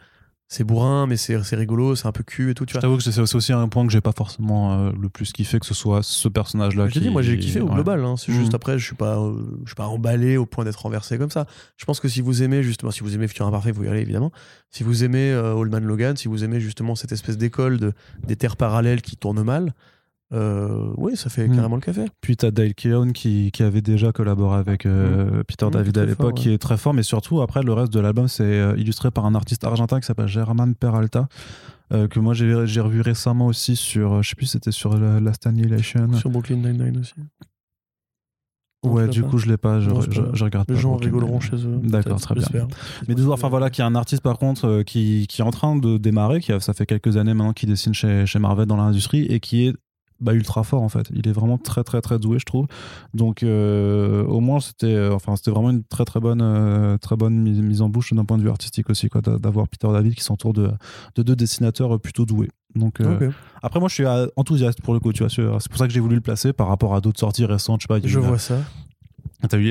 c'est 0.50 0.64
bourrin, 0.66 1.08
mais 1.08 1.18
c'est 1.18 1.36
rigolo, 1.56 1.96
c'est 1.96 2.06
un 2.06 2.12
peu 2.12 2.22
cul 2.22 2.52
et 2.52 2.54
tout, 2.54 2.66
tu 2.68 2.76
Je 2.76 2.80
t'avoue 2.80 2.98
que 2.98 3.04
c'est 3.04 3.20
aussi 3.36 3.54
un 3.54 3.68
point 3.70 3.88
que 3.88 3.92
j'ai 3.92 4.02
pas 4.02 4.12
forcément 4.12 4.74
euh, 4.88 4.92
le 5.02 5.10
plus 5.10 5.32
kiffé, 5.32 5.58
que 5.60 5.66
ce 5.66 5.74
soit 5.74 6.04
ce 6.04 6.28
personnage-là. 6.28 6.90
Qui- 6.90 7.00
dis, 7.00 7.10
moi 7.10 7.24
j'ai 7.24 7.40
kiffé 7.40 7.60
au 7.60 7.68
ouais. 7.68 7.74
global. 7.74 8.04
hein. 8.06 8.18
C'est 8.18 8.34
juste 8.34 8.50
Mhm. 8.50 8.56
après, 8.56 8.78
je 8.78 8.86
suis 8.86 8.96
pas, 8.96 9.18
je 9.64 9.70
suis 9.70 9.76
pas 9.76 9.88
emballé 9.88 10.38
au 10.38 10.46
point 10.46 10.64
d'être 10.64 10.82
renversé 10.84 11.18
comme 11.18 11.32
ça. 11.32 11.48
Je 11.78 11.86
pense 11.86 12.00
que 12.00 12.08
si 12.08 12.22
vous 12.22 12.44
aimez 12.44 12.62
justement, 12.62 12.92
si 12.92 13.00
vous 13.00 13.16
aimez 13.16 13.28
Futur 13.28 13.48
Imparfait, 13.48 13.72
vous 13.72 13.84
y 13.84 13.88
allez 13.88 14.02
évidemment. 14.02 14.32
Si 14.70 14.84
vous 14.84 15.04
aimez 15.04 15.32
euh, 15.32 15.54
Old 15.56 15.72
Man 15.72 15.86
Logan, 15.86 16.18
si 16.18 16.28
vous 16.28 16.44
aimez 16.44 16.60
justement 16.60 16.94
cette 16.94 17.14
espèce 17.14 17.38
d'école 17.38 17.80
de 17.80 17.94
des 18.28 18.36
terres 18.36 18.58
parallèles 18.58 19.02
qui 19.02 19.16
tournent 19.18 19.42
mal, 19.44 19.74
euh, 20.34 20.92
oui, 20.98 21.16
ça 21.16 21.30
fait 21.30 21.48
Mm. 21.48 21.56
carrément 21.56 21.76
le 21.76 21.82
café. 21.82 22.06
Puis 22.22 22.36
t'as 22.38 22.52
Dale 22.52 22.74
Keown 22.74 23.14
qui, 23.14 23.52
qui 23.52 23.62
avait 23.64 23.82
déjà 23.82 24.12
collaboré 24.12 24.58
avec 24.58 24.86
euh, 24.86 25.44
Peter 25.48 25.66
Mm, 25.68 25.72
David 25.72 25.98
à 26.00 26.06
l'époque, 26.06 26.36
qui 26.36 26.52
est 26.52 26.58
très 26.58 26.78
fort, 26.78 26.94
mais 26.94 27.04
surtout 27.04 27.42
après 27.42 27.62
le 27.62 27.72
reste 27.74 27.94
de 27.94 28.00
l'album 28.00 28.28
c'est 28.28 28.44
euh, 28.44 28.76
illustré 28.78 29.12
par 29.12 29.26
un 29.26 29.36
artiste 29.36 29.64
argentin 29.64 30.00
qui 30.00 30.06
s'appelle 30.08 30.28
German 30.28 30.74
Peralta, 30.76 31.28
euh, 31.94 32.08
que 32.08 32.20
moi 32.20 32.34
j'ai 32.34 32.82
revu 32.82 33.02
récemment 33.02 33.46
aussi 33.48 33.76
sur, 33.76 34.24
je 34.24 34.30
sais 34.30 34.36
plus, 34.36 34.48
c'était 34.48 34.72
sur 34.72 34.98
la, 34.98 35.20
Last 35.20 35.46
Annihilation. 35.46 36.12
Sur 36.14 36.30
Brooklyn 36.30 36.56
Nine-Nine 36.58 36.98
aussi. 37.00 37.14
Ouais, 38.86 39.06
tu 39.08 39.12
du 39.20 39.22
pas 39.24 39.30
coup 39.30 39.38
je 39.38 39.48
l'ai 39.48 39.56
pas, 39.56 39.80
je, 39.80 39.90
Non, 39.90 40.02
c'est 40.02 40.12
je, 40.12 40.18
pas 40.20 40.24
grave. 40.24 40.36
je 40.36 40.44
regarde 40.44 40.66
Les 40.70 40.76
pas. 40.76 40.82
gens 40.82 40.96
rigoleront 40.98 41.40
chez 41.40 41.56
eux. 41.56 41.80
D'accord, 41.84 42.20
très 42.20 42.36
bien. 42.36 42.68
Mais 43.08 43.16
toujours, 43.16 43.34
enfin 43.34 43.48
voilà, 43.48 43.70
qui 43.70 43.80
est 43.80 43.84
un 43.86 43.96
artiste 43.96 44.22
par 44.22 44.38
contre 44.38 44.66
euh, 44.68 44.84
qui, 44.84 45.26
qui 45.30 45.40
est 45.42 45.44
en 45.46 45.52
train 45.52 45.78
de 45.78 45.98
démarrer, 45.98 46.42
qui 46.42 46.52
a, 46.52 46.60
ça 46.60 46.74
fait 46.74 46.86
quelques 46.86 47.16
années 47.16 47.34
maintenant 47.34 47.54
qu'il 47.54 47.70
dessine 47.70 47.94
chez, 47.94 48.26
chez 48.26 48.40
Marvel 48.40 48.66
dans 48.66 48.76
l'industrie 48.76 49.24
et 49.28 49.40
qui 49.40 49.68
est 49.68 49.74
bah, 50.24 50.34
ultra 50.34 50.64
fort 50.64 50.82
en 50.82 50.90
fait. 50.90 51.08
Il 51.14 51.28
est 51.28 51.32
vraiment 51.32 51.58
très 51.58 51.84
très 51.84 52.02
très 52.02 52.18
doué, 52.18 52.40
je 52.40 52.46
trouve. 52.46 52.66
Donc 53.14 53.44
euh, 53.44 54.24
au 54.26 54.40
moins 54.40 54.60
c'était, 54.60 54.88
euh, 54.96 55.14
enfin 55.14 55.36
c'était 55.36 55.52
vraiment 55.52 55.70
une 55.70 55.84
très 55.84 56.06
très 56.06 56.20
bonne 56.20 56.42
euh, 56.42 56.98
très 56.98 57.16
bonne 57.16 57.36
mise, 57.40 57.60
mise 57.62 57.82
en 57.82 57.90
bouche 57.90 58.14
d'un 58.14 58.26
point 58.26 58.38
de 58.38 58.44
vue 58.44 58.50
artistique 58.50 58.90
aussi 58.90 59.10
quoi, 59.10 59.22
d'a- 59.22 59.38
d'avoir 59.38 59.68
Peter 59.68 59.88
David 59.92 60.16
qui 60.16 60.24
s'entoure 60.24 60.54
de, 60.54 60.72
de 61.16 61.24
deux 61.24 61.36
dessinateurs 61.36 62.00
plutôt 62.00 62.26
doués. 62.26 62.50
Donc 62.76 63.02
après 63.62 63.80
moi 63.80 63.88
je 63.90 63.94
suis 63.94 64.06
enthousiaste 64.36 64.82
pour 64.82 64.96
le 64.96 65.00
coup, 65.00 65.14
tu 65.14 65.24
vois. 65.24 65.30
C'est 65.30 65.70
pour 65.70 65.78
ça 65.78 65.86
que 65.88 65.94
j'ai 65.94 66.00
voulu 66.00 66.16
le 66.16 66.22
placer 66.22 66.54
par 66.54 66.68
rapport 66.68 66.96
à 66.96 67.02
d'autres 67.02 67.20
sorties 67.20 67.46
récentes. 67.46 67.82
Je 67.82 67.88
sais 67.88 68.02
pas. 68.02 68.08
Je 68.08 68.20
vois 68.20 68.40
ça. 68.40 68.58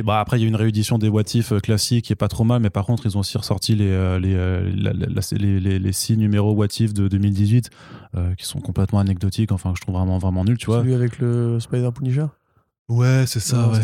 Bah, 0.04 0.20
après, 0.20 0.38
il 0.38 0.40
y 0.40 0.44
a 0.44 0.46
eu 0.46 0.48
une 0.48 0.56
réédition 0.56 0.98
des 0.98 1.08
What 1.08 1.22
If 1.34 1.52
euh, 1.52 1.58
classiques 1.60 2.04
qui 2.06 2.12
est 2.12 2.16
pas 2.16 2.28
trop 2.28 2.44
mal, 2.44 2.60
mais 2.60 2.70
par 2.70 2.84
contre, 2.84 3.06
ils 3.06 3.16
ont 3.16 3.20
aussi 3.20 3.38
ressorti 3.38 3.74
les, 3.74 3.88
euh, 3.90 4.18
les, 4.18 4.34
euh, 4.34 4.70
la- 4.76 4.92
les, 5.38 5.60
les, 5.60 5.78
les 5.78 5.92
six 5.92 6.16
numéros 6.16 6.52
What 6.52 6.66
If 6.78 6.92
de 6.92 7.08
2018 7.08 7.70
euh, 8.16 8.34
qui 8.34 8.44
sont 8.46 8.60
complètement 8.60 8.98
anecdotiques, 8.98 9.50
enfin, 9.52 9.72
que 9.72 9.78
je 9.78 9.82
trouve 9.82 9.94
vraiment, 9.96 10.18
vraiment 10.18 10.44
nuls, 10.44 10.58
tu 10.58 10.66
vois. 10.66 10.80
Celui 10.80 10.94
avec 10.94 11.18
le 11.18 11.58
Spider 11.60 11.88
Punisher 11.94 12.26
Ouais, 12.92 13.24
c'est 13.26 13.40
ça, 13.40 13.68
ouais. 13.68 13.78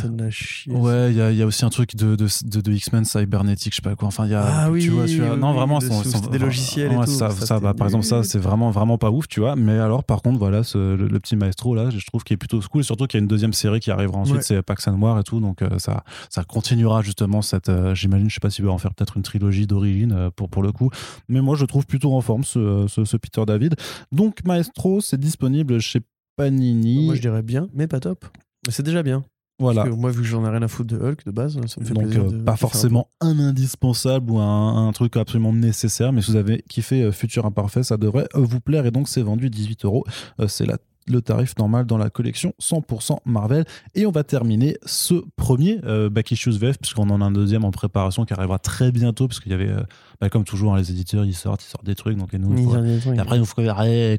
Ouais, 0.69 1.11
il 1.11 1.17
y 1.17 1.21
a, 1.23 1.31
il 1.31 1.37
y 1.37 1.43
a 1.43 1.47
aussi 1.47 1.65
un 1.65 1.71
truc 1.71 1.97
de, 1.97 2.15
de, 2.17 2.27
de, 2.45 2.61
de 2.61 2.73
X-Men 2.73 3.05
cybernétique, 3.05 3.73
je 3.73 3.77
sais 3.77 3.83
pas 3.83 3.95
quoi. 3.95 4.09
Enfin, 4.09 4.27
il 4.27 4.33
y 4.33 4.35
a. 4.35 4.45
Ah 4.45 4.71
oui, 4.71 4.81
tu 4.83 4.91
vois, 4.91 5.07
celui-là- 5.07 5.35
oui, 5.35 5.41
non, 5.41 5.51
oui, 5.51 5.57
vraiment, 5.57 5.81
sont- 5.81 6.03
sont- 6.05 6.27
des 6.31 6.39
logiciels 6.39 6.93
et 6.93 6.97
ouais, 6.97 7.05
tout. 7.05 7.11
Ça, 7.13 7.31
Ça, 7.31 7.47
ça, 7.47 7.61
bah, 7.61 7.75
par 7.75 7.87
exemple, 7.87 8.05
ça, 8.05 8.23
c'est 8.23 8.39
vraiment, 8.39 8.71
vraiment 8.71 8.99
pas 8.99 9.11
ouf, 9.11 9.27
tu 9.29 9.41
vois. 9.41 9.57
Mais 9.57 9.79
alors, 9.79 10.05
par 10.05 10.21
contre, 10.23 10.39
voilà, 10.39 10.63
ce- 10.63 10.97
le, 10.97 11.09
le 11.09 11.21
petit 11.21 11.37
maestro, 11.37 11.75
là, 11.75 11.91
je 11.91 12.05
trouve 12.07 12.23
qu'il 12.25 12.35
est 12.35 12.39
plutôt 12.39 12.61
cool. 12.71 12.85
Surtout 12.85 13.07
qu'il 13.07 13.19
y 13.19 13.21
a 13.21 13.23
une 13.23 13.29
deuxième 13.29 13.53
série 13.53 13.81
qui 13.81 13.91
arrivera 13.91 14.19
ensuite, 14.19 14.37
Ouais. 14.39 14.43
c'est 14.43 14.63
Pax 14.63 14.87
and 14.89 15.01
War 15.01 15.19
et 15.19 15.23
tout. 15.25 15.41
Donc, 15.41 15.63
euh, 15.63 15.79
ça, 15.79 16.05
ça 16.29 16.45
continuera 16.45 17.03
justement 17.03 17.41
cette. 17.43 17.69
euh, 17.69 17.95
J'imagine, 17.95 18.29
je 18.29 18.35
sais 18.35 18.41
pas 18.41 18.51
s'il 18.51 18.65
va 18.65 18.73
en 18.73 18.79
faire 18.79 18.95
peut-être 18.95 19.17
une 19.17 19.23
trilogie 19.23 19.67
d'origine 19.67 20.13
euh, 20.13 20.31
pour, 20.35 20.49
pour 20.51 20.63
le 20.63 20.73
coup. 20.73 20.91
Mais 21.29 21.41
moi, 21.41 21.57
je 21.57 21.65
trouve 21.65 21.87
plutôt 21.87 22.15
en 22.15 22.21
forme 22.21 22.45
ce, 22.45 22.87
ce, 22.89 23.05
ce 23.05 23.17
Peter 23.17 23.43
David. 23.47 23.75
Donc, 24.13 24.45
Maestro, 24.45 25.01
c'est 25.01 25.19
disponible 25.19 25.79
chez 25.81 26.01
Panini. 26.37 27.07
Moi, 27.07 27.15
je 27.15 27.21
dirais 27.21 27.43
bien, 27.43 27.69
mais 27.75 27.87
pas 27.87 28.01
top. 28.01 28.25
C'est 28.69 28.83
déjà 28.83 29.03
bien. 29.03 29.25
voilà. 29.59 29.83
Parce 29.83 29.95
que 29.95 30.01
moi, 30.01 30.11
vu 30.11 30.23
que 30.23 30.27
j'en 30.29 30.45
ai 30.47 30.51
rien 30.51 30.63
à 30.63 30.69
foutre 30.69 30.95
de 30.97 31.03
Hulk 31.03 31.25
de 31.27 31.31
base, 31.31 31.55
ça 31.67 31.81
me 31.81 31.87
fait 31.87 31.95
Donc, 31.95 32.05
plaisir. 32.05 32.25
euh, 32.25 32.31
de 32.31 32.43
pas 32.43 32.53
un 32.53 32.57
forcément 32.57 33.09
un, 33.21 33.39
indispensable 33.39 34.31
ou 34.31 34.39
un, 34.39 34.87
un 34.89 34.93
truc 34.93 35.17
absolument 35.17 35.53
nécessaire, 35.53 36.13
mais 36.13 36.23
si 36.23 36.31
vous 36.31 36.37
avez 36.37 36.63
kiffé 36.69 37.03
euh, 37.03 37.13
Futur 37.13 37.45
Imparfait, 37.47 37.83
ça 37.83 37.97
devrait 37.97 38.29
euh, 38.35 38.41
vous 38.41 38.61
plaire. 38.61 38.87
Et 38.87 38.91
donc, 38.91 39.09
c'est 39.09 39.23
vendu 39.23 39.51
18 39.51 39.85
euros. 39.85 40.05
C'est 40.47 40.67
la- 40.67 40.79
le 41.09 41.21
tarif 41.23 41.57
normal 41.59 41.87
dans 41.87 41.99
la 41.99 42.11
collection 42.11 42.53
100% 42.61 43.19
Marvel. 43.25 43.65
Et 43.95 44.07
on 44.07 44.11
va 44.11 44.25
terminer 44.25 44.77
ce 44.85 45.15
premier 45.37 45.79
euh, 45.85 46.11
Back 46.11 46.31
Issues 46.33 46.51
VF, 46.59 46.79
puisqu'on 46.79 47.09
en 47.11 47.21
a 47.21 47.25
un 47.25 47.31
deuxième 47.31 47.65
en 47.65 47.71
préparation 47.71 48.25
qui 48.25 48.33
arrivera 48.33 48.59
très 48.59 48.93
bientôt, 48.93 49.29
parce 49.29 49.41
qu'il 49.41 49.53
y 49.53 49.55
avait, 49.55 49.69
euh, 49.71 49.81
bah, 50.21 50.29
comme 50.29 50.45
toujours, 50.45 50.75
hein, 50.75 50.79
les 50.79 50.91
éditeurs, 50.91 51.25
ils 51.25 51.35
sortent, 51.35 51.65
ils 51.65 51.69
sortent 51.69 51.85
des 51.87 51.95
trucs. 51.95 52.17
Donc, 52.17 52.33
et 52.35 52.39
nous, 52.39 52.57
faut- 52.71 52.77
des 52.79 52.99
trucs. 52.99 53.19
après, 53.19 53.39
il 53.39 53.45
faut 53.45 53.55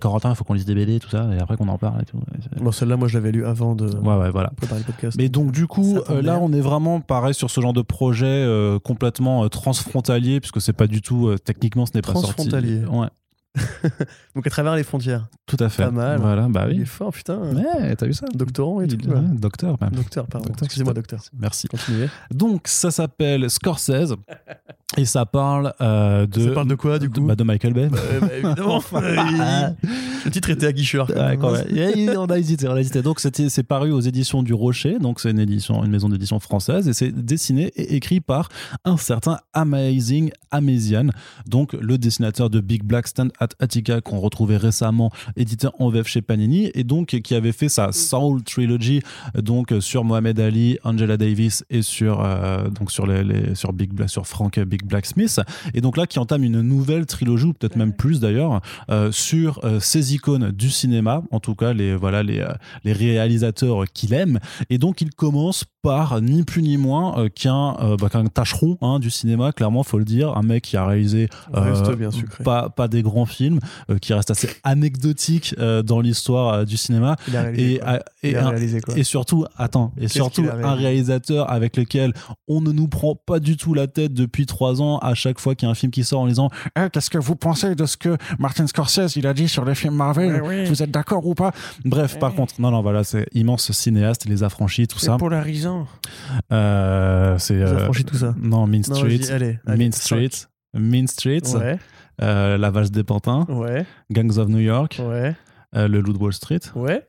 Corentin, 0.01 0.29
il 0.31 0.35
faut 0.35 0.43
qu'on 0.43 0.53
lise 0.53 0.65
des 0.65 0.75
BD, 0.75 0.99
tout 0.99 1.09
ça, 1.09 1.29
et 1.33 1.39
après 1.39 1.57
qu'on 1.57 1.67
en 1.67 1.77
parle 1.77 2.01
et 2.01 2.05
tout. 2.05 2.19
Bon, 2.61 2.71
celle-là, 2.71 2.97
moi, 2.97 3.07
je 3.07 3.15
l'avais 3.17 3.31
lu 3.31 3.45
avant 3.45 3.75
de 3.75 3.87
Ouais, 3.87 4.15
ouais, 4.17 4.31
voilà. 4.31 4.49
préparer 4.55 4.79
le 4.79 4.85
podcast. 4.85 5.17
Mais 5.17 5.29
donc 5.29 5.51
du 5.51 5.67
coup, 5.67 5.97
euh, 6.09 6.21
là, 6.21 6.39
on 6.41 6.51
est 6.53 6.61
vraiment 6.61 6.99
pareil 7.01 7.33
sur 7.33 7.49
ce 7.49 7.61
genre 7.61 7.73
de 7.73 7.81
projet 7.81 8.25
euh, 8.27 8.79
complètement 8.79 9.43
euh, 9.43 9.47
transfrontalier, 9.49 10.39
puisque 10.39 10.61
c'est 10.61 10.73
pas 10.73 10.87
du 10.87 11.01
tout 11.01 11.27
euh, 11.27 11.37
techniquement, 11.37 11.85
ce 11.85 11.91
n'est 11.95 12.01
pas 12.01 12.13
sorti. 12.13 12.33
Transfrontalier. 12.33 12.85
Ouais, 12.85 13.07
Donc, 14.35 14.45
à 14.45 14.49
travers 14.49 14.75
les 14.75 14.83
frontières. 14.83 15.27
tout 15.47 15.57
à 15.59 15.69
fait. 15.69 15.83
Pas 15.83 15.91
mal. 15.91 16.19
Voilà, 16.19 16.47
bah 16.47 16.65
Il 16.69 16.77
est 16.77 16.79
oui. 16.81 16.85
fort, 16.85 17.11
putain. 17.11 17.39
Ouais, 17.39 17.95
t'as 17.95 18.05
vu 18.05 18.13
ça 18.13 18.25
Doctorant 18.33 18.81
et 18.81 18.87
tout. 18.87 18.97
Il- 19.01 19.09
ouais. 19.09 19.15
ouais, 19.15 19.21
Docteur, 19.33 19.75
même. 19.81 19.91
Docteur, 19.91 20.27
pardon. 20.27 20.51
Excusez-moi, 20.61 20.93
docteur. 20.93 21.19
Merci. 21.39 21.67
Continuez. 21.67 22.09
Donc 22.31 22.67
ça 22.67 22.91
s'appelle 22.91 23.49
Scorsese 23.49 24.15
et 24.97 25.05
ça 25.05 25.25
parle 25.25 25.73
euh, 25.81 26.25
de. 26.27 26.47
Ça 26.47 26.51
parle 26.51 26.67
de 26.67 26.75
quoi, 26.75 26.99
du 26.99 27.09
coup 27.09 27.21
bah, 27.21 27.35
De 27.35 27.43
Michael 27.43 27.73
Bay. 27.73 27.89
Bah, 27.89 27.97
évidemment. 28.31 28.81
le 30.25 30.31
titre 30.31 30.49
était 30.49 30.67
à 30.67 30.71
Guicheur. 30.71 31.07
quand 31.07 31.13
Ouais, 31.13 31.27
même. 31.29 31.39
quand 31.39 31.51
même. 31.51 31.67
Et 31.69 32.17
on 32.17 32.25
a 32.25 32.37
hésité, 32.37 32.67
on 32.67 32.73
a 32.75 32.79
hésité. 32.81 33.01
Donc 33.01 33.19
c'est 33.19 33.63
paru 33.63 33.91
aux 33.91 33.99
éditions 34.01 34.43
du 34.43 34.53
Rocher, 34.53 34.99
donc 34.99 35.19
c'est 35.19 35.31
une 35.31 35.39
édition, 35.39 35.83
une 35.83 35.91
maison 35.91 36.09
d'édition 36.09 36.39
française, 36.39 36.87
et 36.87 36.93
c'est 36.93 37.11
dessiné 37.11 37.71
et 37.75 37.95
écrit 37.95 38.19
par 38.21 38.49
un 38.85 38.97
certain 38.97 39.37
Amazing 39.53 40.31
Amazian, 40.51 41.07
donc 41.47 41.73
le 41.73 41.97
dessinateur 41.97 42.49
de 42.49 42.59
Big 42.59 42.83
Black 42.83 43.07
Stand 43.07 43.31
at 43.39 43.49
Attica 43.59 44.01
qu'on 44.01 44.19
retrouvait 44.19 44.57
récemment 44.57 45.11
édité 45.35 45.67
en 45.79 45.89
VF 45.89 46.07
chez 46.07 46.21
Panini, 46.21 46.71
et 46.73 46.83
donc 46.83 47.07
qui 47.07 47.35
avait 47.35 47.51
fait 47.51 47.69
sa 47.69 47.91
Soul 47.91 48.43
Trilogy, 48.43 49.01
donc 49.35 49.73
sur 49.79 50.03
Mohamed 50.03 50.39
Ali, 50.39 50.77
Angela 50.83 51.17
Davis 51.17 51.63
et 51.69 51.81
sur 51.81 52.21
euh, 52.23 52.69
donc 52.69 52.91
sur 52.91 53.05
les, 53.07 53.23
les- 53.23 53.55
sur 53.55 53.73
Big 53.73 53.91
Black, 53.93 54.09
sur 54.09 54.27
Frank 54.27 54.59
Big 54.59 54.83
Black 54.85 55.05
Smith, 55.05 55.39
et 55.73 55.81
donc 55.81 55.97
là 55.97 56.05
qui 56.07 56.19
entame 56.19 56.43
une 56.43 56.61
nouvelle 56.61 57.05
trilogie 57.05 57.45
ou 57.45 57.53
peut-être 57.53 57.75
même 57.75 57.93
plus 57.93 58.19
d'ailleurs 58.19 58.61
euh, 58.89 59.11
sur 59.11 59.59
euh, 59.63 59.79
ces 59.79 60.13
icônes 60.13 60.51
du 60.51 60.69
cinéma, 60.69 61.23
en 61.31 61.39
tout 61.39 61.55
cas 61.55 61.73
les 61.73 61.95
voilà 61.95 62.23
les, 62.23 62.39
euh, 62.39 62.49
les 62.83 62.93
réalisateurs 62.93 63.85
qu'il 63.93 64.13
aime. 64.13 64.39
Et 64.69 64.77
donc 64.77 65.01
il 65.01 65.11
commence 65.11 65.65
par 65.81 66.21
ni 66.21 66.43
plus 66.43 66.61
ni 66.61 66.77
moins 66.77 67.29
qu'un 67.29 67.75
bah, 67.99 68.09
qu'un 68.09 68.25
tâcheron 68.25 68.77
hein, 68.81 68.99
du 68.99 69.09
cinéma, 69.09 69.51
clairement 69.51 69.83
faut 69.83 69.97
le 69.97 70.05
dire, 70.05 70.35
un 70.37 70.41
mec 70.41 70.63
qui 70.63 70.77
a 70.77 70.85
réalisé 70.85 71.29
bien 71.95 72.11
sucré. 72.11 72.43
pas 72.43 72.69
pas 72.69 72.87
des 72.87 73.01
grands 73.01 73.25
films, 73.29 73.59
euh, 73.89 73.97
qui 73.97 74.13
reste 74.13 74.31
assez 74.31 74.49
anecdotique 74.63 75.55
euh, 75.59 75.81
dans 75.83 76.01
l'histoire 76.01 76.53
euh, 76.53 76.65
du 76.65 76.77
cinéma 76.77 77.15
Il 77.27 77.35
a 77.37 77.41
réalisé. 77.43 77.75
et, 77.75 77.79
quoi. 77.79 77.99
et 78.23 78.35
un- 78.37 78.49
réalisé 78.49 78.81
et 78.95 79.03
surtout, 79.03 79.45
attends, 79.57 79.91
et 79.99 80.07
surtout 80.07 80.45
un 80.63 80.73
réalisateur 80.75 81.51
avec 81.51 81.77
lequel 81.77 82.13
on 82.47 82.61
ne 82.61 82.71
nous 82.71 82.87
prend 82.87 83.15
pas 83.15 83.39
du 83.39 83.57
tout 83.57 83.73
la 83.73 83.87
tête 83.87 84.13
depuis 84.13 84.45
trois 84.45 84.81
ans 84.81 84.97
à 84.99 85.13
chaque 85.13 85.39
fois 85.39 85.55
qu'il 85.55 85.65
y 85.65 85.69
a 85.69 85.71
un 85.71 85.75
film 85.75 85.91
qui 85.91 86.03
sort 86.03 86.21
en 86.21 86.27
disant 86.27 86.49
Eh, 86.77 86.89
Qu'est-ce 86.91 87.09
que 87.09 87.17
vous 87.17 87.35
pensez 87.35 87.75
de 87.75 87.85
ce 87.85 87.97
que 87.97 88.17
Martin 88.39 88.67
Scorsese 88.67 89.15
il 89.15 89.27
a 89.27 89.33
dit 89.33 89.47
sur 89.47 89.65
les 89.65 89.75
films 89.75 89.95
Marvel? 89.95 90.41
Vous 90.67 90.81
êtes 90.83 90.91
d'accord 90.91 91.25
ou 91.27 91.35
pas? 91.35 91.51
Bref, 91.85 92.17
par 92.19 92.33
contre, 92.33 92.55
non, 92.59 92.71
non, 92.71 92.81
voilà, 92.81 93.03
c'est 93.03 93.25
immense 93.33 93.71
cinéaste, 93.71 94.25
les 94.25 94.43
affranchis, 94.43 94.87
tout 94.87 94.99
ça. 94.99 95.17
polarisant. 95.17 95.87
Euh, 96.51 97.37
c'est. 97.37 97.61
Avez 97.61 97.83
franchi 97.83 98.03
tout 98.05 98.15
ça. 98.17 98.33
Non, 98.41 98.67
Mean 98.67 98.81
Non, 98.87 98.95
Street. 98.95 99.17
vas-y, 99.17 99.31
allez. 99.31 99.59
allez, 99.67 99.77
Mean 99.85 99.91
Street. 99.91 100.29
Mean 100.73 101.07
Street. 101.07 101.41
Ouais, 101.55 101.77
euh, 102.21 102.57
La 102.57 102.69
Valse 102.71 102.91
des 102.91 103.03
Pantins. 103.03 103.45
ouais, 103.49 103.85
Gangs 104.11 104.37
of 104.37 104.47
New 104.49 104.59
York. 104.59 105.01
ouais, 105.03 105.35
euh, 105.75 105.87
le 105.87 106.01
Loup 106.01 106.13
de 106.13 106.17
Wall 106.17 106.33
Street. 106.33 106.59
ouais. 106.75 107.07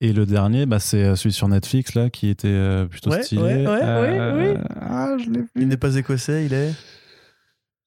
Et 0.00 0.12
le 0.12 0.26
dernier, 0.26 0.66
bah, 0.66 0.80
c'est 0.80 1.04
euh, 1.04 1.14
celui 1.16 1.32
sur 1.32 1.46
Netflix, 1.48 1.94
là, 1.94 2.10
qui 2.10 2.28
était 2.28 2.48
euh, 2.48 2.86
plutôt 2.86 3.10
Ouais, 3.10 3.22
stylé. 3.22 3.42
ouais, 3.42 3.66
ouais, 3.66 3.80
Euh, 3.82 4.54
oui, 4.54 4.58
oui. 4.60 4.64
Ah, 4.80 5.16
je 5.18 5.30
l'ai 5.30 5.40
vu. 5.42 5.48
Il 5.56 5.68
n'est 5.68 5.76
pas 5.76 5.94
écossais, 5.96 6.44
il 6.46 6.52
est? 6.52 6.72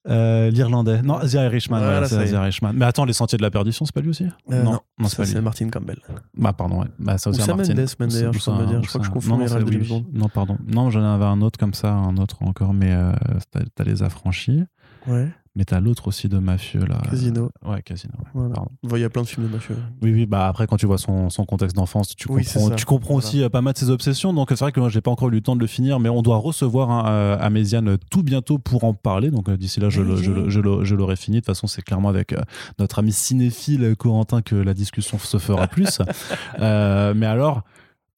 Euh, 0.08 0.50
L'Irlandais. 0.50 1.02
Non, 1.02 1.18
The 1.18 1.32
Irishman. 1.34 1.78
Voilà, 1.80 2.06
c'est 2.08 2.26
The. 2.26 2.30
Irishman. 2.32 2.72
Mais 2.74 2.84
attends, 2.84 3.04
Les 3.04 3.12
Sentiers 3.12 3.36
de 3.38 3.42
la 3.42 3.50
Perdition, 3.50 3.84
c'est 3.84 3.94
pas 3.94 4.00
lui 4.00 4.10
aussi? 4.10 4.24
Euh, 4.52 4.62
Non, 4.62 4.78
non, 4.98 5.08
c'est 5.08 5.16
pas 5.16 5.26
c'est 5.26 5.34
lui. 5.34 5.40
Martin 5.42 5.68
Campbell. 5.68 5.98
Bah, 6.36 6.52
pardon, 6.52 6.80
ouais. 6.82 6.86
Bah, 7.00 7.18
ça 7.18 7.30
aussi, 7.30 7.40
Sam 7.42 7.56
Martin. 7.56 7.74
Mendes, 7.74 7.86
même, 7.98 8.08
d'ailleurs, 8.10 8.32
je 8.32 8.38
crois 8.38 8.54
me 8.54 8.60
ça, 8.60 8.66
dire. 8.66 8.78
ou 8.78 8.82
Je 8.84 8.88
crois 8.88 9.00
que 9.00 9.06
ça. 9.06 9.10
je 9.10 9.12
confonds 9.12 9.30
Non, 9.30 9.36
non, 9.38 9.42
les 9.42 9.48
c'est 9.48 9.54
rêves 9.56 9.64
de 9.64 9.70
oui. 9.70 9.84
James 9.84 9.98
Bond. 10.02 10.06
Non, 10.12 10.28
pardon. 10.28 10.58
Non, 10.66 10.90
j'en 10.90 11.02
avais 11.02 11.24
un 11.24 11.40
autre 11.42 11.58
comme 11.58 11.74
ça, 11.74 11.92
un 11.92 12.16
autre 12.18 12.36
encore, 12.44 12.72
mais 12.72 12.92
euh, 12.94 13.10
t'as 13.50 13.60
t'as 13.74 13.82
les 13.84 14.04
affranchis. 14.04 14.62
Ouais, 15.08 15.26
Mais 15.58 15.64
t'as 15.64 15.80
l'autre 15.80 16.08
aussi 16.08 16.28
de 16.28 16.38
mafieux, 16.38 16.84
là. 16.84 17.00
Casino. 17.10 17.50
Ouais, 17.64 17.80
Casino. 17.80 18.12
ouais. 18.18 18.30
Voilà. 18.34 18.54
Il 18.94 19.00
y 19.00 19.04
a 19.04 19.08
plein 19.08 19.22
de 19.22 19.26
films 19.26 19.46
de 19.48 19.52
mafieux. 19.52 19.76
Oui, 20.02 20.12
oui, 20.12 20.26
bah 20.26 20.48
après, 20.48 20.66
quand 20.66 20.76
tu 20.76 20.84
vois 20.84 20.98
son, 20.98 21.30
son 21.30 21.46
contexte 21.46 21.74
d'enfance, 21.74 22.14
tu 22.14 22.30
Oui, 22.30 22.44
comprends, 22.44 22.70
tu 22.76 22.84
comprends 22.84 23.14
Voilà. 23.14 23.26
aussi 23.26 23.42
euh, 23.42 23.48
pas 23.48 23.62
mal 23.62 23.72
de 23.72 23.78
ses 23.78 23.88
obsessions. 23.88 24.34
Donc, 24.34 24.48
c'est 24.50 24.58
vrai 24.60 24.70
que 24.70 24.80
moi, 24.80 24.90
j'ai 24.90 25.00
pas 25.00 25.10
encore 25.10 25.28
eu 25.28 25.30
le 25.32 25.40
temps 25.40 25.56
de 25.56 25.60
le 25.62 25.66
finir, 25.66 25.98
mais 25.98 26.10
on 26.10 26.20
doit 26.20 26.36
recevoir 26.36 26.90
un 26.90 27.08
euh, 27.10 27.38
Améziane 27.40 27.88
euh, 27.88 27.96
tout 28.10 28.22
bientôt 28.22 28.58
pour 28.58 28.84
en 28.84 28.92
parler. 28.92 29.30
Donc, 29.30 29.50
d'ici 29.50 29.80
là, 29.80 29.88
je, 29.88 30.02
le- 30.02 30.16
je, 30.16 30.30
le- 30.30 30.50
je 30.50 30.60
le- 30.60 30.84
je 30.84 30.94
l'aurai 30.94 31.16
fini. 31.16 31.36
De 31.38 31.40
toute 31.40 31.46
façon, 31.46 31.66
c'est 31.66 31.80
clairement 31.82 32.10
avec 32.10 32.34
euh, 32.34 32.40
notre 32.78 32.98
ami 32.98 33.12
cinéphile 33.12 33.96
Corentin 33.96 34.42
que 34.42 34.56
la 34.56 34.74
discussion 34.74 35.18
se 35.18 35.38
fera 35.38 35.66
plus. 35.68 36.00
Euh, 36.60 37.14
mais 37.16 37.26
alors. 37.26 37.62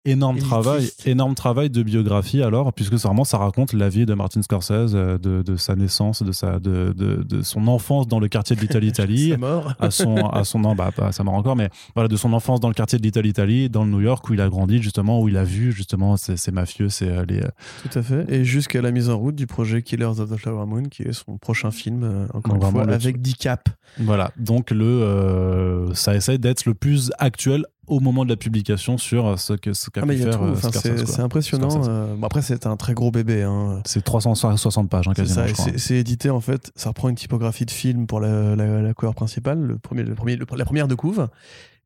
Énorme 0.04 0.38
travail, 0.38 0.88
énorme 1.04 1.34
travail 1.34 1.68
de 1.70 1.82
biographie 1.82 2.42
alors, 2.42 2.72
puisque 2.72 2.94
vraiment 2.94 3.24
ça 3.24 3.36
raconte 3.36 3.72
la 3.74 3.88
vie 3.88 4.06
de 4.06 4.14
Martin 4.14 4.40
Scorsese, 4.40 4.94
euh, 4.94 5.18
de, 5.18 5.42
de 5.42 5.56
sa 5.56 5.74
naissance, 5.76 6.22
de, 6.22 6.32
sa, 6.32 6.60
de, 6.60 6.94
de, 6.96 7.22
de 7.24 7.42
son 7.42 7.66
enfance 7.68 8.06
dans 8.06 8.18
le 8.20 8.28
quartier 8.28 8.56
de 8.56 8.60
l'Italie 8.60 8.88
Italie, 8.88 9.28
C'est 9.32 9.36
mort. 9.36 9.74
à 9.78 9.90
son 9.90 10.16
à 10.28 10.44
son 10.44 10.60
non 10.60 10.74
bah 10.74 10.92
pas 10.96 11.12
ça 11.12 11.24
mort 11.24 11.34
encore 11.34 11.56
mais 11.56 11.68
voilà 11.94 12.08
de 12.08 12.16
son 12.16 12.32
enfance 12.32 12.60
dans 12.60 12.68
le 12.68 12.74
quartier 12.74 12.98
de 12.98 13.02
Little 13.02 13.26
Italy 13.26 13.68
dans 13.68 13.84
le 13.84 13.90
New 13.90 14.00
York 14.00 14.26
où 14.30 14.34
il 14.34 14.40
a 14.40 14.48
grandi 14.48 14.80
justement 14.80 15.20
où 15.20 15.28
il 15.28 15.36
a 15.36 15.44
vu 15.44 15.72
justement 15.72 16.16
ces, 16.16 16.36
ces 16.38 16.52
mafieux 16.52 16.88
c'est 16.88 17.08
euh, 17.10 17.24
les 17.28 17.40
euh, 17.40 17.48
Tout 17.90 17.98
à 17.98 18.02
fait. 18.02 18.24
Et 18.32 18.44
jusqu'à 18.44 18.80
la 18.80 18.92
mise 18.92 19.10
en 19.10 19.18
route 19.18 19.34
du 19.34 19.46
projet 19.46 19.82
Killers 19.82 20.04
of 20.20 20.30
the 20.30 20.36
Flower 20.36 20.64
Moon, 20.66 20.84
qui 20.84 21.02
est 21.02 21.12
son 21.12 21.36
prochain 21.38 21.70
film, 21.70 22.28
encore 22.32 22.54
Donc 22.54 22.64
une 22.64 22.70
fois, 22.84 22.92
avec 22.94 23.20
DiCap. 23.20 23.68
voilà 23.98 24.30
donc 24.38 24.70
le 24.70 24.84
euh, 24.84 25.92
ça 25.94 26.14
essaie 26.14 26.38
d'être 26.38 26.64
le 26.64 26.74
plus 26.74 27.10
actuel 27.18 27.66
au 27.88 28.00
moment 28.00 28.24
de 28.24 28.30
la 28.30 28.36
publication 28.36 28.98
sur 28.98 29.38
ce 29.38 29.52
que 29.54 29.72
ce 29.72 29.90
qu'a 29.90 30.02
Ah, 30.02 30.06
mais 30.06 30.16
pu 30.16 30.22
faire 30.22 30.42
euh, 30.42 30.52
Enfin, 30.52 30.70
c'est 30.72 31.20
impressionnant. 31.20 31.68
Euh, 31.88 32.14
bon, 32.14 32.26
après, 32.26 32.42
c'est 32.42 32.66
un 32.66 32.76
très 32.76 32.94
gros 32.94 33.10
bébé. 33.10 33.42
hein. 33.42 33.80
C'est 33.86 34.02
360 34.04 34.88
pages, 34.90 35.08
hein, 35.08 35.12
quasiment, 35.14 35.44
c'est 35.76 35.96
édité 35.96 36.30
en 36.30 36.40
fait. 36.40 36.70
Ça 36.76 36.90
reprend 36.90 37.08
une 37.08 37.14
typographie 37.16 37.64
de 37.66 37.70
film 37.70 38.06
pour 38.06 38.20
la, 38.20 38.54
la, 38.56 38.82
la 38.82 38.94
cover 38.94 39.12
principale, 39.14 39.60
le 39.60 39.78
premier, 39.78 40.02
le 40.02 40.14
premier, 40.14 40.36
le- 40.36 40.46
la 40.56 40.64
première 40.64 40.88
de 40.88 40.94
couve. 40.94 41.28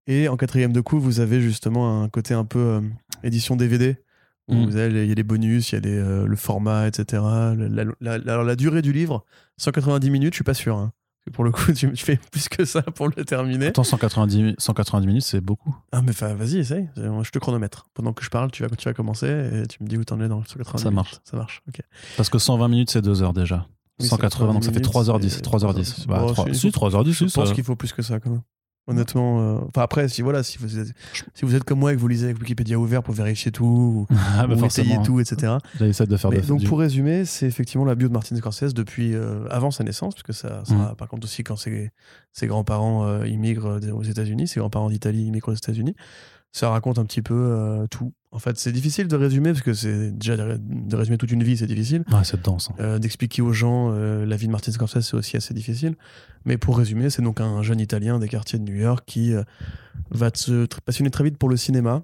Et 0.06 0.28
en 0.28 0.36
quatrième 0.36 0.72
de 0.72 0.80
couve, 0.80 1.02
vous 1.02 1.20
avez 1.20 1.40
justement 1.40 2.02
un 2.02 2.08
côté 2.08 2.34
un 2.34 2.44
peu 2.44 2.58
euh, 2.58 2.80
édition 3.22 3.56
DVD. 3.56 3.96
Où 4.48 4.54
Mm. 4.54 4.64
vous 4.66 4.76
avez 4.76 5.02
il 5.04 5.08
y 5.08 5.12
a 5.12 5.14
les 5.14 5.22
bonus, 5.22 5.70
il 5.70 5.74
y 5.76 5.78
a 5.78 5.80
les, 5.80 5.96
euh, 5.96 6.26
le 6.26 6.34
format, 6.36 6.88
etc. 6.88 7.22
La, 7.22 7.54
la- 7.84 7.84
la- 8.00 8.32
alors, 8.32 8.42
la 8.42 8.56
durée 8.56 8.82
du 8.82 8.92
livre, 8.92 9.24
190 9.58 10.10
minutes, 10.10 10.32
je 10.32 10.38
suis 10.38 10.44
pas 10.44 10.52
sûr. 10.54 10.76
hein. 10.76 10.92
Pour 11.32 11.44
le 11.44 11.52
coup, 11.52 11.72
tu, 11.72 11.92
tu 11.92 12.04
fais 12.04 12.18
plus 12.32 12.48
que 12.48 12.64
ça 12.64 12.82
pour 12.82 13.06
le 13.08 13.24
terminer. 13.24 13.66
Attends, 13.66 13.84
190, 13.84 14.54
190 14.58 15.06
minutes, 15.06 15.22
c'est 15.24 15.40
beaucoup. 15.40 15.74
Ah, 15.92 16.02
mais 16.02 16.12
vas-y, 16.12 16.58
essaye. 16.58 16.88
Je 16.96 17.30
te 17.30 17.38
chronomètre. 17.38 17.86
Pendant 17.94 18.12
que 18.12 18.24
je 18.24 18.30
parle, 18.30 18.50
tu 18.50 18.62
vas, 18.64 18.68
tu 18.70 18.88
vas 18.88 18.92
commencer 18.94 19.28
et 19.28 19.66
tu 19.68 19.82
me 19.82 19.88
dis 19.88 19.96
où 19.96 20.04
t'en 20.04 20.20
es 20.20 20.28
dans 20.28 20.38
le 20.38 20.44
190 20.44 20.82
Ça 20.82 20.90
minutes. 20.90 20.94
marche. 20.96 21.14
Ça 21.24 21.36
marche, 21.36 21.62
ok. 21.68 21.80
Parce 22.16 22.28
que 22.28 22.38
120 22.38 22.68
minutes, 22.68 22.90
c'est 22.90 23.02
2 23.02 23.22
heures 23.22 23.32
déjà. 23.32 23.66
Oui, 24.00 24.08
180, 24.08 24.52
donc 24.54 24.64
ça 24.64 24.70
fait 24.72 24.80
minutes, 24.80 24.86
3h10. 24.92 25.28
c'est- 25.28 25.42
3h10. 25.42 26.06
Bah, 26.08 26.18
Bon, 26.20 26.32
trois- 26.32 26.44
c'est- 26.46 26.54
si, 26.54 26.70
3h10, 26.72 27.12
Je 27.28 27.32
pense 27.32 27.52
qu'il 27.52 27.62
faut 27.62 27.76
plus 27.76 27.92
que 27.92 28.02
ça 28.02 28.18
quand 28.18 28.30
même. 28.30 28.42
Honnêtement, 28.88 29.40
euh, 29.40 29.58
enfin 29.68 29.82
après, 29.82 30.08
si 30.08 30.22
voilà, 30.22 30.42
si 30.42 30.58
vous 30.58 30.76
êtes, 30.78 30.88
si 31.34 31.44
vous 31.44 31.54
êtes 31.54 31.62
comme 31.62 31.78
moi 31.78 31.92
et 31.92 31.94
que 31.96 32.00
vous 32.00 32.08
lisez 32.08 32.24
avec 32.26 32.40
Wikipédia 32.40 32.78
ouvert 32.80 33.02
pour 33.04 33.14
vérifier 33.14 33.52
tout, 33.52 33.64
ou, 33.64 34.06
Ah, 34.36 34.46
bah 34.48 34.54
ou 34.54 34.58
forcément. 34.58 34.88
étayer 34.90 35.02
tout, 35.06 35.20
etc. 35.20 35.52
J'essaie 35.78 36.06
de 36.06 36.16
faire 36.16 36.30
Mais 36.32 36.40
de 36.40 36.46
donc 36.46 36.58
du- 36.58 36.66
pour 36.66 36.80
résumer, 36.80 37.24
c'est 37.24 37.46
effectivement 37.46 37.84
la 37.84 37.94
bio 37.94 38.08
de 38.08 38.12
Martin 38.12 38.34
Scorsese 38.36 38.74
depuis 38.74 39.14
euh, 39.14 39.46
avant 39.50 39.70
sa 39.70 39.84
naissance, 39.84 40.14
puisque 40.14 40.34
ça, 40.34 40.62
ça 40.64 40.94
par 40.98 41.06
contre 41.06 41.24
aussi 41.26 41.44
quand 41.44 41.54
ses, 41.56 41.92
ses 42.32 42.48
grands-parents 42.48 43.06
euh, 43.06 43.26
immigrent 43.28 43.78
aux 43.92 44.02
États-Unis, 44.02 44.48
ses 44.48 44.58
grands-parents 44.58 44.90
d'Italie 44.90 45.26
immigrent 45.26 45.50
aux 45.52 45.54
États-Unis. 45.54 45.94
Ça 46.54 46.68
raconte 46.68 46.98
un 46.98 47.04
petit 47.06 47.22
peu 47.22 47.34
euh, 47.34 47.86
tout. 47.86 48.12
En 48.30 48.38
fait, 48.38 48.58
c'est 48.58 48.72
difficile 48.72 49.08
de 49.08 49.16
résumer 49.16 49.50
parce 49.52 49.62
que 49.62 49.72
c'est 49.72 50.10
déjà 50.10 50.36
de, 50.36 50.96
résumer 50.96 51.16
toute 51.18 51.32
une 51.32 51.42
vie, 51.42 51.56
c'est 51.56 51.66
difficile. 51.66 52.04
Ouais, 52.12 52.24
c'est 52.24 52.42
dense. 52.42 52.68
hein. 52.70 52.74
Euh, 52.80 52.98
d'expliquer 52.98 53.40
aux 53.42 53.52
gens 53.52 53.90
euh, 53.92 54.26
la 54.26 54.36
vie 54.36 54.46
de 54.46 54.52
Martin 54.52 54.70
Scorsese, 54.70 55.00
c'est 55.00 55.16
aussi 55.16 55.36
assez 55.36 55.54
difficile. 55.54 55.96
Mais 56.44 56.58
pour 56.58 56.76
résumer, 56.76 57.08
c'est 57.10 57.22
donc 57.22 57.40
un 57.40 57.62
jeune 57.62 57.80
Italien 57.80 58.18
des 58.18 58.28
quartiers 58.28 58.58
de 58.58 58.64
New 58.64 58.76
York 58.76 59.02
qui 59.06 59.32
va 60.10 60.30
se 60.34 60.66
passionner 60.84 61.10
très 61.10 61.24
vite 61.24 61.38
pour 61.38 61.48
le 61.48 61.56
cinéma. 61.56 62.02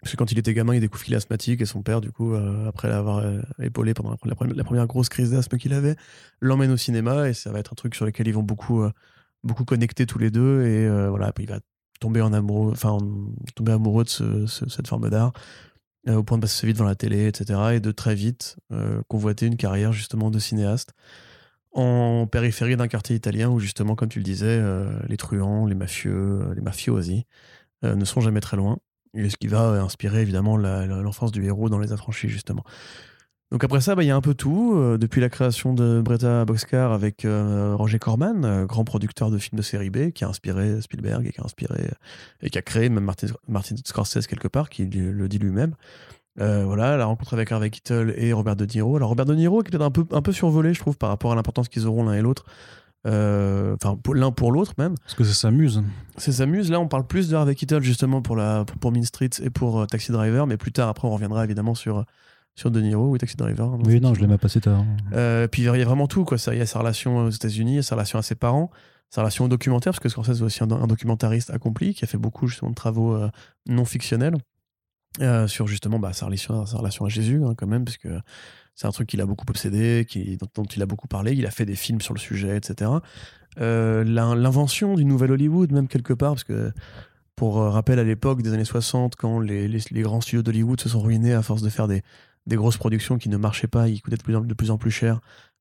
Parce 0.00 0.12
que 0.12 0.16
quand 0.16 0.32
il 0.32 0.38
était 0.38 0.52
gamin, 0.54 0.74
il 0.74 0.80
découvre 0.80 1.04
qu'il 1.04 1.14
est 1.14 1.16
asthmatique 1.16 1.60
et 1.60 1.64
son 1.64 1.82
père, 1.82 2.00
du 2.00 2.10
coup, 2.10 2.34
après 2.34 2.88
l'avoir 2.88 3.24
épaulé 3.60 3.94
pendant 3.94 4.16
la, 4.24 4.34
première- 4.34 4.56
la 4.56 4.64
première 4.64 4.86
grosse 4.86 5.08
crise 5.08 5.30
d'asthme 5.30 5.58
qu'il 5.58 5.72
avait, 5.72 5.96
l'emmène 6.40 6.70
au 6.72 6.76
cinéma 6.76 7.28
et 7.28 7.34
ça 7.34 7.50
va 7.52 7.60
être 7.60 7.72
un 7.72 7.76
truc 7.76 7.94
sur 7.94 8.04
lequel 8.04 8.26
ils 8.26 8.34
vont 8.34 8.42
beaucoup, 8.42 8.84
beaucoup 9.44 9.64
connecter 9.64 10.06
tous 10.06 10.18
les 10.18 10.30
deux. 10.30 10.62
Et 10.66 10.86
euh, 10.86 11.08
voilà, 11.08 11.32
il 11.38 11.48
va 11.48 11.60
tomber 12.02 12.20
en 12.20 12.32
amoureux, 12.32 12.72
enfin, 12.72 12.90
en- 12.90 13.32
tomber 13.54 13.72
amoureux 13.72 14.04
de 14.04 14.08
ce- 14.10 14.46
ce- 14.46 14.68
cette 14.68 14.88
forme 14.88 15.08
d'art 15.08 15.32
euh, 16.08 16.16
au 16.16 16.24
point 16.24 16.36
de 16.38 16.42
passer 16.42 16.60
sa 16.60 16.66
vie 16.66 16.72
devant 16.74 16.84
la 16.84 16.96
télé, 16.96 17.28
etc. 17.28 17.60
Et 17.74 17.80
de 17.80 17.92
très 17.92 18.14
vite 18.14 18.56
euh, 18.72 19.00
convoiter 19.08 19.46
une 19.46 19.56
carrière 19.56 19.92
justement 19.92 20.30
de 20.30 20.38
cinéaste 20.40 20.92
en 21.72 22.26
périphérie 22.26 22.76
d'un 22.76 22.88
quartier 22.88 23.16
italien 23.16 23.48
où 23.48 23.58
justement, 23.60 23.94
comme 23.94 24.08
tu 24.10 24.18
le 24.18 24.24
disais, 24.24 24.46
euh, 24.60 24.98
les 25.08 25.16
truands, 25.16 25.64
les 25.66 25.74
mafieux, 25.74 26.52
les 26.54 26.60
mafiosi 26.60 27.24
ne 27.84 28.04
sont 28.04 28.20
jamais 28.20 28.40
très 28.40 28.56
loin. 28.56 28.78
Et 29.14 29.28
ce 29.28 29.36
qui 29.36 29.48
va 29.48 29.82
inspirer 29.82 30.22
évidemment 30.22 30.56
l'enfance 30.56 31.32
du 31.32 31.44
héros 31.44 31.68
dans 31.68 31.78
Les 31.78 31.92
Affranchis 31.92 32.28
justement. 32.28 32.64
Donc 33.52 33.64
après 33.64 33.82
ça, 33.82 33.94
bah, 33.94 34.02
il 34.02 34.06
y 34.06 34.10
a 34.10 34.16
un 34.16 34.22
peu 34.22 34.32
tout. 34.32 34.72
euh, 34.76 34.96
depuis 34.96 35.20
la 35.20 35.28
création 35.28 35.74
de 35.74 36.00
Bretta 36.00 36.46
Boxcar 36.46 36.90
avec 36.90 37.26
euh, 37.26 37.74
Roger 37.76 37.98
Corman, 37.98 38.46
euh, 38.46 38.64
grand 38.64 38.82
producteur 38.82 39.30
de 39.30 39.36
films 39.36 39.58
de 39.58 39.62
série 39.62 39.90
B, 39.90 40.10
qui 40.10 40.24
a 40.24 40.28
inspiré 40.28 40.80
Spielberg 40.80 41.26
et 41.26 41.32
qui 41.32 41.40
a 41.40 41.44
inspiré 41.44 41.90
et 42.40 42.48
qui 42.48 42.56
a 42.56 42.62
créé 42.62 42.88
même 42.88 43.04
Martin, 43.04 43.26
Martin 43.48 43.74
Scorsese 43.84 44.26
quelque 44.26 44.48
part, 44.48 44.70
qui 44.70 44.86
le 44.86 45.28
dit 45.28 45.38
lui-même. 45.38 45.74
Voilà, 46.36 46.96
la 46.96 47.04
rencontre 47.04 47.34
avec 47.34 47.52
Harvey 47.52 47.68
Keitel 47.68 48.14
et 48.16 48.32
Robert 48.32 48.56
De 48.56 48.64
Niro. 48.64 48.96
Alors 48.96 49.10
Robert 49.10 49.26
De 49.26 49.34
Niro 49.34 49.62
qui 49.62 49.68
est 49.68 49.70
peut-être 49.72 49.82
un 49.82 49.90
peu, 49.90 50.06
un 50.12 50.22
peu 50.22 50.32
survolé, 50.32 50.72
je 50.72 50.80
trouve, 50.80 50.96
par 50.96 51.10
rapport 51.10 51.30
à 51.30 51.34
l'importance 51.34 51.68
qu'ils 51.68 51.86
auront 51.86 52.04
l'un 52.04 52.14
et 52.14 52.22
l'autre. 52.22 52.46
Enfin, 53.04 53.98
l'un 54.14 54.32
pour 54.32 54.50
l'autre 54.50 54.72
même. 54.78 54.94
Parce 55.02 55.14
que 55.14 55.24
ça 55.24 55.34
s'amuse. 55.34 55.82
C'est 56.16 56.32
s'amuse. 56.32 56.70
Là, 56.70 56.80
on 56.80 56.88
parle 56.88 57.06
plus 57.06 57.28
de 57.28 57.36
Harvey 57.36 57.54
Keitel 57.54 57.82
justement 57.82 58.22
pour, 58.22 58.34
la, 58.34 58.64
pour, 58.64 58.78
pour 58.78 58.92
Mean 58.92 59.04
Streets 59.04 59.42
et 59.42 59.50
pour 59.50 59.86
Taxi 59.86 60.10
Driver, 60.10 60.46
mais 60.46 60.56
plus 60.56 60.72
tard, 60.72 60.88
après, 60.88 61.06
on 61.06 61.10
reviendra 61.10 61.44
évidemment 61.44 61.74
sur, 61.74 62.06
sur 62.54 62.70
De 62.70 62.80
Niro 62.80 63.10
ou 63.10 63.18
Taxi 63.18 63.36
Driver. 63.36 63.66
hein, 63.66 63.78
Oui, 63.86 64.00
non, 64.00 64.14
je 64.14 64.20
l'ai 64.20 64.26
même 64.26 64.38
passé 64.38 64.60
tard. 64.60 64.84
euh, 65.12 65.48
puis 65.48 65.62
il 65.62 65.64
y 65.64 65.68
a 65.68 65.84
vraiment 65.84 66.06
tout, 66.06 66.24
quoi. 66.24 66.36
Il 66.48 66.58
y 66.58 66.60
a 66.60 66.66
sa 66.66 66.78
relation 66.80 67.18
aux 67.26 67.30
États-Unis, 67.30 67.72
il 67.72 67.76
y 67.76 67.78
a 67.78 67.82
sa 67.82 67.94
relation 67.94 68.18
à 68.18 68.22
ses 68.22 68.34
parents, 68.34 68.70
sa 69.10 69.22
relation 69.22 69.44
au 69.46 69.48
documentaire, 69.48 69.92
parce 69.92 70.00
que 70.00 70.08
Scorsese 70.08 70.40
est 70.40 70.42
aussi 70.42 70.62
un, 70.62 70.70
un 70.70 70.86
documentariste 70.86 71.50
accompli 71.50 71.94
qui 71.94 72.04
a 72.04 72.08
fait 72.08 72.18
beaucoup 72.18 72.46
justement 72.46 72.70
de 72.70 72.74
travaux 72.74 73.14
euh, 73.14 73.30
non 73.68 73.84
fictionnels 73.84 74.36
euh, 75.20 75.46
sur 75.46 75.66
justement 75.66 75.98
bah, 75.98 76.12
sa, 76.12 76.26
relation, 76.26 76.64
sa 76.66 76.78
relation 76.78 77.04
à 77.04 77.08
Jésus, 77.08 77.42
hein, 77.44 77.54
quand 77.56 77.66
même, 77.66 77.84
parce 77.84 77.96
que 77.98 78.08
c'est 78.74 78.86
un 78.86 78.90
truc 78.92 79.08
qu'il 79.08 79.20
a 79.20 79.26
beaucoup 79.26 79.44
obsédé, 79.48 80.06
qui, 80.08 80.36
dont, 80.38 80.48
dont 80.54 80.64
il 80.64 80.80
a 80.82 80.86
beaucoup 80.86 81.08
parlé. 81.08 81.32
Il 81.34 81.44
a 81.46 81.50
fait 81.50 81.66
des 81.66 81.76
films 81.76 82.00
sur 82.00 82.14
le 82.14 82.18
sujet, 82.20 82.56
etc. 82.56 82.90
L'in- 83.58 84.34
L'invention 84.34 84.94
du 84.94 85.04
nouvel 85.04 85.32
Hollywood, 85.32 85.72
même 85.72 85.88
quelque 85.88 86.12
part, 86.14 86.32
parce 86.32 86.44
que 86.44 86.72
pour 87.36 87.56
rappel, 87.56 87.98
à 87.98 88.04
l'époque 88.04 88.42
des 88.42 88.52
années 88.52 88.64
60, 88.64 89.16
quand 89.16 89.40
les, 89.40 89.68
les- 89.68 89.80
les 89.90 90.02
grands 90.02 90.20
studios 90.20 90.42
d'Hollywood 90.42 90.80
se 90.80 90.88
sont 90.88 91.00
ruinés 91.00 91.34
à 91.34 91.42
force 91.42 91.62
de 91.62 91.68
faire 91.68 91.88
des, 91.88 92.02
des 92.46 92.56
grosses 92.56 92.76
productions 92.76 93.18
qui 93.18 93.28
ne 93.28 93.36
marchaient 93.36 93.68
pas, 93.68 93.88
ils 93.88 94.00
coûtaient 94.00 94.16
de 94.16 94.54
plus 94.54 94.70
en, 94.70 94.78
plus, 94.78 94.90
cher. 94.90 95.20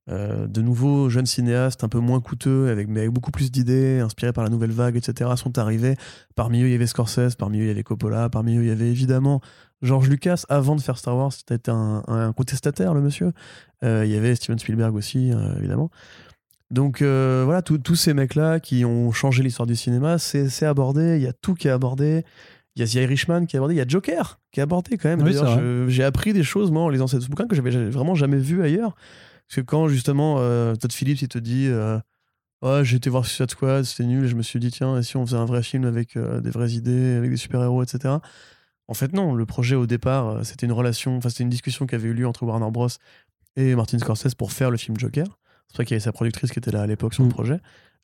Euh, 0.09 0.47
de 0.47 0.61
nouveaux 0.61 1.09
jeunes 1.09 1.27
cinéastes 1.27 1.83
un 1.83 1.89
peu 1.89 1.99
moins 1.99 2.19
coûteux, 2.21 2.69
avec, 2.69 2.87
mais 2.87 3.01
avec 3.01 3.11
beaucoup 3.11 3.31
plus 3.31 3.51
d'idées, 3.51 3.99
inspirés 3.99 4.33
par 4.33 4.43
la 4.43 4.49
nouvelle 4.49 4.71
vague, 4.71 4.95
etc., 4.95 5.29
sont 5.35 5.57
arrivés. 5.59 5.95
Parmi 6.35 6.61
eux, 6.61 6.67
il 6.67 6.71
y 6.71 6.75
avait 6.75 6.87
Scorsese, 6.87 7.35
parmi 7.35 7.59
eux, 7.59 7.63
il 7.63 7.67
y 7.67 7.71
avait 7.71 7.83
Coppola, 7.83 8.29
parmi 8.29 8.57
eux, 8.57 8.63
il 8.63 8.67
y 8.67 8.71
avait 8.71 8.89
évidemment 8.89 9.41
George 9.81 10.09
Lucas. 10.09 10.43
Avant 10.49 10.75
de 10.75 10.81
faire 10.81 10.97
Star 10.97 11.15
Wars, 11.15 11.31
c'était 11.31 11.69
un, 11.69 12.33
contestataire, 12.35 12.93
le 12.93 13.01
monsieur. 13.01 13.31
Euh, 13.83 14.03
il 14.05 14.11
y 14.11 14.15
avait 14.15 14.35
Steven 14.35 14.57
Spielberg 14.57 14.95
aussi, 14.95 15.31
euh, 15.31 15.55
évidemment. 15.57 15.91
Donc 16.71 17.01
voilà, 17.01 17.61
tous 17.61 17.95
ces 17.95 18.13
mecs-là 18.13 18.61
qui 18.61 18.85
ont 18.85 19.11
changé 19.11 19.43
l'histoire 19.43 19.67
du 19.67 19.75
cinéma, 19.75 20.17
c'est 20.17 20.65
abordé, 20.65 21.17
il 21.17 21.21
y 21.21 21.27
a 21.27 21.33
tout 21.33 21.53
qui 21.53 21.67
est 21.67 21.71
abordé. 21.71 22.23
Il 22.75 22.81
y 22.81 22.83
a 22.83 22.87
The 22.87 23.05
Irishman 23.05 23.45
qui 23.45 23.55
est 23.55 23.59
abordé, 23.59 23.75
il 23.75 23.77
y 23.77 23.81
a 23.81 23.87
Joker 23.87 24.39
qui 24.51 24.59
est 24.59 24.63
abordé 24.63 24.97
quand 24.97 25.09
même. 25.09 25.21
Oui, 25.21 25.33
j'ai 25.89 26.03
appris 26.03 26.33
des 26.33 26.43
choses, 26.43 26.71
moi, 26.71 26.83
en 26.83 26.89
lisant 26.89 27.07
ce 27.07 27.17
bouquin 27.27 27.47
que 27.47 27.55
j'avais 27.55 27.89
vraiment 27.89 28.15
jamais 28.15 28.37
vu 28.37 28.63
ailleurs. 28.63 28.95
Parce 29.47 29.57
que 29.57 29.61
quand 29.61 29.89
justement 29.89 30.37
euh, 30.39 30.75
Todd 30.75 30.93
Phillips 30.93 31.21
il 31.21 31.27
te 31.27 31.37
dit 31.37 31.67
euh, 31.67 31.99
Ouais, 32.61 32.85
j'ai 32.85 32.95
été 32.95 33.09
voir 33.09 33.25
Suicide 33.25 33.51
Squad, 33.51 33.83
c'était 33.83 34.05
nul, 34.05 34.23
et 34.23 34.27
je 34.29 34.35
me 34.35 34.43
suis 34.43 34.59
dit 34.59 34.71
Tiens, 34.71 34.97
et 34.97 35.03
si 35.03 35.17
on 35.17 35.25
faisait 35.25 35.37
un 35.37 35.45
vrai 35.45 35.61
film 35.61 35.83
avec 35.83 36.15
euh, 36.15 36.39
des 36.39 36.51
vraies 36.51 36.71
idées, 36.71 37.15
avec 37.15 37.29
des 37.29 37.37
super-héros, 37.37 37.83
etc. 37.83 38.15
En 38.87 38.93
fait, 38.93 39.11
non, 39.11 39.33
le 39.33 39.45
projet 39.45 39.75
au 39.75 39.87
départ, 39.87 40.45
c'était 40.45 40.65
une 40.65 40.71
relation, 40.71 41.17
enfin, 41.17 41.27
c'était 41.27 41.43
une 41.43 41.49
discussion 41.49 41.85
qui 41.85 41.95
avait 41.95 42.07
eu 42.07 42.13
lieu 42.13 42.27
entre 42.27 42.43
Warner 42.43 42.71
Bros. 42.71 42.87
et 43.57 43.75
Martin 43.75 43.99
Scorsese 43.99 44.35
pour 44.35 44.53
faire 44.53 44.71
le 44.71 44.77
film 44.77 44.97
Joker. 44.97 45.25
C'est 45.71 45.77
ça 45.77 45.85
qu'il 45.85 45.93
y 45.93 45.95
avait 45.95 46.03
sa 46.03 46.11
productrice 46.11 46.51
qui 46.51 46.59
était 46.59 46.71
là 46.71 46.81
à 46.81 46.87
l'époque 46.87 47.13
sur 47.13 47.23
le 47.23 47.29
Mm. 47.29 47.33
projet. 47.33 47.59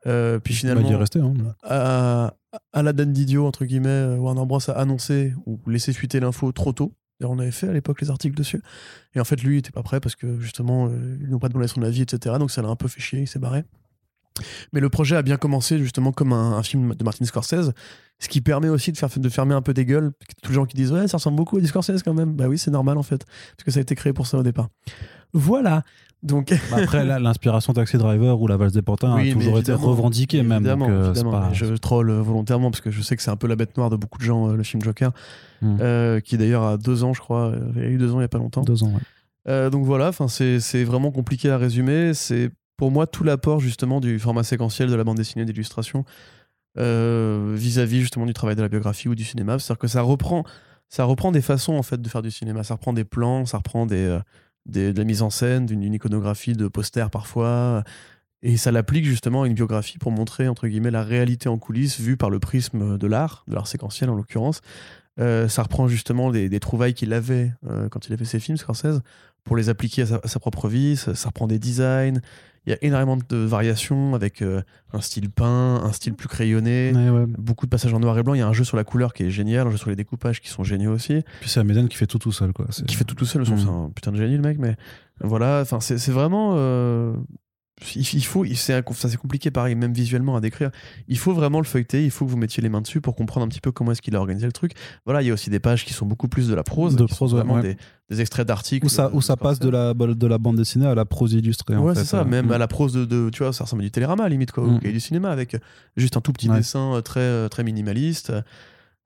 Euh, 0.05 0.39
puis 0.39 0.53
Bah, 0.53 0.59
finalement, 0.59 0.87
il 0.87 0.93
est 0.93 0.95
resté. 0.95 1.19
Hein. 1.19 1.33
à, 1.63 2.33
à 2.71 2.83
la 2.83 2.93
dame 2.93 3.11
d'idiot, 3.11 3.45
entre 3.45 3.65
guillemets, 3.65 3.89
euh, 3.89 4.15
Warner 4.17 4.45
Bros. 4.45 4.59
a 4.69 4.73
annoncé 4.73 5.33
ou 5.45 5.59
laissé 5.67 5.91
fuiter 5.91 6.19
l'info 6.19 6.51
trop 6.51 6.71
tôt. 6.71 6.93
D'ailleurs, 7.19 7.31
on 7.31 7.39
avait 7.39 7.51
fait 7.51 7.67
à 7.67 7.73
l'époque 7.73 7.99
les 8.01 8.09
articles 8.09 8.35
dessus. 8.37 8.61
Et 9.15 9.19
en 9.19 9.23
fait, 9.25 9.41
lui, 9.43 9.55
il 9.55 9.59
était 9.59 9.71
pas 9.71 9.81
prêt 9.83 9.99
parce 9.99 10.15
que 10.15 10.39
justement, 10.39 10.87
euh, 10.87 11.17
ils 11.19 11.29
n'ont 11.29 11.39
pas 11.39 11.49
donné 11.49 11.67
son 11.67 11.81
avis, 11.81 12.03
etc. 12.03 12.35
Donc 12.39 12.51
ça 12.51 12.61
l'a 12.61 12.69
un 12.69 12.75
peu 12.75 12.87
fait 12.87 13.01
chier, 13.01 13.21
il 13.21 13.27
s'est 13.27 13.39
barré. 13.39 13.63
Mais 14.73 14.79
le 14.79 14.89
projet 14.89 15.15
a 15.15 15.21
bien 15.21 15.37
commencé 15.37 15.77
justement 15.79 16.11
comme 16.11 16.33
un, 16.33 16.53
un 16.57 16.63
film 16.63 16.93
de 16.95 17.03
Martin 17.03 17.25
Scorsese, 17.25 17.71
ce 18.19 18.29
qui 18.29 18.41
permet 18.41 18.69
aussi 18.69 18.91
de, 18.91 18.97
faire, 18.97 19.09
de 19.15 19.29
fermer 19.29 19.53
un 19.55 19.61
peu 19.61 19.73
des 19.73 19.85
gueules. 19.85 20.11
Tous 20.41 20.49
les 20.49 20.55
gens 20.55 20.65
qui 20.65 20.75
disent 20.75 20.91
Ouais, 20.91 21.07
ça 21.07 21.17
ressemble 21.17 21.37
beaucoup 21.37 21.57
à 21.57 21.61
du 21.61 21.67
Scorsese 21.67 22.01
quand 22.03 22.13
même. 22.13 22.33
Bah 22.33 22.47
oui, 22.47 22.57
c'est 22.57 22.71
normal 22.71 22.97
en 22.97 23.03
fait, 23.03 23.25
parce 23.55 23.63
que 23.65 23.71
ça 23.71 23.79
a 23.79 23.81
été 23.81 23.95
créé 23.95 24.13
pour 24.13 24.27
ça 24.27 24.37
au 24.37 24.43
départ. 24.43 24.69
Voilà. 25.33 25.83
Donc, 26.23 26.49
Bah, 26.71 26.77
après, 26.81 27.05
là, 27.05 27.19
l'inspiration 27.19 27.73
Taxi 27.73 27.97
Driver 27.97 28.41
ou 28.41 28.47
La 28.47 28.57
Valse 28.57 28.73
des 28.73 28.81
Pantins 28.81 29.13
Oui, 29.15 29.29
a 29.29 29.33
toujours 29.35 29.59
été 29.59 29.71
revendiquée 29.73 30.41
même. 30.41 30.57
Évidemment, 30.63 30.87
donc, 30.87 30.95
euh, 30.95 31.09
évidemment, 31.11 31.31
pas- 31.31 31.53
je 31.53 31.65
troll 31.75 32.11
volontairement 32.11 32.71
parce 32.71 32.81
que 32.81 32.89
je 32.89 33.01
sais 33.03 33.15
que 33.15 33.21
c'est 33.21 33.29
un 33.29 33.35
peu 33.35 33.45
la 33.47 33.55
bête 33.55 33.77
noire 33.77 33.91
de 33.91 33.97
beaucoup 33.97 34.17
de 34.17 34.23
gens, 34.23 34.49
euh, 34.49 34.55
le 34.55 34.63
film 34.63 34.81
Joker, 34.81 35.11
Mm. 35.61 35.77
euh, 35.79 36.19
qui 36.19 36.37
d'ailleurs 36.37 36.63
a 36.63 36.77
deux 36.77 37.03
ans, 37.03 37.13
je 37.13 37.19
crois, 37.19 37.51
il 37.75 37.81
y 37.81 37.85
a 37.85 37.87
eu 37.89 37.97
deux 37.97 38.11
ans 38.13 38.19
il 38.19 38.23
y 38.23 38.25
a 38.25 38.29
pas 38.29 38.37
longtemps. 38.39 38.61
Deux 38.61 38.83
ans, 38.83 38.87
ouais. 38.93 39.01
Euh, 39.47 39.69
donc 39.69 39.85
voilà, 39.85 40.11
c'est 40.27 40.83
vraiment 40.83 41.11
compliqué 41.11 41.49
à 41.51 41.57
résumer. 41.59 42.13
C'est 42.15 42.49
pour 42.77 42.91
moi 42.91 43.07
tout 43.07 43.23
l'apport 43.23 43.59
justement 43.59 43.99
du 43.99 44.19
format 44.19 44.43
séquentiel 44.43 44.89
de 44.89 44.95
la 44.95 45.03
bande 45.03 45.17
dessinée 45.17 45.45
d'illustration 45.45 46.05
euh, 46.77 47.55
vis-à-vis 47.57 48.01
justement 48.01 48.25
du 48.25 48.33
travail 48.33 48.55
de 48.55 48.61
la 48.61 48.69
biographie 48.69 49.07
ou 49.09 49.15
du 49.15 49.23
cinéma. 49.23 49.57
C'est-à-dire 49.59 49.79
que 49.79 49.87
ça 49.87 50.01
reprend, 50.01 50.43
ça 50.89 51.03
reprend 51.05 51.31
des 51.31 51.41
façons 51.41 51.73
en 51.73 51.83
fait 51.83 52.01
de 52.01 52.07
faire 52.07 52.21
du 52.21 52.31
cinéma. 52.31 52.63
Ça 52.63 52.75
reprend 52.75 52.93
des 52.93 53.03
plans, 53.03 53.45
ça 53.45 53.57
reprend 53.57 53.85
des, 53.87 53.95
euh, 54.05 54.19
des- 54.67 54.93
de 54.93 54.97
la 54.99 55.05
mise 55.05 55.21
en 55.23 55.29
scène, 55.29 55.65
d'une 55.65 55.93
iconographie 55.93 56.53
de 56.53 56.67
posters 56.67 57.09
parfois. 57.09 57.83
Et 58.43 58.57
ça 58.57 58.71
l'applique 58.71 59.05
justement 59.05 59.41
à 59.43 59.47
une 59.47 59.55
biographie 59.55 59.97
pour 59.97 60.11
montrer, 60.11 60.47
entre 60.47 60.67
guillemets, 60.67 60.91
la 60.91 61.03
réalité 61.03 61.49
en 61.49 61.57
coulisses 61.57 61.99
vue 61.99 62.17
par 62.17 62.29
le 62.29 62.39
prisme 62.39 62.99
de 62.99 63.07
l'art, 63.07 63.43
de 63.47 63.55
l'art 63.55 63.67
séquentiel 63.67 64.11
en 64.11 64.15
l'occurrence. 64.15 64.61
Euh, 65.19 65.47
ça 65.47 65.63
reprend 65.63 65.87
justement 65.87 66.31
des, 66.31 66.47
des 66.49 66.59
trouvailles 66.59 66.93
qu'il 66.93 67.13
avait 67.13 67.51
euh, 67.69 67.89
quand 67.89 68.07
il 68.07 68.13
a 68.13 68.17
fait 68.17 68.25
ses 68.25 68.39
films, 68.39 68.57
Scorsese, 68.57 69.01
pour 69.43 69.55
les 69.55 69.69
appliquer 69.69 70.03
à 70.03 70.05
sa, 70.05 70.19
à 70.23 70.27
sa 70.27 70.39
propre 70.39 70.67
vie. 70.67 70.95
Ça, 70.97 71.15
ça 71.15 71.29
reprend 71.29 71.47
des 71.47 71.57
designs. 71.59 72.19
Il 72.65 72.71
y 72.71 72.73
a 72.73 72.77
énormément 72.81 73.15
de 73.17 73.37
variations 73.37 74.13
avec 74.13 74.41
euh, 74.41 74.61
un 74.91 74.99
style 74.99 75.29
peint, 75.29 75.81
un 75.83 75.91
style 75.93 76.13
plus 76.15 76.27
crayonné, 76.27 76.91
Ouais, 76.93 77.09
ouais. 77.09 77.25
beaucoup 77.25 77.65
de 77.65 77.69
passages 77.69 77.93
en 77.93 77.99
noir 78.01 78.17
et 78.19 78.23
blanc. 78.23 78.33
Il 78.33 78.39
y 78.39 78.41
a 78.41 78.47
un 78.47 78.51
jeu 78.53 78.65
sur 78.65 78.75
la 78.75 78.83
couleur 78.83 79.13
qui 79.13 79.23
est 79.23 79.31
génial, 79.31 79.67
un 79.67 79.71
jeu 79.71 79.77
sur 79.77 79.89
les 79.89 79.95
découpages 79.95 80.41
qui 80.41 80.49
sont 80.49 80.65
géniaux 80.65 80.91
aussi, 80.91 81.23
Puis 81.39 81.49
c'est 81.49 81.61
Amédane 81.61 81.87
qui 81.87 81.95
fait 81.95 82.07
tout 82.07 82.19
tout 82.19 82.33
seul, 82.33 82.51
quoi. 82.51 82.65
Qui 82.85 82.95
fait 82.95 83.05
tout 83.05 83.15
tout 83.15 83.25
seul. 83.25 83.43
Mm. 83.43 83.45
C'est 83.45 83.69
un 83.69 83.89
putain 83.95 84.11
de 84.11 84.17
génie 84.17 84.35
le 84.35 84.41
mec, 84.41 84.57
mais 84.59 84.75
voilà. 85.21 85.61
Enfin, 85.61 85.79
c'est 85.79 86.11
vraiment. 86.11 86.55
Il, 87.95 88.25
faut, 88.25 88.43
c'est 88.55 88.73
un- 88.73 88.83
ça 88.93 89.07
c'est 89.09 89.17
compliqué 89.17 89.51
pareil, 89.51 89.75
même 89.75 89.93
visuellement 89.93 90.35
à 90.35 90.41
décrire. 90.41 90.71
Il 91.07 91.17
faut 91.17 91.33
vraiment 91.33 91.59
le 91.59 91.65
feuilleter, 91.65 92.03
il 92.03 92.09
faut 92.11 92.25
que 92.25 92.31
vous 92.31 92.37
mettiez 92.37 92.63
les 92.63 92.69
mains 92.69 92.81
dessus 92.81 93.01
pour 93.01 93.15
comprendre 93.15 93.45
un 93.45 93.49
petit 93.49 93.61
peu 93.61 93.71
comment 93.71 93.91
est-ce 93.91 94.01
qu'il 94.01 94.15
a 94.15 94.19
organisé 94.19 94.45
le 94.47 94.51
truc. 94.51 94.71
Voilà, 95.05 95.21
il 95.21 95.27
y 95.27 95.29
a 95.29 95.33
aussi 95.33 95.49
des 95.49 95.59
pages 95.59 95.85
qui 95.85 95.93
sont 95.93 96.05
beaucoup 96.07 96.27
plus 96.27 96.47
de 96.47 96.55
la 96.55 96.63
prose, 96.63 96.95
De 96.95 97.05
prose, 97.05 97.33
vraiment 97.33 97.55
ouais. 97.55 97.61
Des, 97.61 97.77
des 98.09 98.21
extraits 98.21 98.47
d'articles. 98.47 98.85
Où 98.85 98.89
ça, 98.89 99.11
où 99.13 99.21
ça 99.21 99.35
passe 99.37 99.59
de 99.59 99.69
la, 99.69 99.93
de 99.93 100.27
la 100.27 100.37
bande 100.37 100.55
dessinée 100.57 100.87
à 100.87 100.95
la 100.95 101.05
prose 101.05 101.33
illustrée. 101.33 101.75
Ouais, 101.77 101.93
c'est 101.93 102.05
ça, 102.05 102.21
Euh, 102.21 102.25
même 102.25 102.47
mm. 102.47 102.51
à 102.53 102.57
la 102.57 102.67
prose 102.67 102.93
de, 102.93 103.05
de- 103.05 103.29
tu 103.29 103.43
vois, 103.43 103.53
ça 103.53 103.65
ressemble 103.65 103.83
à 103.83 103.85
du 103.85 103.91
télérama 103.91 104.27
limite, 104.27 104.51
quoi, 104.51 104.63
Mm. 104.63 104.75
ou 104.77 104.79
du 104.79 104.99
cinéma 104.99 105.29
avec 105.29 105.55
juste 105.97 106.17
un 106.17 106.21
tout 106.21 106.33
petit 106.33 106.49
Ouais. 106.49 106.57
dessin 106.57 106.95
euh, 106.95 107.01
très, 107.01 107.19
euh, 107.19 107.47
très 107.47 107.63
minimaliste. 107.63 108.31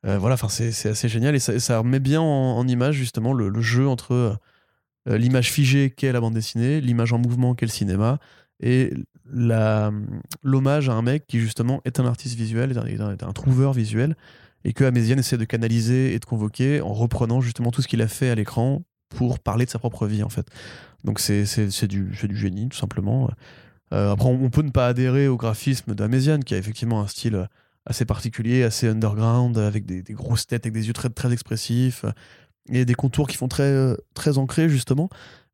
Euh, 0.06 0.18
voilà, 0.18 0.34
enfin, 0.36 0.50
c'est 0.50 0.72
c'est 0.72 0.90
assez 0.90 1.10
génial 1.10 1.36
et 1.36 1.40
ça, 1.40 1.60
ça 1.60 1.78
remet 1.78 2.00
bien 2.00 2.22
en, 2.22 2.26
en 2.58 2.68
image 2.68 2.96
justement 2.96 3.34
le, 3.34 3.50
le 3.50 3.62
jeu 3.62 3.88
entre 3.88 4.14
euh, 4.14 5.18
l'image 5.18 5.52
figée 5.52 5.90
qu'est 5.92 6.12
la 6.12 6.20
bande 6.22 6.34
dessinée, 6.34 6.80
l'image 6.82 7.14
en 7.14 7.18
mouvement 7.20 7.54
qu'est 7.54 7.66
le 7.68 7.72
cinéma 7.72 8.18
et 8.62 8.94
l'hommage 10.44 10.90
à 10.90 10.94
un 10.94 11.02
mec 11.02 11.26
qui 11.28 11.40
justement 11.40 11.82
est 11.86 12.00
un 12.00 12.06
artiste 12.06 12.36
visuel, 12.36 12.72
est 12.88 13.24
un, 13.24 13.34
trouveur 13.34 13.74
visuel 13.74 14.16
et 14.64 14.74
que 14.74 14.84
Améziane 14.84 15.20
essaie 15.20 15.38
de 15.38 15.46
canaliser 15.46 16.14
et 16.14 16.20
de 16.20 16.26
convoquer 16.26 16.82
en 16.82 16.94
reprenant 16.94 17.42
justement 17.42 17.72
tout 17.72 17.82
ce 17.82 17.88
qu'il 17.88 18.02
a 18.02 18.08
fait 18.08 18.30
à 18.30 18.36
l'écran 18.36 18.84
pour 19.10 19.40
parler 19.40 19.66
de 19.66 19.72
sa 19.72 19.80
propre 19.80 20.06
vie 20.06 20.24
en 20.24 20.30
fait. 20.30 20.48
Donc 21.04 21.20
c'est 21.20 21.88
du, 21.88 22.12
du 22.12 22.36
génie 22.36 22.70
tout 22.70 22.78
simplement. 22.78 23.30
Euh, 23.94 24.12
après 24.12 24.28
on, 24.28 24.44
on 24.44 24.50
peut 24.50 24.62
ne 24.62 24.70
pas 24.70 24.88
adhérer 24.88 25.28
au 25.28 25.38
graphisme 25.38 25.96
d'Améziane 25.96 26.44
qui 26.44 26.54
a 26.54 26.58
effectivement 26.58 27.02
un 27.02 27.08
style 27.08 27.48
assez 27.86 28.06
particulier, 28.06 28.64
assez 28.64 28.88
underground, 28.88 29.58
avec 29.58 29.86
des, 29.86 30.04
des 30.04 30.14
grosses 30.14 30.46
têtes, 30.46 30.66
avec 30.66 30.74
des 30.74 30.88
yeux 30.88 30.94
très, 30.94 31.10
très 31.10 31.34
expressifs 31.34 32.06
et 32.70 32.86
des 32.86 32.94
contours 32.94 33.28
qui 33.28 33.38
font 33.38 33.48
très, 33.48 33.64
euh, 33.64 33.96
très 34.14 34.38
ancrés 34.38 34.70
justement. 34.70 35.10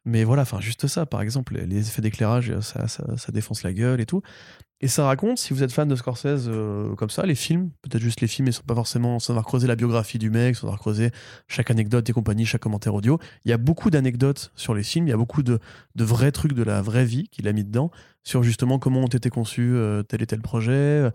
Mais 0.07 0.23
voilà, 0.23 0.43
enfin 0.43 0.61
juste 0.61 0.87
ça, 0.87 1.05
par 1.05 1.21
exemple, 1.21 1.61
les- 1.61 1.89
effets 1.89 2.01
d'éclairage, 2.01 2.49
euh, 2.49 2.61
ça, 2.61 2.87
ça, 2.87 3.31
défonce 3.33 3.63
la 3.63 3.73
gueule 3.73 3.99
et 3.99 4.05
tout. 4.05 4.21
Et 4.79 4.87
ça 4.87 5.05
raconte, 5.05 5.37
si 5.37 5.53
vous 5.53 5.63
êtes 5.63 5.71
fan 5.73 5.89
de 5.89 5.95
Scorsese 5.97 6.47
euh, 6.47 6.95
comme 6.95 7.09
ça, 7.09 7.25
les 7.25 7.35
films, 7.35 7.71
peut-être 7.81 8.01
juste 8.01 8.21
les 8.21 8.27
films, 8.27 8.47
et 8.47 8.53
sans 8.53 8.63
pas 8.63 8.73
forcément 8.73 9.19
sans 9.19 9.33
avoir 9.33 9.45
creusé 9.45 9.67
la 9.67 9.75
biographie 9.75 10.17
du 10.17 10.29
mec, 10.29 10.55
sans 10.55 10.67
avoir 10.67 10.79
creusé 10.79 11.11
chaque 11.49 11.71
anecdote 11.71 12.09
et 12.09 12.13
compagnie, 12.13 12.45
chaque 12.45 12.61
commentaire 12.61 12.93
audio. 12.93 13.19
Il 13.43 13.49
y 13.49 13.53
a 13.53 13.57
beaucoup 13.57 13.89
d'anecdotes 13.89 14.53
sur 14.55 14.73
les 14.73 14.83
films, 14.83 15.07
il 15.07 15.09
y 15.09 15.13
a 15.13 15.17
beaucoup 15.17 15.43
de, 15.43 15.59
de 15.95 16.03
vrais 16.05 16.31
trucs 16.31 16.53
de 16.53 16.63
la 16.63 16.81
vraie 16.81 17.05
vie 17.05 17.27
qu'il 17.27 17.45
a 17.49 17.51
mis 17.51 17.65
dedans, 17.65 17.91
sur 18.23 18.43
justement 18.43 18.79
comment 18.79 19.01
ont 19.01 19.07
été 19.07 19.29
conçus 19.29 19.73
euh, 19.73 20.03
tel 20.03 20.21
et 20.21 20.27
tel 20.27 20.41
projet, 20.41 21.11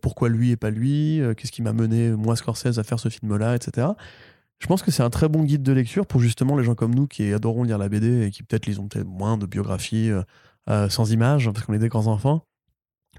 pourquoi 0.00 0.30
lui 0.30 0.50
et 0.52 0.56
pas 0.56 0.70
lui, 0.70 1.20
qu'est-ce 1.36 1.52
qui 1.52 1.62
m'a 1.62 1.72
mené, 1.72 2.10
moi 2.10 2.36
Scorsese, 2.36 2.78
à 2.78 2.82
faire 2.82 3.00
ce 3.00 3.08
film-là, 3.08 3.56
etc. 3.56 3.88
Je 4.62 4.66
pense 4.68 4.82
que 4.82 4.92
c'est 4.92 5.02
un 5.02 5.10
très 5.10 5.28
bon 5.28 5.42
guide 5.42 5.64
de 5.64 5.72
lecture 5.72 6.06
pour 6.06 6.20
justement 6.20 6.56
les 6.56 6.62
gens 6.62 6.76
comme 6.76 6.94
nous 6.94 7.08
qui 7.08 7.32
adorons 7.32 7.64
lire 7.64 7.78
la 7.78 7.88
BD 7.88 8.26
et 8.26 8.30
qui 8.30 8.44
peut-être 8.44 8.66
lisent 8.66 8.78
peut-être 8.78 9.08
moins 9.08 9.36
de 9.36 9.44
biographies 9.44 10.08
euh, 10.10 10.22
euh, 10.70 10.88
sans 10.88 11.10
images, 11.10 11.50
parce 11.52 11.66
qu'on 11.66 11.72
est 11.72 11.80
des 11.80 11.88
grands 11.88 12.06
enfants, 12.06 12.46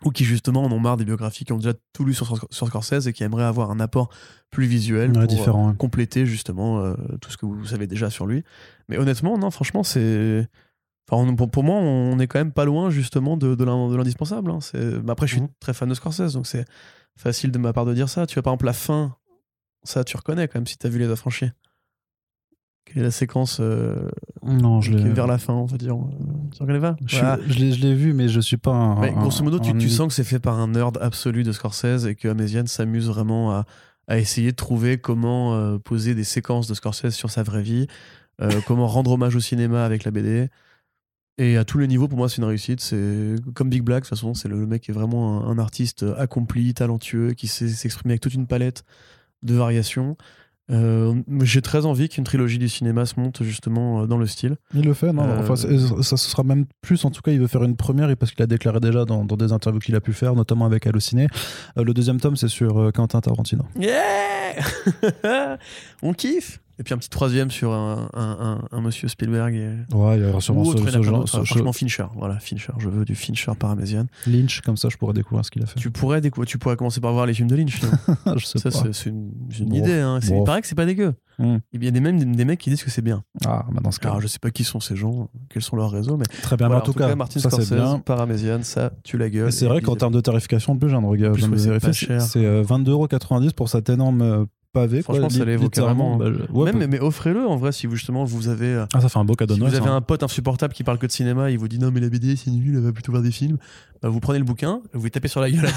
ou 0.05 0.11
qui 0.11 0.23
justement 0.23 0.63
en 0.63 0.71
ont 0.71 0.79
marre 0.79 0.95
des 0.95 1.03
biographies 1.03 1.43
qui 1.43 1.51
ont 1.51 1.57
déjà 1.57 1.73
tout 1.91 2.05
lu 2.05 2.13
sur, 2.13 2.47
sur 2.49 2.67
Scorsese 2.67 3.07
et 3.07 3.11
qui 3.13 3.23
aimeraient 3.25 3.43
avoir 3.43 3.71
un 3.71 3.81
apport 3.81 4.07
plus 4.51 4.65
visuel 4.67 5.09
Ouais, 5.09 5.13
pour 5.15 5.23
euh, 5.23 5.27
différent. 5.27 5.67
hein. 5.67 5.75
compléter 5.75 6.25
justement 6.25 6.79
euh, 6.79 6.93
tout 7.19 7.29
ce 7.29 7.35
que 7.35 7.45
vous 7.45 7.65
savez 7.65 7.87
déjà 7.87 8.09
sur 8.09 8.25
lui. 8.25 8.45
Mais 8.87 8.97
honnêtement, 8.97 9.37
non, 9.37 9.51
franchement, 9.51 9.83
c'est. 9.83 10.47
Enfin, 11.11 11.21
on- 11.29 11.35
pour, 11.35 11.51
pour 11.51 11.65
moi, 11.65 11.75
on 11.75 12.17
est 12.19 12.27
quand 12.27 12.39
même 12.39 12.53
pas 12.53 12.63
loin 12.63 12.89
justement 12.89 13.35
de, 13.35 13.53
de 13.55 13.63
l'in- 13.65 13.89
de 13.89 13.95
l'indispensable. 13.97 14.49
hein. 14.49 14.59
Après, 15.09 15.27
je 15.27 15.33
suis 15.33 15.41
Mhm. 15.41 15.49
très 15.59 15.73
fan 15.73 15.89
de 15.89 15.93
Scorsese, 15.93 16.31
donc 16.35 16.47
c'est 16.47 16.63
facile 17.17 17.51
de 17.51 17.57
ma 17.57 17.73
part 17.73 17.83
de 17.85 17.93
dire 17.93 18.07
ça. 18.07 18.25
Tu 18.25 18.35
vois, 18.35 18.43
par 18.43 18.53
exemple, 18.53 18.65
la 18.65 18.73
fin, 18.73 19.17
ça, 19.83 20.03
tu 20.03 20.15
reconnais 20.17 20.47
quand 20.47 20.59
même 20.59 20.67
si 20.67 20.77
t'as 20.77 20.89
vu 20.89 20.99
Les 20.99 21.09
Affranchis. 21.09 21.51
Quelle 22.85 22.97
est 22.99 23.05
la 23.05 23.11
séquence 23.11 23.59
euh, 23.61 24.09
Non, 24.43 24.81
je 24.81 24.91
qui 24.91 24.97
est 25.03 25.09
vers 25.09 25.25
la 25.27 25.37
fin, 25.37 25.53
on 25.53 25.65
va 25.65 25.77
dire 25.77 25.95
euh, 25.95 25.99
Tu 26.53 26.61
reconnais 26.61 26.81
pas? 26.81 26.95
Je, 27.05 27.17
Voilà. 27.17 27.39
je 27.47 27.59
l'ai- 27.59 27.95
vu, 27.95 28.13
mais 28.13 28.27
je 28.27 28.39
suis 28.41 28.57
pas 28.57 28.71
un. 28.71 29.01
Un- 29.01 29.11
grosso 29.13 29.43
modo, 29.43 29.57
tu, 29.59 29.71
un- 29.71 29.77
tu 29.77 29.89
sens 29.89 30.07
que 30.09 30.13
c'est 30.13 30.23
fait 30.25 30.39
par 30.39 30.59
un 30.59 30.67
nerd 30.67 30.97
absolu 31.01 31.43
de 31.43 31.51
Scorsese 31.53 32.05
et 32.05 32.15
que 32.15 32.27
Améziane 32.27 32.67
s'amuse 32.67 33.07
vraiment 33.07 33.51
à, 33.51 33.65
à 34.07 34.17
essayer 34.19 34.51
de 34.51 34.55
trouver 34.57 34.97
comment 34.97 35.55
euh, 35.55 35.77
poser 35.79 36.13
des 36.13 36.25
séquences 36.25 36.67
de 36.67 36.73
Scorsese 36.73 37.11
sur 37.15 37.31
sa 37.31 37.41
vraie 37.41 37.63
vie, 37.63 37.87
euh, 38.41 38.49
comment 38.67 38.87
rendre 38.87 39.11
hommage 39.11 39.35
au 39.35 39.39
cinéma 39.39 39.85
avec 39.85 40.03
la 40.03 40.11
BD. 40.11 40.49
Et 41.39 41.57
à 41.57 41.63
tous 41.65 41.79
les 41.79 41.87
niveaux, 41.87 42.07
pour 42.09 42.17
moi, 42.17 42.27
c'est 42.29 42.37
une 42.37 42.43
réussite. 42.43 42.79
C'est 42.81 43.35
comme 43.55 43.69
Big 43.69 43.81
Black, 43.81 44.03
de 44.03 44.07
toute 44.09 44.15
façon, 44.17 44.33
c'est 44.35 44.49
le, 44.49 44.59
le 44.59 44.67
mec 44.67 44.83
qui 44.83 44.91
est 44.91 44.93
vraiment 44.93 45.41
un, 45.41 45.49
un 45.51 45.57
artiste 45.57 46.05
accompli, 46.17 46.73
talentueux, 46.75 47.31
qui 47.33 47.47
sait 47.47 47.69
s'exprimer 47.69 48.11
avec 48.13 48.21
toute 48.21 48.33
une 48.35 48.45
palette 48.45 48.83
de 49.43 49.53
variations. 49.55 50.17
Euh, 50.71 51.13
J'ai 51.41 51.61
très 51.61 51.85
envie 51.85 52.07
qu'une 52.07 52.23
trilogie 52.23 52.57
du 52.57 52.69
cinéma 52.69 53.05
se 53.05 53.19
monte 53.19 53.43
justement 53.43 54.03
euh, 54.03 54.07
dans 54.07 54.17
le 54.17 54.25
style. 54.25 54.55
Il 54.73 54.85
le 54.85 54.93
fait, 54.93 55.11
non 55.11 55.23
Euh, 55.23 55.39
Enfin, 55.41 55.57
c'est- 55.57 55.77
ça, 56.01 56.15
ce 56.15 56.29
sera 56.29 56.43
même 56.43 56.65
plus. 56.81 57.03
En 57.03 57.11
tout 57.11 57.21
cas, 57.21 57.31
il 57.31 57.39
veut 57.41 57.47
faire 57.47 57.63
une 57.65 57.75
première 57.75 58.09
et 58.09 58.15
parce 58.15 58.31
qu'il 58.31 58.41
a 58.43 58.47
déclaré 58.47 58.79
déjà 58.79 59.03
dans, 59.03 59.25
dans 59.25 59.35
des 59.35 59.51
interviews 59.51 59.81
qu'il 59.81 59.95
a 59.95 59.99
pu 60.01 60.13
faire, 60.13 60.35
notamment 60.35 60.65
avec 60.65 60.87
Allociné. 60.87 61.27
Euh, 61.77 61.83
le 61.83 61.93
deuxième 61.93 62.19
tome, 62.21 62.37
c'est 62.37 62.47
sur 62.47 62.79
euh, 62.79 62.91
Quentin 62.91 63.19
Tarantino. 63.19 63.65
Yeah 63.77 64.55
On 66.01 66.13
kiffe 66.13 66.61
Et 66.79 66.83
puis 66.83 66.93
un 66.93 66.97
petit 66.97 67.09
troisième 67.09 67.51
sur 67.51 67.71
un, 67.71 68.09
un, 68.13 68.37
un- 68.71 68.77
un 68.77 68.81
monsieur 68.81 69.07
Spielberg 69.07 69.53
et... 69.53 69.67
Ouais, 69.95 70.17
il 70.17 70.23
y 70.23 70.25
aura 70.27 70.41
sûrement 70.41 70.63
autre, 70.63 70.79
ce, 70.83 70.97
en 70.97 71.01
ce 71.01 71.01
genre. 71.03 71.29
ce- 71.29 71.35
Franchement, 71.43 71.71
Fincher. 71.71 72.05
Voilà, 72.15 72.39
Fincher. 72.39 72.73
Je 72.79 72.89
veux 72.89 73.05
du 73.05 73.13
Fincher 73.13 73.51
paramésian. 73.57 74.07
Lynch, 74.25 74.61
comme 74.61 74.75
ça, 74.77 74.89
je 74.89 74.97
pourrais 74.97 75.13
découvrir 75.13 75.45
ce 75.45 75.51
qu'il 75.51 75.61
a 75.61 75.67
fait. 75.67 75.79
Tu 75.79 75.91
pourrais, 75.91 76.19
décou- 76.19 76.45
tu 76.45 76.57
pourrais 76.57 76.75
commencer 76.75 76.99
par 76.99 77.13
voir 77.13 77.27
les 77.27 77.33
films 77.35 77.47
de 77.47 77.55
Lynch. 77.55 77.79
je 78.37 78.45
sais 78.45 78.57
Ça, 78.57 78.71
pas. 78.71 78.77
c'est 78.77 78.93
c'est 78.93 79.09
une, 79.11 79.31
c'est 79.51 79.59
une 79.59 79.69
Bon. 79.69 79.75
idée. 79.75 79.99
Hein. 79.99 80.19
C'est- 80.21 80.31
Bon. 80.31 80.41
Il 80.41 80.45
paraît 80.45 80.61
que 80.61 80.67
c'est 80.67 80.73
pas 80.75 80.85
dégueu. 80.87 81.13
Hmm. 81.39 81.57
Il 81.73 81.83
y 81.83 81.87
a 81.87 81.91
des, 81.91 81.99
même 81.99 82.17
des, 82.17 82.25
des 82.25 82.45
mecs 82.45 82.59
qui 82.59 82.69
disent 82.71 82.83
que 82.83 82.89
c'est 82.91 83.01
bien. 83.03 83.23
Ah, 83.45 83.65
bah 83.71 83.81
dans 83.83 83.91
ce 83.91 83.99
cas. 83.99 84.09
Alors, 84.09 84.21
je 84.21 84.27
sais 84.27 84.39
pas 84.39 84.49
qui 84.51 84.63
sont 84.63 84.79
ces 84.79 84.95
gens, 84.95 85.29
quels 85.49 85.63
sont 85.63 85.75
leurs 85.75 85.89
réseaux, 85.91 86.17
mais 86.17 86.25
Très 86.41 86.57
bien, 86.57 86.67
voilà, 86.67 86.81
mais 86.83 86.89
en 86.89 86.91
tout 86.91 86.97
cas, 86.97 87.15
Martin 87.15 87.39
ça 87.39 87.49
c'est 87.51 87.55
Scorsese, 87.63 87.73
bien. 87.73 87.99
Paramésian, 87.99 88.59
ça, 88.63 88.91
tu 89.03 89.17
la 89.19 89.29
gueule. 89.29 89.51
C'est 89.51 89.65
vrai 89.67 89.81
qu'en 89.81 89.95
termes 89.95 90.13
de 90.13 90.21
tarification, 90.21 90.73
en 90.73 90.77
plus, 90.77 90.93
En 90.93 91.11
viens 91.11 91.29
de 91.31 91.33
ouais, 91.33 91.39
c'est 91.39 91.47
vérifier, 91.69 91.79
pas 91.79 91.93
c'est 91.93 91.93
cher. 91.93 92.21
c'est, 92.21 92.45
euh, 92.45 92.63
22,90€ 92.63 93.53
pour 93.53 93.69
cet 93.69 93.89
énorme 93.89 94.45
euh, 94.75 94.81
pavé. 94.81 95.03
quoi, 95.03 95.15
Franchement, 95.15 95.29
ça 95.29 95.39
li- 95.39 95.51
les 95.51 95.55
vaut 95.57 95.63
littéralement, 95.63 96.17
carrément. 96.17 96.37
bah, 96.37 96.45
je- 96.49 96.53
ouais, 96.53 96.65
Même, 96.65 96.77
mais, 96.79 96.87
mais 96.87 96.99
offrez-le 96.99 97.45
en 97.47 97.55
vrai 97.57 97.71
si 97.71 97.87
vous, 97.87 97.95
justement 97.95 98.23
vous 98.23 98.47
avez. 98.47 98.67
euh, 98.67 98.85
Ah, 98.93 99.01
ça 99.01 99.09
fait 99.09 99.19
un 99.19 99.25
beau 99.25 99.35
cadeau 99.35 99.53
Si 99.55 99.59
vous 99.59 99.67
avez 99.67 99.77
ça. 99.85 99.91
un 99.91 100.01
pote 100.01 100.23
insupportable 100.23 100.73
qui 100.73 100.83
parle 100.83 100.97
que 100.97 101.05
de 101.07 101.11
cinéma, 101.11 101.51
il 101.51 101.57
vous 101.57 101.67
dit 101.67 101.79
non 101.79 101.91
mais 101.91 101.99
la 101.99 102.09
BD 102.09 102.35
c'est 102.35 102.51
nul, 102.51 102.75
elle 102.75 102.81
va 102.83 102.91
plutôt 102.91 103.11
voir 103.11 103.23
des 103.23 103.31
films. 103.31 103.57
Bah, 104.01 104.09
vous 104.09 104.19
prenez 104.19 104.37
le 104.39 104.43
bouquin, 104.45 104.81
vous 104.93 105.03
lui 105.03 105.11
tapez 105.11 105.27
sur 105.29 105.39
la 105.41 105.49
gueule. 105.49 105.63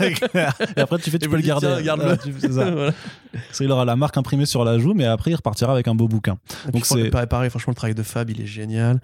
Et 0.76 0.80
après, 0.80 0.98
tu 0.98 1.10
fais, 1.10 1.18
tu 1.18 1.26
Et 1.26 1.28
peux 1.28 1.36
le 1.36 1.42
garder. 1.42 1.66
tiens, 1.68 1.82
garde-le. 1.82 2.32
C'est 2.38 2.52
ça. 2.52 2.70
Voilà. 2.70 2.92
Parce 3.32 3.58
qu'il 3.58 3.70
aura 3.70 3.84
la 3.86 3.96
marque 3.96 4.16
imprimée 4.18 4.44
sur 4.46 4.64
la 4.64 4.78
joue, 4.78 4.92
mais 4.94 5.06
après, 5.06 5.30
il 5.30 5.34
repartira 5.36 5.72
avec 5.72 5.88
un 5.88 5.94
beau 5.94 6.06
bouquin. 6.08 6.36
Et 6.68 6.72
Donc 6.72 6.84
c'est- 6.84 7.08
pareil, 7.10 7.26
pareil, 7.28 7.50
franchement 7.50 7.70
le 7.70 7.76
travail 7.76 7.94
de 7.94 8.02
Fab 8.02 8.28
il 8.30 8.40
est 8.40 8.46
génial. 8.46 9.00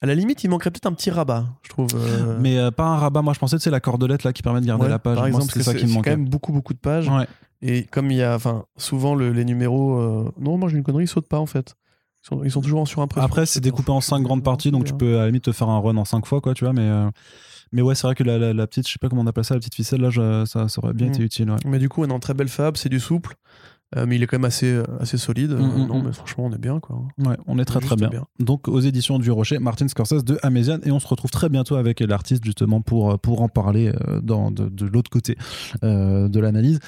À 0.00 0.06
la 0.06 0.14
limite 0.14 0.42
il 0.44 0.48
manquerait 0.50 0.70
peut-être 0.70 0.86
un 0.86 0.92
petit 0.92 1.10
rabat, 1.10 1.44
je 1.62 1.68
trouve. 1.70 1.88
euh, 1.94 2.38
Mais 2.40 2.58
euh, 2.58 2.70
pas 2.70 2.84
un 2.84 2.96
rabat. 2.96 3.20
Moi, 3.22 3.34
je 3.34 3.38
pensais, 3.38 3.58
c'est 3.58 3.70
la 3.70 3.80
cordelette 3.80 4.24
là 4.24 4.32
qui 4.32 4.42
permet 4.42 4.60
de 4.60 4.66
garder 4.66 4.84
ouais, 4.84 4.88
la 4.90 4.98
page. 4.98 5.16
Par 5.16 5.26
exemple, 5.26 5.46
parce 5.52 5.64
ça 5.64 5.72
que 5.74 5.78
qui 5.78 5.84
me 5.84 5.88
c'est 5.88 5.92
c'est 5.92 5.98
manquait. 5.98 6.10
quand 6.12 6.16
même 6.16 6.28
beaucoup 6.28 6.52
beaucoup 6.52 6.72
de 6.74 6.78
pages. 6.78 7.08
Ouais. 7.08 7.26
Et 7.68 7.82
comme 7.84 8.10
il 8.10 8.18
y 8.18 8.22
a, 8.22 8.34
enfin 8.34 8.64
souvent 8.76 9.14
le- 9.14 9.32
les 9.32 9.44
numéros, 9.44 9.98
euh, 9.98 10.30
non 10.38 10.56
moi 10.58 10.68
j'ai 10.68 10.76
une 10.76 10.84
connerie, 10.84 11.04
ils 11.04 11.08
sautent 11.08 11.28
pas 11.28 11.38
en 11.40 11.46
fait. 11.46 11.74
Ils 12.22 12.26
sont, 12.28 12.44
ils 12.44 12.50
sont 12.50 12.60
toujours 12.60 12.80
en 12.80 12.84
surimpression. 12.86 13.24
Après, 13.24 13.46
c'est 13.46 13.60
découpé 13.60 13.90
en 13.92 14.00
cinq 14.00 14.20
grandes 14.22 14.42
parties, 14.42 14.70
donc 14.70 14.84
tu 14.84 14.92
peux 14.94 15.16
à 15.16 15.20
la 15.22 15.26
limite 15.26 15.44
te 15.44 15.52
faire 15.52 15.68
un 15.68 15.78
run 15.78 15.96
en 15.96 16.04
cinq 16.04 16.26
fois, 16.26 16.40
quoi, 16.40 16.54
tu 16.54 16.64
vois. 16.64 16.72
Mais, 16.72 16.82
euh, 16.82 17.08
mais 17.72 17.82
ouais, 17.82 17.94
c'est 17.94 18.06
vrai 18.06 18.14
que 18.16 18.24
la, 18.24 18.36
la- 18.38 18.52
la 18.52 18.66
petite, 18.66 18.86
je 18.88 18.92
sais 18.92 18.98
pas 19.00 19.08
comment 19.08 19.22
on 19.22 19.26
appelle 19.28 19.44
ça, 19.44 19.54
la 19.54 19.60
petite 19.60 19.74
ficelle, 19.76 20.00
là, 20.00 20.10
je- 20.10 20.44
ça, 20.44 20.68
ça 20.68 20.80
aurait 20.82 20.92
bien 20.94 21.06
Mm. 21.06 21.10
été 21.10 21.22
utile. 21.22 21.50
ouais. 21.50 21.56
Mais 21.64 21.78
du 21.78 21.88
coup, 21.88 22.02
on 22.02 22.08
est 22.08 22.12
en 22.12 22.18
très 22.18 22.34
belle 22.34 22.48
Fab, 22.48 22.76
c'est 22.76 22.88
du 22.88 22.98
souple. 23.00 23.34
euh, 23.96 24.04
mais 24.04 24.16
il 24.16 24.22
est 24.24 24.26
quand 24.26 24.36
même 24.36 24.44
assez, 24.44 24.66
euh, 24.72 24.82
assez 24.98 25.16
solide. 25.16 25.52
Euh, 25.52 25.60
Mm, 25.60 25.82
mm, 25.84 25.86
non, 25.86 26.02
mais 26.02 26.12
franchement, 26.12 26.46
on 26.46 26.52
est 26.52 26.58
bien 26.58 26.80
quoi. 26.80 27.04
Ouais, 27.18 27.36
on 27.46 27.56
est 27.60 27.64
très 27.64 27.78
très 27.78 27.94
bien. 27.94 28.10
Donc 28.40 28.66
aux 28.66 28.80
éditions 28.80 29.20
du 29.20 29.30
Rocher, 29.30 29.60
Martin 29.60 29.86
Scorsese 29.86 30.24
de 30.24 30.40
Améziane, 30.42 30.80
et 30.84 30.90
on 30.90 30.98
se 30.98 31.06
retrouve 31.06 31.30
très 31.30 31.48
bientôt 31.48 31.76
avec 31.76 32.00
l'artiste 32.00 32.44
justement 32.44 32.80
pour, 32.80 33.16
pour 33.20 33.42
en 33.42 33.48
parler 33.48 33.92
dans, 34.24 34.50
de, 34.50 34.68
de 34.68 34.86
l'autre 34.86 35.08
côté 35.08 35.38
euh, 35.84 36.26
de 36.28 36.40
l'analyse. 36.40 36.80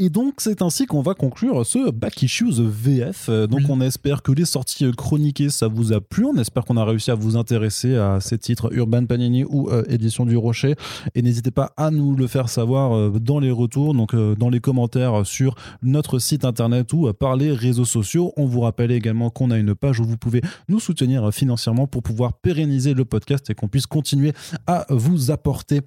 Et 0.00 0.10
donc, 0.10 0.34
c'est 0.38 0.62
ainsi 0.62 0.86
qu'on 0.86 1.02
va 1.02 1.14
conclure 1.14 1.66
ce 1.66 1.90
Back 1.90 2.22
Issues 2.22 2.52
VF. 2.52 3.28
Euh, 3.28 3.48
Donc, 3.48 3.60
Oui. 3.60 3.66
on 3.68 3.80
espère 3.80 4.22
que 4.22 4.30
les 4.30 4.44
sorties 4.44 4.84
euh, 4.84 4.92
chroniquées, 4.92 5.50
ça 5.50 5.66
vous 5.66 5.92
a 5.92 6.00
plu. 6.00 6.24
On 6.24 6.36
espère 6.36 6.64
qu'on 6.64 6.76
a 6.76 6.84
réussi 6.84 7.10
à 7.10 7.16
vous 7.16 7.36
intéresser 7.36 7.96
à 7.96 8.20
ces 8.20 8.38
titres 8.38 8.72
Urban 8.72 9.04
Panini 9.06 9.42
ou 9.44 9.68
euh, 9.70 9.82
Édition 9.88 10.24
du 10.24 10.36
Rocher. 10.36 10.76
Et 11.16 11.22
n'hésitez 11.22 11.50
pas 11.50 11.72
à 11.76 11.90
nous 11.90 12.14
le 12.14 12.28
faire 12.28 12.48
savoir 12.48 12.96
euh, 12.96 13.10
dans 13.18 13.40
les 13.40 13.50
retours, 13.50 13.92
donc 13.92 14.14
euh, 14.14 14.36
dans 14.36 14.50
les 14.50 14.60
commentaires 14.60 15.26
sur 15.26 15.56
notre 15.82 16.20
site 16.20 16.44
internet 16.44 16.92
ou 16.92 17.12
par 17.12 17.34
les 17.34 17.50
réseaux 17.52 17.84
sociaux. 17.84 18.32
On 18.36 18.46
vous 18.46 18.60
rappelle 18.60 18.92
également 18.92 19.30
qu'on 19.30 19.50
a 19.50 19.58
une 19.58 19.74
page 19.74 19.98
où 19.98 20.04
vous 20.04 20.16
pouvez 20.16 20.42
nous 20.68 20.78
soutenir 20.78 21.34
financièrement 21.34 21.88
pour 21.88 22.04
pouvoir 22.04 22.34
pérenniser 22.34 22.94
le 22.94 23.04
podcast 23.04 23.50
et 23.50 23.54
qu'on 23.54 23.66
puisse 23.68 23.86
continuer 23.86 24.32
à 24.68 24.86
vous 24.90 25.32
apporter 25.32 25.80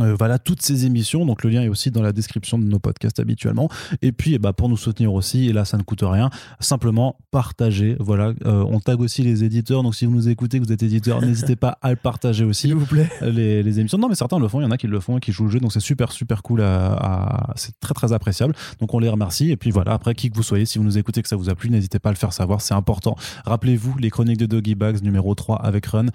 Euh, 0.00 0.16
voilà 0.18 0.40
toutes 0.40 0.60
ces 0.60 0.86
émissions, 0.86 1.24
donc 1.24 1.44
le 1.44 1.50
lien 1.50 1.62
est 1.62 1.68
aussi 1.68 1.92
dans 1.92 2.02
la 2.02 2.10
description 2.12 2.58
de 2.58 2.64
nos 2.64 2.80
podcasts 2.80 3.20
habituellement. 3.20 3.68
Et 4.02 4.10
puis, 4.10 4.34
eh 4.34 4.38
bah, 4.40 4.52
pour 4.52 4.68
nous 4.68 4.76
soutenir 4.76 5.14
aussi, 5.14 5.48
et 5.48 5.52
là 5.52 5.64
ça 5.64 5.76
ne 5.78 5.84
coûte 5.84 6.00
rien, 6.02 6.30
simplement 6.58 7.16
partager. 7.30 7.96
Voilà, 8.00 8.32
euh, 8.44 8.64
on 8.68 8.80
tag 8.80 9.00
aussi 9.00 9.22
les 9.22 9.44
éditeurs, 9.44 9.84
donc 9.84 9.94
si 9.94 10.04
vous 10.06 10.12
nous 10.12 10.28
écoutez, 10.28 10.58
que 10.58 10.64
vous 10.66 10.72
êtes 10.72 10.82
éditeur, 10.82 11.20
n'hésitez 11.24 11.54
pas 11.54 11.78
à 11.80 11.90
le 11.90 11.96
partager 11.96 12.44
aussi. 12.44 12.62
S'il 12.62 12.74
vous 12.74 12.86
plaît. 12.86 13.08
Les, 13.22 13.62
les 13.62 13.78
émissions. 13.78 13.98
Non, 13.98 14.08
mais 14.08 14.16
certains 14.16 14.38
le 14.40 14.48
font, 14.48 14.60
il 14.60 14.64
y 14.64 14.66
en 14.66 14.70
a 14.72 14.76
qui 14.78 14.88
le 14.88 14.98
font 14.98 15.18
et 15.18 15.20
qui 15.20 15.30
jouent 15.30 15.44
le 15.44 15.50
jeu, 15.50 15.60
donc 15.60 15.72
c'est 15.72 15.78
super 15.80 16.10
super 16.10 16.42
cool. 16.42 16.62
À, 16.62 16.94
à- 16.94 17.52
c'est 17.54 17.78
très 17.78 17.94
très 17.94 18.12
appréciable. 18.12 18.54
Donc 18.80 18.92
on 18.94 18.98
les 18.98 19.08
remercie. 19.08 19.50
Et 19.52 19.56
puis 19.56 19.70
voilà, 19.70 19.92
après 19.92 20.14
qui 20.16 20.28
que 20.28 20.34
vous 20.36 20.42
soyez, 20.42 20.66
si 20.66 20.78
vous 20.78 20.84
nous 20.84 20.98
écoutez 20.98 21.22
que 21.22 21.28
ça 21.28 21.36
vous 21.36 21.50
a 21.50 21.54
plu, 21.54 21.70
n'hésitez 21.70 22.00
pas 22.00 22.08
à 22.08 22.12
le 22.12 22.18
faire 22.18 22.32
savoir, 22.32 22.62
c'est 22.62 22.74
important. 22.74 23.14
Rappelez-vous 23.44 23.96
les 23.98 24.10
chroniques 24.10 24.38
de 24.38 24.46
Doggy 24.46 24.74
Bags 24.74 25.02
numéro 25.02 25.34
3 25.36 25.62
avec 25.62 25.86
Run 25.86 26.06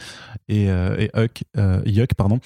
et, 0.50 0.70
euh, 0.70 0.98
et 0.98 1.12
Huck, 1.18 1.44
Yuck, 1.86 2.14
pardon, 2.16 2.40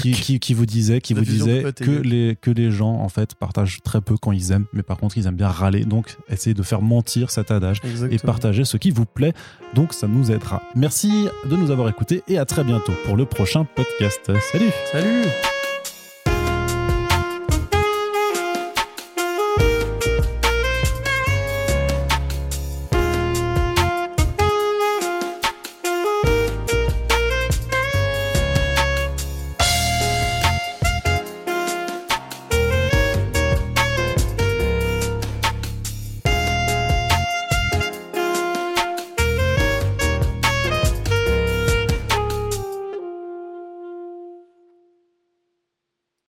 qui, 0.00 0.39
qui 0.40 0.54
vous 0.54 0.66
disait, 0.66 1.00
qui 1.00 1.14
vous 1.14 1.20
disait 1.24 1.64
que 1.76 1.90
les, 1.90 2.36
que 2.40 2.50
les 2.50 2.70
gens 2.70 2.94
en 2.94 3.08
fait 3.08 3.34
partagent 3.34 3.80
très 3.82 4.00
peu 4.00 4.16
quand 4.20 4.32
ils 4.32 4.52
aiment, 4.52 4.66
mais 4.72 4.82
par 4.82 4.98
contre 4.98 5.18
ils 5.18 5.26
aiment 5.26 5.36
bien 5.36 5.48
râler. 5.48 5.84
Donc 5.84 6.16
essayez 6.28 6.54
de 6.54 6.62
faire 6.62 6.82
mentir 6.82 7.30
cet 7.30 7.50
adage 7.50 7.80
et 8.10 8.18
partager 8.18 8.64
ce 8.64 8.76
qui 8.76 8.90
vous 8.90 9.06
plaît. 9.06 9.32
Donc 9.74 9.92
ça 9.92 10.08
nous 10.08 10.30
aidera. 10.30 10.62
Merci 10.74 11.28
de 11.48 11.56
nous 11.56 11.70
avoir 11.70 11.88
écoutés 11.88 12.22
et 12.28 12.38
à 12.38 12.44
très 12.44 12.64
bientôt 12.64 12.92
pour 13.04 13.16
le 13.16 13.24
prochain 13.24 13.64
podcast. 13.64 14.32
Salut 14.50 14.70
Salut 14.90 15.26